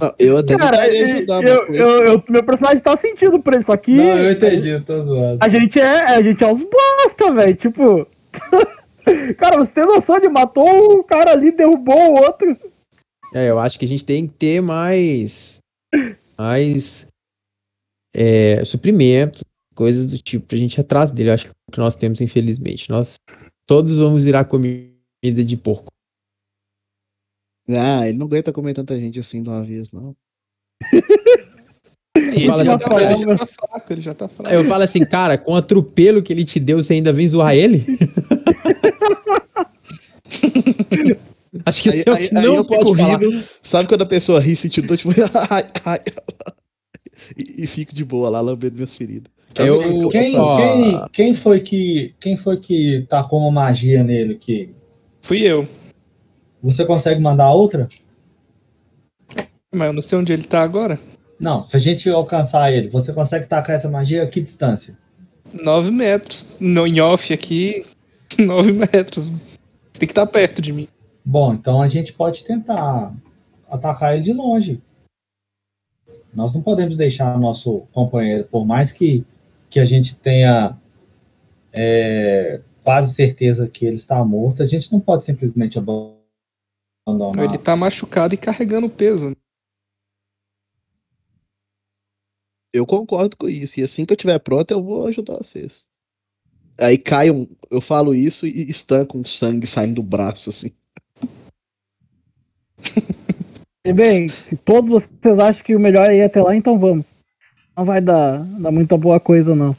Não, 0.00 0.14
eu 0.18 0.36
até 0.38 0.56
Cara, 0.56 0.82
tentaria 0.88 1.20
eu, 1.20 1.42
eu, 1.42 1.74
eu- 1.74 2.04
eu- 2.06 2.24
meu 2.28 2.42
personagem 2.42 2.80
tá 2.80 2.96
sentindo 2.96 3.40
por 3.40 3.54
isso 3.54 3.70
aqui. 3.72 3.96
Não, 3.96 4.18
eu 4.18 4.32
entendi, 4.32 4.68
eu 4.68 4.84
tô 4.84 5.00
zoando. 5.02 5.38
A 5.40 5.48
gente 5.48 5.78
é, 5.80 6.04
a 6.16 6.22
gente 6.22 6.42
é 6.42 6.46
uns 6.46 6.62
bosta, 6.62 7.32
velho. 7.32 7.54
Tipo. 7.56 8.06
cara, 9.38 9.56
você 9.56 9.72
tem 9.72 9.84
noção 9.84 10.18
de 10.20 10.28
matou 10.28 10.98
um 10.98 11.02
cara 11.02 11.32
ali, 11.32 11.52
derrubou 11.52 11.96
o 12.12 12.20
outro. 12.22 12.56
É, 13.32 13.48
eu 13.50 13.58
acho 13.58 13.78
que 13.78 13.84
a 13.84 13.88
gente 13.88 14.04
tem 14.04 14.26
que 14.26 14.34
ter 14.34 14.60
mais. 14.60 15.58
Mais. 16.36 17.06
É, 18.14 18.64
suprimento, 18.64 19.44
coisas 19.74 20.06
do 20.06 20.18
tipo, 20.18 20.44
pra 20.46 20.58
gente 20.58 20.74
ir 20.76 20.80
atrás 20.80 21.10
dele. 21.10 21.30
Eu 21.30 21.34
acho 21.34 21.44
que 21.46 21.50
é 21.50 21.72
que 21.72 21.78
nós 21.78 21.94
temos, 21.96 22.20
infelizmente. 22.20 22.90
Nós 22.90 23.14
todos 23.68 23.98
vamos 23.98 24.24
virar 24.24 24.46
comida 24.46 24.90
de 25.22 25.56
porco. 25.56 25.92
Ah, 27.68 28.08
ele 28.08 28.16
não 28.16 28.26
aguenta 28.26 28.50
comer 28.50 28.74
tanta 28.74 28.98
gente 28.98 29.20
assim 29.20 29.42
de 29.42 29.50
uma 29.50 29.62
vez, 29.62 29.92
não. 29.92 30.16
Ele, 32.16 32.46
Fala 32.46 32.64
já 32.64 32.74
assim, 32.74 32.84
tá, 32.84 32.90
cara, 32.90 33.12
ele 33.12 33.20
já 33.20 33.36
tá 33.36 33.46
fraco, 33.46 33.92
ele 33.92 34.00
já 34.00 34.14
tá 34.14 34.28
fraco. 34.28 34.52
Eu 34.52 34.64
falo 34.64 34.82
assim, 34.82 35.04
cara, 35.04 35.38
com 35.38 35.52
o 35.52 35.56
atropelo 35.56 36.20
que 36.20 36.32
ele 36.32 36.44
te 36.44 36.58
deu, 36.58 36.82
você 36.82 36.94
ainda 36.94 37.12
vem 37.12 37.28
zoar 37.28 37.54
ele? 37.54 37.84
acho 41.64 41.82
que 41.82 41.90
esse 41.90 42.08
é 42.08 42.12
o 42.12 42.16
que 42.16 42.24
aí 42.24 42.32
não 42.32 42.56
eu 42.56 42.64
pode 42.64 42.96
falar. 42.96 43.20
rindo. 43.20 43.44
Sabe 43.62 43.88
quando 43.88 44.02
a 44.02 44.06
pessoa 44.06 44.40
ri 44.40 44.56
sentindo 44.56 44.88
dor, 44.88 44.98
tipo, 44.98 45.10
ai, 45.48 45.70
ai, 45.84 46.00
e, 47.36 47.64
e 47.64 47.66
fico 47.66 47.94
de 47.94 48.04
boa 48.04 48.28
lá, 48.28 48.40
lambendo 48.40 48.76
minhas 48.76 48.94
feridas. 48.94 49.30
Eu- 49.54 50.08
Quem, 50.10 50.32
quem, 50.34 51.04
quem 51.12 51.34
foi 51.34 51.60
que 51.60 52.14
quem 52.20 52.36
foi 52.36 52.58
que 52.58 53.06
tacou 53.08 53.40
uma 53.40 53.50
magia 53.50 54.04
nele 54.04 54.34
que 54.36 54.70
Fui 55.22 55.40
eu. 55.40 55.66
você 56.62 56.84
consegue 56.84 57.20
mandar 57.20 57.50
outra? 57.50 57.88
Mas 59.74 59.86
eu 59.88 59.92
não 59.92 60.02
sei 60.02 60.18
onde 60.18 60.32
ele 60.32 60.44
tá 60.44 60.62
agora. 60.62 60.98
Não, 61.40 61.62
se 61.62 61.76
a 61.76 61.78
gente 61.78 62.08
alcançar 62.08 62.72
ele, 62.72 62.88
você 62.88 63.12
consegue 63.12 63.46
tacar 63.46 63.76
essa 63.76 63.88
magia 63.88 64.22
a 64.22 64.26
que 64.26 64.40
distância? 64.40 64.96
9 65.52 65.90
metros. 65.90 66.56
No, 66.60 66.86
em 66.86 67.00
off 67.00 67.32
aqui, 67.32 67.84
9 68.38 68.72
metros. 68.72 69.28
Tem 69.92 70.06
que 70.06 70.12
estar 70.12 70.26
perto 70.26 70.60
de 70.62 70.72
mim. 70.72 70.88
Bom, 71.24 71.52
então 71.54 71.82
a 71.82 71.86
gente 71.88 72.12
pode 72.12 72.44
tentar 72.44 73.12
atacar 73.70 74.14
ele 74.14 74.22
de 74.22 74.32
longe. 74.32 74.80
Nós 76.32 76.52
não 76.52 76.62
podemos 76.62 76.96
deixar 76.96 77.38
nosso 77.38 77.80
companheiro, 77.92 78.44
por 78.44 78.66
mais 78.66 78.92
que, 78.92 79.24
que 79.68 79.80
a 79.80 79.84
gente 79.84 80.16
tenha 80.16 80.76
é, 81.72 82.60
quase 82.82 83.14
certeza 83.14 83.68
que 83.68 83.84
ele 83.86 83.96
está 83.96 84.24
morto, 84.24 84.62
a 84.62 84.66
gente 84.66 84.92
não 84.92 85.00
pode 85.00 85.24
simplesmente 85.24 85.78
abandonar. 85.78 87.44
Ele 87.44 87.58
tá 87.58 87.76
machucado 87.76 88.34
e 88.34 88.38
carregando 88.38 88.88
peso. 88.88 89.36
Eu 92.72 92.86
concordo 92.86 93.36
com 93.36 93.48
isso. 93.48 93.80
E 93.80 93.82
assim 93.82 94.04
que 94.04 94.12
eu 94.12 94.16
tiver 94.16 94.38
pronto, 94.38 94.70
eu 94.70 94.82
vou 94.82 95.06
ajudar 95.06 95.38
vocês. 95.38 95.86
Aí 96.76 96.96
cai 96.96 97.30
um. 97.30 97.48
Eu 97.70 97.80
falo 97.80 98.14
isso 98.14 98.46
e 98.46 98.70
estanca 98.70 99.16
um 99.16 99.24
sangue 99.24 99.66
saindo 99.66 99.96
do 99.96 100.02
braço, 100.02 100.50
assim. 100.50 100.72
E 103.88 103.92
bem, 103.94 104.28
se 104.28 104.54
todos 104.54 105.02
vocês 105.02 105.38
acham 105.38 105.64
que 105.64 105.74
o 105.74 105.80
melhor 105.80 106.10
é 106.10 106.16
ir 106.16 106.22
até 106.22 106.42
lá, 106.42 106.54
então 106.54 106.78
vamos. 106.78 107.06
Não 107.74 107.86
vai 107.86 108.02
dar, 108.02 108.44
dar 108.44 108.70
muita 108.70 108.98
boa 108.98 109.18
coisa, 109.18 109.54
não. 109.54 109.74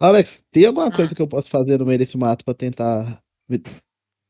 Alex, 0.00 0.28
tem 0.50 0.66
alguma 0.66 0.90
coisa 0.90 1.14
que 1.14 1.22
eu 1.22 1.28
posso 1.28 1.48
fazer 1.48 1.78
no 1.78 1.86
meio 1.86 2.00
desse 2.00 2.18
mato 2.18 2.44
pra 2.44 2.54
tentar 2.54 3.22
me, 3.48 3.62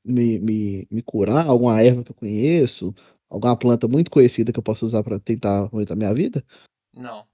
me, 0.04 0.38
me, 0.38 0.86
me 0.90 1.00
curar? 1.00 1.46
Alguma 1.46 1.82
erva 1.82 2.04
que 2.04 2.10
eu 2.10 2.16
conheço? 2.16 2.94
Alguma 3.30 3.56
planta 3.56 3.88
muito 3.88 4.10
conhecida 4.10 4.52
que 4.52 4.58
eu 4.58 4.62
posso 4.62 4.84
usar 4.84 5.02
pra 5.02 5.18
tentar 5.18 5.70
aumentar 5.72 5.96
minha 5.96 6.12
vida? 6.12 6.44
Não. 6.94 7.24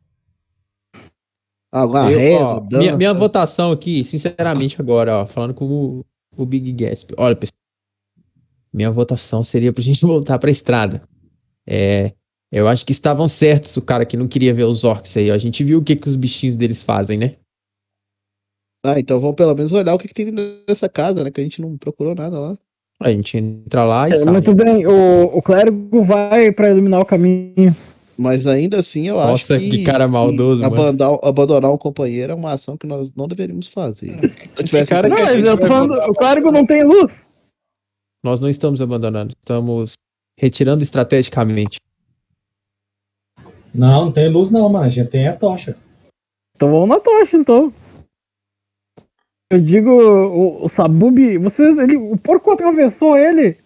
Alguma 1.73 2.13
Eu, 2.13 2.19
reza, 2.21 2.45
ó, 2.45 2.61
dança? 2.61 2.79
minha, 2.79 2.97
minha 2.97 3.13
votação 3.13 3.73
aqui, 3.73 4.05
sinceramente, 4.05 4.81
agora, 4.81 5.23
ó, 5.23 5.27
falando 5.27 5.53
com 5.53 5.65
o, 5.65 6.07
o 6.37 6.47
Big 6.47 6.71
Gasp. 6.73 7.13
Olha, 7.19 7.35
pessoal, 7.35 7.62
minha 8.73 8.91
votação 8.91 9.43
seria 9.43 9.73
pra 9.73 9.83
gente 9.83 10.01
voltar 10.07 10.39
pra 10.39 10.51
estrada. 10.51 11.03
É, 11.67 12.13
eu 12.51 12.67
acho 12.69 12.85
que 12.85 12.93
estavam 12.93 13.27
certos 13.29 13.77
o 13.77 13.83
cara 13.83 14.05
que 14.05 14.17
não 14.17 14.27
queria 14.29 14.53
ver 14.55 14.65
os 14.65 14.85
orcs 14.85 15.17
aí. 15.17 15.31
ó. 15.31 15.35
A 15.35 15.39
gente 15.39 15.63
viu 15.65 15.79
o 15.79 15.83
que, 15.85 15.97
que 15.97 16.09
os 16.09 16.17
bichinhos 16.17 16.57
deles 16.57 16.83
fazem, 16.83 17.19
né? 17.19 17.35
Ah, 18.85 18.99
então 18.99 19.21
vamos 19.21 19.37
pelo 19.37 19.55
menos 19.55 19.71
olhar 19.73 19.95
o 19.95 19.99
que, 19.99 20.09
que 20.09 20.15
tem 20.15 20.33
nessa 20.67 20.89
casa, 20.89 21.23
né? 21.23 21.31
Que 21.31 21.41
a 21.41 21.45
gente 21.45 21.61
não 21.61 21.77
procurou 21.79 22.15
nada 22.15 22.39
lá. 22.39 22.59
A 23.01 23.11
gente 23.11 23.37
entra 23.37 23.85
lá 23.85 24.09
e 24.09 24.13
É, 24.13 24.15
sai. 24.17 24.33
muito 24.33 24.55
bem, 24.55 24.87
o, 24.87 25.25
o 25.37 25.43
clérigo 25.43 26.05
vai 26.05 26.51
pra 26.53 26.69
iluminar 26.71 27.01
o 27.01 27.05
caminho. 27.07 27.75
Mas 28.19 28.47
ainda 28.47 28.79
assim, 28.81 29.09
eu 29.09 29.17
Nossa, 29.17 29.55
acho 29.57 29.65
que. 29.65 29.71
que 29.79 29.83
cara 29.85 30.07
maldoso, 30.07 30.65
abandonar, 30.65 31.19
abandonar 31.23 31.73
um 31.73 31.79
companheiro 31.79 32.33
é 32.33 32.35
uma 32.35 32.53
ação 32.53 32.77
que 32.77 32.87
nós 32.87 33.13
não 33.17 33.27
deveríamos 33.27 33.69
fazer. 33.69 34.19
Se 34.21 34.25
eu 34.59 34.65
tivesse- 34.65 34.91
cara 34.91 35.09
Não, 35.09 35.17
eu 35.19 35.57
tô 35.59 35.67
falando, 35.67 35.95
o 36.11 36.13
clérigo 36.15 36.53
não 36.53 36.67
tem 36.67 36.85
luz. 36.85 37.11
Nós 38.23 38.39
não 38.39 38.49
estamos 38.49 38.81
abandonando, 38.81 39.35
estamos 39.37 39.95
retirando 40.39 40.83
estrategicamente. 40.83 41.79
Não, 43.75 44.07
não 44.07 44.13
tem 44.13 44.31
luz 44.31 44.51
não, 44.51 44.69
mano. 44.69 44.85
A 44.85 44.89
gente 44.89 45.11
tem 45.11 45.27
a 45.27 45.37
tocha. 45.37 45.77
Então 46.55 46.71
vamos 46.71 46.89
na 46.89 47.01
tocha, 47.01 47.37
então. 47.37 47.73
Eu 49.51 49.61
digo, 49.61 49.91
o, 49.91 50.65
o 50.65 50.69
Sabub, 50.69 51.19
vocês, 51.39 51.77
ele, 51.79 51.97
o 51.97 52.17
porco 52.17 52.51
atravessou 52.53 53.19
ele. 53.19 53.59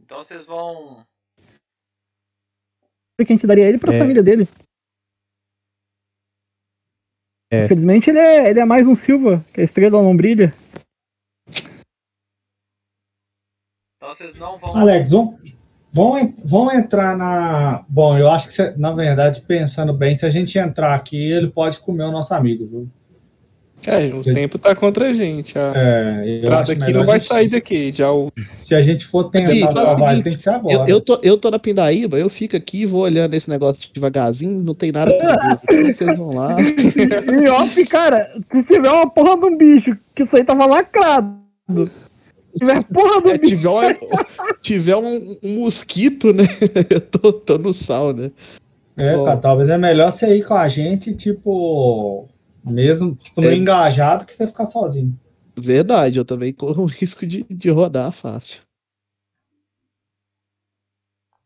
Então 0.00 0.18
vocês 0.18 0.44
vão. 0.44 1.06
O 3.20 3.24
que 3.24 3.32
a 3.32 3.36
gente 3.36 3.46
daria 3.46 3.68
ele 3.68 3.78
pra 3.78 3.94
É. 3.94 3.98
família 3.98 4.22
dele. 4.22 4.48
É. 7.50 7.64
Infelizmente 7.64 8.08
ele 8.10 8.18
é, 8.18 8.48
ele 8.50 8.60
é 8.60 8.64
mais 8.64 8.86
um 8.86 8.94
Silva, 8.94 9.44
que 9.52 9.60
a 9.60 9.64
estrela 9.64 10.00
não 10.02 10.16
brilha. 10.16 10.54
Então 13.96 14.12
vocês 14.14 14.34
não 14.36 14.58
vão. 14.58 14.76
Alex, 14.76 15.10
vão, 15.10 15.38
vão, 15.92 16.34
vão 16.44 16.72
entrar 16.72 17.16
na. 17.16 17.84
Bom, 17.88 18.16
eu 18.16 18.30
acho 18.30 18.46
que, 18.48 18.54
cê- 18.54 18.74
na 18.76 18.92
verdade, 18.92 19.42
pensando 19.42 19.92
bem, 19.92 20.14
se 20.14 20.24
a 20.24 20.30
gente 20.30 20.58
entrar 20.58 20.94
aqui, 20.94 21.16
ele 21.16 21.50
pode 21.50 21.80
comer 21.80 22.04
o 22.04 22.12
nosso 22.12 22.32
amigo, 22.32 22.66
viu? 22.66 22.88
É, 23.86 24.06
o 24.14 24.22
Sim. 24.22 24.34
tempo 24.34 24.58
tá 24.58 24.74
contra 24.74 25.08
a 25.08 25.12
gente. 25.12 25.56
A 25.58 25.72
É, 25.74 26.22
eu 26.26 26.38
entrada 26.42 26.72
aqui 26.72 26.92
não 26.92 27.04
vai 27.06 27.18
gente- 27.18 27.28
sair 27.28 27.48
daqui. 27.48 27.92
Já 27.94 28.12
o... 28.12 28.30
Se 28.38 28.74
a 28.74 28.82
gente 28.82 29.06
for 29.06 29.24
tentar 29.24 29.48
Aqui, 29.50 29.74
salvar 29.74 30.12
ele, 30.14 30.22
tem 30.22 30.32
que 30.34 30.38
ser 30.40 30.50
Eu, 30.50 30.54
agora. 30.54 30.90
eu, 30.90 31.00
tô, 31.00 31.18
eu 31.22 31.38
tô 31.38 31.50
na 31.50 31.58
Pindaíba, 31.58 32.18
eu 32.18 32.28
fico 32.28 32.56
aqui, 32.56 32.84
vou 32.84 33.02
olhando 33.02 33.32
esse 33.34 33.48
negócio 33.48 33.80
devagarzinho, 33.94 34.60
não 34.62 34.74
tem 34.74 34.92
nada 34.92 35.10
perigoso. 35.12 35.60
Então 35.70 35.94
vocês 35.94 36.18
vão 36.18 36.34
lá. 36.34 36.56
E 37.44 37.48
off, 37.48 37.86
cara, 37.86 38.30
se 38.52 38.62
tiver 38.64 38.90
uma 38.90 39.08
porra 39.10 39.36
de 39.38 39.46
um 39.46 39.56
bicho, 39.56 39.96
que 40.14 40.24
isso 40.24 40.36
aí 40.36 40.44
tava 40.44 40.66
lacrado. 40.66 41.38
Se 42.52 42.58
tiver 42.58 42.82
porra 42.84 43.20
do 43.22 43.30
É, 43.30 43.38
bicho. 43.38 43.56
tiver 43.56 43.68
um, 43.70 43.94
tiver 44.60 44.96
um, 44.96 45.36
um 45.42 45.60
mosquito, 45.60 46.32
né? 46.32 46.48
Eu 46.90 47.00
tô, 47.00 47.32
tô 47.32 47.56
no 47.58 47.72
sal, 47.72 48.12
né? 48.12 48.30
É, 48.96 49.16
Bom. 49.16 49.24
cara, 49.24 49.36
talvez 49.38 49.68
é 49.70 49.78
melhor 49.78 50.10
você 50.10 50.34
ir 50.36 50.44
com 50.44 50.52
a 50.54 50.68
gente, 50.68 51.14
tipo, 51.14 52.28
mesmo, 52.64 53.14
tipo, 53.16 53.40
no 53.40 53.48
É. 53.48 53.54
engajado 53.54 54.24
que 54.26 54.34
você 54.34 54.46
ficar 54.46 54.66
sozinho. 54.66 55.18
Verdade, 55.56 56.18
eu 56.18 56.24
também 56.24 56.52
corro 56.52 56.82
o 56.84 56.86
risco 56.86 57.26
de, 57.26 57.44
de 57.44 57.70
rodar 57.70 58.12
fácil. 58.12 58.60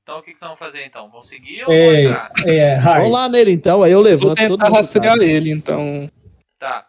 Então 0.02 0.18
o 0.18 0.22
que, 0.22 0.32
que 0.32 0.38
vocês 0.38 0.48
vão 0.48 0.56
fazer 0.56 0.84
então? 0.84 1.10
Vão 1.10 1.22
seguir 1.22 1.60
ou 1.62 1.66
vão 1.68 1.74
É, 1.74 2.02
entrar? 2.04 2.32
é, 2.46 2.74
Raiz. 2.74 2.98
Vamos 2.98 3.12
lá 3.12 3.28
nele 3.28 3.52
então, 3.52 3.82
aí 3.82 3.90
eu 3.92 3.98
Vou 4.02 4.04
levanto 4.04 4.36
todo 4.48 4.58
tentar 4.58 4.68
rastrear 4.76 5.16
ele, 5.18 5.50
então. 5.50 6.10
Tá. 6.58 6.86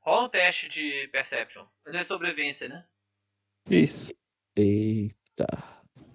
Rola 0.00 0.26
um 0.26 0.28
teste 0.28 0.68
de 0.68 1.08
Perception. 1.12 1.64
Ele 1.86 1.96
é 1.98 2.04
sobrevivência, 2.04 2.68
né? 2.68 2.84
Isso. 3.68 4.12
Eita. 4.56 5.46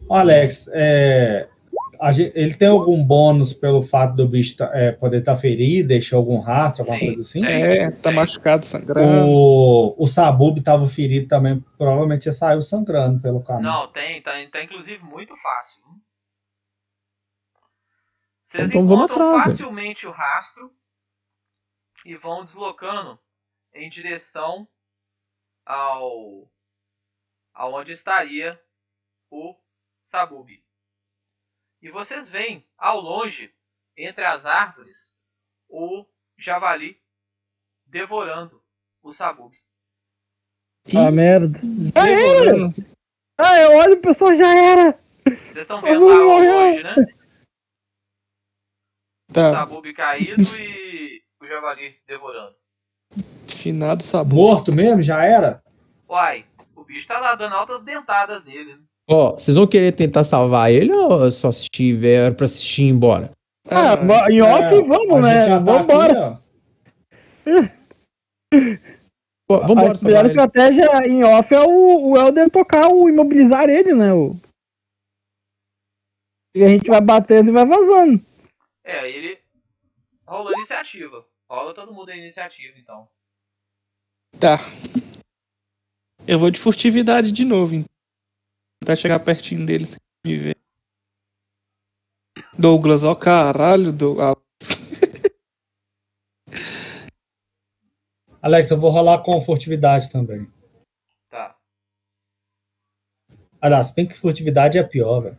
Ô, 0.09 0.13
Alex, 0.15 0.69
é, 0.73 1.49
a 1.99 2.11
gen- 2.11 2.31
ele 2.35 2.53
tem 2.55 2.67
algum 2.67 3.03
bônus 3.03 3.53
pelo 3.53 3.81
fato 3.81 4.15
do 4.15 4.27
bicho 4.27 4.57
tá- 4.57 4.71
é, 4.73 4.91
poder 4.91 5.19
estar 5.19 5.35
ferido, 5.37 5.89
deixar 5.89 6.17
algum 6.17 6.39
rastro, 6.39 6.81
alguma 6.83 6.99
Sim. 6.99 7.05
coisa 7.05 7.21
assim? 7.21 7.45
É, 7.45 7.91
tá 7.91 8.11
machucado, 8.11 8.65
sangrando. 8.65 9.27
O, 9.27 9.95
o 10.03 10.07
Sabub 10.07 10.57
estava 10.59 10.87
ferido 10.87 11.27
também, 11.27 11.63
provavelmente 11.77 12.27
ele 12.27 12.35
saiu 12.35 12.61
sangrando 12.61 13.19
pelo 13.21 13.41
caminho. 13.41 13.69
Não, 13.71 13.87
tem. 13.91 14.21
Tá, 14.21 14.31
tá 14.51 14.63
inclusive 14.63 15.03
muito 15.03 15.35
fácil. 15.37 15.81
Vocês 18.43 18.69
Então 18.69 18.83
encontram 18.83 19.21
atrás, 19.21 19.43
facilmente 19.43 20.07
o 20.07 20.11
rastro 20.11 20.73
e 22.05 22.15
vão 22.15 22.45
deslocando 22.45 23.19
em 23.73 23.89
direção 23.89 24.67
ao 25.65 26.49
aonde 27.53 27.91
estaria 27.91 28.59
o 29.29 29.55
Sabub. 30.03 30.47
E 31.81 31.89
vocês 31.91 32.29
veem 32.29 32.65
ao 32.77 32.99
longe, 32.99 33.53
entre 33.95 34.25
as 34.25 34.45
árvores, 34.45 35.15
o 35.69 36.05
javali 36.37 36.99
devorando 37.85 38.61
o 39.01 39.11
Sabub. 39.11 39.53
Ah, 40.95 41.11
merda. 41.11 41.59
Devorando. 41.59 42.73
Ah, 43.37 43.59
eu 43.59 43.71
olho, 43.77 43.93
o 43.93 44.01
pessoal 44.01 44.35
já 44.35 44.55
era. 44.57 44.99
Vocês 45.25 45.57
estão 45.57 45.81
vendo 45.81 46.07
lá 46.07 46.15
ao 46.15 46.39
longe, 46.39 46.83
né? 46.83 46.95
O 49.29 49.33
Tá, 49.33 49.51
Sabub 49.51 49.93
caído 49.93 50.41
e 50.57 51.23
o 51.41 51.45
javali 51.47 51.99
devorando. 52.07 52.55
finado 53.47 54.01
sabor. 54.03 54.33
Morto 54.55 54.73
mesmo? 54.73 55.03
Já 55.03 55.23
era? 55.23 55.61
Uai, 56.09 56.45
o 56.75 56.83
bicho 56.83 57.07
tá 57.07 57.19
lá 57.19 57.35
dando 57.35 57.53
altas 57.55 57.83
dentadas 57.83 58.45
nele. 58.45 58.75
né? 58.77 58.83
Ó, 59.09 59.33
vocês 59.33 59.55
vão 59.55 59.65
querer 59.67 59.93
tentar 59.93 60.23
salvar 60.23 60.71
ele 60.71 60.91
ou 60.91 61.31
só 61.31 61.51
se 61.51 61.65
tiver 61.69 62.35
pra 62.35 62.45
assistir 62.45 62.83
e 62.83 62.85
ir 62.87 62.89
embora? 62.89 63.31
Ah, 63.69 63.93
Ah, 63.93 64.31
em 64.31 64.41
off, 64.41 64.63
É, 64.75 64.81
vamos, 64.81 65.21
né? 65.21 65.47
tá 65.47 65.59
Vambora. 65.59 66.31
aqui. 66.31 67.71
Pô, 69.47 69.59
vambora 69.65 69.93
a 69.97 70.03
melhor 70.05 70.25
ele. 70.25 70.29
estratégia 70.33 71.07
em 71.07 71.23
off 71.23 71.53
é 71.53 71.61
o, 71.61 72.09
o 72.11 72.17
Elden 72.17 72.49
tocar 72.49 72.89
o 72.89 73.07
imobilizar 73.07 73.69
ele, 73.69 73.93
né? 73.93 74.13
O... 74.13 74.35
E 76.53 76.63
a 76.63 76.67
gente 76.67 76.87
vai 76.89 76.99
batendo 76.99 77.49
e 77.49 77.53
vai 77.53 77.65
vazando. 77.65 78.21
É, 78.85 79.09
ele 79.09 79.37
rolou 80.27 80.51
iniciativa. 80.53 81.25
Rola 81.49 81.73
todo 81.73 81.93
mundo 81.93 82.09
a 82.09 82.15
iniciativa, 82.15 82.77
então. 82.77 83.07
Tá. 84.37 84.57
Eu 86.27 86.37
vou 86.39 86.51
de 86.51 86.59
furtividade 86.59 87.31
de 87.31 87.45
novo, 87.45 87.73
então. 87.75 87.87
Tentar 88.87 89.01
chegar 89.01 89.19
pertinho 89.19 89.65
dele 89.65 89.85
sem 89.85 89.99
me 90.25 90.37
ver. 90.37 90.55
Douglas, 92.57 93.03
ó 93.03 93.13
caralho, 93.13 93.91
do... 93.91 94.21
ah, 94.21 94.37
Alex, 98.41 98.71
eu 98.71 98.79
vou 98.79 98.89
rolar 98.89 99.21
com 99.23 99.41
furtividade 99.41 100.09
também. 100.09 100.49
Tá. 101.29 101.57
Aliás, 103.59 103.91
bem 103.91 104.07
que 104.07 104.13
furtividade 104.13 104.77
é 104.77 104.83
pior, 104.83 105.19
velho. 105.19 105.37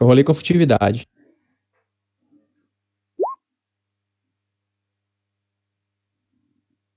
Eu 0.00 0.08
rolei 0.08 0.24
com 0.24 0.34
furtividade. 0.34 1.06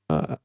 Ah, 0.09 0.39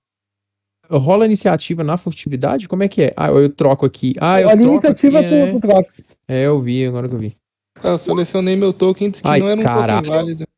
eu 0.90 0.98
rolo 0.98 1.22
a 1.22 1.26
iniciativa 1.26 1.84
na 1.84 1.96
furtividade? 1.96 2.68
Como 2.68 2.82
é 2.82 2.88
que 2.88 3.02
é? 3.02 3.12
Ah, 3.16 3.28
eu 3.28 3.48
troco 3.48 3.86
aqui. 3.86 4.12
Ah, 4.20 4.40
eu 4.40 4.48
Olha 4.48 4.60
troco 4.60 4.86
aqui, 4.88 5.06
iniciativa 5.06 5.22
né? 5.22 5.52
tu, 5.52 5.60
tu 5.60 5.68
troca. 5.68 5.94
É, 6.26 6.46
eu 6.46 6.58
vi, 6.58 6.84
agora 6.84 7.08
que 7.08 7.14
eu 7.14 7.18
vi. 7.18 7.36
eu 7.82 7.96
selecionei 7.98 8.56
meu 8.56 8.72
token, 8.72 9.10
disse 9.10 9.22
que 9.22 9.28
Ai, 9.28 9.38
não 9.38 9.48
era 9.48 9.60
um 9.60 9.62
caralho. 9.62 10.02
token 10.02 10.10
válido. 10.10 10.48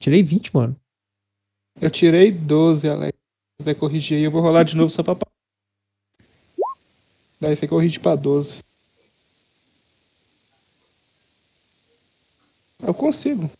Tirei 0.00 0.22
20, 0.22 0.54
mano. 0.54 0.76
Eu 1.80 1.88
tirei 1.90 2.32
12, 2.32 2.88
Alex. 2.88 3.16
Se 3.16 3.58
quiser 3.64 3.74
corrigir 3.74 4.18
aí, 4.18 4.24
eu 4.24 4.30
vou 4.30 4.42
rolar 4.42 4.64
de 4.64 4.76
novo 4.76 4.90
só 4.90 5.02
pra... 5.02 5.16
Daí 7.40 7.54
você 7.54 7.68
corrige 7.68 8.00
pra 8.00 8.16
12. 8.16 8.62
Eu 12.82 12.92
consigo. 12.92 13.50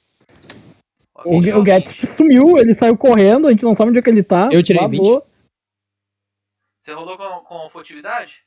O, 1.24 1.38
o 1.38 1.64
Getz 1.64 2.04
sumiu, 2.16 2.58
ele 2.58 2.74
saiu 2.74 2.96
correndo, 2.96 3.46
a 3.46 3.50
gente 3.50 3.62
não 3.64 3.74
sabe 3.76 3.90
onde 3.90 3.98
é 3.98 4.02
que 4.02 4.10
ele 4.10 4.22
tá. 4.22 4.48
Eu 4.52 4.62
tirei 4.62 4.86
vazou. 4.86 5.26
Você 6.86 6.92
rolou 6.92 7.18
com, 7.18 7.40
com 7.40 7.68
furtividade? 7.68 8.46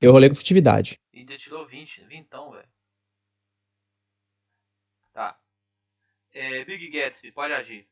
Eu 0.00 0.12
rolei 0.12 0.30
com 0.30 0.34
furtividade. 0.34 0.98
E 1.12 1.18
ainda 1.18 1.36
tirou 1.36 1.66
20. 1.66 2.02
Vintão, 2.06 2.52
velho. 2.52 2.66
Tá. 5.12 5.38
É, 6.32 6.64
Big 6.64 6.88
Gatsby, 6.88 7.30
pode 7.32 7.52
agir. 7.52 7.86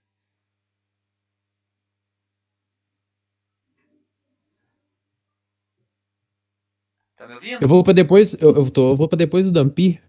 Tá 7.17 7.27
me 7.27 7.35
ouvindo? 7.35 7.63
Eu 7.63 7.69
vou 7.69 7.85
pra 7.85 7.93
depois. 7.93 8.33
Eu, 8.41 8.57
eu, 8.57 8.71
tô, 8.71 8.89
eu 8.89 8.97
vou 8.97 9.07
pra 9.07 9.19
depois 9.19 9.45
do 9.45 9.53
Dampir. 9.53 10.03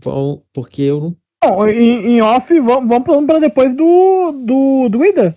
Vão- 0.00 0.42
Porque 0.54 0.80
eu 0.80 1.00
não. 1.00 1.16
Não, 1.44 1.68
em, 1.68 2.16
em 2.16 2.22
off, 2.22 2.58
vamos, 2.60 2.88
vamos 2.88 3.26
pra 3.26 3.38
depois 3.38 3.76
do, 3.76 4.32
do, 4.32 4.88
do 4.88 5.04
Ida. 5.04 5.36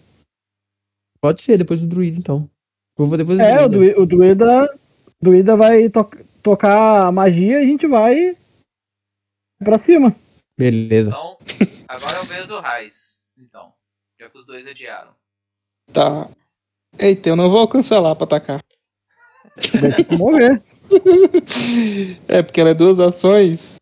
Pode 1.22 1.42
ser 1.42 1.58
depois 1.58 1.82
do 1.82 1.88
Druida, 1.88 2.18
então. 2.18 2.50
Eu 2.98 3.06
vou 3.08 3.18
depois 3.18 3.40
É, 3.40 3.68
do, 3.68 3.80
o 4.02 4.06
Druida, 4.06 4.70
Druida 5.22 5.56
vai 5.56 5.90
to 5.90 6.10
tocar 6.44 7.08
a 7.08 7.12
magia 7.12 7.60
e 7.60 7.64
a 7.64 7.66
gente 7.66 7.88
vai 7.88 8.36
pra 9.60 9.80
cima. 9.80 10.16
Beleza. 10.58 11.12
Então, 11.12 11.38
agora 11.88 12.18
é 12.18 12.22
o 12.22 12.26
vez 12.26 12.48
do 12.48 12.60
Raiz. 12.60 13.20
Então, 13.38 13.74
já 14.20 14.30
que 14.30 14.38
os 14.38 14.46
dois 14.46 14.68
adiaram. 14.68 15.12
Tá. 15.92 16.30
Eita, 17.00 17.30
eu 17.30 17.36
não 17.36 17.50
vou 17.50 17.60
alcançar 17.60 18.00
lá 18.00 18.16
pra 18.16 18.26
atacar. 18.26 18.62
Vai 19.80 19.92
ter 19.96 20.04
que 20.04 20.16
morrer. 20.16 20.62
É, 22.28 22.42
porque 22.42 22.60
ela 22.60 22.72
é 22.72 22.74
duas 22.74 23.00
ações. 23.00 23.76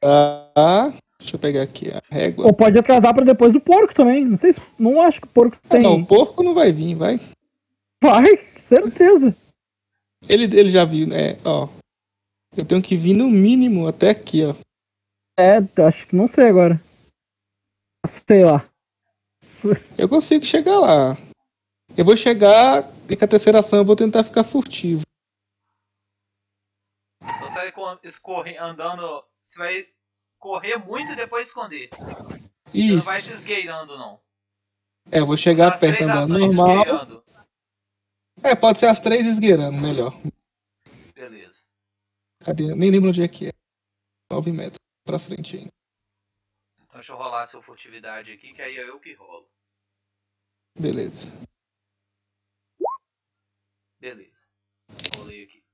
Tá. 0.00 0.94
Deixa 1.18 1.34
eu 1.34 1.40
pegar 1.40 1.62
aqui 1.62 1.90
a 1.90 2.00
régua. 2.14 2.46
Ou 2.46 2.52
pode 2.54 2.78
atrasar 2.78 3.12
pra 3.12 3.24
depois 3.24 3.52
do 3.52 3.60
porco 3.60 3.92
também. 3.92 4.24
Não 4.24 4.38
sei 4.38 4.52
se. 4.52 4.60
Não 4.78 5.00
acho 5.00 5.20
que 5.20 5.26
o 5.26 5.30
porco 5.30 5.56
Ah, 5.64 5.68
tem. 5.70 5.82
não, 5.82 5.96
o 5.96 6.06
porco 6.06 6.44
não 6.44 6.54
vai 6.54 6.70
vir, 6.70 6.94
vai. 6.94 7.18
Vai, 8.04 8.36
certeza. 8.68 9.34
Ele, 10.28 10.44
ele 10.44 10.70
já 10.70 10.84
viu, 10.84 11.06
né? 11.06 11.38
Ó. 11.44 11.68
Eu 12.54 12.66
tenho 12.66 12.82
que 12.82 12.96
vir 12.96 13.14
no 13.14 13.30
mínimo 13.30 13.88
até 13.88 14.10
aqui, 14.10 14.42
ó. 14.44 14.54
É, 15.38 15.56
acho 15.86 16.06
que 16.06 16.14
não 16.14 16.28
sei 16.28 16.48
agora. 16.48 16.78
Sei 18.28 18.44
lá. 18.44 18.68
Eu 19.96 20.06
consigo 20.08 20.44
chegar 20.44 20.78
lá. 20.78 21.16
Eu 21.96 22.04
vou 22.04 22.14
chegar 22.16 22.84
e 23.10 23.16
com 23.16 23.24
a 23.24 23.28
terceira 23.28 23.60
ação 23.60 23.78
eu 23.78 23.84
vou 23.84 23.96
tentar 23.96 24.22
ficar 24.22 24.44
furtivo. 24.44 25.02
Você 27.40 27.54
vai 27.54 27.72
co- 27.72 27.98
escorrer, 28.02 28.62
andando. 28.62 29.24
Você 29.42 29.58
vai 29.58 29.88
correr 30.38 30.76
muito 30.76 31.12
e 31.12 31.16
depois 31.16 31.46
esconder. 31.48 31.88
Você 31.90 32.92
não 32.94 33.02
vai 33.02 33.20
se 33.20 33.28
Isso. 33.28 33.34
esgueirando, 33.40 33.96
não. 33.96 34.20
É, 35.10 35.20
eu 35.20 35.26
vou 35.26 35.36
chegar 35.36 35.78
perto 35.78 36.02
andando 36.04 36.38
normal. 36.38 37.23
É, 38.44 38.54
pode 38.54 38.78
ser 38.78 38.86
as 38.86 39.00
três 39.00 39.26
esgueirando, 39.26 39.80
melhor. 39.80 40.12
Beleza. 41.14 41.64
Cadê? 42.40 42.74
Nem 42.74 42.90
lembro 42.90 43.08
onde 43.08 43.22
é 43.22 43.28
que 43.28 43.48
é. 43.48 43.52
9 44.30 44.52
metros 44.52 44.78
pra 45.02 45.18
frente 45.18 45.56
ainda. 45.56 45.72
Então 46.76 46.96
deixa 46.96 47.12
eu 47.12 47.16
rolar 47.16 47.46
seu 47.46 47.62
furtividade 47.62 48.30
aqui, 48.30 48.52
que 48.52 48.60
aí 48.60 48.76
é 48.76 48.86
eu 48.86 49.00
que 49.00 49.14
rolo. 49.14 49.48
Beleza. 50.78 51.26
Beleza. 53.98 54.46
Rolei 55.16 55.44
aqui. 55.44 55.64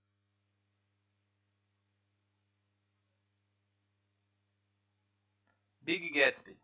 Big 5.81 6.09
Gatsby. 6.11 6.57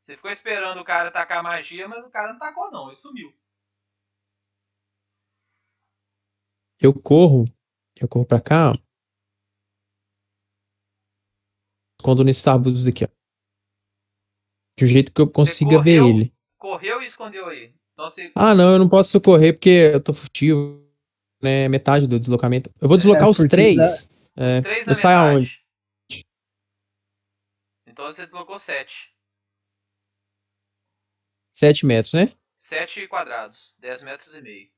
Você 0.00 0.16
ficou 0.16 0.30
esperando 0.30 0.80
o 0.80 0.84
cara 0.84 1.12
tacar 1.12 1.40
magia, 1.40 1.86
mas 1.86 2.04
o 2.04 2.10
cara 2.10 2.32
não 2.32 2.40
tacou 2.40 2.70
não, 2.72 2.86
ele 2.86 2.96
sumiu. 2.96 3.32
Eu 6.80 6.94
corro. 6.94 7.44
Eu 8.00 8.08
corro 8.08 8.24
pra 8.26 8.40
cá, 8.40 8.72
ó. 8.72 8.74
Escondo 12.00 12.22
nesses 12.24 12.46
arbustos 12.46 12.86
aqui, 12.86 13.04
ó. 13.04 13.08
De 14.78 14.84
um 14.84 14.88
jeito 14.88 15.12
que 15.12 15.20
eu 15.20 15.28
consiga 15.30 15.82
ver 15.82 15.98
correu? 16.00 16.08
ele. 16.08 16.34
Correu 16.56 17.02
e 17.02 17.04
escondeu 17.04 17.46
aí. 17.46 17.74
Então 17.92 18.08
você. 18.08 18.30
Ah, 18.34 18.54
não, 18.54 18.72
eu 18.72 18.78
não 18.78 18.88
posso 18.88 19.20
correr 19.20 19.52
porque 19.54 19.90
eu 19.94 20.00
tô 20.02 20.12
furtivo. 20.14 20.86
Né, 21.40 21.68
metade 21.68 22.08
do 22.08 22.18
deslocamento. 22.18 22.68
Eu 22.80 22.88
vou 22.88 22.96
deslocar 22.96 23.28
os 23.28 23.36
furtividade. 23.36 23.76
três. 23.76 24.10
os 24.36 24.52
É, 24.56 24.60
três 24.60 24.86
na 24.86 24.92
eu 24.92 24.96
saio 24.96 25.18
metade. 25.18 25.36
aonde? 25.36 25.66
Então 27.86 28.04
você 28.06 28.24
deslocou 28.24 28.58
7. 28.58 29.14
7 31.54 31.86
metros, 31.86 32.14
né? 32.14 32.32
7 32.56 33.06
quadrados. 33.06 33.76
10 33.78 34.02
metros 34.02 34.34
e 34.34 34.42
meio. 34.42 34.68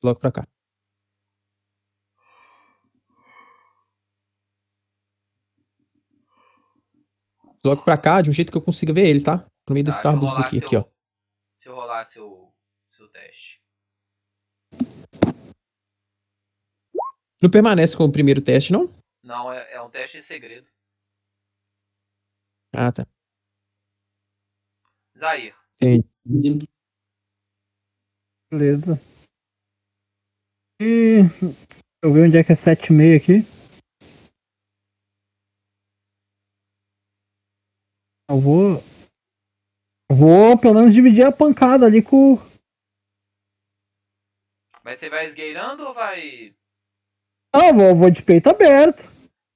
Desloco 0.00 0.20
pra 0.20 0.32
cá. 0.32 0.46
Desloco 7.62 7.84
pra 7.84 7.98
cá 7.98 8.22
de 8.22 8.30
um 8.30 8.32
jeito 8.32 8.50
que 8.50 8.58
eu 8.58 8.62
consiga 8.62 8.92
ver 8.92 9.06
ele, 9.06 9.22
tá? 9.22 9.46
No 9.68 9.74
meio 9.74 9.84
Tá, 9.84 9.90
desses 9.92 10.06
arbustos 10.06 10.40
aqui, 10.40 10.58
seu- 10.58 10.66
aqui, 10.66 10.76
ó. 10.76 10.84
Se 11.52 11.68
eu 11.68 11.74
rolar 11.74 12.04
seu, 12.04 12.54
seu 12.96 13.08
teste. 13.08 13.60
Não 17.42 17.50
permanece 17.50 17.96
com 17.96 18.04
o 18.04 18.12
primeiro 18.12 18.42
teste, 18.42 18.72
não? 18.72 18.88
Não, 19.22 19.52
é, 19.52 19.72
é 19.74 19.82
um 19.82 19.90
teste 19.90 20.18
de 20.18 20.22
segredo. 20.22 20.66
Ah, 22.72 22.92
tá. 22.92 23.06
Zair. 25.18 25.54
Entendi. 25.80 26.68
Beleza. 28.50 29.00
E 30.82 31.18
eu 32.02 32.10
ver 32.10 32.26
onde 32.26 32.38
é 32.38 32.42
que 32.42 32.52
é 32.52 32.56
7,5 32.56 33.16
aqui. 33.16 33.60
Eu 38.30 38.40
vou. 38.40 38.82
eu 40.08 40.16
Vou 40.16 40.58
pelo 40.58 40.76
menos 40.76 40.94
dividir 40.94 41.26
a 41.26 41.30
pancada 41.30 41.84
ali 41.84 42.02
com. 42.02 42.38
Mas 44.82 44.98
você 44.98 45.10
vai 45.10 45.24
esgueirando 45.24 45.86
ou 45.86 45.92
vai. 45.92 46.54
Ah, 47.52 47.74
vou, 47.74 47.94
vou 47.94 48.10
de 48.10 48.22
peito 48.22 48.48
aberto. 48.48 49.02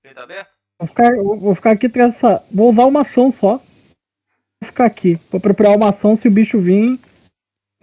Peito 0.02 0.20
aberto? 0.20 0.52
Vou 0.78 0.88
ficar, 0.88 1.16
vou 1.16 1.54
ficar 1.54 1.70
aqui 1.70 1.86
atrás 1.86 2.12
dessa. 2.12 2.44
Vou 2.52 2.70
usar 2.70 2.84
uma 2.84 3.00
ação 3.00 3.32
só. 3.32 3.56
Vou 3.56 4.66
ficar 4.66 4.84
aqui. 4.84 5.14
Vou 5.30 5.40
preparar 5.40 5.74
uma 5.74 5.88
ação 5.88 6.18
se 6.18 6.28
o 6.28 6.30
bicho 6.30 6.60
vir. 6.60 7.00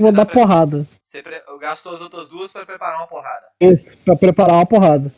Vou 0.01 0.11
Você 0.11 0.17
dar 0.17 0.25
pre- 0.25 0.33
porrada. 0.35 0.87
Você 1.03 1.21
pre- 1.21 1.43
gastou 1.59 1.93
as 1.93 2.01
outras 2.01 2.27
duas 2.27 2.51
pra 2.51 2.65
preparar 2.65 2.97
uma 2.99 3.07
porrada. 3.07 3.47
Esse, 3.59 3.95
pra 3.97 4.15
preparar 4.15 4.55
uma 4.55 4.65
porrada. 4.65 5.13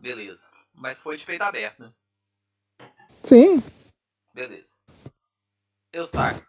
Beleza. 0.00 0.48
Mas 0.74 1.00
foi 1.02 1.16
de 1.16 1.24
peito 1.24 1.42
aberto, 1.42 1.80
né? 1.80 1.90
Sim. 3.28 3.62
Beleza. 4.34 4.76
Eustáquio. 5.92 6.46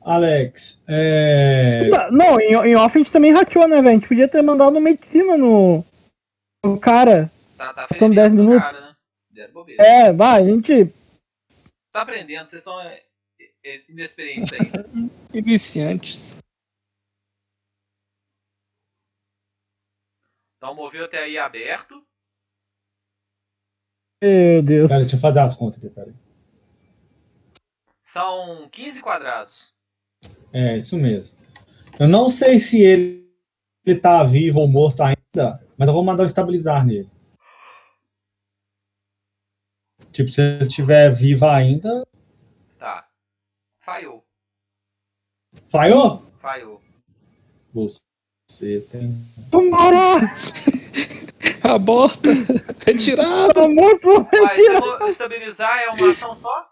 Alex, 0.00 0.80
é... 0.86 1.88
Não, 2.12 2.40
em, 2.40 2.52
em 2.70 2.76
off 2.76 2.96
a 2.96 2.98
gente 2.98 3.10
também 3.10 3.32
rateou, 3.32 3.66
né, 3.66 3.76
velho? 3.82 3.88
A 3.88 3.92
gente 3.94 4.06
podia 4.08 4.28
ter 4.28 4.40
mandado 4.40 4.80
medicina 4.80 5.36
no. 5.36 5.84
No 6.64 6.78
cara. 6.78 7.30
Tá, 7.58 7.74
tá 7.74 7.88
São 7.98 8.08
10 8.08 8.34
feliz 8.34 8.36
minutos. 8.36 8.62
cara, 8.62 8.80
né? 8.80 8.96
É, 9.80 10.12
vai, 10.12 10.42
a 10.42 10.44
gente. 10.46 10.92
Tá 11.96 12.02
aprendendo, 12.02 12.46
vocês 12.46 12.62
são 12.62 12.78
é, 12.78 13.02
é, 13.64 13.82
inexperientes 13.88 14.52
ainda. 14.52 14.84
Iniciantes. 15.32 16.36
Então 20.58 20.74
moveu 20.74 21.06
até 21.06 21.20
aí 21.20 21.38
aberto. 21.38 22.06
Meu 24.22 24.62
Deus. 24.62 24.88
Pera, 24.88 25.00
deixa 25.00 25.16
eu 25.16 25.20
fazer 25.20 25.40
as 25.40 25.56
contas 25.56 25.82
aqui, 25.82 25.88
peraí. 25.88 26.12
São 28.02 28.68
15 28.68 29.00
quadrados. 29.00 29.74
É, 30.52 30.76
isso 30.76 30.98
mesmo. 30.98 31.34
Eu 31.98 32.08
não 32.08 32.28
sei 32.28 32.58
se 32.58 32.78
ele, 32.78 33.26
ele 33.86 33.98
tá 33.98 34.22
vivo 34.22 34.60
ou 34.60 34.68
morto 34.68 35.02
ainda, 35.02 35.66
mas 35.78 35.88
eu 35.88 35.94
vou 35.94 36.04
mandar 36.04 36.24
eu 36.24 36.26
estabilizar 36.26 36.84
nele. 36.84 37.10
Tipo, 40.16 40.30
se 40.30 40.40
ele 40.40 40.62
estiver 40.62 41.12
vivo 41.12 41.44
ainda. 41.44 42.06
Tá. 42.78 43.06
Falhou. 43.80 44.24
Falhou? 45.68 46.22
Falhou. 46.40 46.80
Você 48.48 48.80
tem. 48.90 49.14
Vambora! 49.52 50.34
Aborta! 51.62 52.30
Retirada! 52.86 53.68
Morto! 53.68 54.26
Mas 54.42 54.56
se 54.56 54.72
mo- 54.80 55.06
estabilizar 55.06 55.78
é 55.80 55.90
uma 55.90 56.10
ação 56.10 56.32
só? 56.34 56.70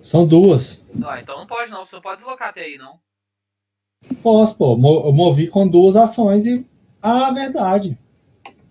São 0.00 0.24
duas. 0.24 0.80
Ah, 1.04 1.18
então 1.20 1.36
não 1.38 1.48
pode 1.48 1.68
não. 1.72 1.84
Você 1.84 1.96
não 1.96 2.02
pode 2.02 2.20
deslocar 2.20 2.50
até 2.50 2.60
aí, 2.60 2.78
não. 2.78 3.00
Posso, 4.22 4.54
pô. 4.56 4.76
Mo- 4.76 5.02
Eu 5.06 5.12
movi 5.12 5.48
com 5.48 5.66
duas 5.66 5.96
ações 5.96 6.46
e. 6.46 6.64
Ah, 7.02 7.32
verdade. 7.32 7.98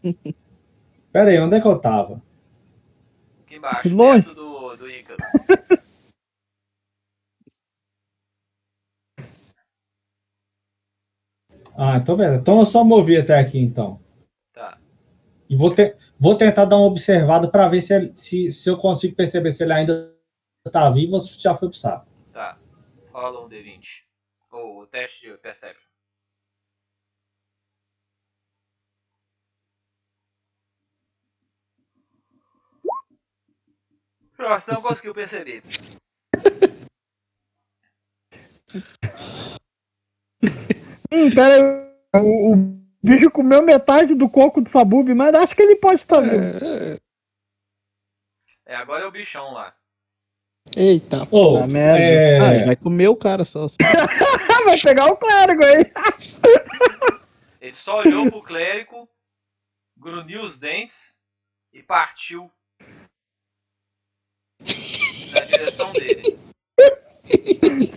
Pera 1.12 1.30
aí, 1.32 1.40
onde 1.40 1.58
é 1.58 1.60
que 1.62 1.68
eu 1.68 1.78
tava? 1.78 2.24
Aqui 3.58 3.88
embaixo, 3.90 3.96
Longe. 3.96 4.24
perto 4.24 4.36
do, 4.36 4.76
do 4.78 4.90
Ícaro. 4.90 5.18
Ah, 11.78 11.98
então, 11.98 12.16
velho. 12.16 12.36
Então 12.36 12.60
eu 12.60 12.66
só 12.66 12.84
movi 12.84 13.18
até 13.18 13.38
aqui, 13.38 13.60
então. 13.60 14.00
Tá. 14.54 14.78
E 15.50 15.56
vou, 15.56 15.74
te- 15.74 15.96
vou 16.18 16.36
tentar 16.38 16.66
dar 16.66 16.78
uma 16.78 16.88
observada 16.88 17.50
para 17.50 17.68
ver 17.68 17.82
se, 17.82 17.94
ele- 17.94 18.16
se, 18.16 18.50
se 18.52 18.70
eu 18.70 18.78
consigo 18.78 19.16
perceber 19.16 19.52
se 19.52 19.64
ele 19.64 19.74
ainda 19.74 20.14
tá 20.72 20.90
vivo 20.90 21.14
ou 21.14 21.20
se 21.20 21.40
já 21.40 21.54
foi 21.54 21.70
pro 21.70 21.78
saco. 21.78 22.08
Tá. 22.32 22.58
Rola 23.12 23.46
um 23.46 23.50
D20. 23.50 24.04
Ou 24.52 24.82
o 24.82 24.88
teste 24.88 25.30
de 25.30 25.38
Perception. 25.38 25.85
Nossa, 34.38 34.74
não 34.74 34.82
conseguiu 34.82 35.14
perceber. 35.14 35.64
Sim, 41.14 41.30
cara, 41.34 41.92
o, 42.16 42.54
o 42.54 42.56
bicho 43.02 43.30
comeu 43.32 43.62
metade 43.64 44.14
do 44.14 44.30
coco 44.30 44.62
do 44.62 44.70
Sabub, 44.70 45.08
mas 45.14 45.34
acho 45.34 45.56
que 45.56 45.62
ele 45.62 45.76
pode 45.78 46.02
estar 46.02 46.20
vivo. 46.22 46.36
É, 46.36 47.00
É, 48.66 48.76
agora 48.76 49.04
é 49.04 49.08
o 49.08 49.12
bichão 49.12 49.52
lá. 49.54 49.74
Eita, 50.76 51.28
Ô, 51.32 51.58
Ah, 51.58 51.68
merda. 51.68 52.02
é, 52.02 52.40
Ah, 52.40 52.66
vai 52.66 52.76
comer 52.76 53.08
o 53.08 53.16
cara 53.16 53.46
só. 53.46 53.68
Vai 54.66 54.82
pegar 54.82 55.06
o 55.12 55.18
clérigo 55.18 55.64
aí. 55.64 55.86
Ele 57.62 57.72
só 57.72 58.00
olhou 58.00 58.28
pro 58.32 58.42
clérigo, 58.42 59.08
grunhiu 59.96 60.42
os 60.42 60.58
dentes 60.58 61.22
e 61.72 61.84
partiu 61.84 62.52
na 65.34 65.40
direção 65.42 65.92
dele. 65.94 66.38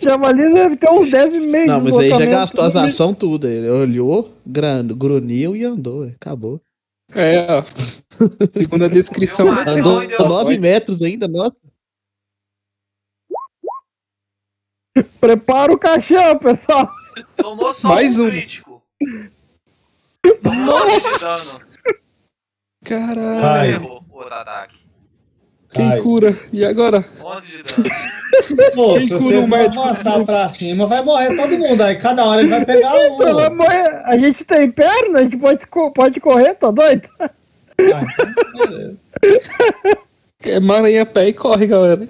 Javali 0.03 0.55
deve 0.55 0.77
ter 0.77 0.91
uns 0.91 1.11
10 1.11 1.35
e 1.37 1.41
meio 1.49 1.67
Não, 1.67 1.81
mas 1.83 1.97
aí 1.99 2.09
já 2.09 2.25
gastou 2.27 2.65
as 2.65 2.75
ações 2.77 3.17
tudo. 3.19 3.47
Ele 3.47 3.69
olhou, 3.69 4.33
gran- 4.47 4.87
grunhiu 4.87 5.55
e 5.55 5.65
andou. 5.65 6.05
Acabou. 6.05 6.61
é, 7.15 7.47
ó. 7.51 7.65
Segundo 8.53 8.85
a 8.85 8.89
descrição, 8.89 9.47
Andou 9.49 10.03
e 10.03 10.09
deu 10.09 10.19
9 10.27 10.59
metros 10.59 11.03
ainda, 11.03 11.29
nossa. 11.29 11.57
Prepara 15.21 15.73
o 15.73 15.79
caixão, 15.79 16.39
pessoal. 16.39 16.91
Tomou 17.37 17.73
só 17.73 17.89
Mais 17.89 18.19
um 18.19 18.25
um. 18.27 18.31
crítico. 18.31 18.83
Tomou 20.43 20.75
11 20.97 21.01
de 21.01 21.21
dano. 21.21 21.69
Caralho. 22.85 23.71
Errou 23.73 24.05
o 24.11 24.21
ataque. 24.23 24.88
Quem 25.79 25.93
Ai. 25.93 26.01
cura? 26.03 26.37
E 26.53 26.65
agora? 26.65 27.05
11 27.25 27.47
de 27.51 27.63
dano. 27.63 27.91
Pô, 28.75 28.93
Quem 28.95 29.01
se 29.03 29.09
cura 29.09 29.19
vocês 29.21 29.45
o 29.45 29.49
não 29.49 29.57
médico? 29.59 29.83
avançar 29.83 30.25
pra 30.25 30.49
cima, 30.49 30.87
vai 30.87 31.03
morrer 31.03 31.35
todo 31.37 31.57
mundo. 31.59 31.81
Aí 31.83 31.97
cada 31.97 32.25
hora 32.25 32.41
ele 32.41 32.51
vai 32.51 32.65
pegar 32.65 32.95
um. 32.95 33.17
Vai 33.17 33.47
Ah, 33.47 33.51
morrer. 33.51 34.03
A 34.05 34.19
gente 34.19 34.45
tem 34.45 34.71
perna, 34.71 35.21
a 35.21 35.23
gente 35.23 35.37
pode, 35.37 35.61
pode 35.95 36.21
correr, 36.21 36.55
tá 36.55 36.71
doido? 36.71 37.09
então, 37.81 38.05
beleza. 38.55 38.97
É 40.45 40.61
maranha 40.61 41.05
pé 41.05 41.29
e 41.29 41.33
corre, 41.33 41.67
galera. 41.67 42.01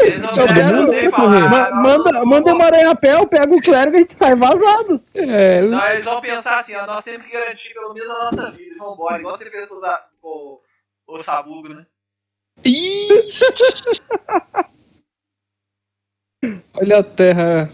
Eles 0.00 0.20
não 0.22 0.36
Eu 0.36 0.46
quero- 0.46 0.76
você 0.82 1.04
Ma- 1.08 1.10
falar. 1.16 1.70
manda, 1.82 2.24
manda 2.26 2.54
uma 2.54 2.64
aranha 2.66 2.90
a 2.90 2.94
pé, 2.94 3.14
eu 3.14 3.26
pego 3.26 3.56
o 3.56 3.62
clérigo 3.62 3.96
e 3.96 4.00
a 4.00 4.00
gente 4.00 4.16
sai 4.18 4.34
vazado. 4.36 5.00
É, 5.14 5.62
Não, 5.62 5.88
eles 5.88 6.04
vão 6.04 6.20
pensar 6.20 6.58
assim, 6.58 6.74
ó, 6.76 6.86
nós 6.86 7.02
temos 7.04 7.26
que 7.26 7.32
garantir 7.32 7.72
pelo 7.72 7.94
menos 7.94 8.10
a 8.10 8.18
nossa 8.24 8.50
vida. 8.50 8.74
Vambora, 8.78 9.18
igual 9.18 9.34
você 9.36 9.48
fez 9.48 9.66
com, 9.66 9.76
com 10.20 10.60
o 11.14 11.20
Sabugo, 11.20 11.68
né? 11.70 11.86
Olha 16.74 16.98
a 16.98 17.04
terra 17.04 17.70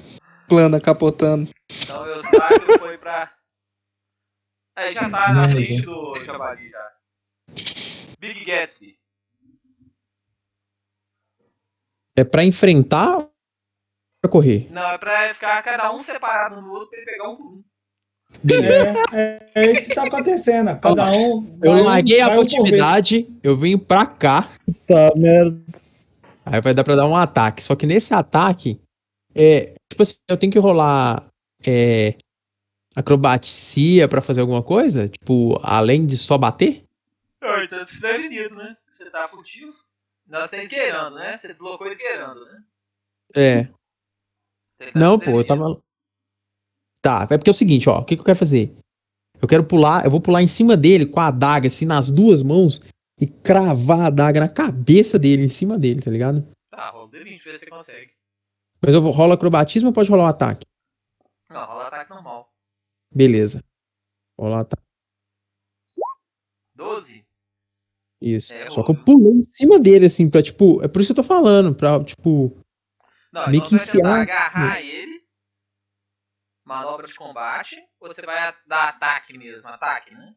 plana 0.48 0.80
capotando. 0.80 1.50
Então 1.82 2.02
o 2.02 2.06
Eustáquio 2.06 2.78
foi 2.78 2.98
pra. 2.98 3.32
Aí 4.76 4.92
já 4.92 5.08
tá 5.10 5.32
na 5.32 5.42
Não, 5.42 5.50
frente 5.50 5.82
do 5.82 6.14
Javali 6.24 6.68
já. 6.70 6.92
Big 8.18 8.44
Gatsby. 8.44 8.98
É 12.16 12.24
pra 12.24 12.44
enfrentar 12.44 13.16
ou 13.16 13.32
pra 14.20 14.30
correr? 14.30 14.70
Não, 14.70 14.90
é 14.90 14.98
pra 14.98 15.32
ficar 15.32 15.62
cada 15.62 15.92
um 15.92 15.98
separado 15.98 16.60
do 16.60 16.70
outro 16.70 16.90
pra 16.90 16.98
ele 16.98 17.10
pegar 17.10 17.28
um 17.28 17.36
por 17.36 17.46
um. 17.46 17.64
É, 18.48 19.16
é, 19.16 19.50
é 19.54 19.70
isso 19.72 19.82
que 19.84 19.94
tá 19.94 20.04
acontecendo. 20.04 20.78
Cada 20.80 21.10
um. 21.10 21.58
Eu 21.62 21.70
vai 21.72 21.80
um- 21.82 21.84
larguei 21.84 22.20
a 22.20 22.28
um 22.30 22.34
furtividade, 22.36 23.28
eu 23.42 23.56
venho 23.56 23.78
pra 23.78 24.06
cá, 24.06 24.50
Tá, 24.86 25.12
merda. 25.14 25.60
aí 26.46 26.60
vai 26.60 26.72
dar 26.72 26.82
pra 26.84 26.96
dar 26.96 27.06
um 27.06 27.16
ataque. 27.16 27.62
Só 27.62 27.76
que 27.76 27.86
nesse 27.86 28.14
ataque, 28.14 28.80
é, 29.34 29.74
tipo 29.90 30.02
assim, 30.02 30.14
eu 30.28 30.36
tenho 30.38 30.52
que 30.52 30.58
rolar 30.58 31.26
é, 31.66 32.14
acrobacia 32.96 34.08
pra 34.08 34.20
fazer 34.22 34.40
alguma 34.40 34.62
coisa? 34.62 35.08
Tipo, 35.08 35.60
além 35.62 36.06
de 36.06 36.16
só 36.16 36.38
bater? 36.38 36.84
Ah, 37.42 37.62
então 37.64 37.82
desprevenido, 37.84 38.54
né? 38.54 38.76
Você 38.90 39.10
tá 39.10 39.26
furtivo. 39.28 39.72
Nós 40.28 40.50
tá 40.50 40.56
esgueirando, 40.58 41.16
né? 41.16 41.34
Você 41.34 41.48
deslocou 41.48 41.86
esgueirando, 41.86 42.44
né? 42.44 42.62
É. 43.34 43.64
Tá 43.64 44.90
Não, 44.94 45.18
pô, 45.18 45.32
eu 45.32 45.44
tava. 45.46 45.78
Tá, 47.02 47.26
é 47.30 47.38
porque 47.38 47.50
é 47.50 47.52
o 47.52 47.54
seguinte, 47.54 47.88
ó. 47.88 47.98
O 48.00 48.04
que, 48.04 48.14
que 48.16 48.20
eu 48.20 48.24
quero 48.26 48.38
fazer? 48.38 48.74
Eu 49.40 49.48
quero 49.48 49.64
pular, 49.64 50.04
eu 50.04 50.10
vou 50.10 50.20
pular 50.20 50.42
em 50.42 50.46
cima 50.46 50.76
dele 50.76 51.06
com 51.06 51.18
a 51.18 51.28
adaga, 51.28 51.66
assim, 51.66 51.86
nas 51.86 52.10
duas 52.10 52.42
mãos 52.42 52.80
e 53.18 53.26
cravar 53.26 54.00
a 54.00 54.06
adaga 54.08 54.40
na 54.40 54.48
cabeça 54.48 55.18
dele, 55.18 55.44
em 55.44 55.48
cima 55.48 55.78
dele, 55.78 56.02
tá 56.02 56.10
ligado? 56.10 56.46
Tá, 56.70 56.90
rola 56.90 57.06
um 57.06 57.10
D20, 57.10 57.42
vê 57.44 57.52
se 57.54 57.60
você 57.60 57.70
consegue. 57.70 58.10
Mas 58.82 58.94
eu 58.94 59.00
vou 59.02 59.12
rolar 59.12 59.34
acrobatismo 59.34 59.88
ou 59.88 59.92
pode 59.94 60.10
rolar 60.10 60.24
um 60.24 60.28
ataque? 60.28 60.66
Não, 61.50 61.64
rola 61.64 61.86
ataque 61.86 62.10
normal. 62.10 62.50
Beleza. 63.14 63.64
Rolar 64.38 64.56
um 64.58 64.60
ataque. 64.60 64.82
12? 66.74 67.24
Isso. 68.20 68.52
É, 68.54 68.70
Só 68.70 68.82
que 68.82 68.90
eu 68.90 68.94
rola. 68.94 69.04
pulei 69.04 69.32
em 69.32 69.42
cima 69.42 69.78
dele, 69.78 70.06
assim, 70.06 70.28
pra, 70.28 70.42
tipo. 70.42 70.82
É 70.82 70.88
por 70.88 71.00
isso 71.00 71.08
que 71.12 71.18
eu 71.18 71.22
tô 71.24 71.28
falando, 71.28 71.74
pra, 71.74 72.02
tipo. 72.04 72.56
Não, 73.32 73.46
Meio 73.48 73.58
então 73.64 73.68
que 73.68 73.74
enfiar- 73.76 74.20
agarrar 74.22 74.80
ele. 74.82 75.09
Manobra 76.70 77.06
de 77.06 77.14
combate. 77.14 77.76
Ou 78.00 78.08
você 78.08 78.24
vai 78.24 78.54
dar 78.66 78.88
ataque 78.90 79.36
mesmo? 79.36 79.68
Ataque, 79.68 80.14
né? 80.14 80.34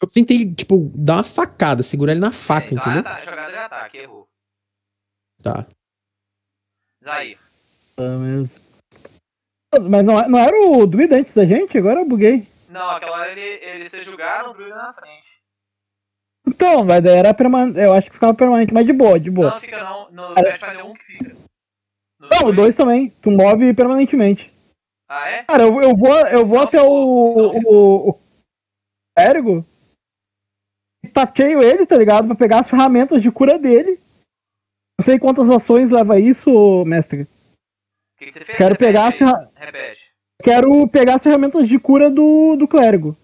Eu 0.00 0.08
tentei, 0.08 0.52
tipo, 0.54 0.90
dar 0.94 1.14
uma 1.14 1.22
facada, 1.22 1.82
segurar 1.82 2.12
ele 2.12 2.20
na 2.20 2.32
faca, 2.32 2.66
é, 2.66 2.72
então 2.74 2.92
entendeu? 2.92 3.10
ata- 3.10 3.20
jogada 3.24 3.52
de 3.52 3.58
ataque, 3.58 3.96
errou. 3.98 4.28
Tá. 5.42 5.66
Zair. 7.02 7.38
Tá 7.96 8.02
mesmo. 8.02 8.50
Mas 9.88 10.04
não, 10.04 10.28
não 10.28 10.38
era 10.38 10.54
o 10.66 10.86
druida 10.86 11.16
antes 11.16 11.32
da 11.32 11.46
gente? 11.46 11.78
Agora 11.78 12.00
eu 12.00 12.04
buguei. 12.08 12.46
Não, 12.68 12.90
aquela 12.90 13.18
hora 13.20 13.30
ele, 13.30 13.40
ele 13.64 13.88
se 13.88 14.00
jogaram 14.02 14.50
o 14.50 14.54
druida 14.54 14.74
na 14.76 14.92
frente. 14.92 15.40
Então, 16.46 16.84
mas 16.84 17.02
daí 17.02 17.16
era 17.16 17.32
permanente. 17.32 17.78
Eu 17.78 17.94
acho 17.94 18.08
que 18.08 18.14
ficava 18.14 18.34
permanente, 18.34 18.74
mas 18.74 18.84
de 18.84 18.92
boa, 18.92 19.18
de 19.18 19.30
boa. 19.30 19.52
Não 19.52 19.60
fica 19.60 19.82
não. 19.82 20.10
No 20.10 20.34
Cara- 20.34 20.50
Pathfinder 20.58 20.86
1 20.86 20.94
que 20.94 21.04
fica. 21.04 21.36
No 22.18 22.28
Não, 22.28 22.48
o 22.48 22.52
2 22.52 22.74
também. 22.76 23.10
Tu 23.22 23.30
move 23.30 23.72
permanentemente. 23.74 24.51
Ah, 25.14 25.28
é? 25.28 25.44
Cara, 25.44 25.64
eu, 25.64 25.82
eu 25.82 25.94
vou, 25.94 26.16
eu 26.28 26.46
vou 26.46 26.56
Não 26.56 26.64
até 26.64 26.78
ficou, 26.78 27.36
o, 27.36 27.58
o, 27.66 28.10
o 28.12 28.20
Ergo 29.18 29.62
e 31.04 31.08
taqueio 31.08 31.62
ele, 31.62 31.84
tá 31.84 31.96
ligado? 31.98 32.26
Pra 32.28 32.34
pegar 32.34 32.60
as 32.60 32.70
ferramentas 32.70 33.20
de 33.20 33.30
cura 33.30 33.58
dele. 33.58 34.00
Não 34.98 35.04
sei 35.04 35.18
quantas 35.18 35.50
ações 35.50 35.90
leva 35.90 36.18
isso, 36.18 36.50
mestre. 36.86 37.22
O 37.24 37.28
que, 38.18 38.26
que 38.26 38.32
você 38.32 38.42
fez? 38.44 38.56
Quero 38.56 38.70
Repete 38.72 38.86
pegar 38.86 39.12
ferra- 39.12 39.50
Repete. 39.54 40.12
Quero 40.42 40.88
pegar 40.88 41.16
as 41.16 41.22
ferramentas 41.22 41.68
de 41.68 41.78
cura 41.78 42.10
do, 42.10 42.56
do 42.56 42.66
clérigo. 42.66 43.14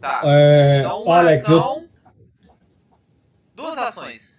Tá. 0.00 0.20
É, 0.24 0.78
Então, 0.80 1.02
uma 1.02 1.18
Alex, 1.18 1.48
eu, 1.48 1.58
ação. 1.58 1.88
Duas 3.54 3.76
ações. 3.78 4.33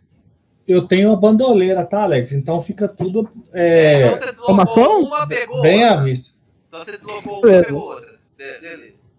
Eu 0.67 0.87
tenho 0.87 1.09
uma 1.09 1.17
bandoleira, 1.17 1.85
tá, 1.85 2.03
Alex? 2.03 2.31
Então 2.31 2.61
fica 2.61 2.87
tudo 2.87 3.29
É, 3.53 3.93
é, 3.93 3.97
então 4.07 4.11
você 4.17 4.25
deslocou 4.25 4.53
uma 4.53 4.63
ação? 4.63 4.99
uma, 5.03 5.27
pegou 5.27 5.61
bem 5.61 5.83
à 5.83 5.95
vista. 5.95 6.33
Então 6.67 6.79
você 6.83 6.91
deslocou 6.91 7.33
uma, 7.33 7.41
Beleza. 7.41 7.65
pegou 7.65 7.81
outra. 7.81 8.19
Be- 8.37 8.59
beleza. 8.59 9.11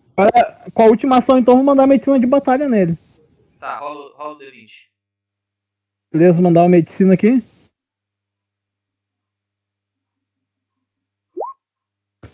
Com 0.75 0.83
a 0.83 0.87
última 0.87 1.19
ação, 1.19 1.39
então, 1.39 1.55
vou 1.57 1.65
mandar 1.65 1.87
medicina 1.87 2.19
de 2.19 2.27
batalha 2.27 2.69
nele. 2.69 2.99
Tá, 3.61 3.79
rola, 3.79 4.13
rola 4.17 4.35
o 4.35 4.39
D20. 4.39 4.89
Beleza, 6.13 6.41
mandar 6.41 6.63
uma 6.63 6.69
medicina 6.71 7.15
aqui. 7.15 7.43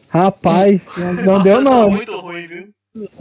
Rapaz, 0.08 0.80
não, 0.96 1.12
não 1.14 1.24
Nossa, 1.24 1.44
deu 1.44 1.58
é 1.58 1.64
não. 1.64 1.90
muito 1.90 2.20
ruim, 2.20 2.46
viu? 2.46 2.74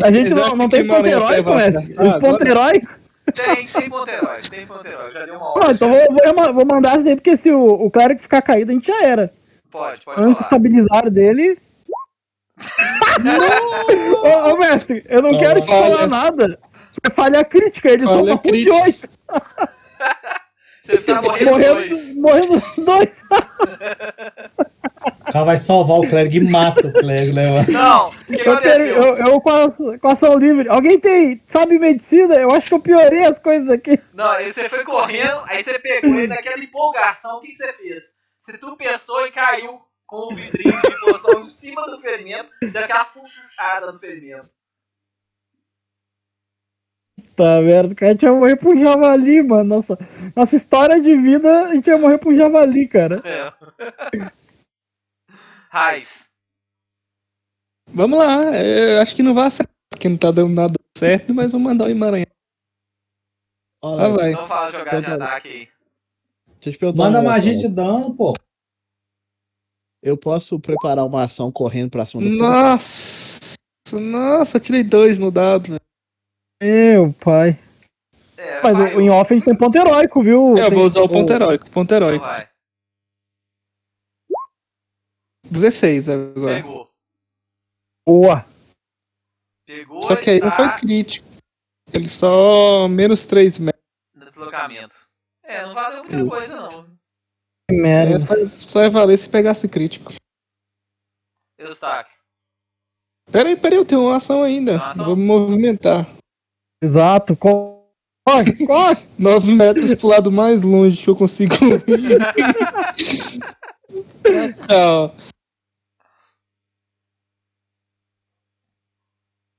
A 0.04 0.12
gente 0.12 0.34
não, 0.34 0.56
não 0.56 0.68
tem 0.68 0.86
ponto 0.86 1.06
heróico, 1.08 1.50
acertar 1.54 1.84
O 1.84 2.20
ponto 2.20 2.26
agora? 2.44 2.50
heróico. 2.50 3.01
Tem, 3.34 3.68
tem 3.68 3.89
Panteróis, 3.89 4.49
tem 4.49 4.65
Panteróis, 4.65 5.14
já 5.14 5.26
deu 5.26 5.35
uma 5.35 5.72
então 5.72 5.89
vou, 5.89 6.53
vou 6.53 6.65
mandar 6.65 6.95
isso 6.95 7.06
daí, 7.06 7.15
porque 7.15 7.38
se 7.38 7.52
o, 7.52 7.65
o 7.65 7.91
cara 7.91 8.15
que 8.15 8.23
ficar 8.23 8.41
caído, 8.41 8.72
a 8.72 8.73
gente 8.73 8.88
já 8.88 9.03
era. 9.03 9.34
Pode, 9.69 10.02
pode 10.03 10.22
Antes 10.22 10.43
estabilizar 10.43 11.10
dele. 11.10 11.57
ô, 14.23 14.52
ô, 14.52 14.57
mestre, 14.57 15.06
eu 15.07 15.22
não, 15.22 15.31
não 15.31 15.39
quero 15.39 15.61
te 15.61 15.68
falar 15.68 16.07
nada. 16.07 16.60
É 17.03 17.10
a 17.39 17.45
crítica, 17.45 17.89
ele 17.89 18.03
falha 18.03 18.18
toma 18.18 18.38
crítica. 18.38 18.76
de 18.76 18.81
8. 18.81 19.10
Você 20.82 20.98
fica 20.98 21.22
morrendo 21.22 21.52
Morrendo, 21.52 21.76
dois. 21.76 22.16
morrendo 22.16 22.64
dois. 22.78 23.10
O 25.28 25.32
cara 25.32 25.45
vai 25.45 25.58
salvar 25.58 25.98
o 25.99 26.08
clérigo 26.08 26.36
e 26.36 26.49
mata 26.49 26.88
o 26.88 26.94
clérigo, 26.94 27.34
né, 27.36 27.49
mano? 27.52 27.72
Não, 27.72 28.10
o 28.10 28.12
que 28.12 28.34
Eu, 28.34 28.38
tenho, 28.38 28.52
aconteceu? 28.53 28.95
eu, 29.02 29.18
eu 29.18 29.41
com, 29.41 29.49
a, 29.49 29.72
com 29.72 30.08
a 30.08 30.14
ação 30.14 30.38
livre. 30.38 30.68
Alguém 30.70 30.99
tem, 30.99 31.41
sabe 31.53 31.80
medicina? 31.80 32.36
Eu 32.36 32.52
acho 32.52 32.68
que 32.68 32.74
eu 32.74 32.80
piorei 32.80 33.26
as 33.26 33.40
coisas 33.40 33.70
aqui. 33.70 33.99
Não, 34.14 34.30
aí 34.32 34.52
você 34.52 34.68
foi 34.68 34.84
correndo, 34.84 35.41
aí 35.45 35.64
você 35.64 35.80
pegou 35.80 36.16
ele 36.16 36.28
naquela 36.28 36.60
empolgação, 36.60 37.38
o 37.38 37.41
que, 37.41 37.53
você 37.53 37.72
fez? 37.74 38.03
Você 38.38 38.58
tropeçou 38.58 39.26
e 39.28 39.32
caiu 39.32 39.80
com 40.06 40.34
o 40.34 40.36
vidrinho 40.36 40.80
de 40.82 40.99
poção 40.99 41.40
em 41.40 41.45
cima 41.45 41.86
do 41.86 41.98
ferimento, 41.98 42.52
deu 42.62 42.84
aquela 42.84 43.06
fuchuchada 43.06 43.91
no 43.91 43.98
ferimento. 43.99 44.49
Tá 47.42 47.60
merda, 47.60 47.96
cara, 47.96 48.12
a 48.12 48.14
gente 48.14 48.22
ia 48.24 48.32
morrer 48.32 48.56
pro 48.56 48.80
javali, 48.80 49.42
mano. 49.42 49.64
Nossa, 49.78 49.98
nossa 50.36 50.56
história 50.56 51.02
de 51.02 51.16
vida, 51.20 51.70
a 51.70 51.74
gente 51.74 51.88
ia 51.88 51.98
morrer 51.98 52.20
pro 52.20 52.36
javali, 52.38 52.88
cara. 52.88 53.20
É. 53.26 54.32
Raiz. 55.72 56.30
Vamos 57.88 58.20
lá, 58.20 58.56
é, 58.56 58.98
eu 58.98 59.02
acho 59.02 59.16
que 59.16 59.24
não 59.24 59.34
vai 59.34 59.48
acertar, 59.48 59.74
porque 59.90 60.08
não 60.08 60.18
tá 60.18 60.30
dando 60.30 60.54
nada 60.54 60.76
certo, 60.96 61.34
mas 61.34 61.52
vamos 61.52 61.68
mandar 61.68 61.86
o 61.86 61.90
Emaranhão. 61.90 62.28
Olha, 63.82 64.06
Ah, 64.06 64.10
vai. 64.10 64.32
Não 64.34 64.46
fala 64.46 64.72
jogada 64.72 65.02
de 65.02 65.12
ataque 65.12 65.48
aí. 65.48 65.68
deixa 66.56 66.70
eu 66.70 66.74
te 66.74 66.78
perguntar 66.78 67.04
Manda 67.04 67.24
magia 67.24 67.56
de 67.56 67.68
dano, 67.68 68.16
pô. 68.16 68.34
Eu 70.04 70.16
posso 70.16 70.60
preparar 70.60 71.06
uma 71.08 71.24
ação 71.24 71.52
correndo 71.52 71.90
pra 71.90 72.06
cima 72.06 72.22
do 72.22 72.30
Nossa, 72.30 73.40
nossa, 73.94 74.58
eu 74.58 74.62
tirei 74.62 74.84
dois 74.84 75.18
no 75.18 75.32
dado. 75.32 75.70
velho. 75.70 75.82
Meu 76.62 77.12
pai. 77.14 77.60
É, 78.38 78.62
Mas 78.62 78.78
vai, 78.78 78.94
em 78.96 79.10
off 79.10 79.34
a 79.34 79.36
gente 79.36 79.46
tem 79.46 79.58
ponto 79.58 79.76
heróico, 79.78 80.22
viu? 80.24 80.58
Eu 80.58 80.66
Tem- 80.70 80.74
vou 80.74 80.86
usar 80.86 81.02
o 81.02 81.10
ponto 81.10 81.32
heróico, 81.32 81.66
ponto 81.72 81.86
então 81.94 81.98
heróico. 81.98 82.26
vai. 82.26 82.50
16 85.46 86.08
agora. 86.10 86.56
Pegou. 86.56 86.92
Boa. 88.08 88.46
Pegou 89.68 90.02
Só 90.04 90.16
que 90.16 90.30
aí 90.30 90.38
e 90.38 90.42
não 90.42 90.50
tá 90.50 90.56
foi 90.56 90.88
crítico. 90.88 91.28
Ele 91.94 92.08
só 92.10 92.88
menos 92.88 93.26
3 93.26 93.60
metros. 93.60 93.82
deslocamento. 94.16 94.96
É, 95.44 95.66
não 95.66 95.74
valeu 95.74 96.04
muita 96.04 96.18
Isso. 96.18 96.30
coisa 96.30 96.56
não. 96.56 96.84
Que 97.70 97.76
É, 97.76 97.82
merda. 97.82 98.20
só, 98.26 98.34
só 98.60 98.84
ia 98.84 98.90
valer 98.90 99.18
se 99.18 99.28
pegasse 99.30 99.68
crítico. 99.68 100.14
Eustáquio. 101.60 102.16
Pera 103.32 103.50
aí, 103.50 103.56
pera 103.60 103.76
aí, 103.76 103.80
eu 103.80 103.86
tenho 103.86 104.02
uma 104.02 104.16
ação 104.18 104.42
ainda. 104.44 104.74
Uma 104.76 104.88
ação? 104.88 105.06
Vou 105.06 105.16
me 105.16 105.24
movimentar. 105.26 106.06
Exato. 106.82 107.36
Com... 107.36 107.82
Corre, 108.26 108.58
corre! 108.66 109.08
9 109.18 109.53
metros 109.53 109.94
pro 109.95 110.08
lado 110.08 110.32
mais 110.32 110.62
longe 110.62 111.03
que 111.03 111.10
eu 111.10 111.16
consigo 111.16 111.53
ir. 111.88 112.20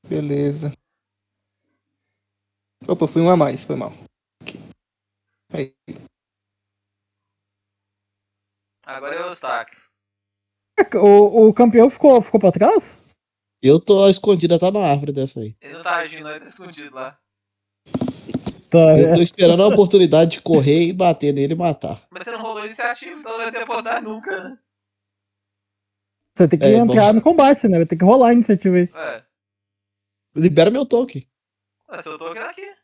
Beleza. 0.08 0.72
Opa, 2.86 3.06
fui 3.06 3.22
um 3.22 3.30
a 3.30 3.36
mais, 3.36 3.64
foi 3.64 3.76
mal. 3.76 3.92
Aqui. 4.42 4.58
Aí. 5.50 5.74
Agora 8.84 9.14
é 9.14 9.22
o 9.22 9.26
Eustáquio. 9.26 9.80
O, 10.94 11.48
o 11.48 11.54
campeão 11.54 11.88
ficou, 11.90 12.20
ficou 12.20 12.40
pra 12.40 12.52
trás? 12.52 12.82
Eu 13.62 13.78
tô 13.78 14.08
escondida, 14.08 14.58
tá 14.58 14.70
na 14.70 14.80
árvore 14.80 15.12
dessa 15.12 15.38
aí. 15.40 15.56
Ele 15.60 15.74
não 15.74 15.82
tá 15.82 15.96
agindo, 15.96 16.28
ele 16.28 16.40
tá 16.40 16.44
escondido 16.46 16.94
lá. 16.94 17.18
Tá, 18.70 18.78
Eu 18.98 19.08
é. 19.08 19.14
tô 19.14 19.22
esperando 19.22 19.62
a 19.62 19.68
oportunidade 19.68 20.32
de 20.32 20.40
correr 20.42 20.88
e 20.88 20.92
bater 20.92 21.32
nele 21.32 21.52
e 21.52 21.56
matar. 21.56 22.06
Mas 22.10 22.22
você 22.24 22.32
não 22.32 22.40
rolou 22.40 22.64
iniciativa, 22.64 23.18
então 23.18 23.32
não 23.32 23.38
vai 23.38 23.52
ter 23.52 23.66
podar 23.66 24.02
nunca, 24.02 24.42
né? 24.48 24.58
Você 26.36 26.48
tem 26.48 26.58
que 26.58 26.64
É, 26.64 26.76
entrar 26.76 27.08
bom. 27.08 27.12
no 27.14 27.22
combate, 27.22 27.68
né? 27.68 27.76
Vai 27.78 27.86
ter 27.86 27.96
que 27.96 28.04
rolar 28.04 28.30
a 28.30 28.32
iniciativa 28.32 28.76
aí. 28.76 28.88
É. 28.94 29.24
Libera 30.34 30.70
meu 30.70 30.86
token. 30.86 31.28
Mas 31.86 32.06
eu 32.06 32.16
tô 32.16 32.28
aqui 32.28 32.38
aqui. 32.38 32.74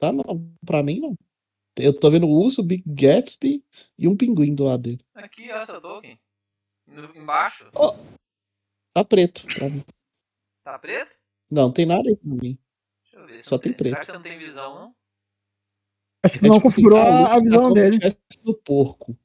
Tá 0.00 0.12
não, 0.12 0.24
pra 0.66 0.82
mim 0.82 0.98
não. 1.00 1.16
Eu 1.76 1.98
tô 1.98 2.10
vendo 2.10 2.26
o 2.26 2.30
urso, 2.44 2.60
o 2.60 2.64
Big 2.64 2.82
Gatsby 2.84 3.64
e 3.96 4.08
um 4.08 4.16
pinguim 4.16 4.52
do 4.54 4.64
lado 4.64 4.82
dele. 4.82 5.00
Aqui, 5.14 5.50
ó, 5.52 5.62
seu 5.62 5.80
token. 5.80 6.18
No- 6.88 7.14
embaixo. 7.14 7.70
Tá 8.98 9.04
preto 9.04 9.46
pra 9.54 9.68
mim. 9.70 9.84
Tá 10.64 10.76
preto? 10.76 11.16
Não, 11.48 11.62
não 11.66 11.72
tem 11.72 11.86
nada 11.86 12.02
aí 12.08 12.16
pra 12.16 12.34
mim. 12.34 12.58
Deixa 13.04 13.16
eu 13.16 13.26
ver. 13.28 13.40
Só 13.42 13.56
tem 13.56 13.72
preto. 13.72 13.90
Será 13.92 14.00
que 14.00 14.06
você 14.06 14.12
não 14.12 14.22
tem 14.22 14.36
visão, 14.38 14.74
não? 14.74 14.94
Acho 16.24 16.36
que 16.36 16.48
não 16.48 16.56
É 16.56 16.58
tipo 16.58 16.68
configurou 16.68 16.98
a, 16.98 17.36
a 17.36 17.40
visão 17.40 17.72
dele. 17.72 17.98
no 18.42 18.54
porco. 18.54 19.16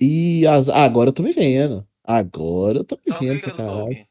E 0.00 0.44
as... 0.44 0.68
ah, 0.68 0.82
agora 0.82 1.10
eu 1.10 1.12
tô 1.12 1.22
me 1.22 1.32
vendo. 1.32 1.86
Agora 2.02 2.78
eu 2.78 2.84
tô 2.84 2.96
me 2.96 3.02
Então 3.06 3.18
vendo, 3.20 3.40
clica 3.40 3.50
no 3.52 3.56
caralho. 3.56 4.08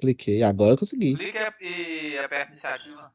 Cliquei, 0.00 0.42
agora 0.44 0.74
eu 0.74 0.78
consegui. 0.78 1.16
Clica 1.16 1.52
e 1.60 2.16
aperta 2.18 2.52
iniciativa. 2.52 3.12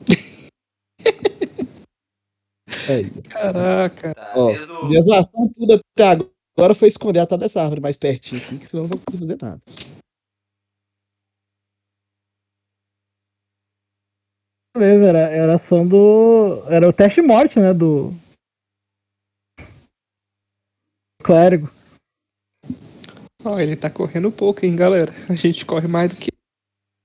Aí. 2.88 3.10
Caraca. 3.28 4.14
Tá, 4.14 4.32
Ó, 4.34 4.52
desde 4.52 4.72
o- 4.72 4.84
minhas 4.86 5.06
ações 5.08 5.52
tudo 5.54 5.74
até 5.74 6.08
agora 6.08 6.30
foi 6.78 6.88
esconder 6.88 7.20
atrás 7.20 7.40
dessa 7.40 7.60
árvore 7.60 7.80
mais 7.80 7.96
pertinho 7.96 8.40
aqui, 8.40 8.58
que 8.58 8.66
senão 8.68 8.84
eu 8.84 8.88
não 8.88 8.96
vou 8.96 9.00
conseguir 9.04 9.26
fazer 9.26 9.42
nada. 9.42 9.62
Beleza, 14.76 15.06
era, 15.06 15.18
era 15.30 15.56
ação 15.56 15.86
do. 15.86 16.64
Era 16.68 16.88
o 16.88 16.92
teste 16.92 17.20
de 17.20 17.26
morte, 17.26 17.58
né? 17.60 17.72
Do. 17.72 18.12
Clérigo. 21.22 21.70
Ó, 23.44 23.58
ele 23.58 23.76
tá 23.76 23.88
correndo 23.88 24.32
pouco, 24.32 24.64
hein, 24.64 24.74
galera. 24.74 25.12
A 25.28 25.34
gente 25.34 25.64
corre 25.64 25.86
mais 25.86 26.12
do 26.12 26.16
que. 26.16 26.30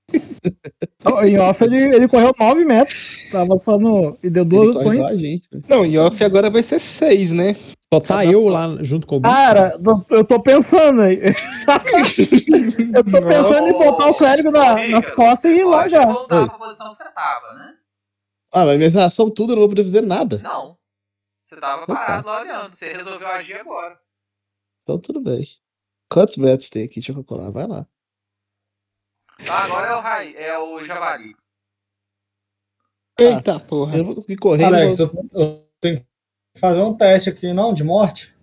Em 1.24 1.38
off 1.38 1.62
ele, 1.62 1.94
ele 1.94 2.08
correu 2.08 2.32
9 2.38 2.64
metros. 2.64 3.18
Tava 3.30 3.60
só 3.64 3.78
no. 3.78 4.18
E 4.22 4.28
deu 4.28 4.44
duas 4.44 4.76
ações. 4.76 5.42
né? 5.52 5.60
Não, 5.68 5.86
e 5.86 5.96
off 5.96 6.22
agora 6.24 6.50
vai 6.50 6.62
ser 6.62 6.80
6, 6.80 7.30
né? 7.30 7.54
Só 7.92 8.00
tá 8.00 8.06
Cada 8.18 8.24
eu 8.26 8.42
só. 8.42 8.48
lá 8.48 8.82
junto 8.84 9.06
com 9.06 9.16
o. 9.16 9.22
Cara, 9.22 9.76
eu 10.10 10.24
tô 10.24 10.40
pensando 10.40 11.02
aí. 11.02 11.18
eu 12.94 13.04
tô 13.04 13.10
pensando 13.28 13.66
em 13.68 13.72
botar 13.72 14.06
o 14.06 14.14
clérigo 14.14 14.52
na, 14.52 14.88
nas 14.88 15.10
costas 15.10 15.50
e 15.50 15.56
você 15.56 15.62
pode 15.64 15.94
largar. 15.94 16.12
voltar 16.12 16.48
pra 16.48 16.58
posição 16.58 16.90
que 16.92 16.96
você 16.96 17.10
tava, 17.12 17.52
né? 17.54 17.76
Ah, 18.52 18.64
mas 18.64 18.78
minhas 18.78 18.94
ações 18.94 19.32
tudo 19.34 19.52
eu 19.52 19.56
não 19.56 19.62
vou 19.62 19.68
poder 19.70 19.84
fazer 19.84 20.02
nada. 20.02 20.38
Não. 20.38 20.78
Você 21.42 21.56
tava 21.56 21.82
Então 21.82 21.96
tá. 21.96 22.00
parado 22.00 22.26
lá 22.28 22.40
olhando. 22.42 22.72
Você 22.72 22.92
resolveu 22.92 23.26
agir 23.26 23.56
agora. 23.60 23.98
Então 24.84 24.96
tudo 24.98 25.20
bem. 25.20 25.48
Quantos 26.08 26.36
metros 26.36 26.70
tem 26.70 26.84
aqui? 26.84 26.96
Deixa 27.00 27.10
eu 27.10 27.16
calcular, 27.16 27.50
vai 27.50 27.66
lá. 27.66 27.86
Tá, 29.44 29.64
agora 29.64 29.88
é 29.88 29.96
o 29.96 30.00
Rai, 30.00 30.34
é 30.36 30.58
o 30.58 30.84
Javali. 30.84 31.34
Eita 33.18 33.58
porra. 33.58 33.94
Eu 33.94 33.98
não 33.98 34.04
vou 34.06 34.14
conseguir 34.16 34.36
correr. 34.36 34.64
Alex, 34.64 34.98
eu, 34.98 35.10
eu 35.32 35.68
tenho 35.80 36.00
que 36.00 36.09
fazer 36.58 36.80
um 36.80 36.94
teste 36.94 37.30
aqui, 37.30 37.52
não? 37.52 37.72
De 37.72 37.84
morte? 37.84 38.34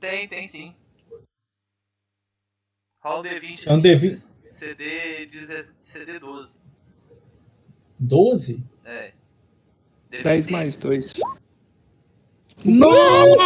Tem, 0.00 0.28
tem 0.28 0.46
sim. 0.46 0.74
Rola 3.02 3.20
um 3.20 3.22
D20. 3.22 3.66
É 3.66 3.72
um 3.72 3.82
D20. 3.82 4.32
CD, 4.50 5.28
CD 5.80 6.18
12. 6.18 6.58
12? 7.98 8.64
É. 8.84 9.12
10 10.22 10.50
mais 10.50 10.76
2. 10.76 11.12
Não! 12.64 13.36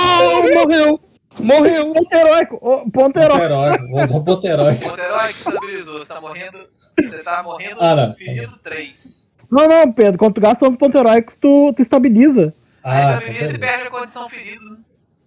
Morreu! 0.55 1.01
Morreu! 1.41 1.95
Ponto 1.95 2.15
heróico, 2.15 2.91
ponto 2.93 3.19
heróico. 3.19 3.43
heróico. 3.43 3.89
Vou 3.89 4.03
usar 4.05 4.17
o 4.17 4.25
ponto 4.25 4.47
heróico. 4.47 4.83
Ponto 4.83 5.01
herói 5.01 5.33
que 5.33 5.39
estabilizou. 5.39 6.01
Você 6.01 6.09
tá 6.09 6.21
morrendo. 6.21 6.69
Você 6.99 7.23
tá 7.23 7.43
morrendo 7.43 7.81
Ah, 7.81 7.97
não. 7.97 8.13
ferido 8.15 8.57
3. 8.59 9.31
Não, 9.51 9.67
não, 9.67 9.93
Pedro, 9.93 10.19
quando 10.19 10.35
tu 10.35 10.41
gasta 10.41 10.69
os 10.69 10.77
pontos 10.77 11.01
heróicos, 11.01 11.35
tu, 11.41 11.73
tu 11.75 11.83
estabiliza. 11.83 12.55
Aí 12.83 12.99
Ah, 12.99 13.01
tá 13.01 13.13
estabiliza 13.19 13.55
e 13.55 13.59
beleza. 13.59 13.59
perde 13.59 13.87
a 13.87 13.91
condição 13.91 14.29
ferido. 14.29 14.71
né? 14.71 14.79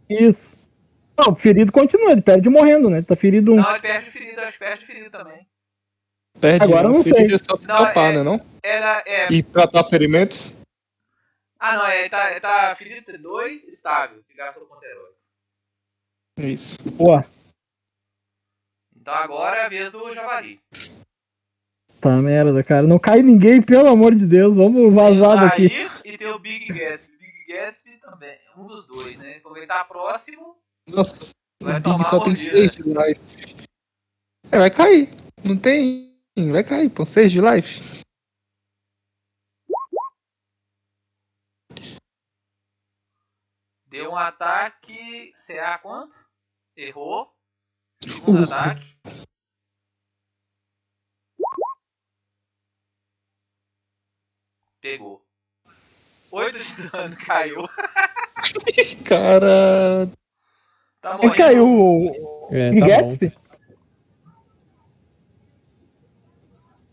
Isso. 0.10 0.54
Não, 1.18 1.36
ferido 1.36 1.72
continua, 1.72 2.12
ele 2.12 2.22
perde 2.22 2.50
morrendo, 2.50 2.90
né? 2.90 3.02
Tá 3.04 3.16
ferido 3.16 3.54
um. 3.54 3.58
Não, 3.58 3.70
ele 3.72 3.80
perde 3.82 4.10
ferido, 4.10 4.42
acho 4.42 4.54
que 4.54 4.60
perde 4.60 4.86
ferido 4.86 5.10
também. 5.12 5.48
Perde 6.42 6.64
Agora 6.64 6.90
um 6.90 6.94
não 6.94 7.04
ferido 7.04 7.28
sei. 7.30 7.36
é 7.36 7.38
só 7.38 7.56
se 7.56 7.68
Não, 7.68 7.78
tapar, 7.86 8.12
é- 8.12 8.18
né, 8.18 8.24
não? 8.24 8.44
Era, 8.64 9.04
é. 9.06 9.32
E 9.32 9.44
tratar 9.44 9.84
ferimentos? 9.84 10.52
Ah, 11.60 11.78
não, 11.78 11.86
é. 11.88 12.10
Tá, 12.10 12.40
tá 12.40 12.76
ferido 12.76 13.18
2, 13.20 13.68
estável, 13.68 14.24
que 14.28 14.34
gastou 14.36 14.64
o 14.64 14.68
ponto 14.68 14.84
herói. 14.84 15.12
Isso. 16.52 16.78
Boa. 16.94 17.24
Então 19.00 19.14
agora 19.14 19.58
é 19.58 19.66
a 19.66 19.70
vez 19.70 19.92
do 19.92 20.12
Javali. 20.14 20.60
Tá 22.02 22.10
merda, 22.18 22.64
cara. 22.64 22.88
Não 22.88 22.98
cai 22.98 23.22
ninguém, 23.22 23.62
pelo 23.62 23.88
amor 23.88 24.16
de 24.16 24.26
Deus. 24.26 24.56
Vamos 24.56 24.92
vazar 24.94 25.40
daqui. 25.50 25.70
E 26.04 26.18
tem 26.18 26.28
o 26.28 26.40
Big 26.40 26.68
Gatsby. 26.74 27.13
Gatsby 27.54 28.00
também. 28.00 28.40
Um 28.58 28.66
dos 28.66 28.88
dois, 28.88 29.20
né? 29.20 29.40
Como 29.42 29.56
ele 29.58 29.68
tá 29.68 29.86
próximo, 29.86 30.60
Nossa, 30.88 31.16
vai 31.62 31.82
tomar 31.82 32.04
só 32.10 32.24
tem. 32.24 32.36
6 32.36 32.72
de 32.72 32.82
life. 32.84 33.22
É, 34.52 34.58
vai 34.58 34.72
cair. 34.72 35.10
Não 35.44 35.60
tem. 35.60 36.20
Vai 36.52 36.64
cair, 36.64 36.90
pô. 36.90 37.06
6 37.06 37.32
de 37.32 37.40
life. 37.40 37.80
Deu 43.86 44.10
um 44.12 44.18
ataque. 44.18 45.32
CA 45.36 45.78
quanto? 45.78 46.16
Errou. 46.76 47.32
Segundo 48.02 48.40
Uh. 48.40 48.44
ataque. 48.46 48.98
Pegou. 54.82 55.24
8 56.34 56.58
de 56.58 56.90
dano, 56.90 57.16
caiu. 57.28 57.70
Cara. 59.06 60.10
Tá 61.00 61.14
morrendo. 61.18 61.36
caiu? 61.36 61.68
O 61.68 62.48
É, 62.52 62.80
tá 62.80 62.86
bom. 63.02 63.18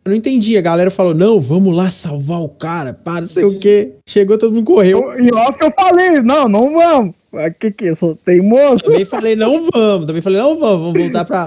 Eu 0.04 0.10
não 0.10 0.14
entendi. 0.14 0.58
A 0.58 0.60
galera 0.60 0.90
falou: 0.90 1.14
não, 1.14 1.40
vamos 1.40 1.74
lá 1.74 1.90
salvar 1.90 2.40
o 2.40 2.48
cara, 2.50 2.92
para, 2.92 3.24
sei 3.24 3.44
o 3.44 3.58
quê. 3.58 3.94
Chegou, 4.06 4.36
todo 4.36 4.52
mundo 4.52 4.66
correu. 4.66 5.18
Em 5.18 5.32
off 5.34 5.58
eu 5.60 5.72
falei, 5.72 6.20
não, 6.20 6.46
não 6.46 6.74
vamos. 6.74 7.14
Ah, 7.32 7.50
Que 7.50 7.70
que 7.70 7.84
eu 7.86 7.96
sou 7.96 8.16
teimoso? 8.16 8.82
Também 8.84 9.04
falei: 9.06 9.36
não 9.36 9.70
vamos. 9.70 10.06
Também 10.06 10.20
falei: 10.20 10.38
não 10.38 10.58
vamos, 10.58 10.80
vamos 10.92 11.02
voltar 11.02 11.24
pra. 11.24 11.44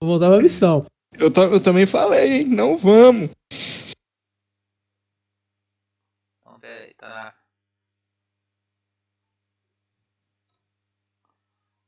Vamos 0.00 0.18
voltar 0.18 0.28
pra 0.28 0.42
missão. 0.42 0.84
Eu, 1.18 1.32
eu 1.34 1.60
também 1.60 1.86
falei, 1.86 2.40
hein? 2.40 2.44
Não 2.44 2.76
vamos. 2.76 3.30
Então, 6.40 6.58
pera 6.60 6.84
aí, 6.84 6.94
tá. 6.94 7.34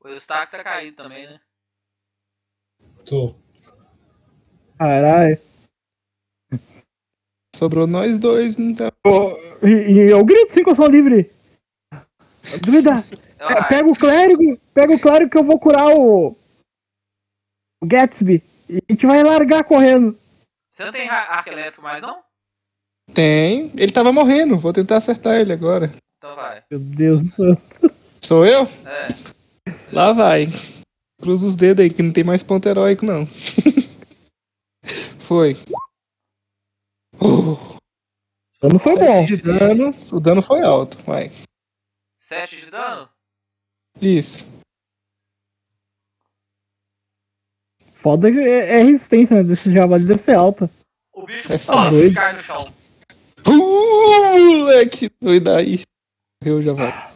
O 0.05 0.09
Eustáquio 0.09 0.59
tá 0.59 0.63
caído 0.63 0.97
também, 0.99 1.27
né? 1.27 1.41
Tô. 3.07 3.35
Caralho. 4.79 5.41
Sobrou 7.57 7.87
nós 7.87 8.19
dois, 8.19 8.59
então. 8.59 8.93
E, 9.63 9.69
e 9.69 10.11
eu 10.11 10.23
grito 10.23 10.53
sim 10.53 10.63
que 10.63 10.71
eu 10.71 10.77
sou 10.77 10.89
livre. 10.89 11.33
Druida, 12.61 13.03
É 13.39 13.69
pega 13.69 13.89
o 13.89 13.97
clérigo, 13.97 14.61
pega 14.75 14.95
o 14.95 15.01
clérigo 15.01 15.31
que 15.31 15.39
eu 15.39 15.45
vou 15.45 15.59
curar 15.59 15.97
o. 15.97 16.37
O 17.81 17.87
Gatsby. 17.87 18.43
E 18.69 18.77
a 18.77 18.93
gente 18.93 19.07
vai 19.07 19.23
largar 19.23 19.65
correndo. 19.65 20.19
Você 20.71 20.85
não 20.85 20.93
tem 20.93 21.09
arco 21.09 21.49
elétrico 21.49 21.83
mais, 21.83 22.03
não? 22.03 22.23
Tem. 23.15 23.73
Ele 23.77 23.93
tava 23.93 24.13
morrendo. 24.13 24.59
Vou 24.59 24.73
tentar 24.73 24.99
acertar 24.99 25.37
ele 25.37 25.53
agora. 25.53 25.93
Então 26.19 26.35
vai. 26.37 26.63
Meu 26.71 26.81
Deus 26.81 27.23
do 27.23 27.31
céu. 27.37 27.57
Sou 28.21 28.45
eu? 28.45 28.65
É. 28.85 29.35
Lá 29.95 30.13
vai. 30.13 30.49
Cruza 31.23 31.47
os 31.47 31.55
dedos 31.55 31.85
aí 31.85 31.89
que 31.89 32.03
não 32.03 32.13
tem 32.13 32.25
mais 32.25 32.43
ponto 32.43 32.69
heróico, 32.69 33.07
não. 33.07 33.27
Foi. 35.29 35.55
Oh, 37.21 37.79
Não 38.61 38.79
foi 38.81 38.97
bom. 38.97 39.25
De 39.25 39.37
dano, 39.37 39.95
o 40.13 40.21
dano 40.21 40.43
foi 40.43 40.63
alto, 40.63 41.01
vai. 41.05 41.31
7 42.19 42.57
de 42.57 42.71
dano? 42.71 43.09
Isso. 44.03 44.45
Foda 47.95 48.31
que 48.31 48.39
é, 48.39 48.81
é 48.81 48.83
resistência 48.83 49.37
né, 49.37 49.45
desse 49.45 49.73
javali 49.73 50.05
deve 50.07 50.21
ser 50.21 50.35
alta. 50.35 50.69
O 51.13 51.25
bicho 51.25 51.53
É 51.53 52.13
cai 52.13 52.33
no 52.33 52.39
chão. 52.41 52.75
Uh, 53.47 54.57
moleque, 54.59 55.11
doido 55.23 55.51
aí. 55.53 55.83
Eu 56.45 56.61
já 56.61 56.73
vai. 56.73 57.15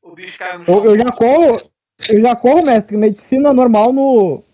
O 0.00 0.14
bicho 0.14 0.38
cai 0.38 0.56
no 0.56 0.64
chão. 0.64 0.76
Eu, 0.76 0.92
eu 0.92 0.98
já 0.98 1.10
corro. 1.12 1.73
Eu 2.08 2.20
já 2.20 2.36
corro, 2.36 2.64
mestre, 2.64 2.96
medicina 2.96 3.52
normal 3.52 3.92
no. 3.92 4.44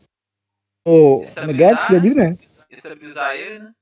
No, 0.86 1.16
no 1.18 1.22
Estabilizar, 1.22 1.74
Gatsby 1.74 1.96
ali, 1.96 2.14
né? 2.14 2.38
Estabilizar 2.70 3.36
ele, 3.36 3.58
né? 3.58 3.72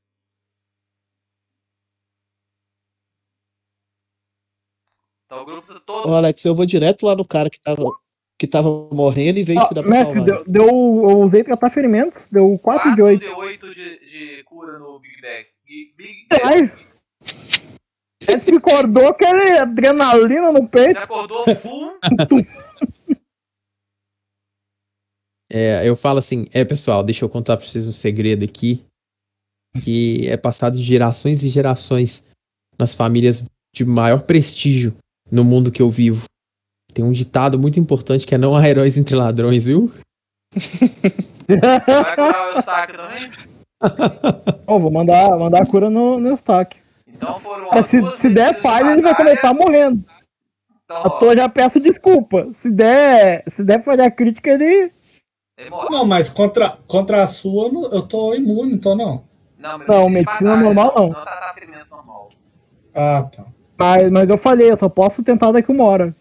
Então 5.27 5.43
o 5.43 5.45
grupo 5.45 5.79
todo. 5.81 6.09
Ô, 6.09 6.15
Alex, 6.15 6.45
eu 6.45 6.55
vou 6.55 6.65
direto 6.65 7.05
lá 7.05 7.15
no 7.15 7.25
cara 7.25 7.51
que 7.51 7.61
tava, 7.61 7.85
que 8.39 8.47
tava 8.47 8.69
morrendo 8.91 9.39
e 9.39 9.45
vejo 9.45 9.61
Ó, 9.61 9.69
se 9.69 9.75
dá 9.75 9.83
pra 9.83 9.91
mestre, 9.91 10.25
deu, 10.25 10.45
deu. 10.47 10.67
Eu 10.67 11.19
usei 11.21 11.45
tratar 11.45 11.71
ferimentos, 11.71 12.27
deu 12.33 12.59
4 12.59 12.95
de 12.95 13.03
8. 13.03 13.21
de 13.21 13.27
8 13.29 13.75
de, 13.75 13.99
de 14.37 14.45
cura 14.45 14.79
no 14.79 14.99
Big 14.99 15.21
Bang. 15.21 15.47
Big, 15.67 15.95
Big 15.97 16.27
Ai! 16.43 16.73
Mestre 18.27 18.57
acordou 18.57 19.09
aquele 19.09 19.59
adrenalina 19.59 20.51
no 20.51 20.63
Você 20.63 20.69
peito. 20.69 20.99
acordou 20.99 21.45
full. 21.55 21.99
É, 25.51 25.89
eu 25.89 25.97
falo 25.97 26.19
assim, 26.19 26.47
é 26.53 26.65
pessoal, 26.65 27.03
deixa 27.03 27.25
eu 27.25 27.29
contar 27.29 27.57
pra 27.57 27.67
vocês 27.67 27.89
um 27.89 27.93
segredo 27.93 28.45
aqui, 28.45 28.85
que 29.83 30.29
é 30.29 30.37
passado 30.37 30.77
de 30.77 30.83
gerações 30.83 31.43
e 31.43 31.49
gerações 31.49 32.27
nas 32.79 32.95
famílias 32.95 33.43
de 33.75 33.85
maior 33.85 34.23
prestígio 34.23 34.95
no 35.31 35.45
mundo 35.45 35.73
que 35.73 35.83
eu 35.83 35.89
vivo. 35.89 36.25
Tem 36.93 37.05
um 37.05 37.13
ditado 37.13 37.59
muito 37.59 37.79
importante 37.79 38.27
que 38.27 38.35
é 38.35 38.39
não 38.39 38.57
há 38.57 38.69
heróis 38.69 38.97
entre 38.99 39.15
ladrões, 39.15 39.65
viu? 39.65 39.93
Vai 41.49 42.15
curar 42.15 42.53
o 42.53 42.57
Eustáquio 42.57 42.97
também? 42.97 43.31
Ó, 44.67 44.79
vou 44.79 44.91
mandar, 44.91 45.31
mandar 45.39 45.63
a 45.63 45.67
cura 45.67 45.89
no, 45.89 46.19
no 46.19 46.35
estoque. 46.35 46.77
Então 47.07 47.39
foram 47.39 47.71
se, 47.85 48.17
se 48.19 48.29
der 48.29 48.61
falha, 48.61 48.93
ele 48.93 49.03
vai 49.03 49.15
começar 49.15 49.55
morrendo. 49.55 50.05
Então, 50.85 51.03
Eu 51.05 51.11
tô, 51.11 51.37
já 51.37 51.49
peço 51.49 51.81
desculpa. 51.81 52.49
Se 52.63 52.71
der, 52.71 53.45
se 53.55 53.65
der 53.65 53.83
falha 53.83 54.11
crítica, 54.11 54.51
ele. 54.51 54.93
Ele 55.59 55.71
morre. 55.71 55.89
Não, 55.91 56.07
mas 56.07 56.29
contra, 56.29 56.79
contra 56.87 57.23
a 57.23 57.27
sua 57.27 57.69
eu 57.93 58.07
tô 58.07 58.33
imune, 58.35 58.73
então 58.75 58.95
não. 58.95 59.25
Não, 59.59 59.77
mas 59.79 59.89
Não, 59.89 60.09
medicina 60.09 60.57
normal 60.57 60.93
não. 60.97 61.09
Não 61.09 61.23
tratar 61.25 61.53
ferimentos 61.53 61.91
normal. 61.91 62.29
Ah, 62.95 63.29
tá. 63.35 63.45
Mas, 63.77 64.11
mas 64.11 64.29
eu 64.29 64.39
falei, 64.39 64.71
eu 64.71 64.77
só 64.77 64.89
posso 64.89 65.23
tentar 65.23 65.53
daqui 65.53 65.71
uma 65.71 65.85
hora. 65.85 66.17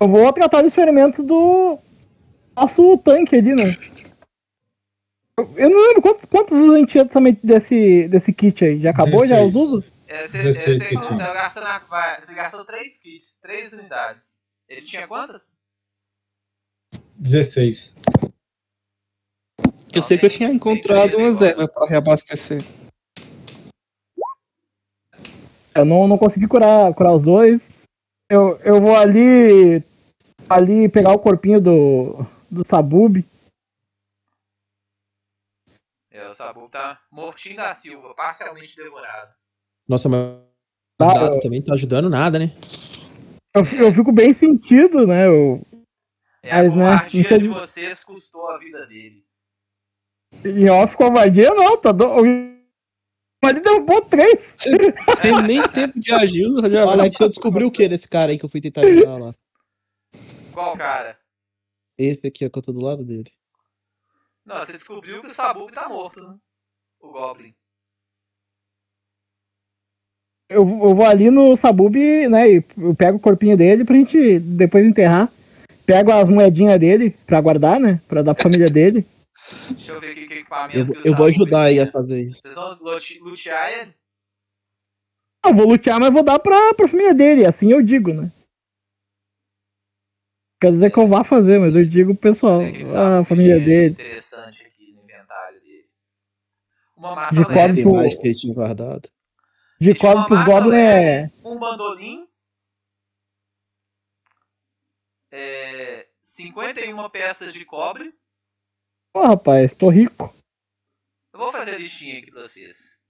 Eu 0.00 0.08
vou 0.08 0.32
tratar 0.32 0.62
dos 0.62 0.74
ferimentos 0.74 1.24
do 1.24 1.78
nosso 2.56 2.96
tanque 2.98 3.36
ali, 3.36 3.54
né? 3.54 3.76
Eu, 5.38 5.50
eu 5.56 5.70
não 5.70 5.86
lembro 5.86 6.02
quantos, 6.02 6.24
quantos 6.26 6.56
usos 6.58 6.74
a 6.74 6.78
gente 6.78 6.90
tinha 6.90 7.04
desse, 7.42 8.08
desse 8.08 8.32
kit 8.32 8.64
aí. 8.64 8.80
Já 8.80 8.90
acabou 8.90 9.26
já 9.26 9.42
os 9.42 9.52
16. 9.52 9.56
usos? 9.56 9.84
Esse, 10.06 10.38
16 10.38 10.76
esse, 10.76 10.88
que 10.88 10.94
você, 10.96 11.60
vai- 11.88 12.20
você 12.20 12.34
gastou 12.34 12.64
3 12.64 13.02
kits, 13.02 13.38
3 13.40 13.72
unidades. 13.72 14.44
Ele 14.68 14.82
tinha 14.82 15.08
quantas? 15.08 15.63
16. 17.16 17.94
Eu 19.92 20.02
sei 20.02 20.18
que 20.18 20.26
eu 20.26 20.30
tinha 20.30 20.50
encontrado 20.50 21.16
umas 21.16 21.40
ervas 21.40 21.70
pra 21.72 21.86
reabastecer. 21.86 22.60
Eu 25.74 25.84
não, 25.84 26.06
não 26.06 26.18
consegui 26.18 26.46
curar, 26.46 26.92
curar 26.94 27.14
os 27.14 27.22
dois. 27.22 27.60
Eu, 28.30 28.58
eu 28.58 28.80
vou 28.80 28.96
ali. 28.96 29.82
Ali 30.48 30.88
pegar 30.88 31.12
o 31.12 31.18
corpinho 31.18 31.60
do. 31.60 32.26
Do 32.50 32.64
Sabub. 32.64 33.24
É, 36.10 36.28
o 36.28 36.32
Sabu 36.32 36.68
tá 36.68 37.00
mortinho 37.10 37.56
da 37.56 37.72
Silva, 37.72 38.14
parcialmente 38.14 38.76
devorado. 38.76 39.32
Nossa, 39.88 40.08
mas 40.08 40.20
os 40.20 40.44
Tá, 40.96 41.12
dados 41.12 41.40
também 41.40 41.58
não 41.58 41.66
tá 41.66 41.74
ajudando 41.74 42.08
nada, 42.08 42.38
né? 42.38 42.52
Eu, 43.52 43.64
eu 43.64 43.92
fico 43.92 44.12
bem 44.12 44.32
sentido, 44.32 45.08
né? 45.08 45.26
Eu, 45.26 45.60
É, 46.44 46.52
a 46.52 46.62
Mas, 46.62 46.74
né, 46.76 46.84
covardia 46.84 47.08
de 47.08 47.20
infeliz- 47.20 47.52
vocês 47.52 48.04
custou 48.04 48.50
a 48.50 48.58
vida 48.58 48.86
dele. 48.86 49.24
em 50.44 50.68
off 50.68 50.94
covardia, 50.94 51.54
não, 51.54 51.76
tá 51.80 51.90
do... 51.90 52.06
Mas 53.42 53.52
ele 53.52 53.60
derrubou 53.60 54.02
três. 54.02 54.34
Tem 55.22 55.42
nem 55.42 55.62
tempo 55.68 55.98
de 55.98 56.12
ajuda, 56.12 56.68
já. 56.68 56.82
Alex, 56.82 57.18
eu 57.18 57.28
descobri 57.28 57.64
o 57.64 57.70
que 57.70 57.88
nesse 57.88 58.06
cara 58.08 58.30
aí 58.30 58.38
que 58.38 58.44
eu 58.44 58.48
fui 58.48 58.60
tentar 58.60 58.82
ajudar 58.82 59.18
lá. 59.18 59.34
Qual 60.52 60.76
cara? 60.76 61.18
Esse 61.96 62.26
aqui, 62.26 62.44
ó, 62.46 62.50
que 62.50 62.58
eu 62.58 62.62
tô 62.62 62.72
do 62.72 62.80
lado 62.80 63.04
dele. 63.04 63.30
Não, 64.44 64.58
você 64.58 64.72
descobriu 64.72 65.20
que 65.20 65.26
o 65.26 65.30
Sabu 65.30 65.70
tá 65.72 65.88
morto, 65.88 66.22
né? 66.22 66.36
O 67.00 67.10
Goblin. 67.10 67.54
Eu, 70.48 70.60
eu 70.62 70.94
vou 70.94 71.04
ali 71.06 71.30
no 71.30 71.56
Sabub, 71.56 71.94
né? 72.28 72.50
E 72.50 72.64
eu 72.76 72.94
pego 72.94 73.16
o 73.16 73.20
corpinho 73.20 73.56
dele 73.56 73.84
pra 73.84 73.96
gente 73.96 74.38
depois 74.40 74.84
enterrar. 74.86 75.30
Pego 75.86 76.12
as 76.12 76.28
moedinhas 76.28 76.78
dele 76.80 77.10
pra 77.26 77.40
guardar, 77.40 77.78
né? 77.78 78.00
Pra 78.08 78.22
dar 78.22 78.34
pra 78.34 78.42
família 78.42 78.68
dele. 78.70 79.06
Deixa 79.70 79.92
eu 79.92 80.00
ver 80.00 80.12
aqui 80.12 80.26
que 80.26 80.34
equipamento 80.34 80.78
Eu, 80.94 81.00
que 81.02 81.08
eu 81.08 81.14
vou 81.16 81.26
ajudar 81.26 81.64
aí 81.64 81.78
a 81.78 81.90
fazer 81.90 82.22
isso. 82.22 82.40
Vocês 82.40 82.54
vão 82.54 82.78
lute- 82.80 83.18
lutear 83.20 83.70
ele? 83.80 83.94
Eu 85.46 85.54
vou 85.54 85.66
lutear, 85.68 86.00
mas 86.00 86.10
vou 86.12 86.22
dar 86.22 86.38
pra, 86.38 86.72
pra 86.72 86.88
família 86.88 87.12
dele. 87.12 87.46
Assim 87.46 87.70
eu 87.70 87.82
digo, 87.82 88.14
né? 88.14 88.32
Quer 90.60 90.72
dizer 90.72 90.90
que 90.90 90.98
eu 90.98 91.06
vá 91.06 91.22
fazer, 91.24 91.58
mas 91.60 91.74
eu 91.76 91.84
digo 91.84 92.14
pro 92.14 92.32
pessoal. 92.32 92.60
Ah, 92.62 92.86
Sabu 92.86 93.20
a 93.20 93.24
família 93.26 93.56
é 93.56 93.60
dele. 93.60 93.92
Interessante 93.92 94.64
aqui 94.64 94.92
no 94.94 95.02
inventário 95.04 95.60
dele. 95.60 95.84
Uma 96.96 97.10
De 97.10 97.16
massa 97.16 97.44
qual 97.44 97.54
leve, 97.66 97.82
Pô. 97.82 97.96
mais 97.96 98.14
que 98.14 98.26
ele 98.28 98.34
tinha 98.38 98.54
guardado. 98.54 99.08
De 99.78 99.94
cobre 99.94 100.24
pros 100.26 100.38
massa 100.38 100.50
goblins 100.52 100.78
é. 100.80 101.30
um 101.44 101.58
bandolim, 101.58 102.26
é, 105.36 106.08
51 106.22 107.10
peças 107.10 107.52
de 107.52 107.64
cobre. 107.64 108.14
Pô, 109.12 109.26
rapaz, 109.26 109.74
tô 109.74 109.88
rico. 109.88 110.32
Eu 111.32 111.40
vou 111.40 111.50
fazer 111.50 111.74
a 111.74 111.78
listinha 111.78 112.20
aqui 112.20 112.30
pra 112.30 112.44
vocês. 112.44 113.00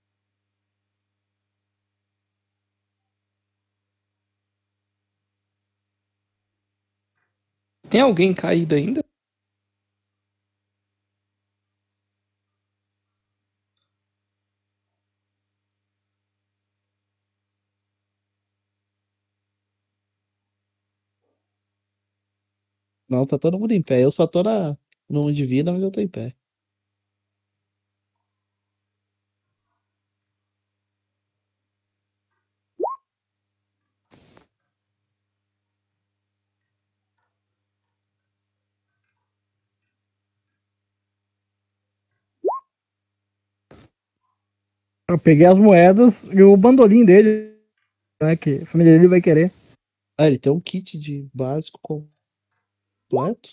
Tem 7.91 8.01
alguém 8.01 8.33
caído 8.33 8.75
ainda? 8.75 9.05
Não, 23.09 23.25
tá 23.27 23.39
todo 23.39 23.59
mundo 23.59 23.73
em 23.73 23.83
pé. 23.83 24.03
Eu 24.05 24.11
só 24.11 24.27
tô 24.27 24.43
na, 24.43 24.77
no 25.09 25.33
de 25.33 25.47
vida, 25.47 25.73
mas 25.73 25.83
eu 25.83 25.91
tô 25.91 26.01
em 26.01 26.09
pé. 26.09 26.35
Eu 45.09 45.19
peguei 45.19 45.47
as 45.47 45.59
moedas 45.59 46.15
e 46.33 46.43
o 46.43 46.57
bandolim 46.57 47.05
dele, 47.05 47.55
né? 48.23 48.37
Que 48.37 48.63
a 48.63 48.67
família 48.67 48.95
dele 48.95 49.09
vai 49.09 49.21
querer. 49.21 49.53
Ah, 50.19 50.27
ele 50.27 50.39
tem 50.39 50.53
um 50.53 50.61
kit 50.61 50.99
de 50.99 51.29
básico 51.35 52.09
completo? 53.15 53.51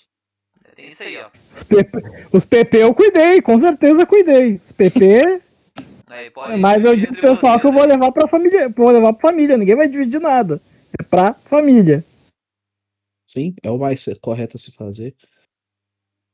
Tem 0.75 0.87
isso 0.87 1.03
aí, 1.03 1.17
ó. 1.17 1.29
Os 1.55 1.63
PP, 1.63 1.97
os 2.33 2.45
PP 2.45 2.77
eu 2.77 2.95
cuidei, 2.95 3.41
com 3.41 3.59
certeza 3.59 4.05
cuidei. 4.05 4.55
Os 4.55 4.71
PP, 4.71 5.41
Aí, 6.11 6.29
pode 6.29 6.57
mas 6.57 6.83
eu 6.83 6.93
digo 6.93 7.13
pro 7.13 7.21
pessoal 7.21 7.57
que 7.59 7.65
eu 7.65 7.71
vou 7.71 7.85
levar 7.85 8.11
pra 8.11 8.27
família. 8.27 8.67
Vou 8.67 8.91
levar 8.91 9.13
pra 9.13 9.29
família, 9.29 9.57
ninguém 9.57 9.75
vai 9.75 9.87
dividir 9.87 10.19
nada. 10.19 10.61
É 10.99 11.03
pra 11.03 11.35
família. 11.45 12.03
Sim, 13.29 13.55
é 13.63 13.71
o 13.71 13.77
mais 13.77 14.05
correto 14.21 14.57
a 14.57 14.59
se 14.59 14.71
fazer. 14.73 15.15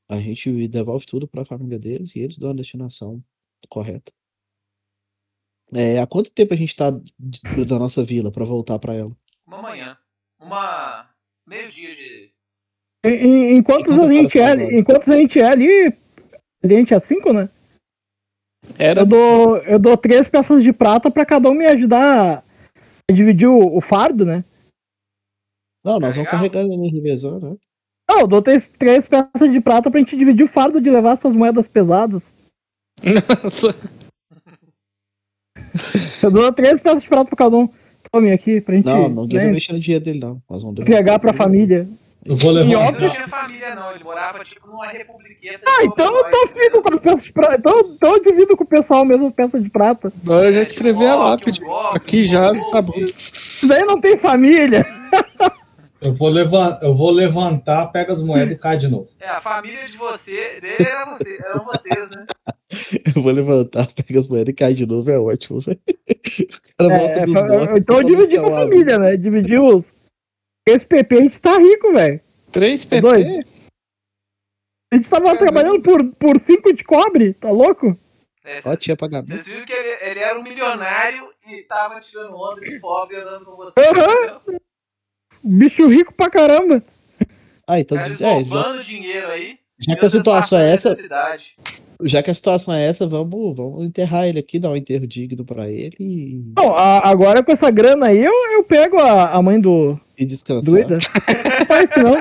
A 0.09 0.19
gente 0.19 0.67
devolve 0.67 1.05
tudo 1.05 1.27
pra 1.27 1.45
família 1.45 1.77
deles 1.77 2.15
e 2.15 2.19
eles 2.19 2.39
dão 2.39 2.49
a 2.49 2.55
destinação 2.55 3.23
correta. 3.69 4.11
É, 5.71 5.99
há 5.99 6.07
quanto 6.07 6.31
tempo 6.31 6.53
a 6.53 6.57
gente 6.57 6.75
tá 6.75 6.89
da 6.89 7.77
nossa 7.77 8.03
vila 8.03 8.31
pra 8.31 8.45
voltar 8.45 8.79
pra 8.79 8.95
ela? 8.95 9.15
Uma 9.45 9.61
manhã. 9.61 9.97
Uma. 10.39 11.13
Meio 11.45 11.69
dia 11.69 11.95
de. 11.95 12.33
Enquanto 13.05 13.91
a 13.91 14.11
gente 14.11 14.39
é, 14.39 14.77
enquanto 14.77 15.11
a 15.11 15.17
gente 15.17 15.39
é 15.39 15.45
ali, 15.45 15.93
a 16.63 16.67
gente 16.67 16.93
é 16.93 16.99
cinco, 16.99 17.31
né? 17.31 17.49
Era 18.77 19.01
Eu 19.01 19.05
dou, 19.05 19.57
eu 19.59 19.79
dou 19.79 19.95
três 19.95 20.27
peças 20.27 20.63
de 20.63 20.73
prata 20.73 21.09
pra 21.09 21.25
cada 21.25 21.49
um 21.49 21.53
me 21.53 21.65
ajudar 21.65 22.43
a 23.09 23.13
dividir 23.13 23.47
o, 23.47 23.77
o 23.77 23.81
fardo, 23.81 24.25
né? 24.25 24.43
Não, 25.85 25.99
nós 25.99 26.15
vamos 26.15 26.17
Legal. 26.17 26.31
carregando 26.31 26.73
ele 26.73 26.89
revezando, 26.89 27.51
né? 27.51 27.55
Não, 28.09 28.21
eu 28.21 28.27
dou 28.27 28.41
três, 28.41 28.67
três 28.77 29.07
peças 29.07 29.51
de 29.51 29.61
prata 29.61 29.91
pra 29.91 29.99
gente 29.99 30.17
dividir 30.17 30.43
o 30.43 30.49
fardo 30.49 30.81
de 30.81 30.89
levar 30.89 31.17
essas 31.17 31.35
moedas 31.35 31.67
pesadas. 31.67 32.21
Nossa. 33.03 33.73
Eu 36.23 36.31
dou 36.31 36.51
três 36.51 36.81
peças 36.81 37.03
de 37.03 37.09
prata 37.09 37.25
pra 37.25 37.37
cada 37.37 37.55
um. 37.55 37.69
Tome 38.11 38.31
aqui 38.31 38.61
pra 38.61 38.75
gente 38.75 38.85
Não, 38.85 39.27
vai 39.27 39.45
né, 39.45 39.51
mexer 39.51 39.73
no 39.73 39.79
dinheiro 39.79 40.03
dele, 40.03 40.19
não. 40.19 40.41
Nós 40.49 40.63
vamos 40.63 40.79
entregar 40.79 41.19
pra 41.19 41.33
família. 41.33 41.87
Eu 42.27 42.35
vou 42.35 42.51
E 42.51 42.59
Ele 42.59 42.75
levar. 42.75 42.91
não 42.91 43.09
tinha 43.09 43.27
família, 43.27 43.73
não. 43.75 43.91
Ele 43.91 44.03
morava, 44.03 44.43
tipo, 44.43 44.67
numa 44.67 44.87
republiqueta. 44.87 45.61
Ah, 45.65 45.83
então 45.85 46.05
eu 46.15 46.23
tô 46.29 46.47
fico 46.47 46.81
com 46.81 46.93
as 46.93 46.99
peças 46.99 47.23
de 47.23 47.31
prata. 47.31 47.55
Então, 47.57 47.79
então 47.95 48.11
eu 48.15 48.23
divido 48.23 48.57
com 48.57 48.63
o 48.63 48.67
pessoal 48.67 49.05
mesmo 49.05 49.27
as 49.27 49.33
peças 49.33 49.63
de 49.63 49.69
prata. 49.69 50.11
Agora 50.23 50.47
eu 50.47 50.53
já 50.53 50.61
escrevi 50.63 51.05
a 51.05 51.15
lápide. 51.15 51.61
Aqui 51.93 52.25
já, 52.25 52.53
sabe? 52.63 52.91
Isso 53.01 53.67
daí 53.67 53.83
não 53.85 53.99
tem 54.01 54.17
família. 54.17 54.85
Eu 55.99 56.13
vou, 56.13 56.29
levan- 56.29 56.77
eu 56.83 56.93
vou 56.93 57.09
levantar, 57.09 57.87
pega 57.87 58.13
as 58.13 58.21
moedas 58.21 58.53
e 58.53 58.57
cai 58.59 58.77
de 58.77 58.87
novo. 58.87 59.07
É, 59.19 59.29
a 59.29 59.39
família 59.41 59.83
de 59.85 59.97
você, 59.97 60.59
dele 60.61 60.87
era 60.87 61.05
você, 61.05 61.39
eram 61.43 61.65
vocês, 61.65 62.09
né? 62.11 62.25
Eu 63.15 63.23
vou 63.23 63.31
levantar, 63.31 63.87
pega 63.95 64.19
as 64.19 64.27
moedas 64.27 64.49
e 64.49 64.53
cai 64.53 64.73
de 64.75 64.85
novo, 64.85 65.09
é 65.09 65.17
ótimo, 65.17 65.59
velho. 65.61 65.79
O 65.87 66.77
cara 66.77 66.97
volta 66.99 67.19
É, 67.19 67.25
dos 67.25 67.33
fa- 67.33 67.47
mortos, 67.47 67.77
então 67.79 67.97
eu 67.97 68.03
com 68.03 68.11
a 68.35 68.35
é 68.35 68.41
um 68.41 68.51
família, 68.69 68.99
né? 68.99 69.17
Dividi 69.17 69.57
os. 69.57 69.83
Esse 70.67 70.85
PP 70.85 71.15
a 71.15 71.21
gente 71.21 71.39
tá 71.39 71.57
rico, 71.57 71.93
velho. 71.93 72.21
3 72.51 72.81
É 72.81 72.85
PP? 72.87 73.01
doido? 73.01 73.47
A 74.91 74.95
gente 74.95 75.09
tava 75.09 75.25
Caramba. 75.25 75.39
trabalhando 75.45 75.81
por, 75.81 76.03
por 76.15 76.41
cinco 76.45 76.73
de 76.73 76.83
cobre, 76.83 77.33
tá 77.33 77.49
louco? 77.49 77.97
É, 78.43 78.75
tinha 78.77 78.95
pagamento. 78.95 79.27
vocês 79.27 79.47
viram 79.47 79.65
que 79.65 79.73
ele, 79.73 79.89
ele 80.09 80.19
era 80.21 80.39
um 80.39 80.43
milionário 80.43 81.29
e 81.45 81.63
tava 81.63 81.99
tirando 81.99 82.33
onda 82.35 82.61
de 82.61 82.79
pobre 82.79 83.17
andando 83.17 83.45
com 83.45 83.57
você. 83.57 83.81
Entendeu? 83.81 84.59
Bicho 85.43 85.87
rico 85.87 86.13
pra 86.13 86.29
caramba. 86.29 86.81
Ah, 87.67 87.79
então, 87.81 87.99
Eles 87.99 88.21
é, 88.21 88.25
já, 88.25 88.29
roubando 88.31 88.81
dinheiro 88.83 89.29
aí. 89.29 89.59
Já 89.79 89.95
que 89.95 90.05
a 90.05 90.09
situação 90.09 90.59
é 90.59 90.71
essa, 90.71 90.95
já 92.03 92.23
que 92.23 92.31
a 92.31 92.35
situação 92.35 92.73
é 92.73 92.87
essa, 92.87 93.07
vamos, 93.07 93.55
vamos 93.55 93.85
enterrar 93.85 94.27
ele 94.27 94.39
aqui, 94.39 94.59
dar 94.59 94.71
um 94.71 94.75
enterro 94.75 95.05
digno 95.07 95.43
pra 95.45 95.69
ele 95.69 95.95
e, 95.99 96.53
Não, 96.55 96.75
a- 96.75 97.07
agora 97.07 97.43
com 97.43 97.51
essa 97.51 97.69
grana 97.71 98.07
aí, 98.07 98.17
eu, 98.23 98.33
eu 98.53 98.63
pego 98.63 98.97
a, 98.97 99.31
a 99.31 99.41
mãe 99.41 99.59
do 99.59 99.99
e 100.17 100.25
descansar. 100.25 100.63
Druida. 100.63 100.97
Não 101.59 101.65
faz 101.67 101.89
isso 101.89 102.03
não. 102.03 102.17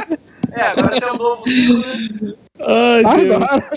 É, 0.53 0.61
agora 0.63 0.89
você 1.01 1.05
é 1.05 1.13
um 1.13 1.17
novo 1.17 1.43
né? 1.47 2.35
Ai, 2.61 3.03
Deus. 3.25 3.35
Agora, 3.43 3.71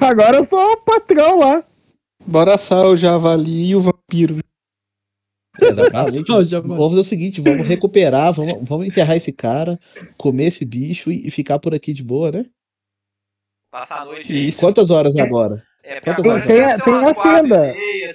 agora 0.00 0.36
eu 0.38 0.46
sou 0.46 0.72
o 0.72 0.76
patrão 0.78 1.38
lá. 1.38 1.64
Bora 2.26 2.54
assar 2.54 2.86
o 2.86 2.96
javali 2.96 3.66
e 3.68 3.76
o 3.76 3.80
vampiro. 3.80 4.38
É, 5.60 5.70
vamos 5.72 6.88
fazer 6.88 7.00
o 7.00 7.04
seguinte, 7.04 7.40
vamos 7.40 7.66
recuperar, 7.66 8.32
vamos, 8.34 8.54
vamos 8.68 8.86
enterrar 8.86 9.16
esse 9.16 9.30
cara, 9.30 9.78
comer 10.16 10.48
esse 10.48 10.64
bicho 10.64 11.12
e, 11.12 11.28
e 11.28 11.30
ficar 11.30 11.58
por 11.58 11.74
aqui 11.74 11.92
de 11.92 12.02
boa, 12.02 12.32
né? 12.32 12.46
Passar 13.74 14.02
a 14.02 14.04
noite 14.04 14.32
aí. 14.32 14.46
Isso. 14.48 14.60
Quantas 14.60 14.88
horas 14.88 15.16
agora? 15.16 15.60
É, 15.82 15.98
agora 15.98 16.38
já 16.40 16.46
deve 16.46 16.46
Tem- 16.46 16.68
ser 16.76 16.84
tem 16.84 16.92
umas 16.94 17.08
a 17.08 17.14
quatro 17.14 17.42
fenda. 17.42 17.56
e 17.56 17.72
meia, 17.76 18.06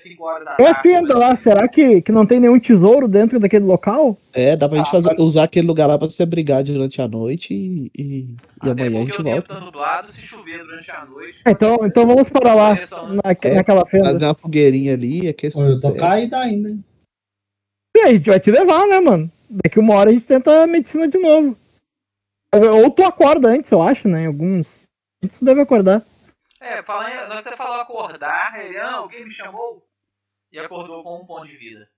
É 0.58 0.64
tarde, 0.64 0.82
fenda 0.82 1.18
lá, 1.18 1.36
será 1.36 1.68
que, 1.68 2.02
que 2.02 2.12
não 2.14 2.26
tem 2.26 2.40
nenhum 2.40 2.58
tesouro 2.58 3.10
dentro 3.10 3.42
daquele 3.42 3.66
local? 3.66 4.18
É, 4.32 4.56
dá 4.56 4.70
pra 4.70 4.78
gente 4.78 4.88
Ah, 4.88 4.92
fazer, 4.92 5.20
usar 5.22 5.44
aquele 5.44 5.68
lugar 5.68 5.86
lá 5.88 5.98
pra 6.00 6.10
você 6.10 6.26
brigar 6.26 6.64
durante 6.64 7.02
a 7.02 7.10
noite 7.10 7.54
e, 7.54 7.92
e, 7.94 8.36
e 8.66 8.70
amanhã 8.70 9.02
a 9.02 9.06
gente 9.06 9.22
volta. 9.22 9.54
tá 9.54 9.60
nublado, 9.60 10.08
se 10.08 10.22
chover 10.22 10.64
durante 10.64 10.90
a 10.92 11.06
noite. 11.06 11.42
Então, 11.46 11.76
vocês- 11.76 11.92
então 11.92 12.08
vamos 12.08 12.30
para 12.30 12.54
lá, 12.56 12.74
né? 12.76 12.80
na, 13.22 13.32
É, 13.44 13.54
naquela 13.56 13.86
fenda. 13.86 14.06
Fazer 14.14 14.26
uma 14.26 14.36
fogueirinha 14.36 14.94
ali, 14.94 15.28
aquecer. 15.28 15.62
Eu 15.62 15.82
tô 15.82 15.92
caído 15.94 16.38
ainda, 16.38 16.70
hein? 16.70 16.84
E 17.98 18.00
a 18.00 18.12
gente 18.14 18.30
vai 18.30 18.40
te 18.40 18.50
levar, 18.50 18.88
né, 18.88 18.98
mano? 19.02 19.30
Daqui 19.50 19.78
uma 19.78 19.94
hora 19.96 20.10
a 20.10 20.14
gente 20.14 20.26
tenta 20.26 20.64
a 20.64 20.68
medicina 20.68 21.06
de 21.06 21.18
novo. 21.20 21.58
Ou 22.56 22.90
tu 22.90 23.04
acorda 23.04 23.50
antes, 23.50 23.70
eu 23.72 23.82
acho, 23.82 24.08
né? 24.08 24.24
em 24.24 24.28
Alguns. 24.28 24.66
A 25.22 25.26
gente 25.26 25.44
deve 25.44 25.62
acordar. 25.62 26.06
É, 26.62 26.84
falando, 26.84 27.10
em- 27.10 27.36
você 27.36 27.56
falou 27.56 27.80
acordar, 27.80 28.60
ele, 28.64 28.78
ah, 28.78 28.96
alguém 28.96 29.24
me 29.26 29.32
chamou 29.32 29.86
e 30.52 30.60
acordou 30.60 31.04
com 31.04 31.22
um 31.22 31.26
ponto 31.26 31.48
de 31.48 31.56
vida. 31.56 31.90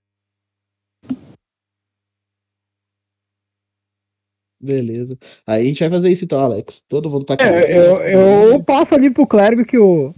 Beleza. 4.62 5.18
Aí 5.48 5.62
a 5.62 5.66
gente 5.66 5.80
vai 5.80 5.90
fazer 5.90 6.12
isso 6.12 6.24
então, 6.24 6.40
Alex. 6.40 6.84
Todo 6.88 7.10
mundo 7.10 7.26
tá. 7.26 7.36
É, 7.40 7.76
eu, 7.76 8.54
eu 8.54 8.64
passo 8.64 8.94
ali 8.94 9.12
pro 9.12 9.26
clérigo 9.26 9.66
que 9.66 9.78
o, 9.78 10.14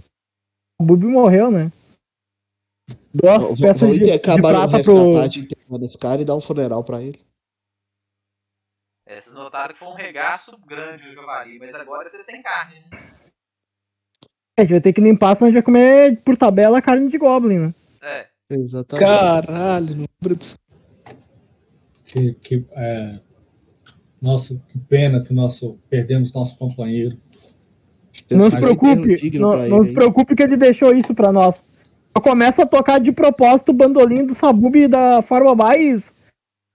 o 0.78 0.84
Bubi 0.84 1.06
morreu, 1.06 1.50
né? 1.50 1.72
Dou 3.14 3.30
as 3.30 3.42
Vamos 3.42 3.60
peças 3.60 3.90
de, 3.92 3.98
de 4.00 4.12
acabar 4.12 4.66
o 4.66 4.68
prata 4.68 4.84
pro. 4.84 5.78
desse 5.78 5.96
cara 5.96 6.20
e 6.20 6.24
dar 6.26 6.36
um 6.36 6.42
funeral 6.42 6.84
pra 6.84 7.00
ele. 7.02 7.18
É, 9.06 9.16
vocês 9.16 9.36
notaram 9.36 9.74
que 9.74 9.78
foi 9.78 9.88
um 9.88 9.94
regaço 9.94 10.58
grande 10.66 11.08
o 11.08 11.14
javali, 11.14 11.58
mas 11.58 11.74
agora 11.74 12.08
vocês 12.08 12.24
têm 12.24 12.42
carne, 12.42 12.76
né? 12.90 13.14
A 14.56 14.62
gente 14.62 14.70
vai 14.70 14.80
ter 14.80 14.92
que 14.92 15.00
limpar, 15.00 15.36
senão 15.36 15.48
a 15.48 15.50
gente 15.50 15.54
vai 15.54 15.62
comer 15.62 16.22
por 16.22 16.36
tabela 16.36 16.80
carne 16.80 17.10
de 17.10 17.18
goblin, 17.18 17.58
né? 17.58 17.74
É, 18.00 18.26
Exatamente. 18.50 19.04
Caralho, 19.04 20.08
disso. 20.36 20.58
Que, 22.04 22.34
que, 22.34 22.66
é... 22.72 23.18
Nossa, 24.20 24.60
que 24.68 24.78
pena 24.78 25.22
que 25.22 25.34
nosso, 25.34 25.78
perdemos 25.90 26.32
nosso 26.32 26.56
companheiro. 26.56 27.18
Não 28.30 28.48
se 28.48 28.56
um 28.56 28.60
preocupe, 28.60 29.38
não, 29.38 29.68
não 29.68 29.84
se 29.84 29.92
preocupe 29.92 30.36
que 30.36 30.42
ele 30.42 30.56
deixou 30.56 30.94
isso 30.94 31.14
pra 31.14 31.32
nós. 31.32 31.56
Eu 32.14 32.22
começo 32.22 32.62
a 32.62 32.66
tocar 32.66 33.00
de 33.00 33.10
propósito 33.10 33.70
o 33.70 33.74
bandolim 33.74 34.24
do 34.24 34.34
Sabub 34.34 34.86
da 34.86 35.20
forma 35.20 35.54
mais 35.54 36.02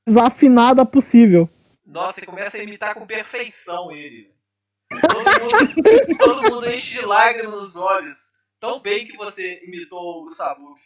desafinada 0.06 0.86
possível. 0.86 1.50
Nossa, 1.90 2.20
você 2.20 2.26
começa 2.26 2.58
a 2.58 2.64
imitar 2.64 2.94
com 2.94 3.06
perfeição 3.06 3.92
ele. 3.92 4.32
Todo 4.90 5.14
mundo, 5.42 6.18
todo 6.18 6.44
mundo 6.44 6.70
enche 6.70 7.00
de 7.00 7.06
lágrimas 7.06 7.52
nos 7.52 7.76
olhos. 7.76 8.32
Tão 8.60 8.80
bem 8.80 9.08
que 9.08 9.18
você 9.18 9.60
imitou 9.66 10.24
o 10.24 10.30
Sabuk. 10.30 10.80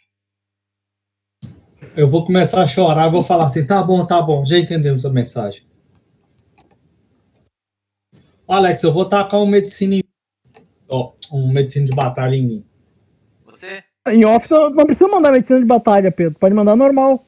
Eu 1.94 2.08
vou 2.08 2.24
começar 2.24 2.62
a 2.62 2.66
chorar, 2.66 3.10
vou 3.10 3.22
falar 3.22 3.46
assim, 3.46 3.66
tá 3.66 3.82
bom, 3.82 4.06
tá 4.06 4.22
bom, 4.22 4.46
já 4.46 4.58
entendemos 4.58 5.04
a 5.04 5.10
mensagem. 5.10 5.66
Alex, 8.48 8.82
eu 8.82 8.92
vou 8.92 9.04
tacar 9.04 9.40
um 9.40 9.46
medicina 9.46 9.96
em... 9.96 10.04
ó, 10.88 11.12
um 11.30 11.52
medicina 11.52 11.84
de 11.84 11.94
batalha 11.94 12.34
em 12.34 12.46
mim. 12.46 12.66
Você? 13.44 13.84
Em 14.06 14.24
off 14.24 14.50
não, 14.50 14.86
precisa 14.86 15.08
mandar 15.08 15.32
medicina 15.32 15.58
de 15.58 15.66
batalha, 15.66 16.10
Pedro. 16.10 16.38
Pode 16.38 16.54
mandar 16.54 16.76
normal. 16.76 17.26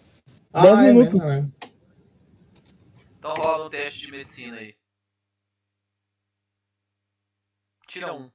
Dez 0.52 0.78
é 0.78 0.82
minutos. 0.82 1.14
mesmo, 1.14 1.30
é. 1.30 1.55
Então 3.28 3.42
rola 3.42 3.66
um 3.66 3.70
teste 3.70 4.06
de 4.06 4.12
medicina 4.12 4.56
aí. 4.56 4.74
Tira 7.88 8.14
um. 8.14 8.30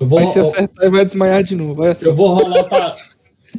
Eu 0.00 0.08
vou, 0.08 0.20
Vai 0.20 0.26
se 0.28 0.40
acertar 0.40 0.86
e 0.86 0.90
vai 0.90 1.04
desmaiar 1.04 1.42
de 1.42 1.54
novo. 1.54 1.74
Vai 1.74 1.90
assim. 1.90 2.06
eu 2.06 2.16
vou 2.16 2.28
rolar 2.28 2.96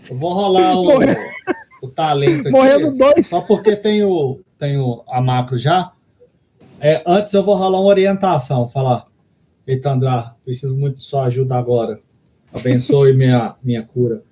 eu 0.10 0.18
vou 0.18 0.34
rolar 0.34 0.76
o, 0.76 1.86
o 1.86 1.92
talento 1.92 2.50
Morrendo 2.50 2.88
aqui. 2.88 2.98
dois. 2.98 3.28
Só 3.28 3.42
porque 3.42 3.76
tenho, 3.76 4.44
tenho 4.58 5.04
a 5.08 5.22
macro 5.22 5.60
já. 5.60 5.94
É, 6.80 7.04
antes 7.06 7.32
eu 7.36 7.44
vou 7.44 7.56
rolar 7.56 7.80
uma 7.80 7.88
orientação, 7.88 8.68
falar. 8.68 9.08
Eita, 9.68 9.92
André, 9.92 10.34
preciso 10.44 10.76
muito 10.76 10.98
de 10.98 11.04
sua 11.04 11.26
ajuda 11.26 11.56
agora. 11.56 12.02
Abençoe 12.52 13.14
minha, 13.14 13.56
minha 13.62 13.86
cura. 13.86 14.24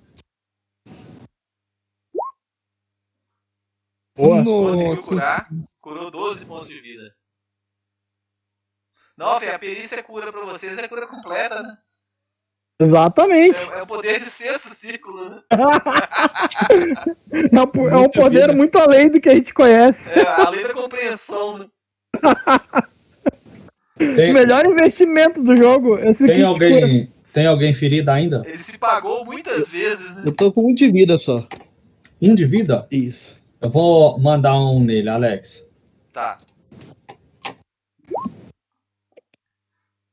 Boa. 4.16 4.44
Conseguiu 4.44 5.02
curar. 5.04 5.48
Curou 5.84 6.10
12 6.10 6.46
pontos 6.46 6.68
de 6.68 6.80
vida. 6.80 7.14
Não, 9.18 9.38
Fê, 9.38 9.50
a 9.50 9.58
perícia 9.58 10.02
cura 10.02 10.32
pra 10.32 10.40
vocês 10.40 10.78
é 10.78 10.88
cura 10.88 11.06
completa, 11.06 11.62
né? 11.62 11.76
Exatamente. 12.80 13.54
É, 13.54 13.80
é 13.80 13.82
o 13.82 13.86
poder 13.86 14.18
de 14.18 14.24
sexto 14.24 14.68
círculo, 14.68 15.28
né? 15.28 15.42
É 17.30 17.60
um, 17.60 17.88
é 17.88 17.96
um 17.96 18.08
poder 18.08 18.46
vida. 18.46 18.54
muito 18.54 18.78
além 18.78 19.10
do 19.10 19.20
que 19.20 19.28
a 19.28 19.34
gente 19.34 19.52
conhece. 19.52 20.00
É 20.08 20.26
a 20.26 20.48
lei 20.48 20.62
da 20.62 20.72
compreensão, 20.72 21.58
né? 21.58 21.66
O 24.00 24.06
Tem, 24.16 24.32
melhor 24.32 24.66
investimento 24.66 25.42
do 25.42 25.54
jogo. 25.54 25.98
Esse 25.98 26.26
tem 26.26 26.36
cura. 26.36 26.48
alguém, 26.48 27.12
tem 27.30 27.46
alguém 27.46 27.74
ferido 27.74 28.10
ainda? 28.10 28.42
Ele 28.46 28.56
se 28.56 28.78
pagou 28.78 29.22
muitas 29.26 29.70
vezes, 29.70 30.16
né? 30.16 30.22
Eu 30.26 30.34
tô 30.34 30.50
com 30.50 30.70
um 30.70 30.74
de 30.74 30.90
vida 30.90 31.18
só. 31.18 31.46
Um 32.22 32.34
de 32.34 32.46
vida? 32.46 32.86
Isso. 32.90 33.36
Eu 33.60 33.68
vou 33.68 34.18
mandar 34.18 34.58
um 34.58 34.82
nele, 34.82 35.10
Alex. 35.10 35.64
Tá. 36.14 36.38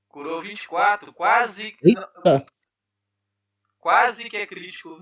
Curou 0.10 0.42
24, 0.42 1.14
quase. 1.14 1.76
Eita. 1.84 2.46
Quase 3.80 4.28
que 4.28 4.36
é 4.36 4.48
crítico. 4.48 5.00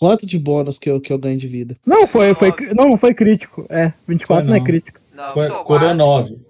Quanto 0.00 0.26
de 0.26 0.38
bônus 0.38 0.78
que 0.78 0.88
eu, 0.88 1.00
que 1.02 1.12
eu 1.12 1.18
ganho 1.18 1.38
de 1.38 1.46
vida? 1.46 1.78
Não, 1.84 2.06
foi, 2.06 2.34
foi, 2.34 2.50
não, 2.74 2.88
não 2.88 2.98
foi 2.98 3.14
crítico. 3.14 3.66
É, 3.68 3.92
24 4.08 4.26
Foi 4.26 4.42
não 4.44 4.54
é 4.54 4.58
não. 4.58 4.64
crítico. 4.64 5.00
Não, 5.12 5.30
Foi, 5.30 5.48
curou 5.48 5.64
quase. 5.64 5.98
9. 5.98 6.46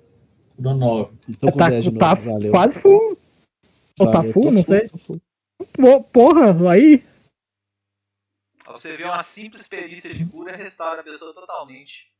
Curou 0.56 0.74
9. 0.74 1.16
Tô 1.40 1.50
com 1.52 1.58
Tá, 1.58 1.68
10 1.68 1.82
de 1.84 1.90
novo. 1.90 1.98
tá 2.00 2.14
Valeu. 2.14 2.50
quase 2.52 2.80
full. 2.80 3.18
Ou 3.98 4.12
tá 4.12 4.22
full, 4.32 4.52
não 4.52 4.64
sei. 4.64 4.88
full. 5.06 5.20
porra, 6.12 6.70
aí. 6.70 7.04
Você 8.66 8.96
vê 8.96 9.04
uma 9.04 9.22
simples 9.24 9.66
perícia 9.66 10.14
de 10.14 10.24
cura 10.26 10.56
restaura 10.56 11.00
a 11.00 11.04
pessoa 11.04 11.34
totalmente. 11.34 12.12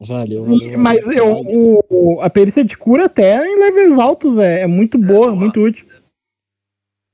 Valeu, 0.00 0.44
valeu. 0.44 0.58
valeu. 0.58 0.78
Mas 0.78 0.98
eu, 1.06 1.40
o, 1.88 2.20
a 2.20 2.28
perícia 2.28 2.64
de 2.64 2.76
cura 2.76 3.06
até 3.06 3.46
em 3.46 3.58
levels 3.58 3.98
altos 4.00 4.36
é, 4.38 4.62
é 4.62 4.66
muito 4.66 4.98
boa, 4.98 5.26
boa. 5.28 5.36
muito 5.36 5.60
útil. 5.60 5.86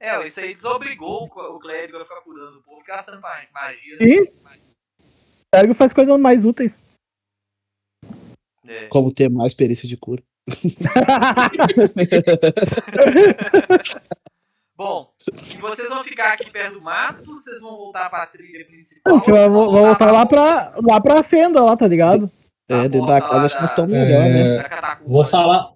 É, 0.00 0.22
isso 0.24 0.40
aí 0.40 0.48
desobrigou 0.52 1.24
o 1.24 1.58
clérigo 1.58 1.98
a 1.98 2.02
ficar 2.04 2.22
curando 2.22 2.58
o 2.58 2.62
povo, 2.62 2.82
gastando 2.86 3.20
ma- 3.20 3.46
magia. 3.52 3.98
Sim. 3.98 4.22
O 4.22 5.50
clérigo 5.52 5.74
faz 5.74 5.92
coisas 5.92 6.18
mais 6.18 6.42
úteis. 6.44 6.72
É. 8.66 8.86
Como 8.88 9.12
ter 9.12 9.28
mais 9.28 9.52
perícia 9.52 9.86
de 9.88 9.96
cura. 9.98 10.22
Bom, 14.76 15.12
e 15.52 15.58
vocês 15.58 15.88
vão 15.90 16.02
ficar 16.02 16.32
aqui 16.32 16.50
perto 16.50 16.74
do 16.74 16.80
mato, 16.82 17.24
vocês 17.36 17.60
vão 17.60 17.76
voltar 17.76 18.08
pra 18.08 18.26
trilha 18.26 18.64
principal. 18.64 19.18
vocês 19.20 19.52
vão 19.52 19.66
vo- 19.66 19.70
voltar 19.72 20.10
lá 20.10 20.24
pra, 20.24 20.74
lá 20.82 20.98
pra 21.00 21.22
fenda, 21.22 21.62
lá, 21.62 21.76
tá 21.76 21.86
ligado? 21.86 22.30
É, 22.70 22.82
Tá 22.82 22.82
dentro 22.88 23.06
da 23.06 23.20
tá 23.20 23.28
casa 23.28 23.46
acho 23.46 23.54
que 23.56 23.60
nós 23.62 23.70
estamos 23.70 23.90
melhor, 23.92 24.22
né? 24.24 24.56
da 24.58 24.68
catacumba. 24.68 25.10
Vou 25.10 25.24
falar, 25.24 25.72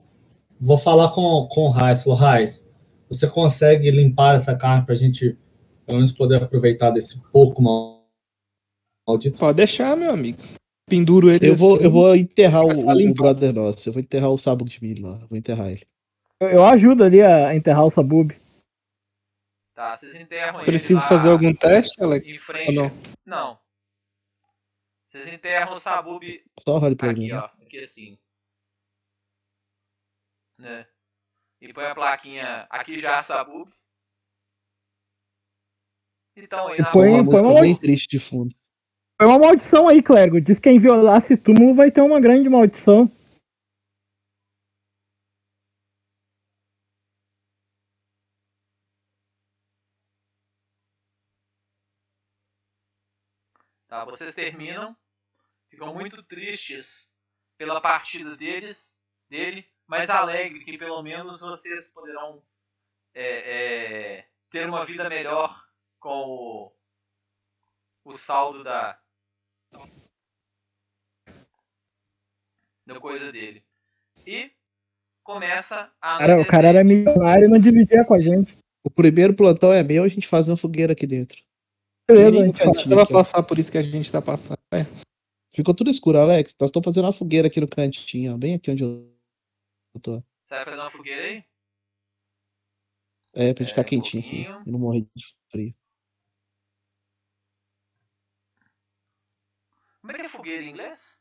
vou 0.61 0.79
falar 0.79 1.09
com, 1.13 1.49
com 1.51 1.61
o 1.63 1.71
Raiz. 1.71 2.03
Falou, 2.03 2.19
Raiz, 2.19 2.65
você 3.09 3.27
consegue 3.27 3.91
limpar 3.91 4.37
essa 4.37 4.55
carne 4.57 4.87
pra 4.87 4.95
gente, 4.95 5.37
pelo 5.85 5.99
menos, 5.99 6.13
poder 6.13 6.43
aproveitar 6.43 6.91
desse 6.91 7.21
porco 7.33 7.61
mal- 7.63 8.05
maldito? 9.07 9.39
Pode 9.39 9.57
deixar, 9.57 9.97
meu 9.97 10.11
amigo. 10.11 10.39
Penduro 10.89 11.31
ele. 11.31 11.49
Eu 11.49 11.57
vou, 11.57 11.77
assim. 11.77 11.85
eu 11.85 11.91
vou 11.91 12.15
enterrar 12.15 12.65
o, 12.65 12.71
o 12.71 13.15
brother 13.15 13.53
nosso. 13.53 13.89
Eu 13.89 13.93
vou 13.93 14.03
enterrar 14.03 14.31
o 14.31 14.39
sábado 14.39 14.69
de 14.69 14.83
milho 14.83 15.09
lá. 15.09 15.19
Vou 15.29 15.37
enterrar 15.39 15.71
ele. 15.71 15.83
Eu, 16.41 16.49
eu 16.49 16.65
ajudo 16.65 17.03
ali 17.05 17.23
a 17.23 17.55
enterrar 17.57 17.87
o 17.87 17.91
Sabub. 17.91 18.33
Tá, 19.75 19.93
vocês 19.93 20.21
enterram 20.21 20.59
ele 20.59 20.67
Preciso 20.67 21.01
fazer 21.09 21.31
algum 21.31 21.53
teste, 21.55 22.01
Alex? 22.03 22.27
em 22.29 22.37
frente. 22.37 22.79
Ou 22.79 22.85
não? 22.85 22.93
Não. 23.27 23.59
Vocês 25.15 25.33
enterram 25.33 25.71
o 25.71 25.77
Sabub 25.77 26.25
Só 26.59 26.73
olhe 26.81 26.97
pra 26.97 27.13
mim. 27.13 27.31
aqui, 27.31 27.33
ó. 27.35 27.45
Aqui 27.65 27.79
assim. 27.79 28.19
Né? 30.59 30.85
E 31.61 31.73
põe 31.73 31.85
a 31.85 31.95
plaquinha 31.95 32.67
aqui 32.69 32.99
já 32.99 33.21
Sabub. 33.21 33.71
Então 36.37 36.67
aí 36.67 36.79
E 36.81 36.83
na 36.83 36.91
põe- 36.91 37.11
Uma 37.11 37.23
mão. 37.23 37.31
põe 37.33 37.43
uma- 37.43 37.61
bem 37.61 37.79
triste 37.79 38.09
de 38.09 38.29
fundo. 38.29 38.53
Foi 39.17 39.29
uma 39.29 39.39
maldição 39.39 39.87
aí, 39.89 40.03
clérigo. 40.03 40.41
Diz 40.41 40.57
que 40.59 40.65
quem 40.69 40.81
violar 40.81 41.23
esse 41.23 41.37
túmulo 41.37 41.77
vai 41.77 41.93
ter 41.93 42.01
uma 42.01 42.21
grande 42.21 42.49
maldição. 42.49 43.07
Tá, 53.89 54.05
vocês 54.05 54.35
terminam, 54.35 54.97
ficam 55.85 55.95
muito 55.95 56.23
tristes 56.23 57.13
pela 57.59 57.81
partida 57.81 58.37
deles, 58.37 58.99
dele, 59.29 59.67
mas 59.87 60.09
alegre 60.09 60.65
que 60.65 60.79
pelo 60.79 61.03
menos 61.03 61.41
vocês 61.41 61.91
poderão 61.91 62.43
é, 63.15 63.27
é, 64.17 64.29
ter 64.51 64.67
uma 64.69 64.85
vida 64.85 65.09
melhor 65.09 65.65
com 66.01 66.25
o, 66.27 66.73
o 68.05 68.13
saldo 68.13 68.65
da 68.65 68.99
da 72.87 73.01
coisa 73.01 73.33
dele. 73.33 73.65
E 74.27 74.53
começa 75.23 75.91
a 76.01 76.19
Cara, 76.19 76.41
o 76.41 76.47
cara 76.47 76.69
era 76.69 76.85
milionário 76.85 77.47
e 77.47 77.49
não 77.49 77.59
dividia 77.59 78.05
com 78.05 78.15
a 78.15 78.21
gente. 78.21 78.57
O 78.83 78.91
primeiro 78.91 79.35
plantão 79.35 79.73
é 79.73 79.83
meu, 79.83 80.05
a 80.05 80.09
gente 80.09 80.29
faz 80.29 80.49
uma 80.49 80.57
fogueira 80.57 80.93
aqui 80.93 81.07
dentro. 81.07 81.43
Beleza, 82.07 82.43
a 82.43 82.47
gente 82.47 82.59
faz 82.59 82.77
faz. 82.77 82.87
Ela 82.87 82.97
vai 82.97 83.07
passar 83.07 83.43
por 83.43 83.59
isso 83.59 83.73
que 83.73 83.79
a 83.79 83.83
gente 83.83 84.13
tá 84.13 84.21
passando. 84.21 84.59
É. 84.71 84.85
Ficou 85.55 85.73
tudo 85.73 85.91
escuro, 85.91 86.19
Alex. 86.19 86.55
Nós 86.59 86.69
estamos 86.69 86.85
fazendo 86.85 87.05
uma 87.05 87.13
fogueira 87.13 87.47
aqui 87.47 87.61
no 87.61 87.69
cantinho, 87.69 88.35
ó, 88.35 88.37
bem 88.37 88.55
aqui 88.55 88.71
onde 88.71 88.83
eu 88.83 89.09
tô. 90.03 90.23
Você 90.43 90.55
vai 90.57 90.65
fazer 90.65 90.81
uma 90.81 90.91
fogueira 90.91 91.23
aí? 91.23 91.45
É, 93.35 93.55
pra 93.55 93.65
É, 93.65 93.69
ficar 93.69 93.83
um 93.83 93.85
quentinho 93.85 94.23
aqui 94.23 94.69
e 94.69 94.71
não 94.71 94.79
morrer 94.79 95.07
de 95.15 95.25
frio. 95.51 95.75
Como 100.01 100.13
é 100.13 100.17
que 100.17 100.23
é 100.23 100.29
fogueira 100.29 100.63
em 100.63 100.71
inglês? 100.71 101.19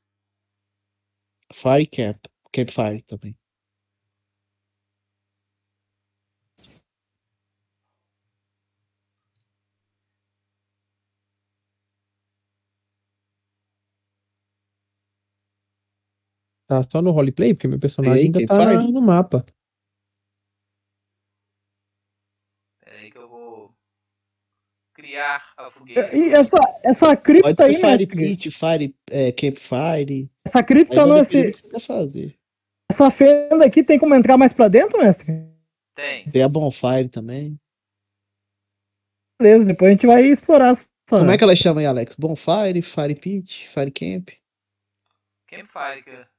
Fire 1.53 1.87
camp. 1.87 2.25
Campfire 2.51 3.01
também. 3.03 3.37
Tá 16.73 16.81
só 16.89 17.01
no 17.03 17.11
roleplay, 17.11 17.53
porque 17.53 17.67
meu 17.67 17.79
personagem 17.79 18.17
aí, 18.17 18.25
ainda 18.25 18.45
tá 18.47 18.73
no 18.81 19.01
mapa. 19.01 19.45
Pera 22.83 22.97
aí 22.97 23.11
que 23.11 23.17
eu 23.17 23.29
vou 23.29 23.71
criar 24.95 25.53
a 25.55 25.69
fogueira. 25.69 26.15
E 26.15 26.31
essa, 26.31 26.57
essa 26.83 27.15
Pode 27.15 27.21
cripta 27.21 27.65
aí, 27.65 27.75
Fire 27.79 28.07
Pit, 28.07 28.49
Fire 28.49 28.95
é, 29.11 29.31
Campfire. 29.31 30.31
essa 30.43 30.63
cripta 30.63 31.05
não, 31.05 31.23
quer 31.23 31.53
fazer. 31.85 32.35
essa 32.91 33.11
fenda 33.11 33.63
aqui 33.63 33.83
tem 33.83 33.99
como 33.99 34.15
entrar 34.15 34.35
mais 34.35 34.51
pra 34.51 34.67
dentro, 34.67 34.97
mestre? 34.97 35.27
Tem. 35.93 36.27
Tem 36.31 36.41
a 36.41 36.49
Bonfire 36.49 37.07
também. 37.07 37.59
Beleza, 39.39 39.65
depois 39.65 39.89
a 39.89 39.91
gente 39.91 40.07
vai 40.07 40.25
explorar 40.25 40.73
essa. 40.73 40.85
Como 41.07 41.29
é 41.29 41.37
que 41.37 41.43
ela 41.43 41.55
chama 41.55 41.81
aí, 41.81 41.85
Alex? 41.85 42.15
Bonfire, 42.15 42.81
Fire 42.81 43.13
Pit, 43.13 43.69
Fire 43.75 43.91
Camp, 43.91 44.29
Campfire. 45.47 46.03
cara. 46.03 46.32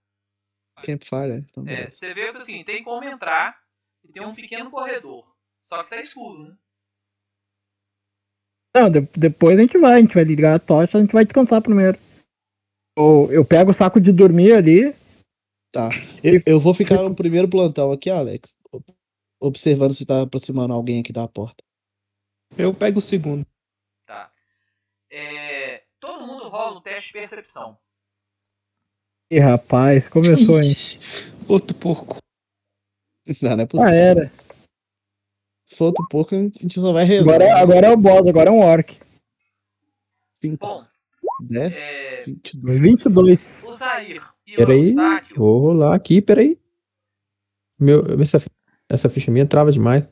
Campfire. 0.86 1.32
é. 1.32 1.36
Então, 1.39 1.65
É, 1.69 1.90
você 1.90 2.12
vê 2.15 2.31
que 2.31 2.36
assim, 2.39 2.65
tem 2.65 2.82
como 2.82 3.05
entrar 3.05 3.56
e 4.05 4.12
tem 4.12 4.23
um 4.24 4.35
pequeno 4.35 4.70
corredor. 4.70 5.24
Só 5.62 5.82
que 5.82 5.90
tá 5.90 5.97
escuro, 5.97 6.44
né? 6.44 6.56
Não, 8.74 8.90
de- 8.90 9.09
depois 9.16 9.56
a 9.59 9.62
gente 9.62 9.78
vai, 9.78 9.94
a 9.94 10.01
gente 10.01 10.15
vai 10.15 10.24
ligar 10.24 10.56
a 10.56 10.59
tocha, 10.59 10.98
a 10.98 11.01
gente 11.01 11.12
vai 11.12 11.24
descansar 11.24 11.62
primeiro. 11.62 11.98
Ou 12.97 13.32
eu 13.32 13.44
pego 13.44 13.70
o 13.70 13.74
saco 13.74 14.01
de 14.01 14.12
dormir 14.12 14.52
ali. 14.52 14.94
Tá. 15.73 15.89
Eu, 16.23 16.40
eu 16.47 16.61
vou 16.61 16.74
ficar 16.74 17.02
no 17.02 17.15
primeiro 17.15 17.48
plantão 17.48 17.90
aqui, 17.93 18.11
Alex. 18.11 18.52
Observando 19.40 19.94
se 19.94 20.06
tá 20.06 20.23
aproximando 20.23 20.73
alguém 20.73 21.01
aqui 21.01 21.12
da 21.12 21.27
porta. 21.28 21.62
Eu 22.56 22.73
pego 22.74 22.98
o 22.98 23.02
segundo. 23.02 23.47
Tá. 24.06 24.32
É, 25.11 25.85
todo 26.01 26.27
mundo 26.27 26.48
rola 26.48 26.78
um 26.78 26.82
teste 26.82 27.09
de 27.09 27.12
percepção. 27.15 27.77
Ih, 29.31 29.39
rapaz, 29.41 30.07
começou, 30.09 30.61
hein? 30.61 30.73
Outro 31.49 31.77
porco. 31.77 32.19
Não, 33.41 33.51
não 33.57 33.61
é 33.61 33.63
Ah, 33.63 33.67
possível. 33.67 33.93
era. 33.95 34.33
Se 35.67 35.77
for 35.77 35.87
outro 35.87 36.07
pouco, 36.11 36.35
a 36.35 36.39
gente 36.39 36.75
só 36.75 36.93
vai 36.93 37.05
rezar. 37.05 37.23
Agora, 37.23 37.59
agora 37.59 37.87
é 37.87 37.91
o 37.91 37.97
boss, 37.97 38.27
agora 38.29 38.51
é 38.51 38.53
um 38.53 38.59
orc. 38.61 38.99
Cinco, 40.43 40.67
Bom, 40.67 40.85
10, 41.41 41.73
é, 41.73 42.25
22. 42.27 42.81
22. 42.81 43.41
o 43.65 43.73
Zair 43.73 44.23
e 44.47 44.53
o 44.55 44.57
Peraí, 44.57 44.89
Eustáquio. 44.89 45.37
vou 45.37 45.59
rolar 45.61 45.95
aqui, 45.97 46.21
peraí. 46.21 46.59
Meu, 47.81 48.05
essa, 48.21 48.39
essa 48.91 49.09
ficha 49.09 49.31
minha 49.31 49.47
trava 49.47 49.73
demais. 49.73 50.05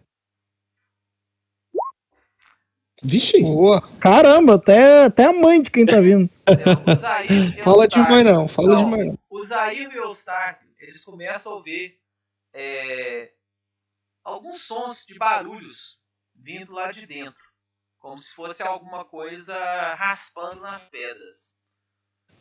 Vixe, 3.03 3.41
Boa. 3.41 3.83
Caramba, 3.99 4.55
até, 4.55 5.05
até 5.05 5.24
a 5.24 5.33
mãe 5.33 5.61
de 5.61 5.70
quem 5.70 5.85
tá 5.85 6.01
vindo. 6.01 6.31
é, 6.47 6.91
o 6.91 6.95
Zair 6.95 7.57
e 7.57 7.61
o 7.61 7.65
Fala 7.65 7.89
de 7.89 7.99
Eustáquio. 7.99 8.11
mãe 8.15 8.24
não, 8.24 8.49
fala 8.49 8.77
de 8.77 8.83
Não. 8.83 8.89
mãe 8.89 9.05
não. 9.09 9.19
O 9.29 9.41
Zair 9.43 9.91
e 9.93 9.99
o 9.99 10.05
Eustáquio, 10.05 10.69
eles 10.79 11.05
começam 11.05 11.59
a 11.59 11.61
ver 11.61 11.99
é, 12.55 13.33
alguns 14.23 14.62
sons 14.62 15.05
de 15.07 15.19
barulhos 15.19 15.99
vindo 16.35 16.73
lá 16.73 16.91
de 16.93 17.07
dentro. 17.07 17.43
Como 17.99 18.19
se 18.19 18.35
fosse 18.35 18.62
alguma 18.62 19.05
coisa 19.05 19.57
raspando 19.95 20.61
nas 20.61 20.89
pedras. 20.89 21.57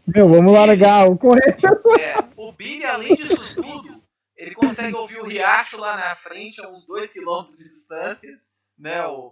Meu, 0.07 0.27
vamos 0.27 0.53
largar 0.53 1.07
o 1.07 1.17
correio. 1.17 1.55
É, 1.99 2.15
o 2.35 2.51
Billy, 2.51 2.83
além 2.85 3.15
disso 3.15 3.55
tudo, 3.55 4.01
ele 4.35 4.55
consegue 4.55 4.95
ouvir 4.95 5.19
o 5.19 5.25
riacho 5.27 5.79
lá 5.79 5.95
na 5.97 6.15
frente, 6.15 6.59
a 6.63 6.67
uns 6.69 6.87
2km 6.87 7.47
de 7.51 7.57
distância. 7.57 8.41
Né, 8.81 9.05
o, 9.05 9.31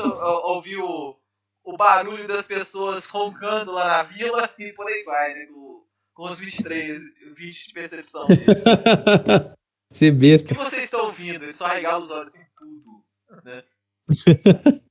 a 0.00 0.46
ouvir 0.52 0.78
o, 0.78 1.18
o 1.64 1.76
barulho 1.76 2.28
das 2.28 2.46
pessoas 2.46 3.10
roncando 3.10 3.72
lá 3.72 3.88
na 3.88 4.02
vila 4.04 4.48
e 4.56 4.72
por 4.72 4.86
aí 4.86 5.02
vai, 5.02 5.34
né, 5.34 5.46
com, 5.46 5.84
com 6.14 6.26
os 6.26 6.38
23, 6.38 7.02
20 7.34 7.66
de 7.66 7.74
percepção 7.74 8.26
dele. 8.28 8.44
O 9.88 10.12
besta. 10.12 10.48
que 10.48 10.54
vocês 10.54 10.84
estão 10.84 11.04
ouvindo? 11.06 11.44
Ele 11.44 11.52
só 11.52 11.68
regala 11.68 12.02
os 12.02 12.10
olhos 12.10 12.34
em 12.34 12.44
tudo. 12.56 13.04
Né? 13.44 13.64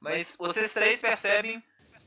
Mas 0.00 0.36
vocês 0.36 0.72
três 0.72 1.02
percebem 1.02 1.62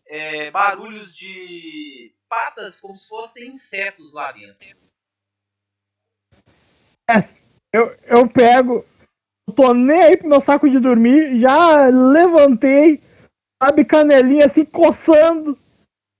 é, 0.07 0.52
barulhos 0.52 1.15
de 1.15 2.14
patas 2.28 2.80
como 2.80 2.95
se 2.95 3.07
fossem 3.07 3.49
insetos 3.49 4.14
lá 4.15 4.32
dentro. 4.32 4.78
Eu, 7.72 7.98
eu 8.03 8.30
pego, 8.30 8.84
tô 9.56 9.74
nem 9.74 10.02
aí 10.02 10.18
pro 10.18 10.30
meu 10.30 10.41
saco 10.41 10.69
de 10.69 10.80
dormir. 10.80 11.40
Já 11.40 11.88
levantei, 11.88 13.02
sabe, 13.61 13.86
canelinha 13.86 14.45
assim, 14.48 14.65
coçando. 14.65 15.57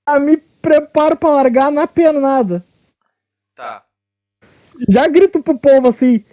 Já 0.08 0.20
me 0.20 0.38
preparo 0.38 1.18
pra 1.18 1.30
largar 1.32 1.72
na 1.72 1.86
pernada. 1.88 2.66
Tá. 3.56 3.84
Já 4.90 5.08
grito 5.08 5.42
pro 5.42 5.58
povo 5.58 5.90
assim: 5.90 6.24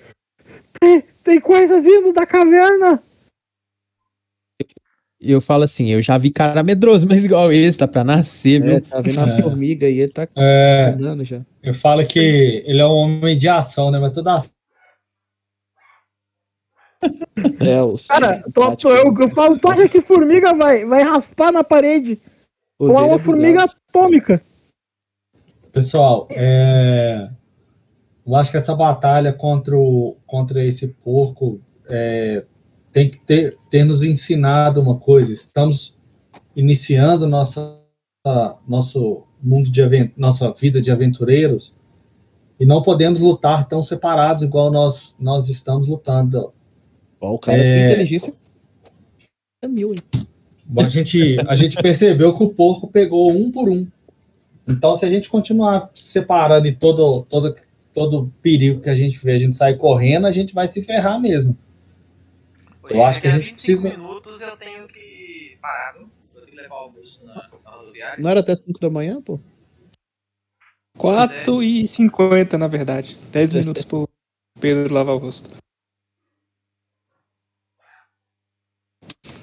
tem, 0.81 1.03
tem 1.23 1.41
coisas 1.41 1.83
vindo 1.83 2.13
da 2.13 2.27
caverna. 2.27 3.03
E 5.21 5.31
eu 5.33 5.41
falo 5.41 5.63
assim, 5.65 5.91
eu 5.91 6.03
já 6.03 6.19
vi 6.19 6.31
cara 6.31 6.63
medroso, 6.63 7.07
mas 7.09 7.25
igual 7.25 7.51
esse, 7.51 7.79
tá 7.79 7.89
pra 7.89 8.05
nascer, 8.05 8.61
É, 8.63 8.67
viu? 8.67 8.81
tá 8.83 9.01
vendo 9.01 9.21
as 9.21 9.39
É. 9.39 9.43
formigas 9.43 9.89
aí, 9.89 9.99
ele 10.01 10.13
tá 10.13 10.29
É, 10.37 10.87
andando 10.95 11.25
já. 11.25 11.41
eu 11.63 11.73
falo 11.73 12.07
que 12.07 12.19
ele 12.67 12.81
é 12.81 12.87
um 12.87 12.91
homem 12.91 13.37
de 13.37 13.49
ação, 13.49 13.91
né? 13.91 13.99
Mas 13.99 14.13
toda 14.13 14.37
É, 17.61 17.83
os 17.83 18.07
Cara, 18.07 18.43
tô, 18.53 18.77
tô- 18.77 18.91
eu, 18.91 19.15
eu 19.19 19.31
falo, 19.31 19.59
tu 19.59 19.69
acha 19.69 19.89
que 19.89 20.01
formiga 20.03 20.55
vai, 20.55 20.85
vai 20.85 21.03
raspar 21.03 21.53
na 21.53 21.65
parede? 21.65 22.21
o 22.79 22.85
Ou 22.87 22.99
é 22.99 23.03
uma 23.03 23.19
formiga 23.19 23.65
atômica? 23.65 24.43
Pessoal, 25.73 26.29
é, 26.31 27.29
eu 28.27 28.35
acho 28.37 28.51
que 28.51 28.57
essa 28.57 28.75
batalha 28.75 29.33
contra, 29.33 29.77
o, 29.77 30.17
contra 30.27 30.65
esse 30.65 30.89
porco 30.89 31.61
é, 31.89 32.45
tem 32.93 33.11
que 33.11 33.19
ter, 33.19 33.57
ter 33.69 33.85
nos 33.85 34.03
ensinado 34.03 34.81
uma 34.81 34.99
coisa. 34.99 35.33
Estamos 35.33 35.97
iniciando 36.55 37.27
nossa, 37.27 37.81
nosso 38.67 39.25
mundo 39.43 39.71
de 39.71 39.83
aven- 39.83 40.13
nossa 40.17 40.53
vida 40.53 40.81
de 40.81 40.91
aventureiros 40.93 41.75
e 42.59 42.65
não 42.65 42.81
podemos 42.81 43.21
lutar 43.21 43.67
tão 43.67 43.83
separados 43.83 44.45
igual 44.45 44.71
nós, 44.71 45.17
nós 45.19 45.49
estamos 45.49 45.89
lutando. 45.89 46.53
Ó, 47.25 47.35
o 47.35 47.39
cara 47.39 47.57
É. 47.57 47.63
tem 47.63 47.93
inteligência 47.93 48.35
é 49.63 49.69
mil, 49.69 49.95
hein? 49.95 50.01
A 50.79 50.89
gente, 50.89 51.37
a 51.49 51.55
gente 51.55 51.81
percebeu 51.81 52.37
que 52.37 52.43
o 52.45 52.51
porco 52.53 52.87
pegou 52.87 53.31
um 53.33 53.51
por 53.51 53.69
um. 53.71 53.87
Então, 54.69 54.95
se 54.95 55.05
a 55.07 55.09
gente 55.09 55.29
continuar 55.29 55.91
separando 55.95 56.67
e 56.67 56.75
todo, 56.75 57.25
todo, 57.25 57.57
todo 57.95 58.33
perigo 58.43 58.81
que 58.81 58.91
a 58.91 58.95
gente 58.95 59.19
vê, 59.25 59.33
a 59.33 59.39
gente 59.39 59.57
sair 59.57 59.77
correndo, 59.79 60.27
a 60.27 60.33
gente 60.33 60.55
vai 60.55 60.69
se 60.69 60.83
ferrar 60.83 61.19
mesmo. 61.21 61.57
Eu 62.91 63.03
acho 63.05 63.21
que 63.23 63.27
a 63.27 63.31
gente 63.31 63.51
25 63.51 63.83
precisa- 63.83 63.89
minutos 63.91 64.41
eu 64.43 64.57
tenho 64.59 64.87
que 64.87 65.57
parar, 65.63 65.93
viu? 65.93 66.09
Eu 66.35 66.41
tenho 66.43 66.57
que 66.57 66.63
levar 66.63 66.85
o 66.87 66.93
na, 67.25 67.35
na 67.65 67.71
rodoviária. 67.71 68.23
Não 68.23 68.29
era 68.31 68.41
até 68.41 68.55
5 68.55 68.79
da 68.79 68.91
manhã, 68.91 69.23
pô? 69.23 69.41
4 70.99 71.63
e 71.63 71.89
50, 71.89 72.59
na 72.59 72.67
verdade. 72.69 73.17
10 73.33 73.53
minutos 73.55 73.85
pro 73.85 74.09
Pedro 74.61 74.93
lavar 74.93 75.15
o 75.15 75.19
rosto. 75.19 75.51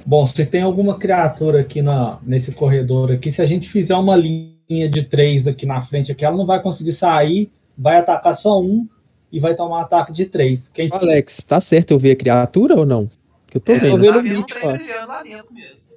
Bom, 0.05 0.25
se 0.25 0.45
tem 0.45 0.61
alguma 0.61 0.97
criatura 0.97 1.61
aqui 1.61 1.81
na, 1.81 2.19
nesse 2.23 2.51
corredor 2.51 3.11
aqui, 3.11 3.31
se 3.31 3.41
a 3.41 3.45
gente 3.45 3.69
fizer 3.69 3.95
uma 3.95 4.15
linha 4.15 4.89
de 4.89 5.03
três 5.03 5.47
aqui 5.47 5.65
na 5.65 5.81
frente, 5.81 6.11
aqui, 6.11 6.25
ela 6.25 6.35
não 6.37 6.45
vai 6.45 6.61
conseguir 6.61 6.93
sair, 6.93 7.51
vai 7.77 7.97
atacar 7.97 8.35
só 8.35 8.59
um 8.61 8.87
e 9.31 9.39
vai 9.39 9.55
tomar 9.55 9.81
ataque 9.81 10.11
de 10.11 10.25
três. 10.25 10.67
Quem 10.67 10.89
Alex, 10.91 11.37
tá 11.45 11.61
certo 11.61 11.91
eu 11.91 11.99
ver 11.99 12.11
a 12.11 12.15
criatura 12.15 12.75
ou 12.75 12.85
não? 12.85 13.09
Que 13.47 13.57
eu 13.57 13.61
tô 13.61 13.73
É, 13.73 13.79
vendo. 13.79 13.89
tá 13.89 13.95
o 13.95 13.97
vendo 13.99 14.19
um 14.19 14.23
bicho, 14.23 14.35
dentro 14.37 15.53
mesmo. 15.53 15.91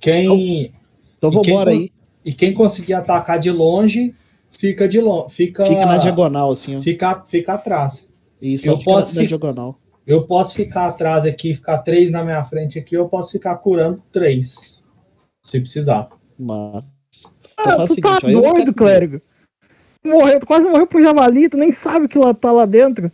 quem 0.00 0.72
Então 1.18 1.30
E 1.30 1.40
quem 1.40 1.54
vambora 1.54 1.70
con- 1.72 1.76
aí. 1.78 1.90
e 2.24 2.32
quem 2.34 2.52
conseguir 2.52 2.94
atacar 2.94 3.38
de 3.38 3.50
longe 3.50 4.14
fica 4.50 4.88
de 4.88 5.00
longe, 5.00 5.34
fica 5.34 5.64
Fica 5.66 5.86
na 5.86 5.98
diagonal, 5.98 6.50
assim, 6.52 6.76
ó. 6.76 6.78
fica, 6.78 7.22
fica 7.26 7.54
atrás. 7.54 8.10
Isso, 8.40 8.66
eu 8.66 8.78
fica 8.78 8.90
posso 8.90 9.14
na 9.14 9.20
fi- 9.22 9.28
diagonal. 9.28 9.78
Eu 10.06 10.26
posso 10.26 10.54
ficar 10.54 10.86
atrás 10.88 11.24
aqui, 11.24 11.54
ficar 11.54 11.78
três 11.78 12.10
na 12.10 12.24
minha 12.24 12.42
frente 12.44 12.78
aqui, 12.78 12.96
eu 12.96 13.08
posso 13.08 13.32
ficar 13.32 13.56
curando 13.56 14.02
três, 14.12 14.82
se 15.44 15.60
precisar. 15.60 16.08
Mas. 16.38 16.84
Ah, 17.56 17.76
faz 17.76 17.90
o 17.90 17.94
tu 17.94 18.00
tá 18.00 18.14
seguinte, 18.16 18.32
doido, 18.32 18.58
ficar- 18.58 18.72
clérigo. 18.74 19.20
Morreu, 20.04 20.40
tu 20.40 20.46
quase 20.46 20.66
morreu 20.68 20.86
pro 20.86 21.02
javali, 21.02 21.48
tu 21.48 21.56
nem 21.56 21.70
sabe 21.72 22.08
que 22.08 22.18
lá 22.18 22.34
tá 22.34 22.50
lá 22.50 22.66
dentro. 22.66 23.10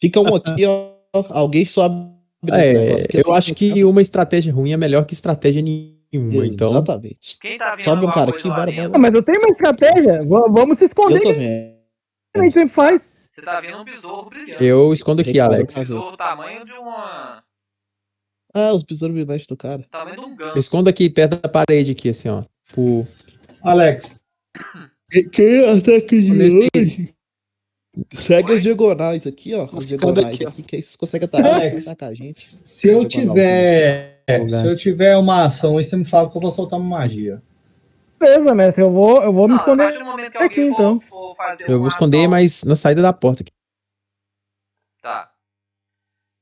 Fica 0.00 0.20
um 0.20 0.34
aqui, 0.34 0.64
ó. 0.64 0.94
Alguém 1.12 1.66
sobe. 1.66 2.12
É, 2.50 3.06
eu 3.12 3.32
acho 3.32 3.54
que 3.54 3.84
uma 3.84 4.00
estratégia 4.02 4.52
ruim 4.52 4.72
é 4.72 4.76
melhor 4.76 5.04
que 5.04 5.12
estratégia 5.14 5.62
nenhuma, 5.62 6.46
então. 6.46 6.70
Exatamente. 6.70 7.38
Quem 7.40 7.58
tá 7.58 7.74
vendo 7.74 7.84
Sobe 7.84 8.04
um 8.04 8.08
alguma 8.08 8.14
cara 8.14 8.30
aqui, 8.30 8.48
bora? 8.48 8.72
Ah, 8.94 8.98
mas 8.98 9.14
eu 9.14 9.22
tenho 9.22 9.38
uma 9.40 9.48
estratégia. 9.50 10.22
Vamos 10.24 10.78
se 10.78 10.86
esconder, 10.86 11.16
Eu 11.18 11.22
tô 11.22 11.28
que 11.32 11.38
vendo. 11.38 11.74
a 12.36 12.42
gente 12.42 12.52
sempre 12.54 12.74
faz. 12.74 13.00
Você 13.34 13.42
tá 13.42 13.60
vendo 13.60 13.78
um 13.78 13.84
besouro 13.84 14.30
brilhando. 14.30 14.62
Eu 14.62 14.92
escondo 14.92 15.20
aqui. 15.20 15.40
Alex. 15.40 15.76
Um 15.76 15.80
besouro 15.80 16.10
do 16.12 16.16
tamanho 16.16 16.64
de 16.64 16.70
uma. 16.72 17.42
Ah, 18.54 18.72
os 18.72 18.84
besouros 18.84 19.16
vibrantes 19.16 19.44
do 19.48 19.56
cara. 19.56 19.84
tamanho 19.90 20.14
de 20.14 20.20
um 20.24 20.30
Eu 20.30 20.36
ganso. 20.36 20.58
escondo 20.60 20.88
aqui 20.88 21.10
perto 21.10 21.40
da 21.42 21.48
parede 21.48 21.90
aqui, 21.90 22.10
assim, 22.10 22.28
ó. 22.28 22.44
Por... 22.72 23.08
Alex, 23.60 24.20
Que 25.32 25.64
ataque 25.64 26.20
de 26.20 26.32
hoje? 26.32 27.14
Segue 28.20 28.52
Oi? 28.52 28.58
as 28.58 28.62
diagonais 28.62 29.26
aqui, 29.26 29.52
ó. 29.52 29.68
As 29.76 29.84
diagonais 29.84 30.26
aqui, 30.26 30.44
ó. 30.46 30.48
aqui, 30.50 30.62
que 30.62 30.76
aí 30.76 30.82
vocês 30.84 30.94
conseguem 30.94 31.24
atacar, 31.26 31.54
Alex. 31.54 31.88
atacar 31.88 32.10
a 32.10 32.14
gente. 32.14 32.38
se 32.38 32.88
eu 32.88 33.04
tiver, 33.04 34.22
se 34.48 34.64
eu 34.64 34.76
tiver 34.76 35.16
uma 35.16 35.44
ação, 35.46 35.76
aí 35.76 35.82
você 35.82 35.96
me 35.96 36.04
fala 36.04 36.30
que 36.30 36.36
eu 36.36 36.40
vou 36.40 36.52
soltar 36.52 36.78
uma 36.78 36.98
magia. 37.00 37.42
Beleza, 38.24 38.54
mestre. 38.54 38.82
Eu 38.82 38.90
vou, 38.90 39.22
eu 39.22 39.32
vou 39.32 39.46
me 39.46 39.54
Não, 39.54 39.60
a 39.60 39.62
esconder. 39.62 40.36
aqui, 40.38 40.54
for, 40.56 40.72
então. 40.72 41.00
for 41.00 41.34
fazer 41.36 41.70
Eu 41.70 41.78
vou 41.78 41.88
esconder, 41.88 42.18
ação- 42.20 42.30
mas 42.30 42.64
na 42.64 42.74
saída 42.76 43.02
da 43.02 43.12
porta 43.12 43.42
aqui. 43.42 43.52
Tá. 45.02 45.30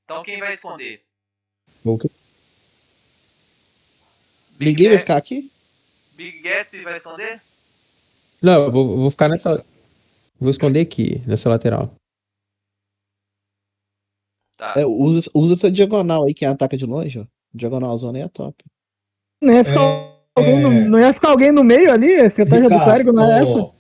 Então 0.04 0.22
quem 0.22 0.38
vai 0.38 0.52
esconder? 0.52 1.02
Vou- 1.84 1.98
Big, 4.52 4.70
Ninguém 4.70 4.88
vai 4.90 4.98
ficar 4.98 5.16
aqui? 5.16 5.50
Big 6.14 6.40
Gasp 6.42 6.80
vai 6.82 6.94
esconder? 6.96 7.42
Não, 8.40 8.64
eu 8.64 8.70
vou, 8.72 8.96
vou 8.96 9.10
ficar 9.10 9.28
nessa. 9.28 9.64
Vou 10.38 10.50
esconder 10.50 10.80
aqui, 10.80 11.20
nessa 11.26 11.48
lateral. 11.48 11.90
Tá. 14.56 14.74
É, 14.76 14.86
usa, 14.86 15.28
usa 15.34 15.54
essa 15.54 15.70
diagonal 15.70 16.24
aí, 16.24 16.34
quem 16.34 16.46
ataca 16.46 16.76
de 16.76 16.86
longe, 16.86 17.18
ó. 17.18 17.26
Diagonal 17.52 17.96
zona 17.98 18.18
aí 18.18 18.24
é 18.24 18.28
top. 18.28 18.64
Não 19.40 19.52
ia 19.52 19.64
ficar, 19.64 20.11
É, 20.38 20.40
alguém, 20.40 20.60
no, 20.60 20.70
não 20.88 20.98
ia 20.98 21.12
ficar 21.12 21.30
alguém 21.30 21.52
no 21.52 21.62
meio 21.62 21.92
ali? 21.92 22.14
A 22.14 22.26
estratégia 22.26 22.68
do 22.68 22.84
clérigo 22.84 23.12
não 23.12 23.30
é 23.30 23.40
essa? 23.40 23.70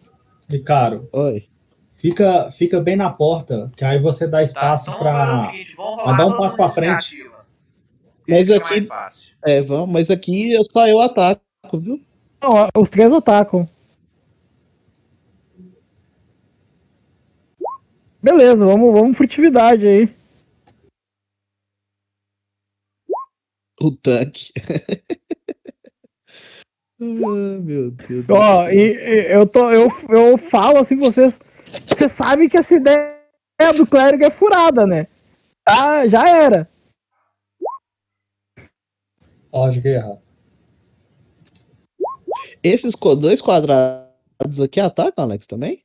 Ricardo, 0.50 1.08
Oi. 1.12 1.48
fica, 1.92 2.50
fica 2.50 2.78
bem 2.78 2.94
na 2.94 3.10
porta, 3.10 3.72
que 3.74 3.84
aí 3.84 3.98
você 3.98 4.26
dá 4.26 4.38
Tá, 4.38 4.42
espaço 4.42 4.90
então 4.90 5.02
vamos 5.02 5.46
fazer 5.46 5.80
o 5.80 5.96
para 5.96 6.12
dar 6.12 6.26
um 6.26 6.36
passo 6.36 6.56
de 6.56 6.74
frente. 6.74 7.30
Mas 8.28 8.48
Fica 8.48 8.56
aqui-. 8.56 8.88
É, 9.44 9.62
vamos, 9.62 9.90
mas 9.90 10.10
aqui 10.10 10.52
eu 10.52 10.62
só 10.64 10.86
eu 10.86 11.00
ataco, 11.00 11.42
viu? 11.72 12.00
Não, 12.40 12.68
os 12.76 12.88
três 12.90 13.10
atacam. 13.12 13.68
Beleza, 18.22 18.64
vamos, 18.64 18.92
vamos 18.92 19.16
furtividade 19.16 19.86
aí. 19.86 20.14
O 23.80 23.90
tanque. 23.90 24.52
ah, 27.02 27.60
meu 27.60 27.90
Deus. 27.90 28.26
do 28.26 28.34
Ó, 28.34 28.56
céu. 28.66 28.72
e, 28.72 28.94
e 28.94 29.32
eu, 29.34 29.46
tô, 29.46 29.70
eu, 29.70 29.88
eu 30.08 30.38
falo 30.50 30.78
assim 30.78 30.96
vocês. 30.96 31.38
Você 31.88 32.08
sabe 32.08 32.48
que 32.48 32.56
essa 32.56 32.74
ideia 32.74 33.18
do 33.76 33.86
clérigo 33.86 34.24
é 34.24 34.30
furada, 34.30 34.86
né? 34.86 35.06
Ah, 35.66 36.06
já 36.08 36.28
era. 36.28 36.68
Ó, 39.50 39.70
joguei 39.70 39.94
errado. 39.94 40.20
Esses 42.62 42.94
dois 42.94 43.40
quadrados 43.40 44.60
aqui 44.62 44.80
atacam, 44.80 45.24
Alex, 45.24 45.46
também? 45.46 45.84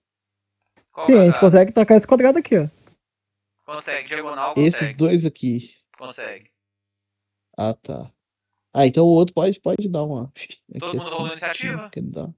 Qual 0.94 1.06
Sim, 1.06 1.14
a 1.14 1.26
gente 1.26 1.32
quadrado? 1.34 1.52
consegue 1.52 1.72
tacar 1.74 1.98
esse 1.98 2.08
quadrado 2.08 2.38
aqui, 2.40 2.58
ó. 2.58 2.68
Consegue, 3.66 4.08
diagonal 4.08 4.54
Esses 4.58 4.74
consegue. 4.74 4.94
dois 4.94 5.26
aqui. 5.26 5.72
Consegue. 5.98 6.50
Ah, 7.58 7.74
tá. 7.74 8.12
Ah, 8.78 8.86
então 8.86 9.06
o 9.06 9.10
outro 9.10 9.34
pode, 9.34 9.60
pode 9.60 9.88
dar 9.90 10.04
uma. 10.04 10.32
Todo 10.80 10.98
mundo 10.98 11.10
rolou 11.10 11.28
iniciativa? 11.30 11.90
Que 11.90 12.00
dá. 12.00 12.30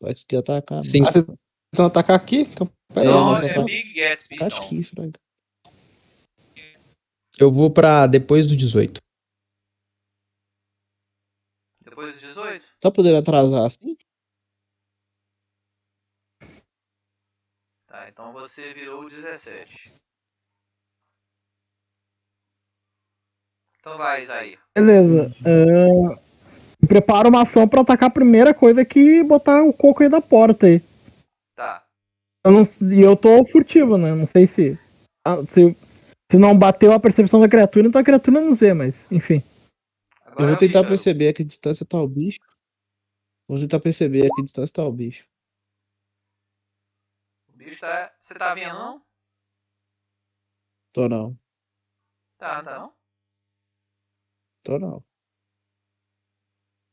Vai 0.00 0.14
conseguir 0.14 0.36
atacar. 0.36 0.80
Sim. 0.84 1.04
Ah, 1.04 1.10
vocês 1.10 1.26
vão 1.74 1.86
atacar 1.86 2.14
aqui? 2.14 2.42
Então, 2.42 2.70
pera 2.94 3.08
aí, 3.40 3.44
É, 3.46 3.54
tá- 3.54 3.62
Big 3.64 3.92
Gatsby, 3.94 4.36
Tá 4.38 4.46
então. 4.46 4.58
aqui, 4.58 4.84
Frank. 4.84 5.18
Eu 7.40 7.50
vou 7.50 7.72
pra 7.72 8.06
depois 8.06 8.46
do 8.46 8.54
18. 8.56 9.00
Depois 11.82 12.14
do 12.14 12.20
18? 12.20 12.70
Tá 12.80 12.90
podendo 12.92 13.16
atrasar 13.16 13.66
assim? 13.66 13.96
Tá, 17.88 18.08
então 18.08 18.32
você 18.32 18.72
virou 18.72 19.02
o 19.06 19.08
17. 19.10 19.99
Então 23.80 23.96
vai, 23.96 24.22
Isaí. 24.22 24.58
Beleza. 24.76 25.34
É, 25.44 26.86
prepara 26.86 27.28
uma 27.28 27.42
ação 27.42 27.66
pra 27.68 27.80
atacar 27.80 28.08
a 28.08 28.12
primeira 28.12 28.52
coisa 28.54 28.84
que 28.84 29.22
botar 29.24 29.62
o 29.62 29.72
coco 29.72 30.02
aí 30.02 30.08
da 30.08 30.20
porta 30.20 30.66
aí. 30.66 30.80
Tá. 31.56 31.86
Eu 32.44 32.52
não, 32.52 32.62
e 32.92 33.00
eu 33.00 33.16
tô 33.16 33.44
furtivo, 33.46 33.96
né? 33.98 34.14
Não 34.14 34.26
sei 34.26 34.46
se. 34.46 34.78
ah, 35.26 35.36
se 35.52 35.74
Se 36.30 36.38
não 36.38 36.56
bateu 36.56 36.92
a 36.92 37.00
percepção 37.00 37.40
da 37.40 37.48
criatura, 37.48 37.88
então 37.88 38.00
a 38.00 38.04
criatura 38.04 38.40
não 38.40 38.50
nos 38.50 38.60
vê, 38.60 38.72
mas 38.74 38.94
enfim. 39.10 39.42
Agora 40.24 40.42
Eu 40.42 40.44
é 40.44 40.48
vou 40.48 40.56
o 40.56 40.58
tentar 40.60 40.78
Ícaro. 40.80 40.88
perceber 40.88 41.28
a 41.28 41.34
que 41.34 41.44
distância 41.44 41.84
tá 41.84 41.98
o 42.00 42.06
bicho. 42.08 42.38
Vou 43.48 43.58
tentar 43.58 43.80
perceber 43.80 44.26
a 44.26 44.28
que 44.36 44.42
distância 44.42 44.72
tá 44.74 44.84
o 44.84 44.92
bicho. 44.92 45.26
O 47.48 47.56
bicho 47.56 47.80
tá. 47.80 48.12
Você 48.20 48.34
tá 48.34 48.54
vendo, 48.54 48.74
não? 48.74 49.02
Tô 50.92 51.08
não. 51.08 51.36
Tá, 52.38 52.62
tá 52.62 52.78
não? 52.78 52.99
Tô 54.62 54.78
não. 54.78 55.02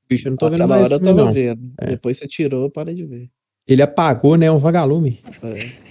Bicho, 0.10 0.28
eu 0.28 0.32
não 0.32 0.38
tô 0.38 0.50
vendo 0.50 0.62
Aquela 0.62 0.76
mais 0.76 0.86
hora 0.86 0.96
eu 0.96 1.00
também, 1.00 1.16
tava 1.16 1.26
não. 1.28 1.34
vendo. 1.34 1.74
É. 1.82 1.86
Depois 1.88 2.18
você 2.18 2.28
tirou, 2.28 2.64
eu 2.64 2.72
parei 2.72 2.96
de 2.96 3.06
ver. 3.06 3.30
Ele 3.68 3.82
apagou, 3.82 4.38
né? 4.38 4.50
Um 4.50 4.58
vagalume. 4.58 5.22
É. 5.44 5.88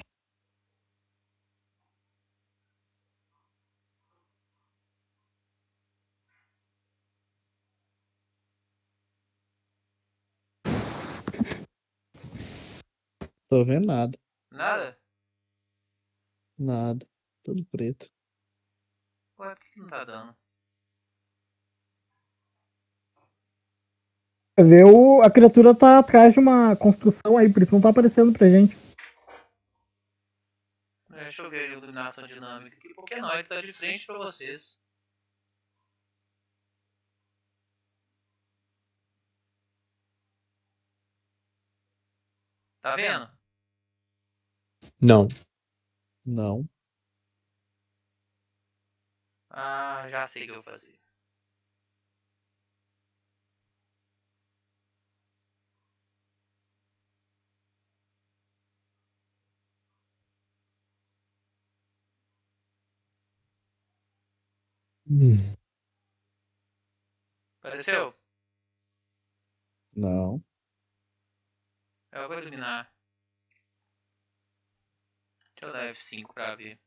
Tô 13.48 13.64
vendo 13.64 13.86
nada. 13.86 14.18
Nada? 14.50 14.98
Nada. 16.58 17.06
Tudo 17.44 17.64
preto. 17.66 18.10
Ué, 19.38 19.54
por 19.54 19.58
que 19.64 19.70
que 19.72 19.80
não 19.80 19.88
tá 19.88 20.04
dando? 20.04 20.36
Vê 24.58 24.82
o, 24.84 25.20
a 25.20 25.30
criatura 25.30 25.74
tá 25.74 25.98
atrás 25.98 26.32
de 26.32 26.38
uma 26.38 26.74
construção 26.76 27.36
aí, 27.36 27.52
por 27.52 27.62
isso 27.62 27.72
não 27.72 27.80
tá 27.80 27.90
aparecendo 27.90 28.32
pra 28.32 28.48
gente. 28.48 28.74
Deixa 31.10 31.42
eu 31.42 31.50
ver 31.50 31.68
a 31.68 31.72
iluminação 31.72 32.26
dinâmica 32.26 32.76
aqui. 32.76 32.94
Porque 32.94 33.16
não, 33.16 33.32
ele 33.34 33.44
tá 33.44 33.60
de 33.60 33.72
frente 33.72 34.06
pra 34.06 34.16
vocês. 34.16 34.80
Tá 42.80 42.96
vendo? 42.96 43.28
Não. 45.00 45.28
Não. 46.24 46.64
Ah, 49.50 50.06
já 50.08 50.24
sei 50.24 50.42
o 50.42 50.44
que 50.44 50.50
eu 50.50 50.54
vou 50.56 50.62
fazer. 50.62 51.05
Hum. 65.08 65.56
Apareceu? 67.60 68.14
Não. 69.94 70.42
Eu 72.12 72.28
vou 72.28 72.38
iluminar. 72.38 72.90
Deixa 75.54 75.66
eu 75.66 75.72
dar 75.72 75.94
F5 75.94 76.32
pra 76.34 76.54
ver. 76.54 76.78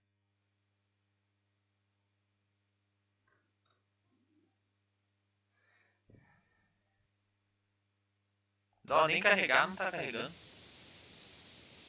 Dó 8.83 9.07
nem 9.07 9.21
carregar, 9.21 9.67
não 9.67 9.75
tá 9.75 9.91
carregando. 9.91 10.33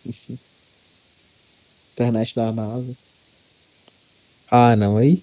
Internet 1.93 2.35
da 2.35 2.53
NASA. 2.53 2.97
Ah, 4.51 4.75
não. 4.77 4.97
Aí. 4.97 5.23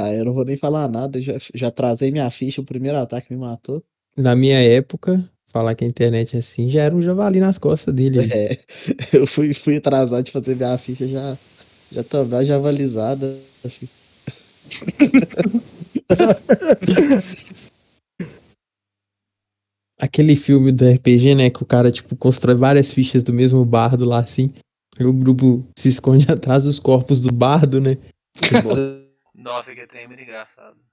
Ah, 0.00 0.14
eu 0.14 0.24
não 0.24 0.32
vou 0.32 0.44
nem 0.44 0.56
falar 0.56 0.88
nada. 0.88 1.20
Já, 1.20 1.36
já 1.52 1.72
trazei 1.72 2.12
minha 2.12 2.30
ficha. 2.30 2.60
O 2.60 2.64
primeiro 2.64 2.96
ataque 2.96 3.32
me 3.32 3.40
matou. 3.40 3.82
Na 4.16 4.36
minha 4.36 4.60
época, 4.60 5.28
falar 5.48 5.74
que 5.74 5.84
a 5.84 5.88
internet 5.88 6.36
é 6.36 6.38
assim 6.38 6.68
já 6.68 6.82
era 6.82 6.94
um 6.94 7.02
javali 7.02 7.40
nas 7.40 7.58
costas 7.58 7.92
dele. 7.92 8.32
É. 8.32 8.60
Eu 9.12 9.26
fui, 9.26 9.52
fui 9.54 9.78
atrasado 9.78 10.22
de 10.22 10.30
fazer 10.30 10.54
minha 10.54 10.78
ficha 10.78 11.08
já. 11.08 11.36
Já 11.90 12.04
tava 12.04 12.44
javalizada. 12.44 13.36
Assim. 13.64 13.88
Aquele 19.98 20.36
filme 20.36 20.70
do 20.70 20.88
RPG, 20.88 21.34
né? 21.34 21.50
Que 21.50 21.60
o 21.60 21.66
cara, 21.66 21.90
tipo, 21.90 22.14
constrói 22.14 22.54
várias 22.54 22.88
fichas 22.88 23.24
do 23.24 23.32
mesmo 23.32 23.64
bardo 23.64 24.04
lá, 24.04 24.20
assim. 24.20 24.52
Aí 24.96 25.04
o 25.04 25.12
grupo 25.12 25.64
se 25.76 25.88
esconde 25.88 26.26
atrás 26.30 26.62
dos 26.62 26.78
corpos 26.78 27.18
do 27.18 27.32
bardo, 27.32 27.80
né? 27.80 27.98
Nossa, 29.38 29.72
que 29.72 29.86
trem 29.86 30.08
muito 30.08 30.20
engraçado. 30.20 30.84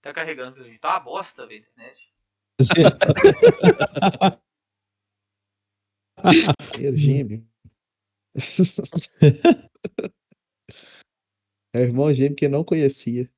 Tá 0.00 0.14
carregando 0.14 0.54
pelo 0.54 0.66
jeito. 0.66 0.80
Tá 0.80 0.90
uma 0.90 1.00
bosta, 1.00 1.44
velho, 1.48 1.60
internet. 1.60 2.14
Gêmeo. 6.94 7.44
É 11.74 11.80
o 11.80 11.82
irmão 11.82 12.12
gêmeo 12.14 12.34
que 12.34 12.46
eu 12.46 12.50
não 12.50 12.64
conhecia. 12.64 13.30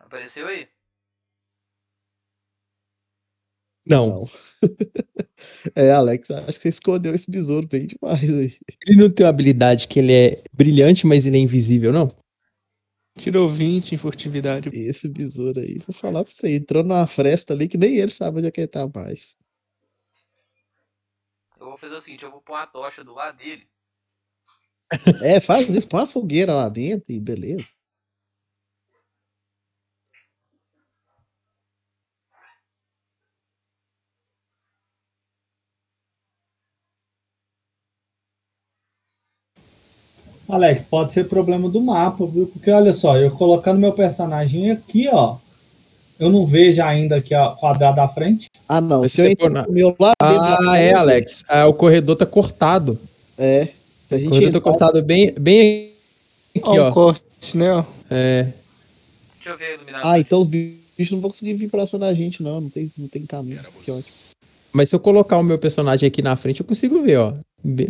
Apareceu 0.00 0.48
aí? 0.48 0.68
Não, 3.86 4.08
Não. 4.08 4.26
É, 5.74 5.90
Alex, 5.90 6.30
acho 6.30 6.58
que 6.58 6.62
você 6.62 6.68
escondeu 6.68 7.14
esse 7.14 7.30
besouro 7.30 7.66
bem 7.66 7.86
demais 7.86 8.22
aí. 8.22 8.56
ele 8.86 9.02
não 9.02 9.10
tem 9.10 9.24
uma 9.24 9.30
habilidade 9.30 9.88
que 9.88 9.98
ele 9.98 10.12
é 10.12 10.42
brilhante, 10.52 11.06
mas 11.06 11.24
ele 11.24 11.38
é 11.38 11.40
invisível, 11.40 11.92
não? 11.92 12.08
Tirou 13.16 13.48
20 13.48 13.94
em 13.94 13.98
furtividade. 13.98 14.68
Esse 14.72 15.08
besouro 15.08 15.60
aí, 15.60 15.78
vou 15.86 15.94
falar 15.94 16.24
pra 16.24 16.32
você, 16.32 16.56
entrou 16.56 16.82
numa 16.82 17.06
fresta 17.06 17.54
ali 17.54 17.68
que 17.68 17.78
nem 17.78 17.96
ele 17.96 18.10
sabe 18.10 18.38
onde 18.38 18.48
é 18.48 18.50
que 18.50 18.60
ele 18.60 18.68
tá 18.68 18.88
mais. 18.92 19.20
Eu 21.58 21.66
vou 21.66 21.78
fazer 21.78 21.94
o 21.94 22.00
seguinte, 22.00 22.24
eu 22.24 22.30
vou 22.30 22.42
pôr 22.42 22.54
uma 22.54 22.66
tocha 22.66 23.04
do 23.04 23.14
lado 23.14 23.38
dele. 23.38 23.66
É, 25.22 25.40
faz 25.40 25.68
isso, 25.68 25.88
põe 25.88 26.00
uma 26.00 26.06
fogueira 26.06 26.54
lá 26.54 26.68
dentro 26.68 27.12
e 27.12 27.18
beleza. 27.18 27.66
Alex, 40.48 40.84
pode 40.84 41.12
ser 41.12 41.24
problema 41.28 41.68
do 41.68 41.80
mapa, 41.80 42.26
viu? 42.26 42.46
Porque 42.46 42.70
olha 42.70 42.92
só, 42.92 43.16
eu 43.16 43.30
colocando 43.30 43.78
meu 43.80 43.92
personagem 43.92 44.70
aqui, 44.70 45.08
ó. 45.10 45.36
Eu 46.18 46.30
não 46.30 46.46
vejo 46.46 46.80
ainda 46.82 47.16
aqui 47.16 47.34
a 47.34 47.48
quadrado 47.50 47.96
da 47.96 48.06
frente. 48.06 48.48
Ah, 48.68 48.80
não, 48.80 49.00
Mas 49.00 49.12
se 49.12 49.36
eu 49.38 49.50
na- 49.50 49.66
no 49.66 49.72
meu 49.72 49.96
lado 49.98 50.14
Ah, 50.20 50.78
é, 50.78 50.92
Alex. 50.94 51.44
Ah, 51.48 51.66
o 51.66 51.74
corredor 51.74 52.14
tá 52.16 52.24
cortado. 52.26 52.98
É. 53.36 53.68
O 54.10 54.28
corredor 54.28 54.52
tá 54.52 54.60
cortado 54.60 55.02
bem, 55.02 55.32
bem 55.38 55.92
aqui, 56.54 56.68
Ó, 56.68 56.74
o 56.74 56.88
ó. 56.88 56.92
corte, 56.92 57.22
né? 57.56 57.72
ó. 57.72 57.84
É. 58.10 58.48
Deixa 59.36 59.50
eu 59.50 59.58
ver 59.58 59.64
a 59.64 59.74
iluminação. 59.74 60.10
Ah, 60.10 60.18
então 60.20 60.42
os 60.42 60.46
bichos 60.46 61.10
não 61.10 61.20
vão 61.20 61.30
conseguir 61.30 61.54
vir 61.54 61.68
pra 61.68 61.86
cima 61.86 61.98
da 62.00 62.14
gente, 62.14 62.42
não. 62.42 62.60
Não 62.60 62.70
tem, 62.70 62.92
não 62.96 63.08
tem 63.08 63.26
caminho. 63.26 63.60
Que 63.82 63.90
ótimo. 63.90 64.14
Mas 64.72 64.88
se 64.90 64.94
eu 64.94 65.00
colocar 65.00 65.38
o 65.38 65.42
meu 65.42 65.58
personagem 65.58 66.06
aqui 66.06 66.22
na 66.22 66.36
frente, 66.36 66.60
eu 66.60 66.66
consigo 66.66 67.02
ver, 67.02 67.16
ó. 67.18 67.32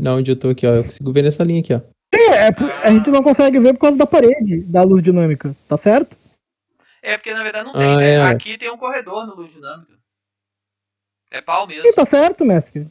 Na 0.00 0.14
onde 0.14 0.30
eu 0.30 0.36
tô 0.36 0.48
aqui, 0.48 0.66
ó. 0.66 0.70
Eu 0.76 0.84
consigo 0.84 1.12
ver 1.12 1.22
nessa 1.22 1.44
linha 1.44 1.60
aqui, 1.60 1.74
ó. 1.74 1.80
É, 2.14 2.46
é 2.46 2.52
por- 2.52 2.70
a 2.70 2.90
gente 2.90 3.10
não 3.10 3.22
consegue 3.22 3.58
ver 3.58 3.74
por 3.74 3.80
causa 3.80 3.96
da 3.96 4.06
parede 4.06 4.62
da 4.62 4.82
luz 4.82 5.02
dinâmica, 5.02 5.54
tá 5.68 5.76
certo? 5.78 6.16
É, 7.02 7.16
porque 7.18 7.34
na 7.34 7.42
verdade 7.42 7.66
não 7.66 7.72
tem, 7.72 7.82
Ah, 7.82 7.96
né? 7.98 8.10
é, 8.14 8.22
Aqui 8.22 8.56
tem 8.56 8.70
um 8.70 8.78
corredor 8.78 9.26
no 9.26 9.34
Luz 9.34 9.52
Dinâmica. 9.52 9.92
É 11.30 11.40
pau 11.42 11.66
mesmo. 11.66 11.86
Sim, 11.86 11.94
tá 11.94 12.06
certo, 12.06 12.44
mestre. 12.44 12.90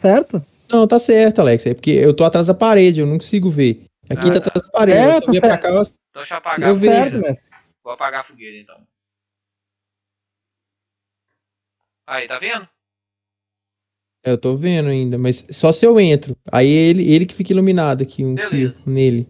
Certo? 0.00 0.44
Não, 0.68 0.86
tá 0.86 0.98
certo, 0.98 1.40
Alex. 1.40 1.66
É 1.66 1.74
porque 1.74 1.90
eu 1.90 2.14
tô 2.14 2.24
atrás 2.24 2.46
da 2.46 2.54
parede, 2.54 3.00
eu 3.00 3.06
não 3.06 3.18
consigo 3.18 3.50
ver. 3.50 3.84
Aqui 4.08 4.28
Ah, 4.28 4.32
tá 4.32 4.40
tá. 4.40 4.48
atrás 4.48 4.64
da 4.66 4.70
parede. 4.70 4.98
É, 4.98 5.16
eu 5.16 5.22
só 5.22 5.32
tá 5.32 5.40
pra 5.40 5.58
cá, 5.58 5.68
eu- 5.70 5.82
Então 5.82 5.92
deixa 6.22 6.34
eu 6.34 6.38
apagar. 6.38 6.68
Eu 6.68 6.74
a 6.76 6.78
vejo. 6.78 7.18
mestre. 7.20 7.44
Vou 7.82 7.92
apagar 7.92 8.20
a 8.20 8.22
fogueira 8.24 8.56
então. 8.58 8.86
Aí, 12.06 12.26
tá 12.26 12.38
vendo? 12.38 12.68
Eu 14.22 14.38
tô 14.38 14.56
vendo 14.56 14.88
ainda, 14.88 15.16
mas 15.18 15.46
só 15.50 15.72
se 15.72 15.86
eu 15.86 15.98
entro. 15.98 16.36
Aí 16.50 16.68
ele, 16.68 17.10
ele 17.10 17.26
que 17.26 17.34
fica 17.34 17.52
iluminado 17.52 18.02
aqui, 18.02 18.24
um 18.24 18.34
Beleza. 18.34 18.78
círculo 18.78 18.94
nele. 18.94 19.28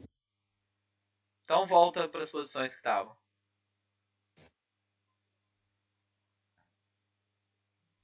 Então 1.45 1.67
volta 1.67 2.09
para 2.09 2.23
as 2.23 2.31
posições 2.31 2.73
que 2.73 2.79
estavam. 2.79 3.15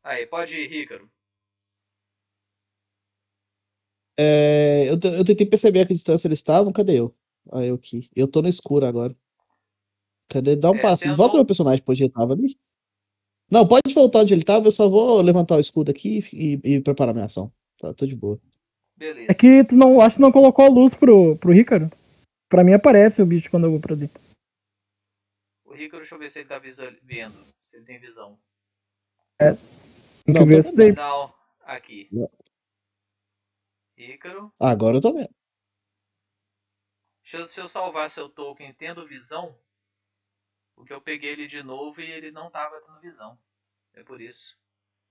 Aí, 0.03 0.27
pode 0.27 0.57
ir, 0.57 0.69
Rícaro. 0.69 1.11
É, 4.19 4.89
eu, 4.89 4.99
eu 5.13 5.25
tentei 5.25 5.45
perceber 5.47 5.81
a 5.81 5.87
que 5.87 5.93
distância 5.93 6.27
eles 6.29 6.39
estavam. 6.39 6.73
Cadê 6.73 7.01
eu? 7.01 7.15
Ah, 7.53 7.65
eu 7.65 7.75
aqui. 7.75 8.09
Eu 8.15 8.29
tô 8.29 8.41
no 8.41 8.49
escuro 8.49 8.87
agora. 8.87 9.15
Cadê? 10.29 10.57
Dá 10.57 10.71
um 10.71 10.77
É, 10.77 10.83
passo. 10.83 11.03
você 11.03 11.09
Volta 11.09 11.25
andou- 11.25 11.37
meu 11.37 11.47
personagem 11.47 11.85
onde 11.87 12.03
ele 12.05 12.13
tava 12.13 12.33
ali. 12.33 12.59
Não, 13.51 13.67
pode 13.67 13.95
voltar 13.95 14.21
onde 14.21 14.35
ele 14.35 14.45
tava, 14.45 14.67
eu 14.67 14.73
só 14.73 14.89
vou 14.89 15.21
levantar 15.23 15.57
o 15.57 15.61
escudo 15.61 15.91
aqui 15.91 16.21
e, 16.33 16.61
e 16.65 16.81
preparar 16.81 17.15
minha 17.15 17.27
ação. 17.27 17.53
Tá, 17.79 17.95
tô 17.95 18.07
de 18.07 18.17
boa. 18.17 18.41
Beleza. 18.97 19.31
É 19.31 19.35
que 19.35 19.65
tu 19.65 19.77
não, 19.77 20.01
acho 20.01 20.17
que 20.17 20.23
não 20.23 20.33
colocou 20.33 20.65
a 20.65 20.69
luz 20.69 20.95
pro, 20.95 21.37
pro 21.37 21.53
Ricardo. 21.53 21.91
Pra 22.49 22.65
mim 22.65 22.73
aparece 22.73 23.21
o 23.21 23.27
bicho 23.27 23.51
quando 23.51 23.65
eu 23.65 23.71
vou 23.71 23.81
pra 23.81 23.95
dentro. 23.95 24.21
O 25.65 25.75
Rico, 25.75 25.97
deixa 25.97 26.15
eu 26.15 26.19
ver 26.19 26.29
se 26.29 26.41
ele 26.41 26.49
tá 26.49 26.59
vendo. 26.59 27.37
Se 27.65 27.77
ele 27.77 27.85
tem 27.85 27.99
visão. 27.99 28.39
Tem 29.39 29.55
que 30.25 30.33
Não, 30.33 30.47
ver 30.47 30.65
isso 30.65 30.75
daí. 30.75 30.93
Não, 30.93 31.35
aqui. 31.61 32.09
Não. 32.11 32.31
Ícaro. 33.97 34.53
Agora 34.59 34.97
eu 34.97 35.01
tô 35.01 35.13
vendo. 35.13 35.31
Deixa 37.23 37.39
eu, 37.39 37.47
se 37.47 37.61
eu 37.61 37.67
salvar 37.69 38.09
seu 38.09 38.29
token 38.29 38.73
tendo 38.75 39.07
visão. 39.07 39.59
Porque 40.77 40.93
eu 40.93 41.01
peguei 41.01 41.31
ele 41.31 41.47
de 41.47 41.63
novo 41.63 42.01
e 42.01 42.09
ele 42.11 42.31
não 42.31 42.51
tava 42.51 42.81
tendo 42.83 43.01
visão. 43.01 43.37
É 43.95 44.05
por 44.05 44.21
isso. 44.21 44.57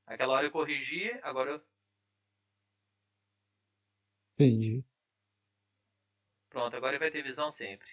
Aquela 0.06 0.34
hora 0.36 0.46
eu 0.46 0.52
corrigi, 0.52 1.12
agora 1.24 1.52
eu. 1.52 1.62
Entendi. 4.36 4.86
Pronto, 6.50 6.76
agora 6.76 6.94
ele 6.94 7.00
vai 7.00 7.12
ter 7.12 7.24
visão 7.24 7.50
sempre. 7.50 7.90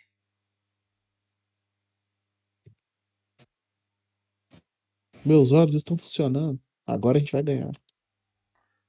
Meus 5.25 5.51
olhos 5.51 5.75
estão 5.75 5.97
funcionando. 5.97 6.61
Agora 6.87 7.17
a 7.17 7.21
gente 7.21 7.33
vai 7.33 7.43
ganhar. 7.43 7.73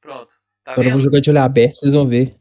Pronto. 0.01 0.33
Tá 0.63 0.73
Agora 0.73 0.87
eu 0.87 0.91
vou 0.91 0.99
vendo? 0.99 1.05
jogar 1.05 1.19
de 1.21 1.29
olho 1.29 1.41
aberto, 1.41 1.75
vocês 1.75 1.93
vão 1.93 2.07
ver. 2.07 2.37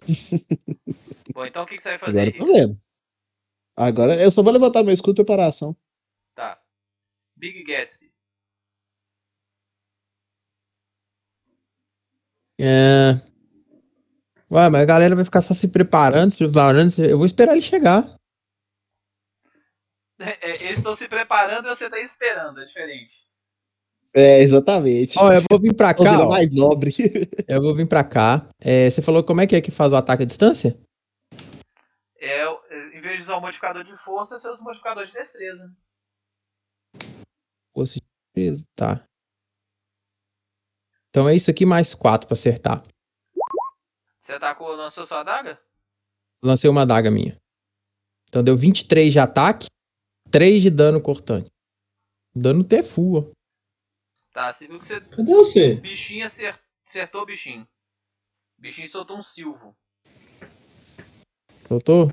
Bom, 1.32 1.44
então 1.46 1.62
o 1.62 1.66
que, 1.66 1.76
que 1.76 1.82
você 1.82 1.90
vai 1.90 1.98
fazer, 1.98 2.20
Agora 2.22 2.36
eu 2.36 2.46
tô 2.46 2.52
vendo. 2.52 2.89
Agora 3.80 4.22
eu 4.22 4.30
só 4.30 4.42
vou 4.42 4.52
levantar 4.52 4.82
meu 4.82 4.92
escudo 4.92 5.14
e 5.14 5.24
preparar 5.24 5.46
a 5.46 5.48
ação. 5.48 5.74
Tá. 6.34 6.60
Big 7.34 7.64
Gatsby. 7.64 8.12
É... 12.60 13.12
Ué, 14.50 14.68
mas 14.68 14.82
a 14.82 14.84
galera 14.84 15.16
vai 15.16 15.24
ficar 15.24 15.40
só 15.40 15.54
se 15.54 15.68
preparando, 15.68 16.30
se 16.30 16.36
preparando. 16.36 16.92
Eu 16.98 17.16
vou 17.16 17.24
esperar 17.24 17.52
ele 17.52 17.62
chegar. 17.62 18.08
É, 20.22 20.48
eles 20.48 20.76
estão 20.76 20.94
se 20.94 21.08
preparando 21.08 21.64
e 21.66 21.74
você 21.74 21.88
tá 21.88 21.98
esperando, 21.98 22.60
é 22.60 22.66
diferente. 22.66 23.26
É, 24.14 24.42
exatamente. 24.42 25.18
Ó, 25.18 25.32
eu 25.32 25.42
vou 25.48 25.58
vir 25.58 25.74
pra 25.74 25.94
cá, 25.96 26.26
ó. 26.26 26.28
mais 26.28 26.54
nobre. 26.54 26.94
Eu 27.48 27.62
vou 27.62 27.74
vir 27.74 27.88
pra 27.88 28.04
cá. 28.04 28.46
É, 28.60 28.90
você 28.90 29.00
falou 29.00 29.24
como 29.24 29.40
é 29.40 29.46
que 29.46 29.56
é 29.56 29.62
que 29.62 29.70
faz 29.70 29.92
o 29.92 29.96
ataque 29.96 30.24
à 30.24 30.26
distância? 30.26 30.78
É, 32.20 32.44
em 32.94 33.00
vez 33.00 33.16
de 33.16 33.22
usar 33.22 33.36
o 33.36 33.40
modificador 33.40 33.84
de 33.84 33.96
força, 33.96 34.36
você 34.38 34.48
usa 34.48 34.60
o 34.60 34.64
modificador 34.64 35.06
de 35.06 35.12
destreza. 35.12 35.74
Força 37.74 37.94
de 37.94 38.06
defesa, 38.34 38.66
Tá. 38.74 39.06
Então 41.10 41.28
é 41.28 41.34
isso 41.34 41.50
aqui 41.50 41.66
mais 41.66 41.92
4 41.92 42.28
pra 42.28 42.34
acertar. 42.34 42.82
Você 44.20 44.32
atacou, 44.34 44.68
lançou 44.76 45.04
sua 45.04 45.20
adaga? 45.20 45.60
Lancei 46.42 46.70
uma 46.70 46.82
adaga 46.82 47.10
minha. 47.10 47.36
Então 48.28 48.44
deu 48.44 48.56
23 48.56 49.12
de 49.12 49.18
ataque, 49.18 49.66
3 50.30 50.62
de 50.62 50.70
dano 50.70 51.02
cortante. 51.02 51.50
Dano 52.32 52.62
até 52.62 52.80
full, 52.80 53.18
ó. 53.18 53.32
Tá, 54.32 54.52
você 54.52 54.68
viu 54.68 54.78
que 54.78 54.84
você. 54.84 55.00
Cadê 55.00 55.34
você? 55.34 55.74
Bichinho 55.74 56.24
acer- 56.24 56.56
acertou 56.86 57.22
o 57.22 57.26
bichinho. 57.26 57.64
O 58.56 58.62
bichinho 58.62 58.88
soltou 58.88 59.18
um 59.18 59.22
silvo. 59.22 59.76
Tô. 61.84 62.08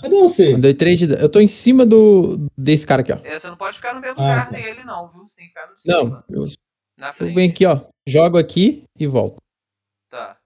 Cadê 0.00 0.16
você? 0.16 0.54
Eu 0.54 0.60
dei 0.60 0.74
3 0.74 0.98
de 0.98 1.06
dano. 1.06 1.20
Eu 1.22 1.30
tô 1.30 1.40
em 1.40 1.46
cima 1.46 1.84
do 1.84 2.36
desse 2.56 2.86
cara 2.86 3.02
aqui, 3.02 3.12
ó. 3.12 3.16
É, 3.24 3.38
você 3.38 3.48
não 3.48 3.56
pode 3.56 3.76
ficar 3.76 3.94
no 3.94 4.00
mesmo 4.00 4.18
Ah, 4.20 4.22
lugar 4.22 4.44
tá. 4.50 4.56
dele, 4.56 4.82
não, 4.84 5.08
viu? 5.08 5.26
Você 5.26 5.36
tem 5.36 5.44
que 5.46 5.50
ficar 5.50 5.66
no 5.68 5.76
de 5.76 5.82
Não, 5.88 6.02
cima. 6.04 6.24
eu, 6.30 6.44
Na 6.96 7.08
eu 7.08 7.12
frente. 7.12 7.34
venho 7.34 7.50
aqui, 7.52 7.66
ó. 7.66 7.80
Jogo 8.08 8.38
aqui 8.38 8.84
e 8.98 9.06
volto. 9.06 9.36
Tá. 10.08 10.38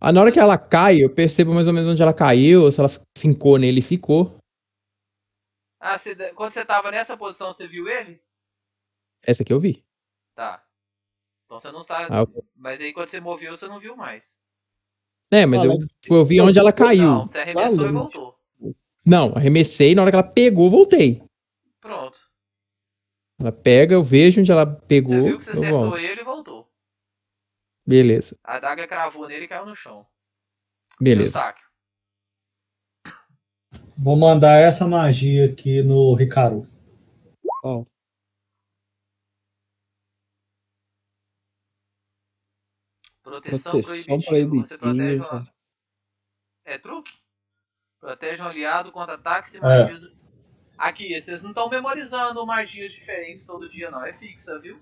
Ah, 0.00 0.10
na 0.12 0.20
hora 0.20 0.32
que 0.32 0.40
ela 0.40 0.58
cai, 0.58 0.98
eu 1.04 1.14
percebo 1.14 1.54
mais 1.54 1.66
ou 1.66 1.72
menos 1.72 1.88
onde 1.88 2.02
ela 2.02 2.12
caiu, 2.14 2.62
ou 2.64 2.72
se 2.72 2.80
ela 2.80 2.88
fincou 3.16 3.56
nele 3.58 3.78
e 3.80 3.82
ficou. 3.82 4.36
Ah, 5.78 5.96
você- 5.98 6.32
quando 6.34 6.52
você 6.52 6.64
tava 6.64 6.90
nessa 6.90 7.16
posição, 7.16 7.52
você 7.52 7.66
viu 7.68 7.88
ele? 7.88 8.20
Essa 9.22 9.42
aqui 9.42 9.52
eu 9.52 9.60
vi. 9.60 9.84
Tá. 10.34 10.64
Então 11.44 11.58
você 11.58 11.70
não 11.70 11.80
está. 11.80 12.06
Ah, 12.10 12.22
ok. 12.22 12.42
Mas 12.56 12.80
aí 12.80 12.92
quando 12.92 13.08
você 13.08 13.20
moveu, 13.20 13.54
você 13.54 13.68
não 13.68 13.78
viu 13.78 13.94
mais. 13.94 14.40
É, 15.32 15.46
mas 15.46 15.64
eu, 15.64 15.78
tipo, 16.00 16.14
eu 16.14 16.24
vi 16.24 16.40
onde 16.40 16.58
ela 16.58 16.72
caiu. 16.72 17.02
Não, 17.04 17.26
você 17.26 17.40
arremessou 17.40 17.86
e 17.86 17.92
voltou. 17.92 18.38
Não, 19.04 19.32
arremessei, 19.34 19.94
na 19.94 20.02
hora 20.02 20.10
que 20.10 20.16
ela 20.16 20.22
pegou, 20.22 20.70
voltei. 20.70 21.22
Pronto. 21.80 22.18
Ela 23.40 23.50
pega, 23.50 23.94
eu 23.94 24.02
vejo 24.02 24.40
onde 24.40 24.52
ela 24.52 24.64
Você 24.66 24.86
pegou, 24.86 25.24
viu 25.24 25.38
que 25.38 25.42
você 25.44 25.50
acertou 25.52 25.80
volto. 25.80 25.96
ele 25.98 26.20
e 26.20 26.24
voltou. 26.24 26.68
Beleza, 27.84 28.36
A 28.44 28.60
daga 28.60 28.86
cravou 28.86 29.26
nele 29.26 29.46
e 29.46 29.48
caiu 29.48 29.66
no 29.66 29.74
chão. 29.74 30.06
beleza. 31.00 31.52
Vou 33.96 34.16
mandar 34.16 34.58
essa 34.58 34.86
magia 34.86 35.46
aqui 35.46 35.82
no 35.82 36.14
Ricardo. 36.14 36.68
Ó, 37.64 37.84
Proteção, 43.32 43.80
Proteção 43.80 44.18
proibitiva. 44.20 44.64
Você 44.64 44.76
protege 44.78 44.98
proibitiva. 45.18 45.36
uma... 45.36 45.48
É 46.66 46.76
truque? 46.78 47.12
Protege 47.98 48.42
um 48.42 48.46
aliado 48.46 48.92
contra 48.92 49.14
ataques 49.14 49.54
e 49.54 49.58
É. 49.58 49.60
magias. 49.60 50.06
Aqui, 50.76 51.18
vocês 51.18 51.42
não 51.42 51.50
estão 51.50 51.70
memorizando 51.70 52.44
magias 52.44 52.92
diferentes 52.92 53.46
todo 53.46 53.68
dia, 53.70 53.90
não. 53.90 54.04
É 54.04 54.12
fixa, 54.12 54.58
viu? 54.58 54.78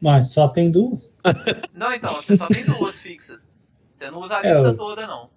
Mas 0.00 0.30
só 0.32 0.48
tem 0.48 0.70
duas. 0.70 1.14
Não, 1.72 1.92
então, 1.94 2.14
você 2.16 2.36
só 2.36 2.48
tem 2.48 2.64
duas 2.66 3.00
fixas. 3.00 3.60
Você 3.94 4.10
não 4.10 4.18
usa 4.18 4.38
a 4.38 4.44
É, 4.44 4.48
lista 4.52 4.68
eu- 4.68 4.76
toda, 4.76 5.06
não. 5.06 5.30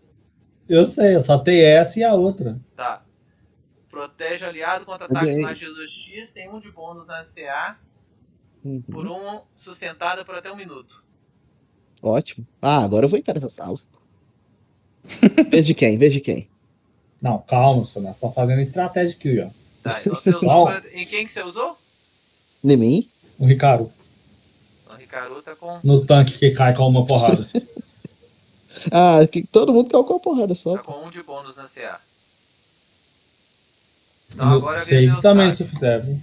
Eu 0.68 0.86
sei, 0.88 1.16
eu 1.16 1.22
só 1.22 1.38
tenho 1.38 1.64
essa 1.64 2.00
e 2.00 2.04
a 2.04 2.16
outra. 2.16 2.60
Tá. 2.76 3.06
Protege 3.88 4.44
aliado 4.44 4.84
contra 4.84 5.06
ataques 5.06 5.38
e 5.38 5.42
magias 5.42 5.78
hostis. 5.78 6.32
Tem 6.32 6.50
um 6.50 6.58
de 6.60 6.72
bônus 6.72 7.06
na 7.08 7.22
CA 7.22 7.78
uhum. 8.64 8.82
por 8.82 9.06
um 9.08 9.44
sustentada 9.56 10.26
por 10.26 10.34
até 10.34 10.52
um 10.52 10.56
minuto. 10.56 11.05
Ótimo. 12.02 12.46
Ah, 12.62 12.84
agora 12.84 13.06
eu 13.06 13.10
vou 13.10 13.18
entrar 13.20 13.34
nessa 13.34 13.50
sala. 13.50 13.80
Vez 15.50 15.66
de 15.66 15.74
quem? 15.74 15.98
Vez 15.98 16.14
de 16.14 16.20
quem? 16.20 16.48
Não, 17.22 17.40
calma, 17.40 17.86
senhor, 17.86 18.06
nós 18.06 18.16
estamos 18.16 18.36
fazendo 18.36 18.60
estratégia 18.62 19.16
aqui, 19.16 19.40
ó. 19.40 19.50
Tá, 19.82 20.00
então 20.02 20.14
você 20.16 20.32
usou. 20.32 20.66
Pra- 20.66 20.82
Em 20.94 21.06
quem 21.06 21.26
que 21.26 21.32
você 21.32 21.44
usou? 21.44 21.78
Em 22.64 22.78
mim? 22.78 23.10
O 23.38 23.46
Ricardo, 23.46 23.92
O 24.90 24.96
Ricardo 24.96 25.42
tá 25.42 25.56
com. 25.56 25.80
no 25.84 26.06
tanque 26.06 26.38
que 26.38 26.52
cai 26.52 26.74
com 26.76 26.88
uma 26.88 27.06
porrada. 27.06 27.50
Ah, 28.92 29.26
que 29.26 29.42
todo 29.48 29.74
mundo 29.74 29.90
quer 29.90 29.98
uma 29.98 30.20
porrada 30.20 30.54
só. 30.54 30.76
Tá 30.78 30.84
com 30.84 31.06
um 31.06 31.10
de 31.10 31.24
bônus 31.24 31.56
na 31.56 31.64
CA. 31.64 32.00
Então 34.32 34.48
agora 34.54 34.78
é 34.78 34.82
a 34.82 34.84
vez 34.86 35.10
Save 35.10 35.22
também, 35.24 35.50
se 35.52 35.64
fizer, 35.64 36.02
viu? 36.04 36.20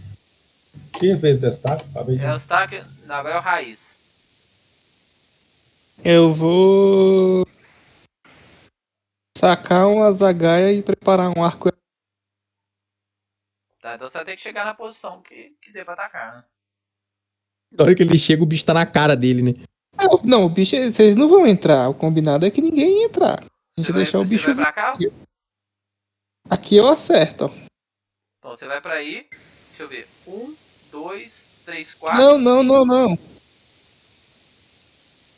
Quem 0.93 1.19
fez 1.19 1.39
o 1.39 1.41
destaque? 1.41 1.85
Acabei 1.91 2.19
de... 2.19 2.25
É 2.25 2.29
o. 2.33 2.37
Não, 3.07 3.15
agora 3.17 3.35
é 3.35 3.39
o 3.39 3.41
Raiz. 3.43 4.02
Eu 6.05 6.35
vou 6.35 7.47
sacar 9.39 9.87
uma 9.87 10.13
zagaia 10.13 10.73
e 10.73 10.83
preparar 10.83 11.31
um 11.37 11.45
arco. 11.45 11.71
Tá, 13.81 13.95
então 13.95 14.09
você 14.09 14.19
vai 14.19 14.25
ter 14.25 14.37
que 14.37 14.43
chegar 14.43 14.65
na 14.65 14.75
posição 14.75 15.23
que, 15.23 15.57
que 15.61 15.73
pra 15.85 15.95
atacar, 15.95 16.37
né? 16.37 16.45
Na 17.73 17.85
hora 17.85 17.95
que 17.95 18.03
ele 18.03 18.19
chega, 18.19 18.43
o 18.43 18.47
bicho 18.47 18.65
tá 18.65 18.75
na 18.75 18.85
cara 18.85 19.17
dele, 19.17 19.43
né? 19.43 19.65
Ah, 19.97 20.07
Não, 20.25 20.45
o 20.45 20.49
bicho, 20.49 20.75
vocês 20.77 21.15
não 21.15 21.29
vão 21.29 21.47
entrar. 21.47 21.89
O 21.89 21.95
combinado 21.95 22.45
é 22.45 22.51
que 22.51 22.61
ninguém 22.61 23.01
ia 23.01 23.07
entrar. 23.07 23.43
A 23.43 23.47
Você 23.75 23.83
gente 23.83 23.93
vai, 23.93 24.03
deixar 24.03 24.19
o 24.19 24.25
bicho. 24.25 24.47
vai 24.47 24.55
pra 24.57 24.73
cá? 24.73 24.93
Aqui 26.51 26.77
eu 26.77 26.89
acerto, 26.89 27.45
ó. 27.45 27.49
Então 28.39 28.57
você 28.57 28.67
vai 28.67 28.81
pra 28.81 28.95
aí. 28.95 29.29
Deixa 29.69 29.85
eu 29.85 29.89
ver. 29.89 30.09
Um, 30.27 30.55
dois, 30.91 31.49
três, 31.65 31.95
quatro. 31.95 32.21
Não, 32.21 32.39
não, 32.39 32.61
cinco. 32.63 32.73
não, 32.73 32.85
não. 32.85 33.32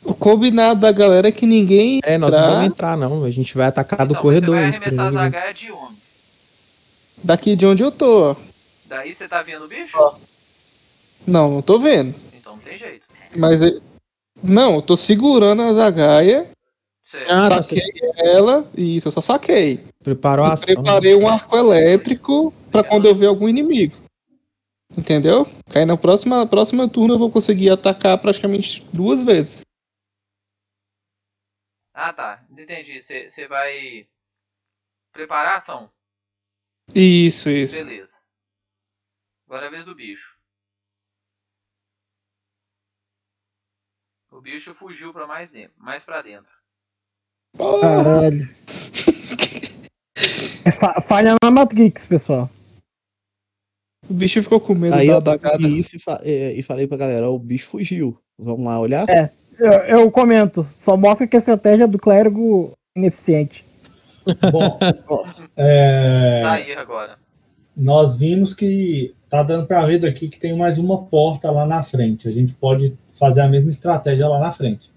O 0.05 0.13
combinado 0.13 0.79
da 0.79 0.91
galera 0.91 1.27
é 1.27 1.31
que 1.31 1.45
ninguém. 1.45 1.99
É, 2.03 2.17
nós 2.17 2.33
não 2.33 2.39
Tá. 2.39 2.47
vamos 2.49 2.67
entrar, 2.67 2.95
não. 2.97 3.23
A 3.23 3.31
gente 3.31 3.55
vai 3.57 3.67
atacar 3.67 4.05
do 4.05 4.11
Então, 4.13 4.21
corredor. 4.21 4.55
Você 4.55 4.61
vai 4.61 4.69
isso, 4.69 4.79
arremessar 4.79 5.05
a 5.05 5.09
provavelmente. 5.09 5.33
zagaia 5.35 5.53
de 5.53 5.71
onde? 5.71 5.95
Daqui 7.23 7.55
de 7.55 7.65
onde 7.65 7.83
eu 7.83 7.91
tô, 7.91 8.31
ó. 8.31 8.35
Daí 8.87 9.11
você 9.13 9.27
tá 9.27 9.41
vendo 9.41 9.65
o 9.65 9.67
bicho? 9.67 9.97
Não, 11.25 11.49
não 11.51 11.61
tô 11.61 11.79
vendo. 11.79 12.13
Então 12.37 12.53
não 12.53 12.59
tem 12.59 12.77
jeito. 12.77 13.05
Mas. 13.35 13.59
Não, 14.43 14.75
eu 14.75 14.81
tô 14.81 14.95
segurando 14.95 15.61
a 15.63 15.73
zagaia, 15.73 16.49
Certo. 17.07 17.31
Ah, 17.31 17.49
tá, 17.49 17.61
saquei 17.63 17.83
ela. 18.17 18.67
Isso, 18.75 19.07
eu 19.07 19.11
só 19.11 19.21
saquei. 19.21 19.83
Preparou 20.03 20.45
a 20.45 20.53
ação. 20.53 20.65
preparei 20.65 21.15
um 21.15 21.27
arco 21.27 21.55
elétrico 21.55 22.51
pra 22.71 22.83
quando 22.83 23.05
eu 23.05 23.15
ver 23.15 23.27
algum 23.27 23.47
inimigo. 23.47 23.95
Entendeu? 24.97 25.47
Aí 25.73 25.85
na 25.85 25.97
próxima, 25.97 26.45
próxima 26.47 26.87
turno 26.89 27.13
eu 27.15 27.19
vou 27.19 27.29
conseguir 27.29 27.69
atacar 27.69 28.17
praticamente 28.17 28.83
duas 28.91 29.21
vezes. 29.23 29.61
Ah, 31.97 32.11
tá. 32.11 32.45
Entendi. 32.51 32.99
Você 32.99 33.47
vai 33.47 34.05
preparar 35.13 35.53
a 35.53 35.55
ação? 35.55 35.89
Isso, 36.93 37.49
isso. 37.49 37.73
Beleza. 37.73 38.17
Agora 39.47 39.65
é 39.65 39.67
a 39.69 39.71
vez 39.71 39.85
do 39.85 39.95
bicho. 39.95 40.35
O 44.29 44.41
bicho 44.41 44.73
fugiu 44.73 45.13
pra 45.13 45.25
mais 45.25 45.51
dentro, 45.53 45.73
mais 45.77 46.03
para 46.03 46.21
dentro. 46.21 46.51
Caralho. 47.57 48.53
É 50.65 50.71
fa- 50.71 50.99
falha 51.01 51.35
na 51.41 51.49
Matrix, 51.51 52.05
pessoal. 52.05 52.49
O 54.09 54.13
bicho 54.13 54.43
ficou 54.43 54.59
com 54.59 54.75
medo 54.75 54.95
Aí 54.95 55.07
da 55.07 55.13
eu 55.13 55.21
isso 55.77 55.95
e, 55.95 55.99
fa- 55.99 56.21
e 56.25 56.61
falei 56.63 56.85
pra 56.87 56.97
galera, 56.97 57.29
ó, 57.29 57.33
o 57.33 57.39
bicho 57.39 57.69
fugiu. 57.69 58.19
Vamos 58.37 58.65
lá 58.65 58.77
olhar? 58.79 59.09
É. 59.09 59.31
Eu, 59.57 59.71
eu 59.71 60.11
comento, 60.11 60.67
só 60.81 60.97
mostra 60.97 61.27
que 61.27 61.35
a 61.35 61.39
estratégia 61.39 61.87
do 61.87 61.97
clérigo 61.99 62.73
é 62.95 62.99
ineficiente. 62.99 63.65
Bom, 64.51 64.79
é, 65.55 66.39
Sair 66.41 66.77
agora. 66.77 67.17
nós 67.75 68.15
vimos 68.15 68.53
que 68.53 69.13
tá 69.29 69.43
dando 69.43 69.67
para 69.67 69.85
ver 69.85 69.99
daqui 69.99 70.27
que 70.27 70.39
tem 70.39 70.57
mais 70.57 70.77
uma 70.77 71.03
porta 71.03 71.51
lá 71.51 71.65
na 71.65 71.81
frente. 71.83 72.27
A 72.27 72.31
gente 72.31 72.53
pode 72.53 72.97
fazer 73.13 73.41
a 73.41 73.47
mesma 73.47 73.69
estratégia 73.69 74.27
lá 74.27 74.39
na 74.39 74.51
frente. 74.51 74.91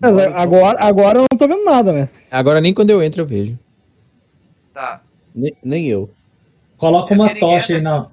Mas 0.00 0.12
agora, 0.34 0.78
agora 0.84 1.18
eu 1.18 1.24
não 1.30 1.38
tô 1.38 1.46
vendo 1.48 1.64
nada, 1.64 1.92
né? 1.92 2.08
Agora 2.30 2.60
nem 2.60 2.74
quando 2.74 2.90
eu 2.90 3.02
entro 3.02 3.22
eu 3.22 3.26
vejo. 3.26 3.58
Tá. 4.72 5.00
Nem, 5.34 5.54
nem 5.62 5.86
eu. 5.86 6.10
Coloca 6.76 7.14
É 7.14 7.16
uma 7.16 7.32
tocha 7.34 7.76
aí 7.76 7.80
na, 7.80 8.08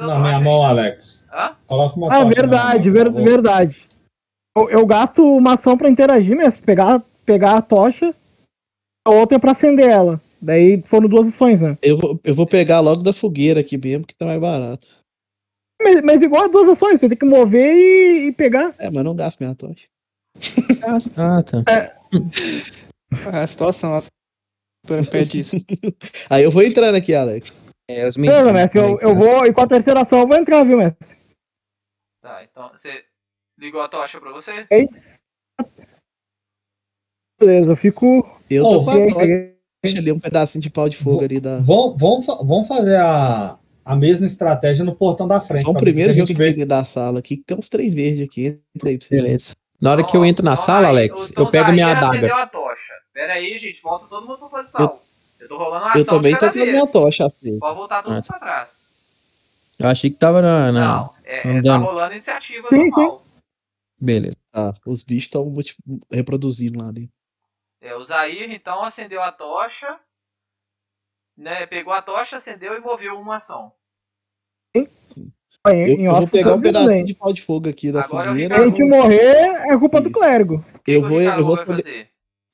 na 0.00 0.18
minha 0.18 0.38
aí. 0.38 0.42
mão, 0.42 0.62
Alex. 0.62 1.24
Hã? 1.32 1.52
Coloca 1.66 1.96
uma 1.96 2.06
Ah, 2.12 2.24
tocha. 2.24 2.34
verdade, 2.34 2.86
na 2.88 2.90
minha 2.90 3.04
mão, 3.04 3.12
ver- 3.14 3.30
verdade. 3.30 3.78
Eu, 4.56 4.70
eu 4.70 4.86
gasto 4.86 5.22
uma 5.22 5.54
ação 5.54 5.76
pra 5.76 5.90
interagir 5.90 6.36
mesmo, 6.36 6.62
pegar, 6.62 7.02
pegar 7.24 7.56
a 7.56 7.62
tocha, 7.62 8.14
a 9.06 9.10
outra 9.10 9.36
é 9.36 9.40
pra 9.40 9.52
acender 9.52 9.88
ela. 9.88 10.20
Daí 10.42 10.82
foram 10.82 11.08
duas 11.08 11.28
ações, 11.28 11.60
né? 11.60 11.76
Eu 11.82 11.98
vou, 11.98 12.20
eu 12.24 12.34
vou 12.34 12.46
pegar 12.46 12.80
logo 12.80 13.02
da 13.02 13.12
fogueira 13.12 13.60
aqui 13.60 13.76
mesmo, 13.76 14.06
que 14.06 14.14
tá 14.14 14.24
mais 14.24 14.40
barato. 14.40 14.86
Mas, 15.80 16.02
mas 16.02 16.22
igual 16.22 16.44
as 16.44 16.50
duas 16.50 16.68
ações, 16.68 17.00
você 17.00 17.08
tem 17.08 17.16
que 17.16 17.24
mover 17.24 17.74
e, 17.74 18.28
e 18.28 18.32
pegar. 18.32 18.74
É, 18.78 18.90
mas 18.90 19.04
não 19.04 19.14
gasto 19.14 19.40
minha 19.40 19.54
tocha. 19.54 19.86
Ah, 21.16 21.42
tá. 21.42 21.64
A 23.40 23.46
situação 23.46 24.00
ela 24.86 25.06
pede 25.10 25.40
isso. 25.40 25.56
Aí 26.30 26.44
eu 26.44 26.50
vou 26.50 26.62
entrando 26.62 26.94
aqui, 26.94 27.14
Alex. 27.14 27.52
É, 27.90 28.06
os 28.06 28.16
Beleza, 28.16 28.52
mestre, 28.52 28.78
eu, 28.78 29.00
eu 29.00 29.16
vou, 29.16 29.44
e 29.44 29.52
com 29.52 29.60
a 29.62 29.66
terceira 29.66 30.02
ação 30.02 30.20
eu 30.20 30.28
vou 30.28 30.36
entrar, 30.36 30.62
viu, 30.62 30.78
mestre? 30.78 31.08
Tá, 32.22 32.44
então 32.44 32.68
você 32.68 33.04
ligou 33.60 33.80
a 33.82 33.88
tocha 33.88 34.20
pra 34.20 34.32
você? 34.32 34.66
Beleza, 37.38 37.70
eu 37.70 37.76
fico. 37.76 38.28
Eu 38.48 38.64
Ô, 38.64 38.84
tô 38.84 38.90
ali, 38.90 40.12
um 40.12 40.18
pedacinho 40.20 40.62
de 40.62 40.70
pau 40.70 40.88
de 40.88 40.96
fogo 40.98 41.10
Vou- 41.16 41.24
ali 41.24 41.40
da. 41.40 41.58
Vamos 41.58 42.66
fazer 42.68 42.96
a, 42.96 43.56
a 43.84 43.96
mesma 43.96 44.26
estratégia 44.26 44.84
no 44.84 44.94
portão 44.94 45.26
da 45.28 45.40
frente. 45.40 45.64
Vamos 45.64 45.80
primeiro 45.80 46.10
que 46.10 46.16
ver 46.16 46.20
a 46.20 46.24
o 46.24 46.26
que 46.26 46.32
gente 46.34 46.54
tem 46.56 46.66
da 46.66 46.84
sala 46.84 47.18
aqui, 47.20 47.36
que 47.36 47.44
tem 47.44 47.56
uns 47.56 47.68
trem 47.68 47.90
verdes 47.90 48.26
aqui. 48.26 48.58
Entra 48.74 48.90
aí 48.90 48.98
pra 48.98 49.06
você. 49.06 49.14
Beleza. 49.14 49.54
Na 49.80 49.92
hora 49.92 50.04
que 50.04 50.14
eu 50.14 50.24
entro 50.26 50.44
na 50.44 50.52
então 50.52 50.64
sala, 50.64 50.88
aí, 50.88 50.92
Alex, 50.94 51.30
então 51.30 51.44
eu 51.44 51.50
pego 51.50 51.72
minha 51.72 51.88
adaga. 51.90 52.34
a 52.42 52.46
tocha. 52.46 52.92
Pera 53.14 53.32
aí, 53.32 53.56
gente, 53.56 53.80
volta 53.80 54.06
todo 54.06 54.26
mundo 54.26 54.38
pra 54.38 54.48
posição. 54.48 54.98
Eu, 55.38 55.48
tô 55.48 55.56
rolando 55.56 55.86
uma 55.86 55.94
Eu 55.96 56.02
ação 56.02 56.20
de 56.20 56.28
também 56.30 56.32
tô 56.34 56.52
com 56.52 56.62
a 56.62 56.66
minha 56.66 56.86
tocha 56.86 57.26
assim. 57.26 57.58
Pode 57.58 57.76
voltar 57.76 58.02
todo 58.02 58.12
Ah, 58.12 58.14
mundo 58.16 58.26
pra 58.26 58.38
trás. 58.38 58.90
Eu 59.78 59.88
achei 59.88 60.10
que 60.10 60.18
tava 60.18 60.42
na. 60.42 60.70
na- 60.70 60.80
Não, 60.98 61.10
é, 61.24 61.56
é, 61.58 61.62
tá 61.62 61.76
rolando 61.78 62.12
iniciativa 62.12 62.68
Sim, 62.68 62.90
normal. 62.90 63.24
Beleza. 64.00 64.36
Tá, 64.50 64.74
os 64.86 65.02
bichos 65.02 65.24
estão 65.26 65.54
reproduzindo 66.10 66.78
lá 66.78 66.90
dentro. 66.90 67.12
É, 67.80 67.94
o 67.94 68.02
Zair, 68.02 68.50
então, 68.52 68.82
acendeu 68.82 69.22
a 69.22 69.30
tocha. 69.32 69.98
Né, 71.36 71.66
pegou 71.66 71.92
a 71.92 72.02
tocha, 72.02 72.36
acendeu 72.36 72.76
e 72.76 72.80
moveu 72.80 73.18
uma 73.18 73.36
ação. 73.36 73.72
Eu, 74.74 75.86
em 75.86 76.06
eu 76.06 76.14
vou 76.14 76.26
pegar 76.28 76.54
um 76.54 76.60
pedacinho 76.60 76.90
bem. 76.90 77.04
de 77.04 77.14
pau 77.14 77.32
de 77.32 77.42
fogo 77.42 77.68
aqui 77.68 77.92
da 77.92 78.02
Agora 78.02 78.30
fogueira. 78.30 78.54
Se 78.56 78.62
a 78.62 78.66
gente 78.66 78.82
morrer, 78.82 79.46
é 79.70 79.78
culpa 79.78 80.00
do 80.00 80.10
clérigo. 80.10 80.64
Que, 80.84 80.92
Eu 80.92 81.02
que 81.02 81.08
vou- 81.08 81.20
eu 81.20 81.44
vou 81.44 81.56
vai 81.56 81.66
fazer-? 81.66 82.08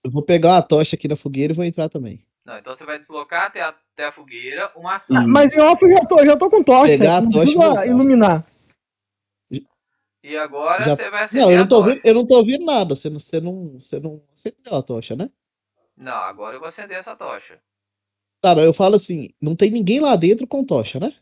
Eu 0.04 0.10
vou 0.10 0.22
pegar 0.22 0.50
uma 0.54 0.62
tocha 0.62 0.96
aqui 0.96 1.06
na 1.06 1.16
fogueira 1.16 1.52
e 1.52 1.56
vou 1.56 1.64
entrar 1.64 1.88
também. 1.88 2.24
Não, 2.44 2.58
então 2.58 2.72
você 2.74 2.84
vai 2.84 2.98
deslocar 2.98 3.46
até 3.46 3.60
a, 3.60 3.68
até 3.68 4.06
a 4.06 4.12
fogueira 4.12 4.70
uma 4.76 4.94
ação. 4.94 5.20
Hum. 5.22 5.28
Mas 5.28 5.52
em 5.52 5.60
off 5.60 5.84
eu 5.84 5.90
já 5.90 6.04
tô, 6.04 6.24
já 6.24 6.36
tô 6.36 6.50
com 6.50 6.62
tocha. 6.62 6.86
Pegar 6.86 7.18
a 7.18 7.22
tocha 7.30 7.86
iluminar. 7.86 8.46
E 10.26 10.36
agora 10.36 10.84
Já- 10.84 10.96
você 10.96 11.08
vai 11.08 11.22
Não, 11.22 11.24
acender 11.24 11.52
eu 11.52 11.58
a 11.58 11.60
não 11.60 11.68
tô 11.68 11.76
tocha. 11.76 11.88
ouvindo, 11.88 12.06
eu 12.06 12.14
não 12.14 12.26
tô 12.26 12.36
ouvindo 12.36 12.64
nada. 12.64 12.96
Você 12.96 13.08
não, 13.08 13.20
você 13.20 13.40
não, 13.40 13.78
você 13.78 14.00
não 14.00 14.22
acendeu 14.34 14.74
a 14.74 14.82
tocha, 14.82 15.14
né? 15.14 15.30
Não, 15.96 16.16
agora 16.16 16.56
eu 16.56 16.60
vou 16.60 16.66
acender 16.68 16.98
essa 16.98 17.14
tocha. 17.14 17.60
Tá, 18.42 18.54
não, 18.54 18.62
eu 18.64 18.74
falo 18.74 18.96
assim, 18.96 19.30
não 19.40 19.54
tem 19.54 19.70
ninguém 19.70 20.00
lá 20.00 20.16
dentro 20.16 20.44
com 20.46 20.64
tocha, 20.64 20.98
né? 20.98 21.14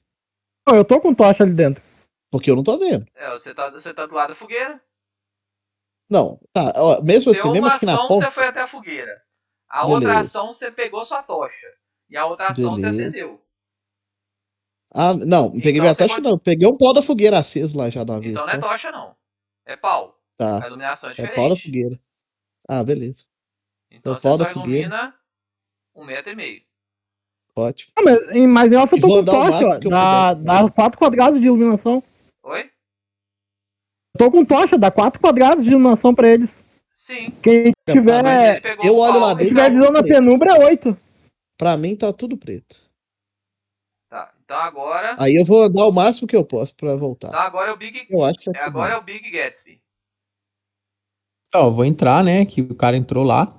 Não, 0.67 0.79
eu 0.79 0.85
tô 0.87 1.01
com 1.03 1.15
tocha 1.15 1.45
ali 1.45 1.53
dentro. 1.53 1.83
Porque 2.31 2.51
eu 2.51 2.57
não 2.57 2.65
tô 2.65 2.79
vendo. 2.79 3.07
É, 3.15 3.29
você 3.31 3.55
tá, 3.55 3.69
você 3.69 3.93
tá 3.93 4.07
do 4.07 4.15
lado 4.15 4.31
da 4.31 4.35
fogueira. 4.35 4.81
Não, 6.09 6.41
tá, 6.53 6.73
ó, 6.77 7.03
mesmo 7.03 7.31
Seu 7.31 7.43
assim, 7.43 7.51
mesmo 7.51 7.67
uma 7.67 7.75
aqui 7.75 7.87
na 7.87 7.93
ação 7.93 8.09
porta. 8.09 8.27
você 8.27 8.31
foi 8.31 8.47
até 8.47 8.61
a 8.63 8.67
fogueira. 8.67 9.23
A 9.69 9.83
Beleza. 9.83 9.95
outra 9.95 10.19
ação 10.19 10.51
você 10.51 10.71
pegou 10.71 11.05
sua 11.05 11.23
tocha. 11.23 11.67
E 12.09 12.17
a 12.17 12.25
outra 12.27 12.49
ação 12.49 12.75
você 12.75 12.87
Beleza. 12.87 13.05
acendeu. 13.05 13.44
Ah, 14.95 15.13
não, 15.13 15.25
não 15.27 15.51
peguei 15.51 15.73
Então 15.73 15.83
minha 15.83 15.95
tocha, 15.95 16.09
pode- 16.15 16.23
não. 16.23 16.39
Peguei 16.39 16.69
um 16.69 16.77
pau 16.77 16.93
da 16.95 17.03
fogueira 17.03 17.39
aceso 17.41 17.77
lá 17.77 17.91
já 17.91 18.05
da 18.05 18.19
vez. 18.19 18.33
Então 18.33 18.47
não 18.47 18.53
é 18.53 18.59
tá? 18.59 18.69
tocha, 18.69 18.93
não. 18.93 19.15
É 19.67 19.77
pau. 19.77 20.17
A 20.39 20.61
Tá, 20.61 20.67
iluminação 20.69 21.11
é 21.11 21.13
é 21.13 21.17
diferente. 21.17 21.37
pau 21.37 21.49
da 21.49 21.57
fogueira. 21.57 22.01
Ah, 22.69 22.85
beleza. 22.85 23.19
Então 23.91 24.13
É 24.13 24.17
o 24.17 24.19
você 24.19 24.29
pau 24.29 24.39
só 24.39 24.45
da 24.45 24.51
fogueira. 24.53 24.81
ilumina 24.87 25.15
um 25.97 26.05
metro 26.05 26.33
e 26.33 26.37
meio. 26.37 26.63
Ótimo. 27.57 27.93
Ah, 27.97 28.03
mas, 28.03 28.19
em- 28.31 28.47
mas 28.47 28.73
eu 28.73 28.87
tô 28.89 29.01
com 29.01 29.25
tocha, 29.25 29.67
ó. 29.67 29.79
Dá, 29.79 30.35
dá 30.35 30.71
4 30.71 30.99
quadrados 30.99 31.41
de 31.41 31.47
iluminação. 31.47 32.03
Oi? 32.45 32.71
Eu 34.15 34.19
tô 34.19 34.31
com 34.31 34.45
tocha, 34.45 34.77
dá 34.79 34.91
4 34.91 35.21
quadrados 35.21 35.65
de 35.65 35.71
iluminação 35.71 36.15
pra 36.15 36.29
eles. 36.29 36.53
Sim. 36.93 37.31
Quem 37.43 37.73
tiver, 37.89 38.61
eu 38.85 38.97
olho 38.97 39.21
lá 39.21 39.33
e 39.33 39.37
quem 39.37 39.47
dentro, 39.47 39.55
dá 39.55 39.65
tiver 39.65 39.71
um- 39.71 39.75
visão 39.79 39.93
na 39.93 40.03
penumbra 40.03 40.53
é 40.57 40.65
8. 40.67 40.97
Pra 41.59 41.77
mim 41.77 41.95
tá 41.97 42.13
tudo 42.13 42.37
preto. 42.37 42.77
Tá, 44.47 44.55
então 44.55 44.57
agora. 44.59 45.17
Aí 45.19 45.35
eu 45.35 45.45
vou 45.45 45.63
andar 45.63 45.87
o 45.87 45.93
máximo 45.93 46.29
que 46.29 46.37
eu 46.37 46.45
posso 46.45 46.75
pra 46.75 46.95
voltar. 46.97 47.29
Então 47.29 47.41
agora 47.41 47.71
é 47.71 47.73
o 47.73 47.77
Big. 47.77 48.07
Eu 48.11 48.23
acho 48.23 48.39
que 48.39 48.51
é, 48.51 48.61
agora 48.61 48.95
é 48.95 48.97
o 48.97 49.03
Big 49.03 49.31
Gatsby. 49.31 49.81
Ó, 51.55 51.67
eu 51.69 51.73
vou 51.73 51.85
entrar, 51.85 52.23
né? 52.23 52.45
Que 52.45 52.61
o 52.61 52.75
cara 52.75 52.97
entrou 52.97 53.25
lá. 53.25 53.57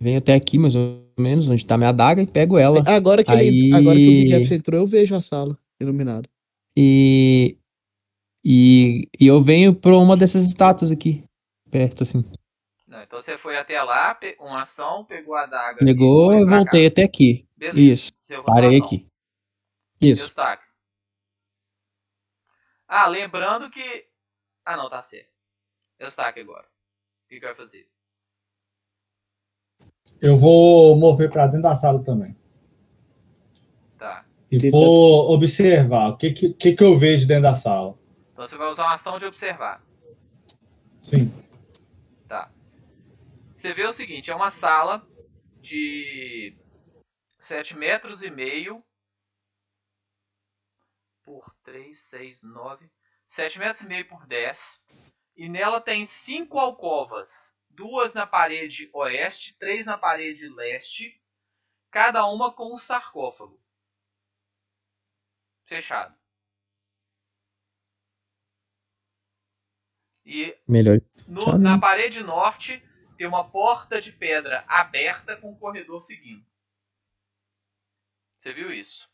Venho 0.00 0.18
até 0.18 0.34
aqui, 0.34 0.58
mais 0.58 0.74
ou 0.74 1.04
menos, 1.18 1.48
onde 1.48 1.64
tá 1.64 1.76
minha 1.78 1.90
adaga, 1.90 2.20
e 2.20 2.26
pego 2.26 2.58
ela. 2.58 2.82
Agora 2.86 3.24
que, 3.24 3.30
Aí- 3.30 3.46
ele, 3.46 3.74
agora 3.74 3.96
que 3.96 4.04
o 4.04 4.10
Big 4.10 4.34
Apps 4.34 4.50
entrou, 4.50 4.80
eu 4.80 4.86
vejo 4.86 5.14
a 5.14 5.22
sala 5.22 5.58
iluminada. 5.80 6.28
E. 6.76 7.56
E, 8.44 9.08
e 9.18 9.26
eu 9.26 9.42
venho 9.42 9.74
pra 9.74 9.96
uma 9.96 10.16
dessas 10.16 10.44
estátuas 10.44 10.92
aqui. 10.92 11.24
Perto, 11.70 12.04
assim. 12.04 12.24
Não, 12.86 13.02
então 13.02 13.20
você 13.20 13.36
foi 13.36 13.56
até 13.56 13.82
lá, 13.82 14.16
uma 14.38 14.60
ação, 14.60 15.04
pegou 15.04 15.34
a 15.34 15.42
adaga. 15.42 15.84
Negou 15.84 16.26
foi 16.30 16.42
e 16.42 16.44
voltei 16.44 16.82
cá. 16.82 16.92
até 16.92 17.02
aqui. 17.02 17.44
Beleza. 17.56 17.80
Isso. 17.80 18.12
Parei 18.44 18.78
aqui. 18.78 19.06
Isso. 20.00 20.34
Ah, 22.88 23.06
lembrando 23.08 23.70
que. 23.70 24.06
Ah, 24.64 24.76
não, 24.76 24.88
tá 24.88 25.02
certo. 25.02 25.30
Eustáquio 25.98 26.42
agora. 26.42 26.66
O 26.66 27.28
que, 27.28 27.40
que 27.40 27.46
vai 27.46 27.54
fazer? 27.54 27.88
Eu 30.20 30.36
vou 30.36 30.96
mover 30.96 31.30
para 31.30 31.46
dentro 31.46 31.62
da 31.62 31.74
sala 31.74 32.02
também. 32.02 32.36
Tá. 33.98 34.24
E 34.50 34.70
vou 34.70 35.30
observar 35.32 36.10
o 36.10 36.16
que, 36.16 36.32
que, 36.32 36.54
que, 36.54 36.72
que 36.74 36.84
eu 36.84 36.96
vejo 36.96 37.26
dentro 37.26 37.44
da 37.44 37.54
sala. 37.54 37.98
Então 38.32 38.46
você 38.46 38.56
vai 38.56 38.68
usar 38.68 38.84
uma 38.84 38.94
ação 38.94 39.18
de 39.18 39.26
observar. 39.26 39.82
Sim. 41.02 41.32
Tá. 42.28 42.50
Você 43.52 43.72
vê 43.72 43.84
o 43.84 43.92
seguinte, 43.92 44.30
é 44.30 44.34
uma 44.34 44.50
sala 44.50 45.06
de 45.60 46.56
7 47.38 47.76
metros 47.76 48.22
e 48.22 48.30
meio 48.30 48.82
por 51.26 51.52
3, 51.64 51.98
6, 51.98 52.42
9. 52.42 52.88
7 53.26 53.58
metros 53.58 53.80
e 53.80 53.88
meio 53.88 54.08
por 54.08 54.24
10. 54.26 54.82
E 55.36 55.48
nela 55.48 55.80
tem 55.80 56.04
cinco 56.04 56.58
alcovas. 56.58 57.60
Duas 57.68 58.14
na 58.14 58.26
parede 58.26 58.88
oeste, 58.94 59.54
três 59.58 59.84
na 59.84 59.98
parede 59.98 60.48
leste. 60.48 61.20
Cada 61.90 62.24
uma 62.26 62.54
com 62.54 62.72
um 62.72 62.76
sarcófago. 62.76 63.60
Fechado. 65.64 66.16
E 70.24 70.56
Melhor. 70.66 71.00
no- 71.26 71.58
na 71.58 71.78
parede 71.78 72.22
norte 72.22 72.82
tem 73.16 73.26
uma 73.26 73.50
porta 73.50 74.00
de 74.00 74.12
pedra 74.12 74.64
aberta 74.68 75.36
com 75.36 75.50
um 75.50 75.58
corredor 75.58 76.00
seguindo. 76.00 76.46
Você 78.36 78.52
viu 78.52 78.72
isso? 78.72 79.08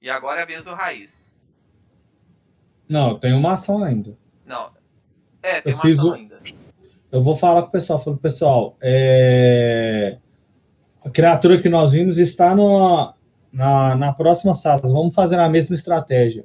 E 0.00 0.10
agora 0.10 0.40
é 0.40 0.42
a 0.42 0.46
vez 0.46 0.64
do 0.64 0.74
Raiz. 0.74 1.37
Não, 2.88 3.18
tenho 3.18 3.36
uma 3.36 3.52
ação 3.52 3.82
ainda. 3.82 4.16
Não. 4.46 4.70
É, 5.42 5.60
tem 5.60 5.72
eu 5.72 5.78
uma 5.78 5.92
ação 5.92 6.10
o... 6.10 6.12
ainda. 6.14 6.40
Eu 7.10 7.22
vou 7.22 7.36
falar 7.36 7.62
com 7.62 7.68
o 7.68 7.72
pessoal, 7.72 8.02
Falo 8.02 8.16
pessoal, 8.16 8.76
é... 8.80 10.18
a 11.04 11.10
criatura 11.10 11.60
que 11.60 11.68
nós 11.68 11.92
vimos 11.92 12.18
está 12.18 12.54
no, 12.54 13.14
na, 13.52 13.94
na 13.94 14.12
próxima 14.12 14.54
sala. 14.54 14.80
Vamos 14.82 15.14
fazer 15.14 15.38
a 15.38 15.48
mesma 15.48 15.74
estratégia. 15.74 16.44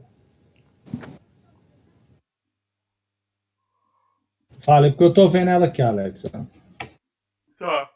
Falei, 4.59 4.91
porque 4.91 5.03
eu 5.03 5.13
tô 5.13 5.27
vendo 5.27 5.49
ela 5.49 5.65
aqui, 5.65 5.81
Alex. 5.81 6.23
Tá. 7.59 7.89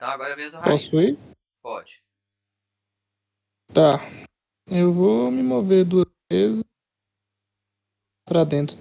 Tá, 0.00 0.14
agora 0.14 0.30
é 0.30 0.32
a 0.32 0.36
vez 0.36 0.52
do 0.52 0.60
Raiz. 0.60 0.84
Posso 0.84 1.00
ir? 1.02 1.18
Pode. 1.62 2.02
Tá. 3.74 3.98
Eu 4.66 4.94
vou 4.94 5.30
me 5.30 5.42
mover 5.42 5.84
duas 5.84 6.06
vezes 6.32 6.64
pra 8.24 8.42
dentro. 8.44 8.78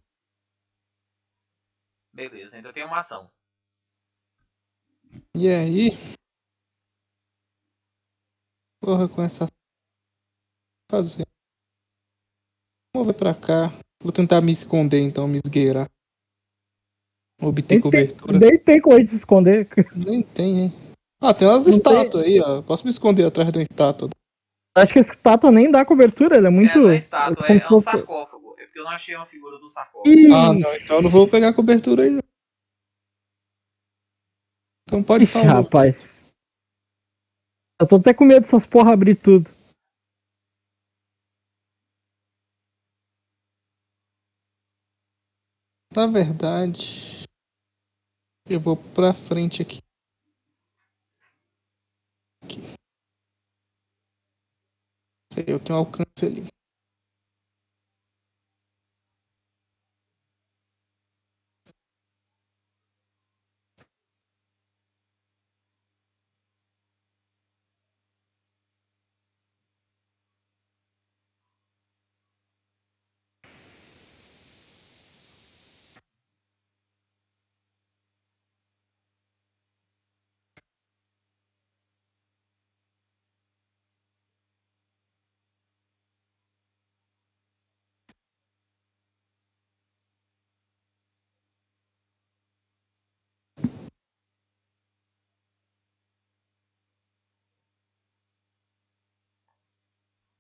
Beleza, 2.14 2.56
ainda 2.56 2.72
tem 2.72 2.86
uma 2.86 3.00
ação. 3.00 3.30
E 5.36 5.50
aí? 5.50 5.90
Porra, 8.80 9.10
com 9.10 9.22
essa. 9.22 9.46
Fazer. 10.90 11.28
Vou 12.96 13.04
mover 13.04 13.18
pra 13.20 13.36
cá. 13.36 13.78
Vou 14.02 14.14
tentar 14.14 14.40
me 14.40 14.54
esconder 14.54 15.02
então, 15.02 15.28
me 15.28 15.42
esgueirar. 15.44 15.92
Obter 17.42 17.76
Nem 17.76 17.82
tem, 17.82 17.82
cobertura. 17.82 18.40
nem 18.40 18.58
tem 18.58 18.82
como 18.82 18.96
a 18.96 19.00
gente 19.02 19.10
se 19.10 19.18
esconder. 19.18 19.68
Nem 19.94 20.24
tem, 20.24 20.60
hein? 20.62 20.89
Ah, 21.22 21.34
tem 21.34 21.48
umas 21.48 21.68
estátuas 21.68 22.26
aí, 22.26 22.40
ó. 22.40 22.62
Posso 22.62 22.86
me 22.86 22.92
esconder 22.92 23.26
atrás 23.26 23.52
de 23.52 23.60
uma 23.60 23.64
estátua. 23.64 24.10
Acho 24.78 24.94
que 24.94 25.00
esse 25.00 25.12
estátua 25.12 25.52
nem 25.52 25.70
dá 25.70 25.84
cobertura, 25.84 26.38
ele 26.38 26.48
é 26.48 26.50
muito. 26.50 26.78
É, 26.78 26.82
não 26.82 26.90
é 26.90 26.96
estátua, 26.96 27.46
é, 27.46 27.48
como 27.48 27.60
é 27.60 27.74
um 27.74 27.82
sarcófago. 27.82 28.56
É 28.58 28.64
porque 28.64 28.80
eu 28.80 28.84
não 28.86 28.92
achei 28.92 29.16
uma 29.16 29.26
figura 29.26 29.58
do 29.60 29.68
sarcófago. 29.68 30.08
Ih, 30.08 30.32
Ah, 30.34 30.54
não, 30.54 30.76
então 30.76 30.96
eu 30.98 31.02
não 31.02 31.10
vou 31.10 31.28
pegar 31.28 31.54
cobertura 31.54 32.04
aí. 32.04 32.20
Então 34.88 35.04
pode 35.04 35.26
ixi, 35.26 35.34
salvar. 35.34 35.64
rapaz. 35.64 35.96
Eu 37.82 37.88
tô 37.88 37.96
até 37.98 38.14
com 38.14 38.26
medo 38.26 38.44
dessas 38.44 38.66
porra 38.66 38.94
abrir 38.94 39.16
tudo. 39.16 39.50
Na 45.96 46.08
verdade, 46.08 47.26
eu 48.48 48.60
vou 48.60 48.78
pra 48.78 49.14
frente 49.14 49.62
aqui. 49.62 49.80
Aqui. 52.50 52.62
Eu 55.46 55.60
tenho 55.60 55.78
alcance 55.78 56.26
ali. 56.26 56.48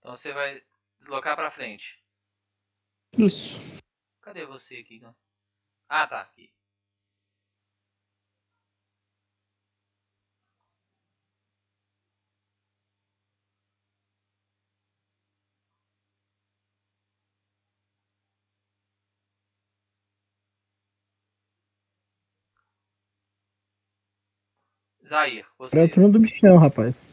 Então 0.09 0.17
você 0.17 0.33
vai 0.33 0.59
deslocar 0.97 1.35
pra 1.35 1.51
frente. 1.51 2.03
Isso. 3.15 3.61
Cadê 4.21 4.43
você 4.43 4.77
aqui? 4.77 4.99
Ah, 5.87 6.07
tá, 6.07 6.21
aqui. 6.21 6.51
Zair, 25.05 25.45
você. 25.59 25.83
O 25.83 25.93
turno 25.93 26.11
do 26.13 26.19
bichão, 26.19 26.57
rapaz. 26.57 27.08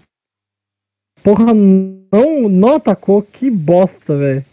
Porra, 1.26 1.52
não, 1.52 2.48
não 2.48 2.76
atacou, 2.76 3.20
que 3.20 3.50
bosta, 3.50 4.16
velho. 4.16 4.44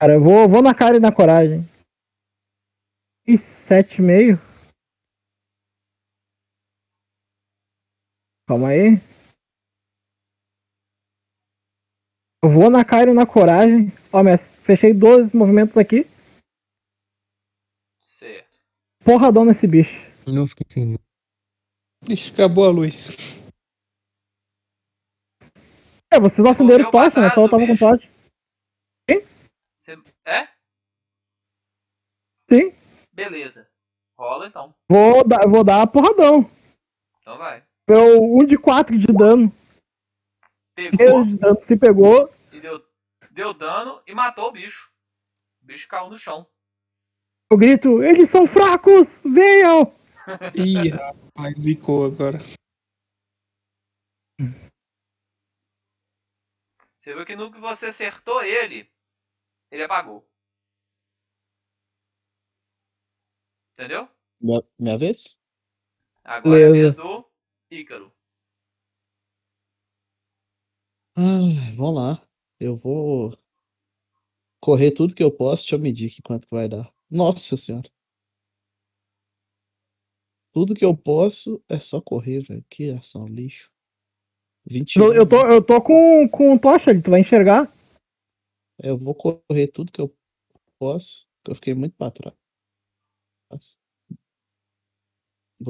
Cara, 0.00 0.14
eu 0.14 0.20
vou, 0.22 0.48
vou 0.48 0.62
na 0.62 0.72
cara 0.72 0.96
e 0.96 1.00
na 1.00 1.12
coragem. 1.12 1.62
E 3.26 3.36
sete 3.66 3.98
e 3.98 4.02
meio. 4.02 4.38
Calma 8.46 8.68
aí. 8.68 9.02
Eu 12.44 12.50
vou 12.50 12.70
na 12.70 12.84
cara 12.84 13.10
e 13.10 13.12
na 13.12 13.26
coragem. 13.26 13.88
Ó, 14.12 14.22
mestre, 14.22 14.56
fechei 14.60 14.94
12 14.94 15.36
movimentos 15.36 15.76
aqui. 15.76 16.06
Certo. 18.02 18.60
Porradão 19.04 19.44
nesse 19.44 19.66
bicho. 19.66 19.98
Não 20.28 20.46
fiquei 20.46 20.66
sem. 20.70 20.96
Ixi, 22.08 22.32
acabou 22.32 22.66
a 22.66 22.70
luz. 22.70 23.35
É, 26.12 26.20
vocês 26.20 26.46
acenderam 26.46 26.90
Correu 26.90 26.90
pra 26.90 27.10
tocha, 27.10 27.20
né? 27.20 27.30
Só 27.30 27.44
eu 27.44 27.50
tava 27.50 27.66
com 27.66 27.72
bicho. 27.72 27.84
tocha. 27.84 28.16
Você... 29.80 29.96
É? 30.24 30.48
Sim. 32.50 32.74
Beleza. 33.12 33.68
Rola 34.18 34.46
então. 34.46 34.74
Vou 34.90 35.26
dar, 35.26 35.48
vou 35.48 35.62
dar 35.62 35.86
porradão. 35.86 36.50
Então 37.20 37.38
vai. 37.38 37.64
Meu 37.88 38.20
1 38.20 38.46
de 38.46 38.58
4 38.58 38.98
de 38.98 39.06
dano. 39.06 39.52
Pegou 40.74 41.24
de 41.24 41.38
dano 41.38 41.58
se 41.64 41.76
pegou. 41.76 42.32
e 42.52 42.60
deu, 42.60 42.84
deu 43.30 43.54
dano 43.54 44.02
e 44.06 44.14
matou 44.14 44.48
o 44.48 44.52
bicho. 44.52 44.90
O 45.62 45.66
bicho 45.66 45.86
caiu 45.86 46.10
no 46.10 46.18
chão. 46.18 46.46
Eu 47.50 47.56
grito, 47.56 48.02
eles 48.02 48.28
são 48.28 48.44
fracos! 48.44 49.06
Venham! 49.24 49.94
Ih, 50.54 50.88
rapaz, 50.88 51.58
zicou 51.60 52.06
agora. 52.06 52.38
Você 57.06 57.14
viu 57.14 57.24
que 57.24 57.36
no 57.36 57.52
que 57.52 57.60
você 57.60 57.86
acertou 57.86 58.42
ele, 58.42 58.90
ele 59.70 59.84
apagou. 59.84 60.28
Entendeu? 63.74 64.08
Minha, 64.40 64.60
minha 64.76 64.98
vez? 64.98 65.38
Agora 66.24 66.60
é 66.60 66.66
a 66.66 66.72
vez 66.72 66.96
do 66.96 67.24
Ícaro. 67.70 68.12
Ah, 71.14 71.76
vamos 71.76 71.94
lá. 71.94 72.28
Eu 72.58 72.76
vou 72.76 73.38
correr 74.60 74.90
tudo 74.90 75.14
que 75.14 75.22
eu 75.22 75.30
posso. 75.30 75.62
Deixa 75.62 75.76
eu 75.76 75.78
medir 75.78 76.10
aqui 76.10 76.20
quanto 76.22 76.48
que 76.48 76.54
vai 76.56 76.68
dar. 76.68 76.92
Nossa 77.08 77.56
senhora. 77.56 77.88
Tudo 80.52 80.74
que 80.74 80.84
eu 80.84 80.96
posso 80.96 81.64
é 81.68 81.78
só 81.78 82.00
correr, 82.00 82.40
velho. 82.40 82.66
Que 82.68 82.90
ação 82.90 83.28
lixo. 83.28 83.70
21. 84.66 85.02
Eu, 85.04 85.14
eu 85.14 85.28
tô, 85.28 85.36
eu 85.46 85.62
tô 85.64 85.80
com, 85.80 86.28
com 86.28 86.58
tocha 86.58 86.90
ali, 86.90 87.02
tu 87.02 87.10
vai 87.10 87.20
enxergar. 87.20 87.72
Eu 88.78 88.98
vou 88.98 89.14
correr 89.14 89.68
tudo 89.68 89.92
que 89.92 90.00
eu 90.00 90.14
posso. 90.78 91.26
porque 91.38 91.50
Eu 91.52 91.54
fiquei 91.54 91.74
muito 91.74 91.96
pra 91.96 92.10
trás. 92.10 92.34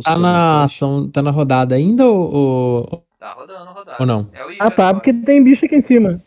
Tá 0.02 0.18
na 0.18 0.64
ação, 0.64 1.08
tá 1.10 1.22
na 1.22 1.30
rodada 1.30 1.74
ainda 1.74 2.06
ou, 2.06 2.34
ou, 2.34 3.06
Tá 3.18 3.32
rodando, 3.32 3.72
rodando. 3.72 3.96
ou 4.00 4.06
não? 4.06 4.30
É 4.34 4.44
o 4.44 4.50
Ícaro. 4.50 4.70
Ah 4.72 4.74
tá, 4.74 4.88
agora. 4.88 4.94
porque 4.96 5.12
tem 5.24 5.42
bicho 5.44 5.64
aqui 5.64 5.76
em 5.76 5.82
cima. 5.82 6.22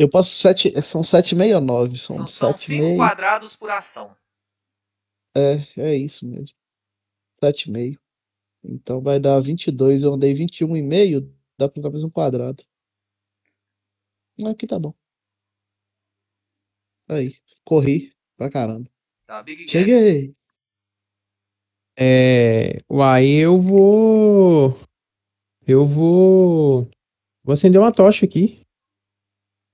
Eu 0.00 0.08
posso 0.08 0.32
sete. 0.36 0.70
São 0.80 1.00
7,6 1.00 1.56
ou 1.56 1.60
9? 1.60 1.98
São, 1.98 2.16
São, 2.18 2.26
são 2.26 2.54
sete 2.54 2.66
cinco 2.66 2.82
meio. 2.84 2.96
quadrados 2.98 3.56
por 3.56 3.68
ação. 3.68 4.16
É, 5.36 5.56
é 5.76 5.96
isso 5.96 6.24
mesmo. 6.24 6.56
7,5. 7.42 7.98
Então 8.68 9.00
vai 9.00 9.18
dar 9.18 9.40
22. 9.40 10.02
Eu 10.02 10.12
andei 10.12 10.34
21,5. 10.34 11.32
Dá 11.58 11.68
pra 11.68 11.80
usar 11.80 11.90
mais 11.90 12.04
um 12.04 12.10
quadrado. 12.10 12.62
Aqui 14.46 14.66
tá 14.66 14.78
bom. 14.78 14.94
Aí, 17.08 17.34
corri 17.64 18.12
pra 18.36 18.50
caramba. 18.50 18.88
Tá. 19.26 19.44
Cheguei. 19.68 20.34
É. 21.96 22.78
Uai, 22.88 23.26
eu 23.26 23.58
vou. 23.58 24.76
Eu 25.66 25.86
vou. 25.86 26.88
Vou 27.42 27.52
acender 27.54 27.80
uma 27.80 27.90
tocha 27.90 28.26
aqui. 28.26 28.60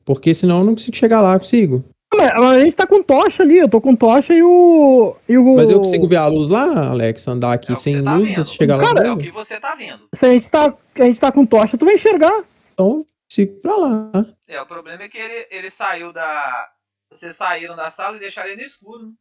Porque 0.05 0.33
senão 0.33 0.61
eu 0.61 0.65
não 0.65 0.75
consigo 0.75 0.97
chegar 0.97 1.21
lá, 1.21 1.39
consigo. 1.39 1.85
Ah, 2.33 2.41
mas 2.41 2.45
mas 2.51 2.57
a 2.57 2.61
gente 2.65 2.77
tá 2.77 2.87
com 2.87 3.03
tocha 3.03 3.43
ali, 3.43 3.59
eu 3.59 3.69
tô 3.69 3.81
com 3.81 3.95
tocha 3.97 4.33
e 4.35 4.43
o. 4.43 5.17
E 5.29 5.37
o 5.39 5.55
Mas 5.57 5.71
eu 5.71 5.79
consigo 5.79 6.07
ver 6.09 6.17
a 6.17 6.27
luz 6.27 6.49
lá, 6.49 6.89
Alex? 6.91 7.27
Andar 7.29 7.53
aqui 7.53 7.73
É 7.73 7.77
sem 7.77 8.03
tá 8.03 8.15
luz, 8.15 8.35
vendo. 8.35 8.45
chegar 8.47 8.77
lá. 8.77 8.83
Cara, 8.85 9.01
É 9.07 9.09
no 9.11 9.15
o 9.15 9.19
que 9.19 9.31
você 9.31 9.59
tá 9.61 9.75
vendo. 9.75 10.09
Se 10.15 10.25
a 10.27 10.31
gente 10.33 10.49
tá, 10.51 10.75
a 10.97 11.05
gente 11.05 11.21
tá 11.21 11.31
com 11.33 11.45
tocha, 11.47 11.77
tu 11.79 11.85
vai 11.85 11.95
enxergar. 11.95 12.45
Então, 12.73 13.05
sigo 13.31 13.61
pra 13.61 13.77
lá. 13.77 14.11
É, 14.49 14.61
o 14.61 14.67
problema 14.67 15.03
é 15.03 15.09
que 15.09 15.19
ele, 15.19 15.47
ele 15.51 15.71
saiu 15.71 16.13
da. 16.13 16.69
Vocês 17.11 17.37
saíram 17.37 17.77
da 17.77 17.89
sala 17.89 18.17
e 18.17 18.21
deixaram 18.21 18.49
ele 18.51 18.61
no 18.61 18.67
escuro. 18.67 19.13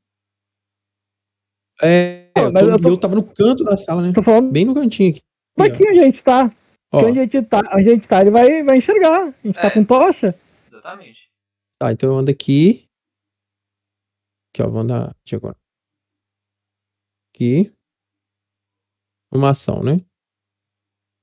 É, 1.81 2.27
Não, 2.35 2.43
eu, 2.45 2.51
mas 2.51 2.63
tô- 2.65 2.69
eu 2.71 2.79
tô- 2.81 2.89
eu 2.89 2.97
tava 2.97 3.15
no 3.15 3.23
canto 3.23 3.63
da 3.63 3.75
sala, 3.77 4.01
né? 4.01 4.11
Tô 4.13 4.21
falando 4.23 4.51
Bem 4.51 4.65
no 4.65 4.73
cantinho 4.73 5.11
aqui. 5.11 5.21
daqui 5.57 5.83
onde 5.87 5.99
a 5.99 6.03
gente 6.03 6.23
tá. 6.23 6.51
Ó, 6.93 6.99
onde 7.05 7.19
a 7.19 7.23
gente 7.23 7.41
tá, 7.43 7.61
a 7.69 7.81
gente 7.81 8.07
tá, 8.07 8.21
ele 8.21 8.29
vai, 8.31 8.61
vai 8.63 8.77
enxergar. 8.77 9.21
A 9.21 9.33
gente 9.47 9.57
É. 9.57 9.61
tá 9.61 9.71
com 9.71 9.83
tocha. 9.83 10.35
Exatamente. 10.71 11.29
tá, 11.79 11.91
então 11.91 12.09
eu 12.09 12.15
ando 12.17 12.31
aqui. 12.31 12.85
Aqui, 14.53 14.61
ó, 14.61 14.69
vou 14.69 14.81
andar. 14.81 15.15
Deixa 15.25 15.35
eu 15.35 15.37
agora. 15.39 15.57
Aqui. 17.33 17.73
Uma 19.33 19.49
ação, 19.49 19.81
né? 19.81 19.93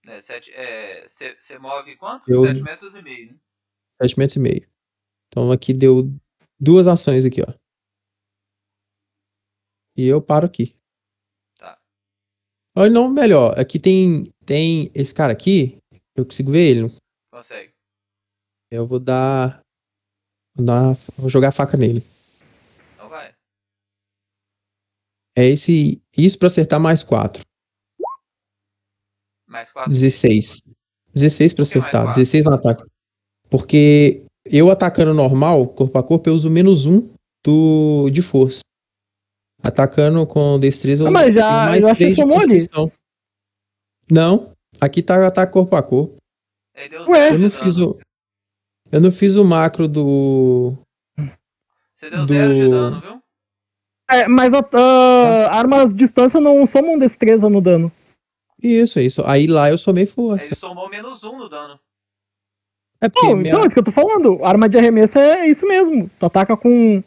É, 0.05 0.21
sete, 0.21 0.53
é, 0.53 1.07
você 1.07 1.39
você 1.39 1.59
move 1.59 1.97
quanto? 1.97 2.29
Eu- 2.29 2.43
7 2.43 2.63
metros 2.63 2.97
e 2.97 3.03
meio, 3.03 3.33
né? 3.33 3.39
7 4.03 4.19
metros 4.19 4.37
e 4.37 4.41
meio. 4.41 4.69
Então 5.29 5.53
aqui 5.53 5.73
deu 5.73 6.09
duas 6.59 6.89
ações 6.89 7.25
aqui, 7.25 7.41
ó. 7.43 7.55
E 9.97 10.07
eu 10.07 10.21
paro 10.21 10.47
aqui. 10.47 10.75
Tá. 11.57 11.79
Olha, 12.77 12.91
não, 12.91 13.09
melhor. 13.09 13.57
Aqui 13.57 13.79
tem, 13.79 14.33
tem 14.45 14.91
esse 14.95 15.15
cara 15.15 15.33
aqui. 15.33 15.79
Eu 16.17 16.25
consigo 16.25 16.51
ver 16.51 16.69
ele. 16.69 16.97
Consegue. 17.33 17.73
Eu 18.73 18.87
vou 18.89 18.99
dar. 18.99 19.61
Vou, 20.57 20.67
dar, 20.67 20.95
vou 21.17 21.29
jogar 21.29 21.49
a 21.51 21.53
faca 21.53 21.77
nele. 21.77 22.01
Então 22.95 23.09
vai. 23.09 23.35
É 25.41 25.47
esse. 25.49 26.01
Isso 26.17 26.39
pra 26.39 26.49
acertar 26.49 26.79
mais 26.81 27.03
4. 27.03 27.43
Mais 29.49 29.73
4. 29.73 29.91
16. 29.91 30.63
16 31.15 31.53
pra 31.53 31.65
Por 31.65 31.71
que 31.73 31.79
mais 31.79 31.87
acertar. 31.89 32.03
quatro? 32.07 32.21
16 32.21 32.45
no 32.45 32.55
ataque. 32.55 32.85
Porque 33.49 34.23
eu 34.45 34.71
atacando 34.71 35.13
normal, 35.15 35.67
corpo 35.69 35.99
a 35.99 36.03
corpo, 36.03 36.29
eu 36.29 36.35
uso 36.35 36.49
menos 36.51 36.87
1 36.87 37.13
do, 37.45 38.09
de 38.11 38.23
força. 38.23 38.61
Atacando 39.63 40.27
com 40.27 40.59
destreza, 40.59 41.07
Ah, 41.07 41.11
mas 41.11 41.35
já- 41.35 41.67
mais 41.67 41.83
eu 41.83 41.91
acho 41.91 41.99
que 41.99 42.05
3 42.05 42.17
de 42.17 42.23
ali. 42.23 42.31
constituição. 42.33 42.93
Não. 44.11 44.53
Aqui 44.81 45.03
tá 45.03 45.19
o 45.19 45.25
ataque 45.25 45.53
corpo 45.53 45.75
a 45.77 45.83
corpo. 45.83 46.17
Aí 46.75 46.89
deu 46.89 47.01
Ué, 47.03 47.07
zero 47.07 47.35
Eu 47.35 47.39
não 47.41 47.49
dano. 47.49 47.63
fiz 47.65 47.77
o. 47.79 47.99
Eu 48.93 49.01
não 49.01 49.13
fiz 49.13 49.37
o 49.37 49.45
macro 49.45 49.87
do. 49.89 50.77
Você 51.95 52.09
deu 52.09 52.25
zero 52.25 52.55
de 52.55 52.63
do- 52.65 52.71
dano, 52.71 53.01
viu? 53.01 53.20
É, 54.11 54.27
mas 54.29 54.53
a, 54.53 54.59
a- 54.59 55.57
armas 55.59 55.91
de 55.91 55.95
distância 56.05 56.41
não 56.41 56.67
somam 56.67 56.99
destreza 56.99 57.49
no 57.49 57.61
dano. 57.61 57.93
Isso, 58.63 59.01
isso. 59.01 59.23
Aí 59.25 59.47
lá 59.47 59.71
eu 59.71 59.79
somei 59.79 60.05
Aí 60.05 60.11
força. 60.11 60.47
ele 60.47 60.55
somou 60.55 60.89
menos 60.89 61.25
1 61.25 61.39
no 61.39 61.49
dano. 61.49 61.79
É 63.01 63.09
porque. 63.09 63.27
Não, 63.29 63.37
minha- 63.37 63.51
então, 63.51 63.63
é 63.63 63.67
isso 63.67 63.75
que 63.75 63.79
eu 63.81 63.85
tô 63.85 63.93
falando. 63.93 64.45
Arma 64.45 64.69
de 64.69 64.77
arremesso 64.77 65.19
é 65.19 65.47
isso 65.49 65.67
mesmo. 65.67 66.11
Tu 66.19 66.27
ataca 66.27 66.57
com 66.57 67.03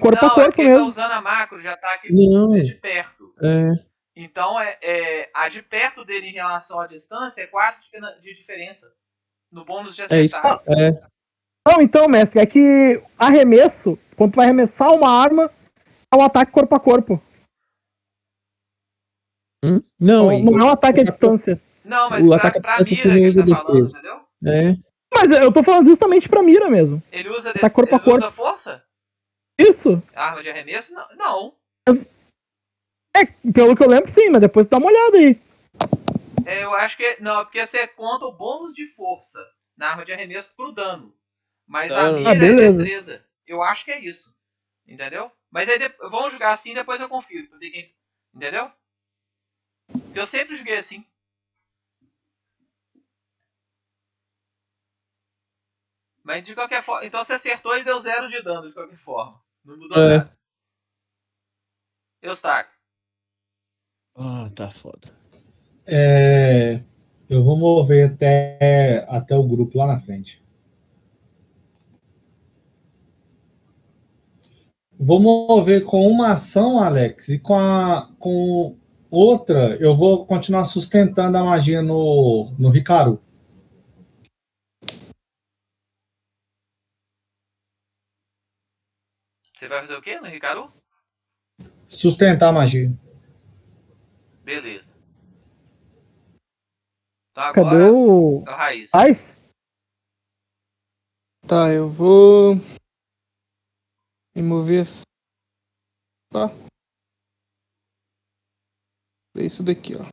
corpo 0.00 0.18
não, 0.22 0.28
a 0.28 0.32
é 0.32 0.34
corpo 0.34 0.48
porque 0.50 0.60
ele 0.62 0.70
tá 0.70 0.74
mesmo. 0.76 0.86
usando 0.88 1.12
a 1.12 1.20
macro 1.20 1.60
de 1.60 1.66
ataque 1.68 2.12
Não. 2.12 2.50
de 2.50 2.74
perto. 2.74 3.34
É. 3.42 3.72
Então, 4.16 4.60
é, 4.60 4.78
é, 4.80 5.30
a 5.34 5.48
de 5.48 5.60
perto 5.62 6.04
dele 6.04 6.28
em 6.28 6.32
relação 6.32 6.78
à 6.80 6.86
distância 6.86 7.42
é 7.42 7.46
4 7.48 7.80
de, 8.20 8.32
diferença. 8.32 8.92
No 9.50 9.64
bônus 9.64 9.96
de 9.96 10.02
É 10.02 10.22
isso. 10.22 10.36
acertar. 10.36 10.62
É. 10.68 10.92
Não, 11.66 11.80
então, 11.80 12.06
mestre, 12.08 12.38
é 12.40 12.46
que 12.46 13.02
arremesso, 13.18 13.98
quando 14.16 14.32
tu 14.32 14.36
vai 14.36 14.44
arremessar 14.44 14.92
uma 14.94 15.10
arma, 15.10 15.50
é 16.14 16.22
um 16.22 16.22
ataque 16.26 16.52
corpo 16.52 16.74
a 16.74 16.80
corpo. 16.80 17.22
Hum? 19.64 19.80
Não, 19.98 20.26
Não, 20.30 20.40
não 20.52 20.66
é 20.66 20.70
um 20.70 20.72
ataque 20.72 21.00
à 21.00 21.04
distância. 21.04 21.60
Não, 21.84 22.10
mas 22.10 22.24
O 22.24 22.28
pra, 22.28 22.36
ataque 22.36 22.60
pra 22.60 22.76
distância 22.78 23.12
mira 23.12 23.28
usa 23.28 23.40
ele 23.40 23.50
tá 23.50 23.56
falando, 23.56 23.82
destreza. 23.82 23.98
entendeu? 23.98 24.26
é. 24.46 24.76
Mas 25.14 25.40
eu 25.42 25.52
tô 25.52 25.62
falando 25.62 25.88
justamente 25.88 26.28
pra 26.28 26.42
mira 26.42 26.68
mesmo. 26.68 27.02
Ele 27.12 27.28
usa, 27.30 27.52
Tá 27.52 27.60
des... 27.62 27.72
corpo 27.72 27.94
a 27.94 27.96
ele 27.98 28.04
corpo. 28.04 28.18
usa 28.26 28.30
força? 28.32 28.84
Isso. 29.58 30.02
Arma 30.14 30.42
de 30.42 30.50
arremesso? 30.50 30.92
Não. 30.92 31.54
não. 31.86 32.06
É, 33.16 33.24
pelo 33.52 33.76
que 33.76 33.82
eu 33.84 33.88
lembro, 33.88 34.12
sim, 34.12 34.28
mas 34.30 34.40
depois 34.40 34.66
dá 34.66 34.76
uma 34.78 34.88
olhada 34.88 35.16
aí. 35.18 35.40
É, 36.44 36.64
eu 36.64 36.74
acho 36.74 36.96
que. 36.96 37.16
Não, 37.20 37.40
é 37.40 37.44
porque 37.44 37.64
você 37.64 37.86
conta 37.86 38.24
o 38.26 38.32
bônus 38.36 38.74
de 38.74 38.86
força 38.88 39.38
na 39.76 39.90
arma 39.90 40.04
de 40.04 40.12
arremesso 40.12 40.52
pro 40.56 40.72
dano. 40.72 41.14
Mas 41.66 41.92
a 41.92 42.10
Dano. 42.10 42.18
mira 42.18 42.30
Ah, 42.30 42.34
é 42.34 42.38
destreza. 42.56 43.24
Eu 43.46 43.62
acho 43.62 43.84
que 43.84 43.92
é 43.92 44.00
isso. 44.00 44.34
Entendeu? 44.86 45.30
Mas 45.54 45.68
aí 45.68 45.78
vamos 46.10 46.32
jogar 46.32 46.50
assim 46.50 46.74
depois 46.74 47.00
eu 47.00 47.08
confiro. 47.08 47.48
Pra 47.48 47.58
ver 47.58 47.70
quem... 47.70 47.94
Entendeu? 48.34 48.72
Eu 50.12 50.26
sempre 50.26 50.56
joguei 50.56 50.76
assim. 50.76 51.06
Mas 56.24 56.42
de 56.42 56.56
qualquer 56.56 56.82
forma. 56.82 57.06
Então 57.06 57.22
você 57.22 57.34
acertou 57.34 57.78
e 57.78 57.84
deu 57.84 57.96
zero 57.98 58.26
de 58.26 58.42
dano 58.42 58.66
de 58.66 58.74
qualquer 58.74 58.96
forma. 58.96 59.40
Não 59.64 59.76
mudou 59.76 59.96
É. 59.96 60.18
nada. 60.18 60.36
Eustáquio. 62.20 62.74
Ah, 64.16 64.50
tá 64.56 64.72
foda. 64.72 65.16
É, 65.86 66.80
eu 67.30 67.44
vou 67.44 67.56
mover 67.56 68.10
até, 68.12 69.06
até 69.08 69.36
o 69.36 69.46
grupo 69.46 69.78
lá 69.78 69.86
na 69.86 70.00
frente. 70.00 70.43
Vou 74.98 75.20
mover 75.20 75.84
com 75.84 76.06
uma 76.06 76.32
ação, 76.32 76.78
Alex, 76.82 77.28
e 77.28 77.38
com, 77.38 77.54
a, 77.54 78.10
com 78.18 78.78
outra, 79.10 79.76
eu 79.76 79.94
vou 79.94 80.24
continuar 80.24 80.64
sustentando 80.64 81.36
a 81.36 81.44
magia 81.44 81.82
no, 81.82 82.54
no 82.58 82.70
Ricaru. 82.70 83.20
Você 89.56 89.68
vai 89.68 89.80
fazer 89.80 89.96
o 89.96 90.02
quê 90.02 90.20
no 90.20 90.26
Ricaru? 90.26 90.72
Sustentar 91.88 92.50
a 92.50 92.52
magia. 92.52 92.92
Beleza. 94.44 94.98
Cadê 97.34 97.60
agora 97.60 97.92
o. 97.92 98.44
é 98.46 98.50
o 98.50 98.54
Raiz. 98.54 98.90
Paz? 98.90 99.18
Tá, 101.46 101.70
eu 101.70 101.90
vou. 101.90 102.56
Me 104.34 104.42
mover. 104.42 104.82
assim. 104.82 105.04
Tá. 106.30 106.48
É 109.36 109.44
isso 109.44 109.62
daqui, 109.62 109.94
ó. 109.94 110.08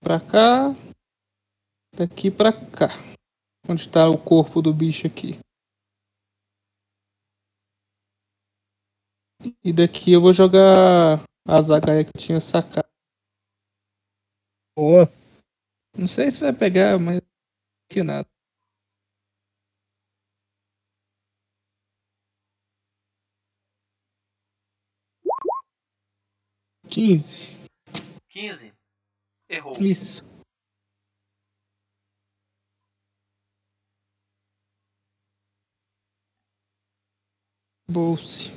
Pra 0.00 0.18
cá. 0.18 0.72
Daqui 1.94 2.30
pra 2.30 2.52
cá. 2.52 2.88
Onde 3.68 3.90
tá 3.90 4.08
o 4.08 4.16
corpo 4.16 4.62
do 4.62 4.72
bicho 4.72 5.06
aqui. 5.06 5.38
E 9.62 9.72
daqui 9.72 10.12
eu 10.12 10.20
vou 10.20 10.32
jogar 10.32 11.22
a 11.46 11.62
zagaia 11.62 12.04
que 12.04 12.16
eu 12.16 12.20
tinha 12.20 12.40
sacado. 12.40 12.88
Boa. 14.74 15.06
Não 15.96 16.06
sei 16.06 16.30
se 16.30 16.40
vai 16.40 16.52
pegar, 16.52 16.98
mas 16.98 17.20
que 17.90 18.02
nada. 18.02 18.28
Quinze. 26.96 27.48
15. 28.30 28.72
Errou. 29.50 29.74
Isso. 29.78 30.24
Bolse. 37.86 38.50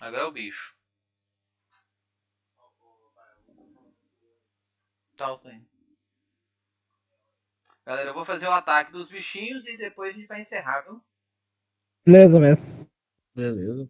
Agora 0.00 0.24
é 0.24 0.26
o 0.26 0.32
bicho. 0.32 0.76
Tá, 5.16 5.28
eu 5.28 5.38
tô 5.38 5.48
indo. 5.48 5.68
Galera, 7.84 8.10
eu 8.10 8.14
vou 8.14 8.24
fazer 8.24 8.48
o 8.48 8.52
ataque 8.52 8.90
dos 8.90 9.08
bichinhos 9.08 9.68
e 9.68 9.76
depois 9.76 10.12
a 10.12 10.18
gente 10.18 10.26
vai 10.26 10.40
encerrar, 10.40 10.80
viu? 10.80 11.00
Beleza, 12.04 12.40
mestre. 12.40 12.90
Beleza. 13.36 13.88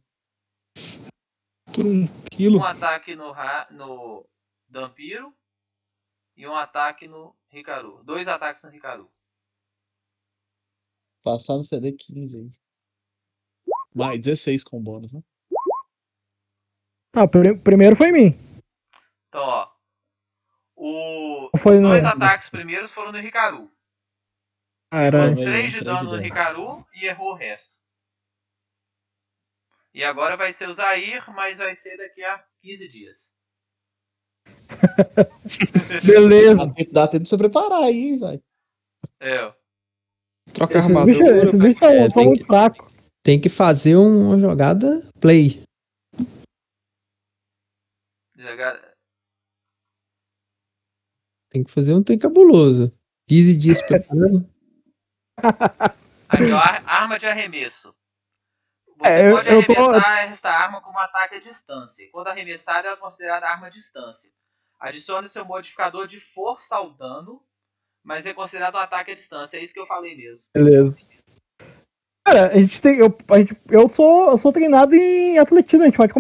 Tranquilo. 1.76 2.58
Um 2.58 2.64
ataque 2.64 3.14
no, 3.14 3.30
ra... 3.32 3.66
no 3.70 4.26
Dampiro 4.68 5.34
e 6.36 6.46
um 6.46 6.54
ataque 6.54 7.06
no 7.06 7.36
Ricaru. 7.48 8.02
Dois 8.04 8.28
ataques 8.28 8.62
no 8.62 8.70
Ricaru. 8.70 9.10
Passar 11.22 11.54
no 11.56 11.64
CD 11.64 11.92
15 11.92 12.36
aí. 12.36 12.50
Mais 13.94 14.20
16 14.20 14.62
com 14.64 14.82
bônus, 14.82 15.12
né? 15.12 15.22
Ah, 17.14 17.24
o 17.24 17.28
pri- 17.28 17.58
primeiro 17.58 17.96
foi 17.96 18.08
em 18.08 18.12
mim. 18.12 18.60
Então, 19.28 19.42
ó. 19.42 19.70
O... 20.76 21.50
Foi 21.58 21.76
Os 21.76 21.80
dois 21.82 22.02
no- 22.04 22.10
ataques 22.10 22.50
primeiros 22.50 22.92
foram 22.92 23.10
no 23.12 23.18
Ricaru. 23.18 23.70
Caralho. 24.90 25.34
Foi, 25.34 25.44
Três 25.44 25.72
de 25.72 25.78
três 25.80 25.84
dano 25.84 26.10
no. 26.12 26.16
Ricaru 26.22 26.86
e 26.94 27.06
errou 27.06 27.32
o 27.32 27.34
resto. 27.34 27.76
E 29.96 30.04
agora 30.04 30.36
vai 30.36 30.52
ser 30.52 30.68
o 30.68 30.74
Zair, 30.74 31.24
mas 31.34 31.58
vai 31.58 31.74
ser 31.74 31.96
daqui 31.96 32.22
a 32.22 32.44
15 32.60 32.88
dias. 32.88 33.34
Beleza. 36.04 36.54
Dá 36.66 36.74
tempo- 36.74 36.92
Dá 36.92 37.08
tempo 37.08 37.24
de 37.24 37.30
se 37.30 37.38
preparar 37.38 37.82
aí, 37.84 38.18
velho. 38.18 38.42
É. 39.20 39.54
Troca 40.52 40.74
bichos, 40.74 40.84
armadura. 40.86 41.44
esses 41.46 41.58
bichos 41.58 41.78
são, 41.78 41.88
É, 41.88 42.10
são 42.10 42.18
tem 42.18 42.26
muito 42.26 42.44
fracos. 42.46 42.92
Tem 43.24 43.40
que 43.40 43.48
fazer 43.48 43.96
uma 43.96 44.38
jogada 44.38 45.10
play. 45.18 45.64
Jogar- 48.36 48.94
Tem 51.50 51.64
que 51.64 51.70
fazer 51.72 51.94
um 51.94 52.02
trem 52.02 52.18
cabuloso. 52.18 52.92
15 53.30 53.56
dias 53.58 53.80
preparando. 53.86 54.46
Aqui, 56.28 56.52
ó, 56.52 56.58
ar- 56.58 56.84
arma 56.86 57.18
de 57.18 57.26
arremesso. 57.26 57.95
Você 58.98 59.08
É, 59.10 59.28
eu- 59.30 59.36
pode 59.36 59.48
eu 59.52 59.66
tô- 59.66 59.72
arremessar 59.72 60.18
esta 60.30 60.50
arma 60.50 60.80
como 60.80 60.98
ataque 60.98 61.34
à 61.36 61.40
distância. 61.40 62.08
Quando 62.10 62.28
arremessada, 62.28 62.88
ela 62.88 62.96
é 62.96 63.00
considerada 63.00 63.46
arma 63.46 63.66
à 63.66 63.70
distância. 63.70 64.30
Adicione 64.80 65.28
seu 65.28 65.44
modificador 65.44 66.06
de 66.06 66.18
força 66.20 66.76
ao 66.76 66.90
dano, 66.90 67.42
mas 68.04 68.26
é 68.26 68.32
considerado 68.34 68.76
um 68.76 68.78
ataque 68.78 69.10
à 69.10 69.14
distância. 69.14 69.58
É 69.58 69.62
isso 69.62 69.74
que 69.74 69.80
eu 69.80 69.86
falei 69.86 70.16
mesmo. 70.16 70.48
Beleza. 70.54 70.96
Cara, 72.26 72.48
a 72.50 72.54
gente 72.58 72.80
tem. 72.80 72.96
Eu, 72.98 73.16
a 73.30 73.38
gente, 73.38 73.56
eu, 73.70 73.88
sou, 73.88 74.30
eu 74.30 74.38
sou 74.38 74.52
treinado 74.52 74.94
em 74.94 75.38
atletismo, 75.38 75.82
a 75.84 75.86
gente 75.86 75.96
pode 75.96 76.12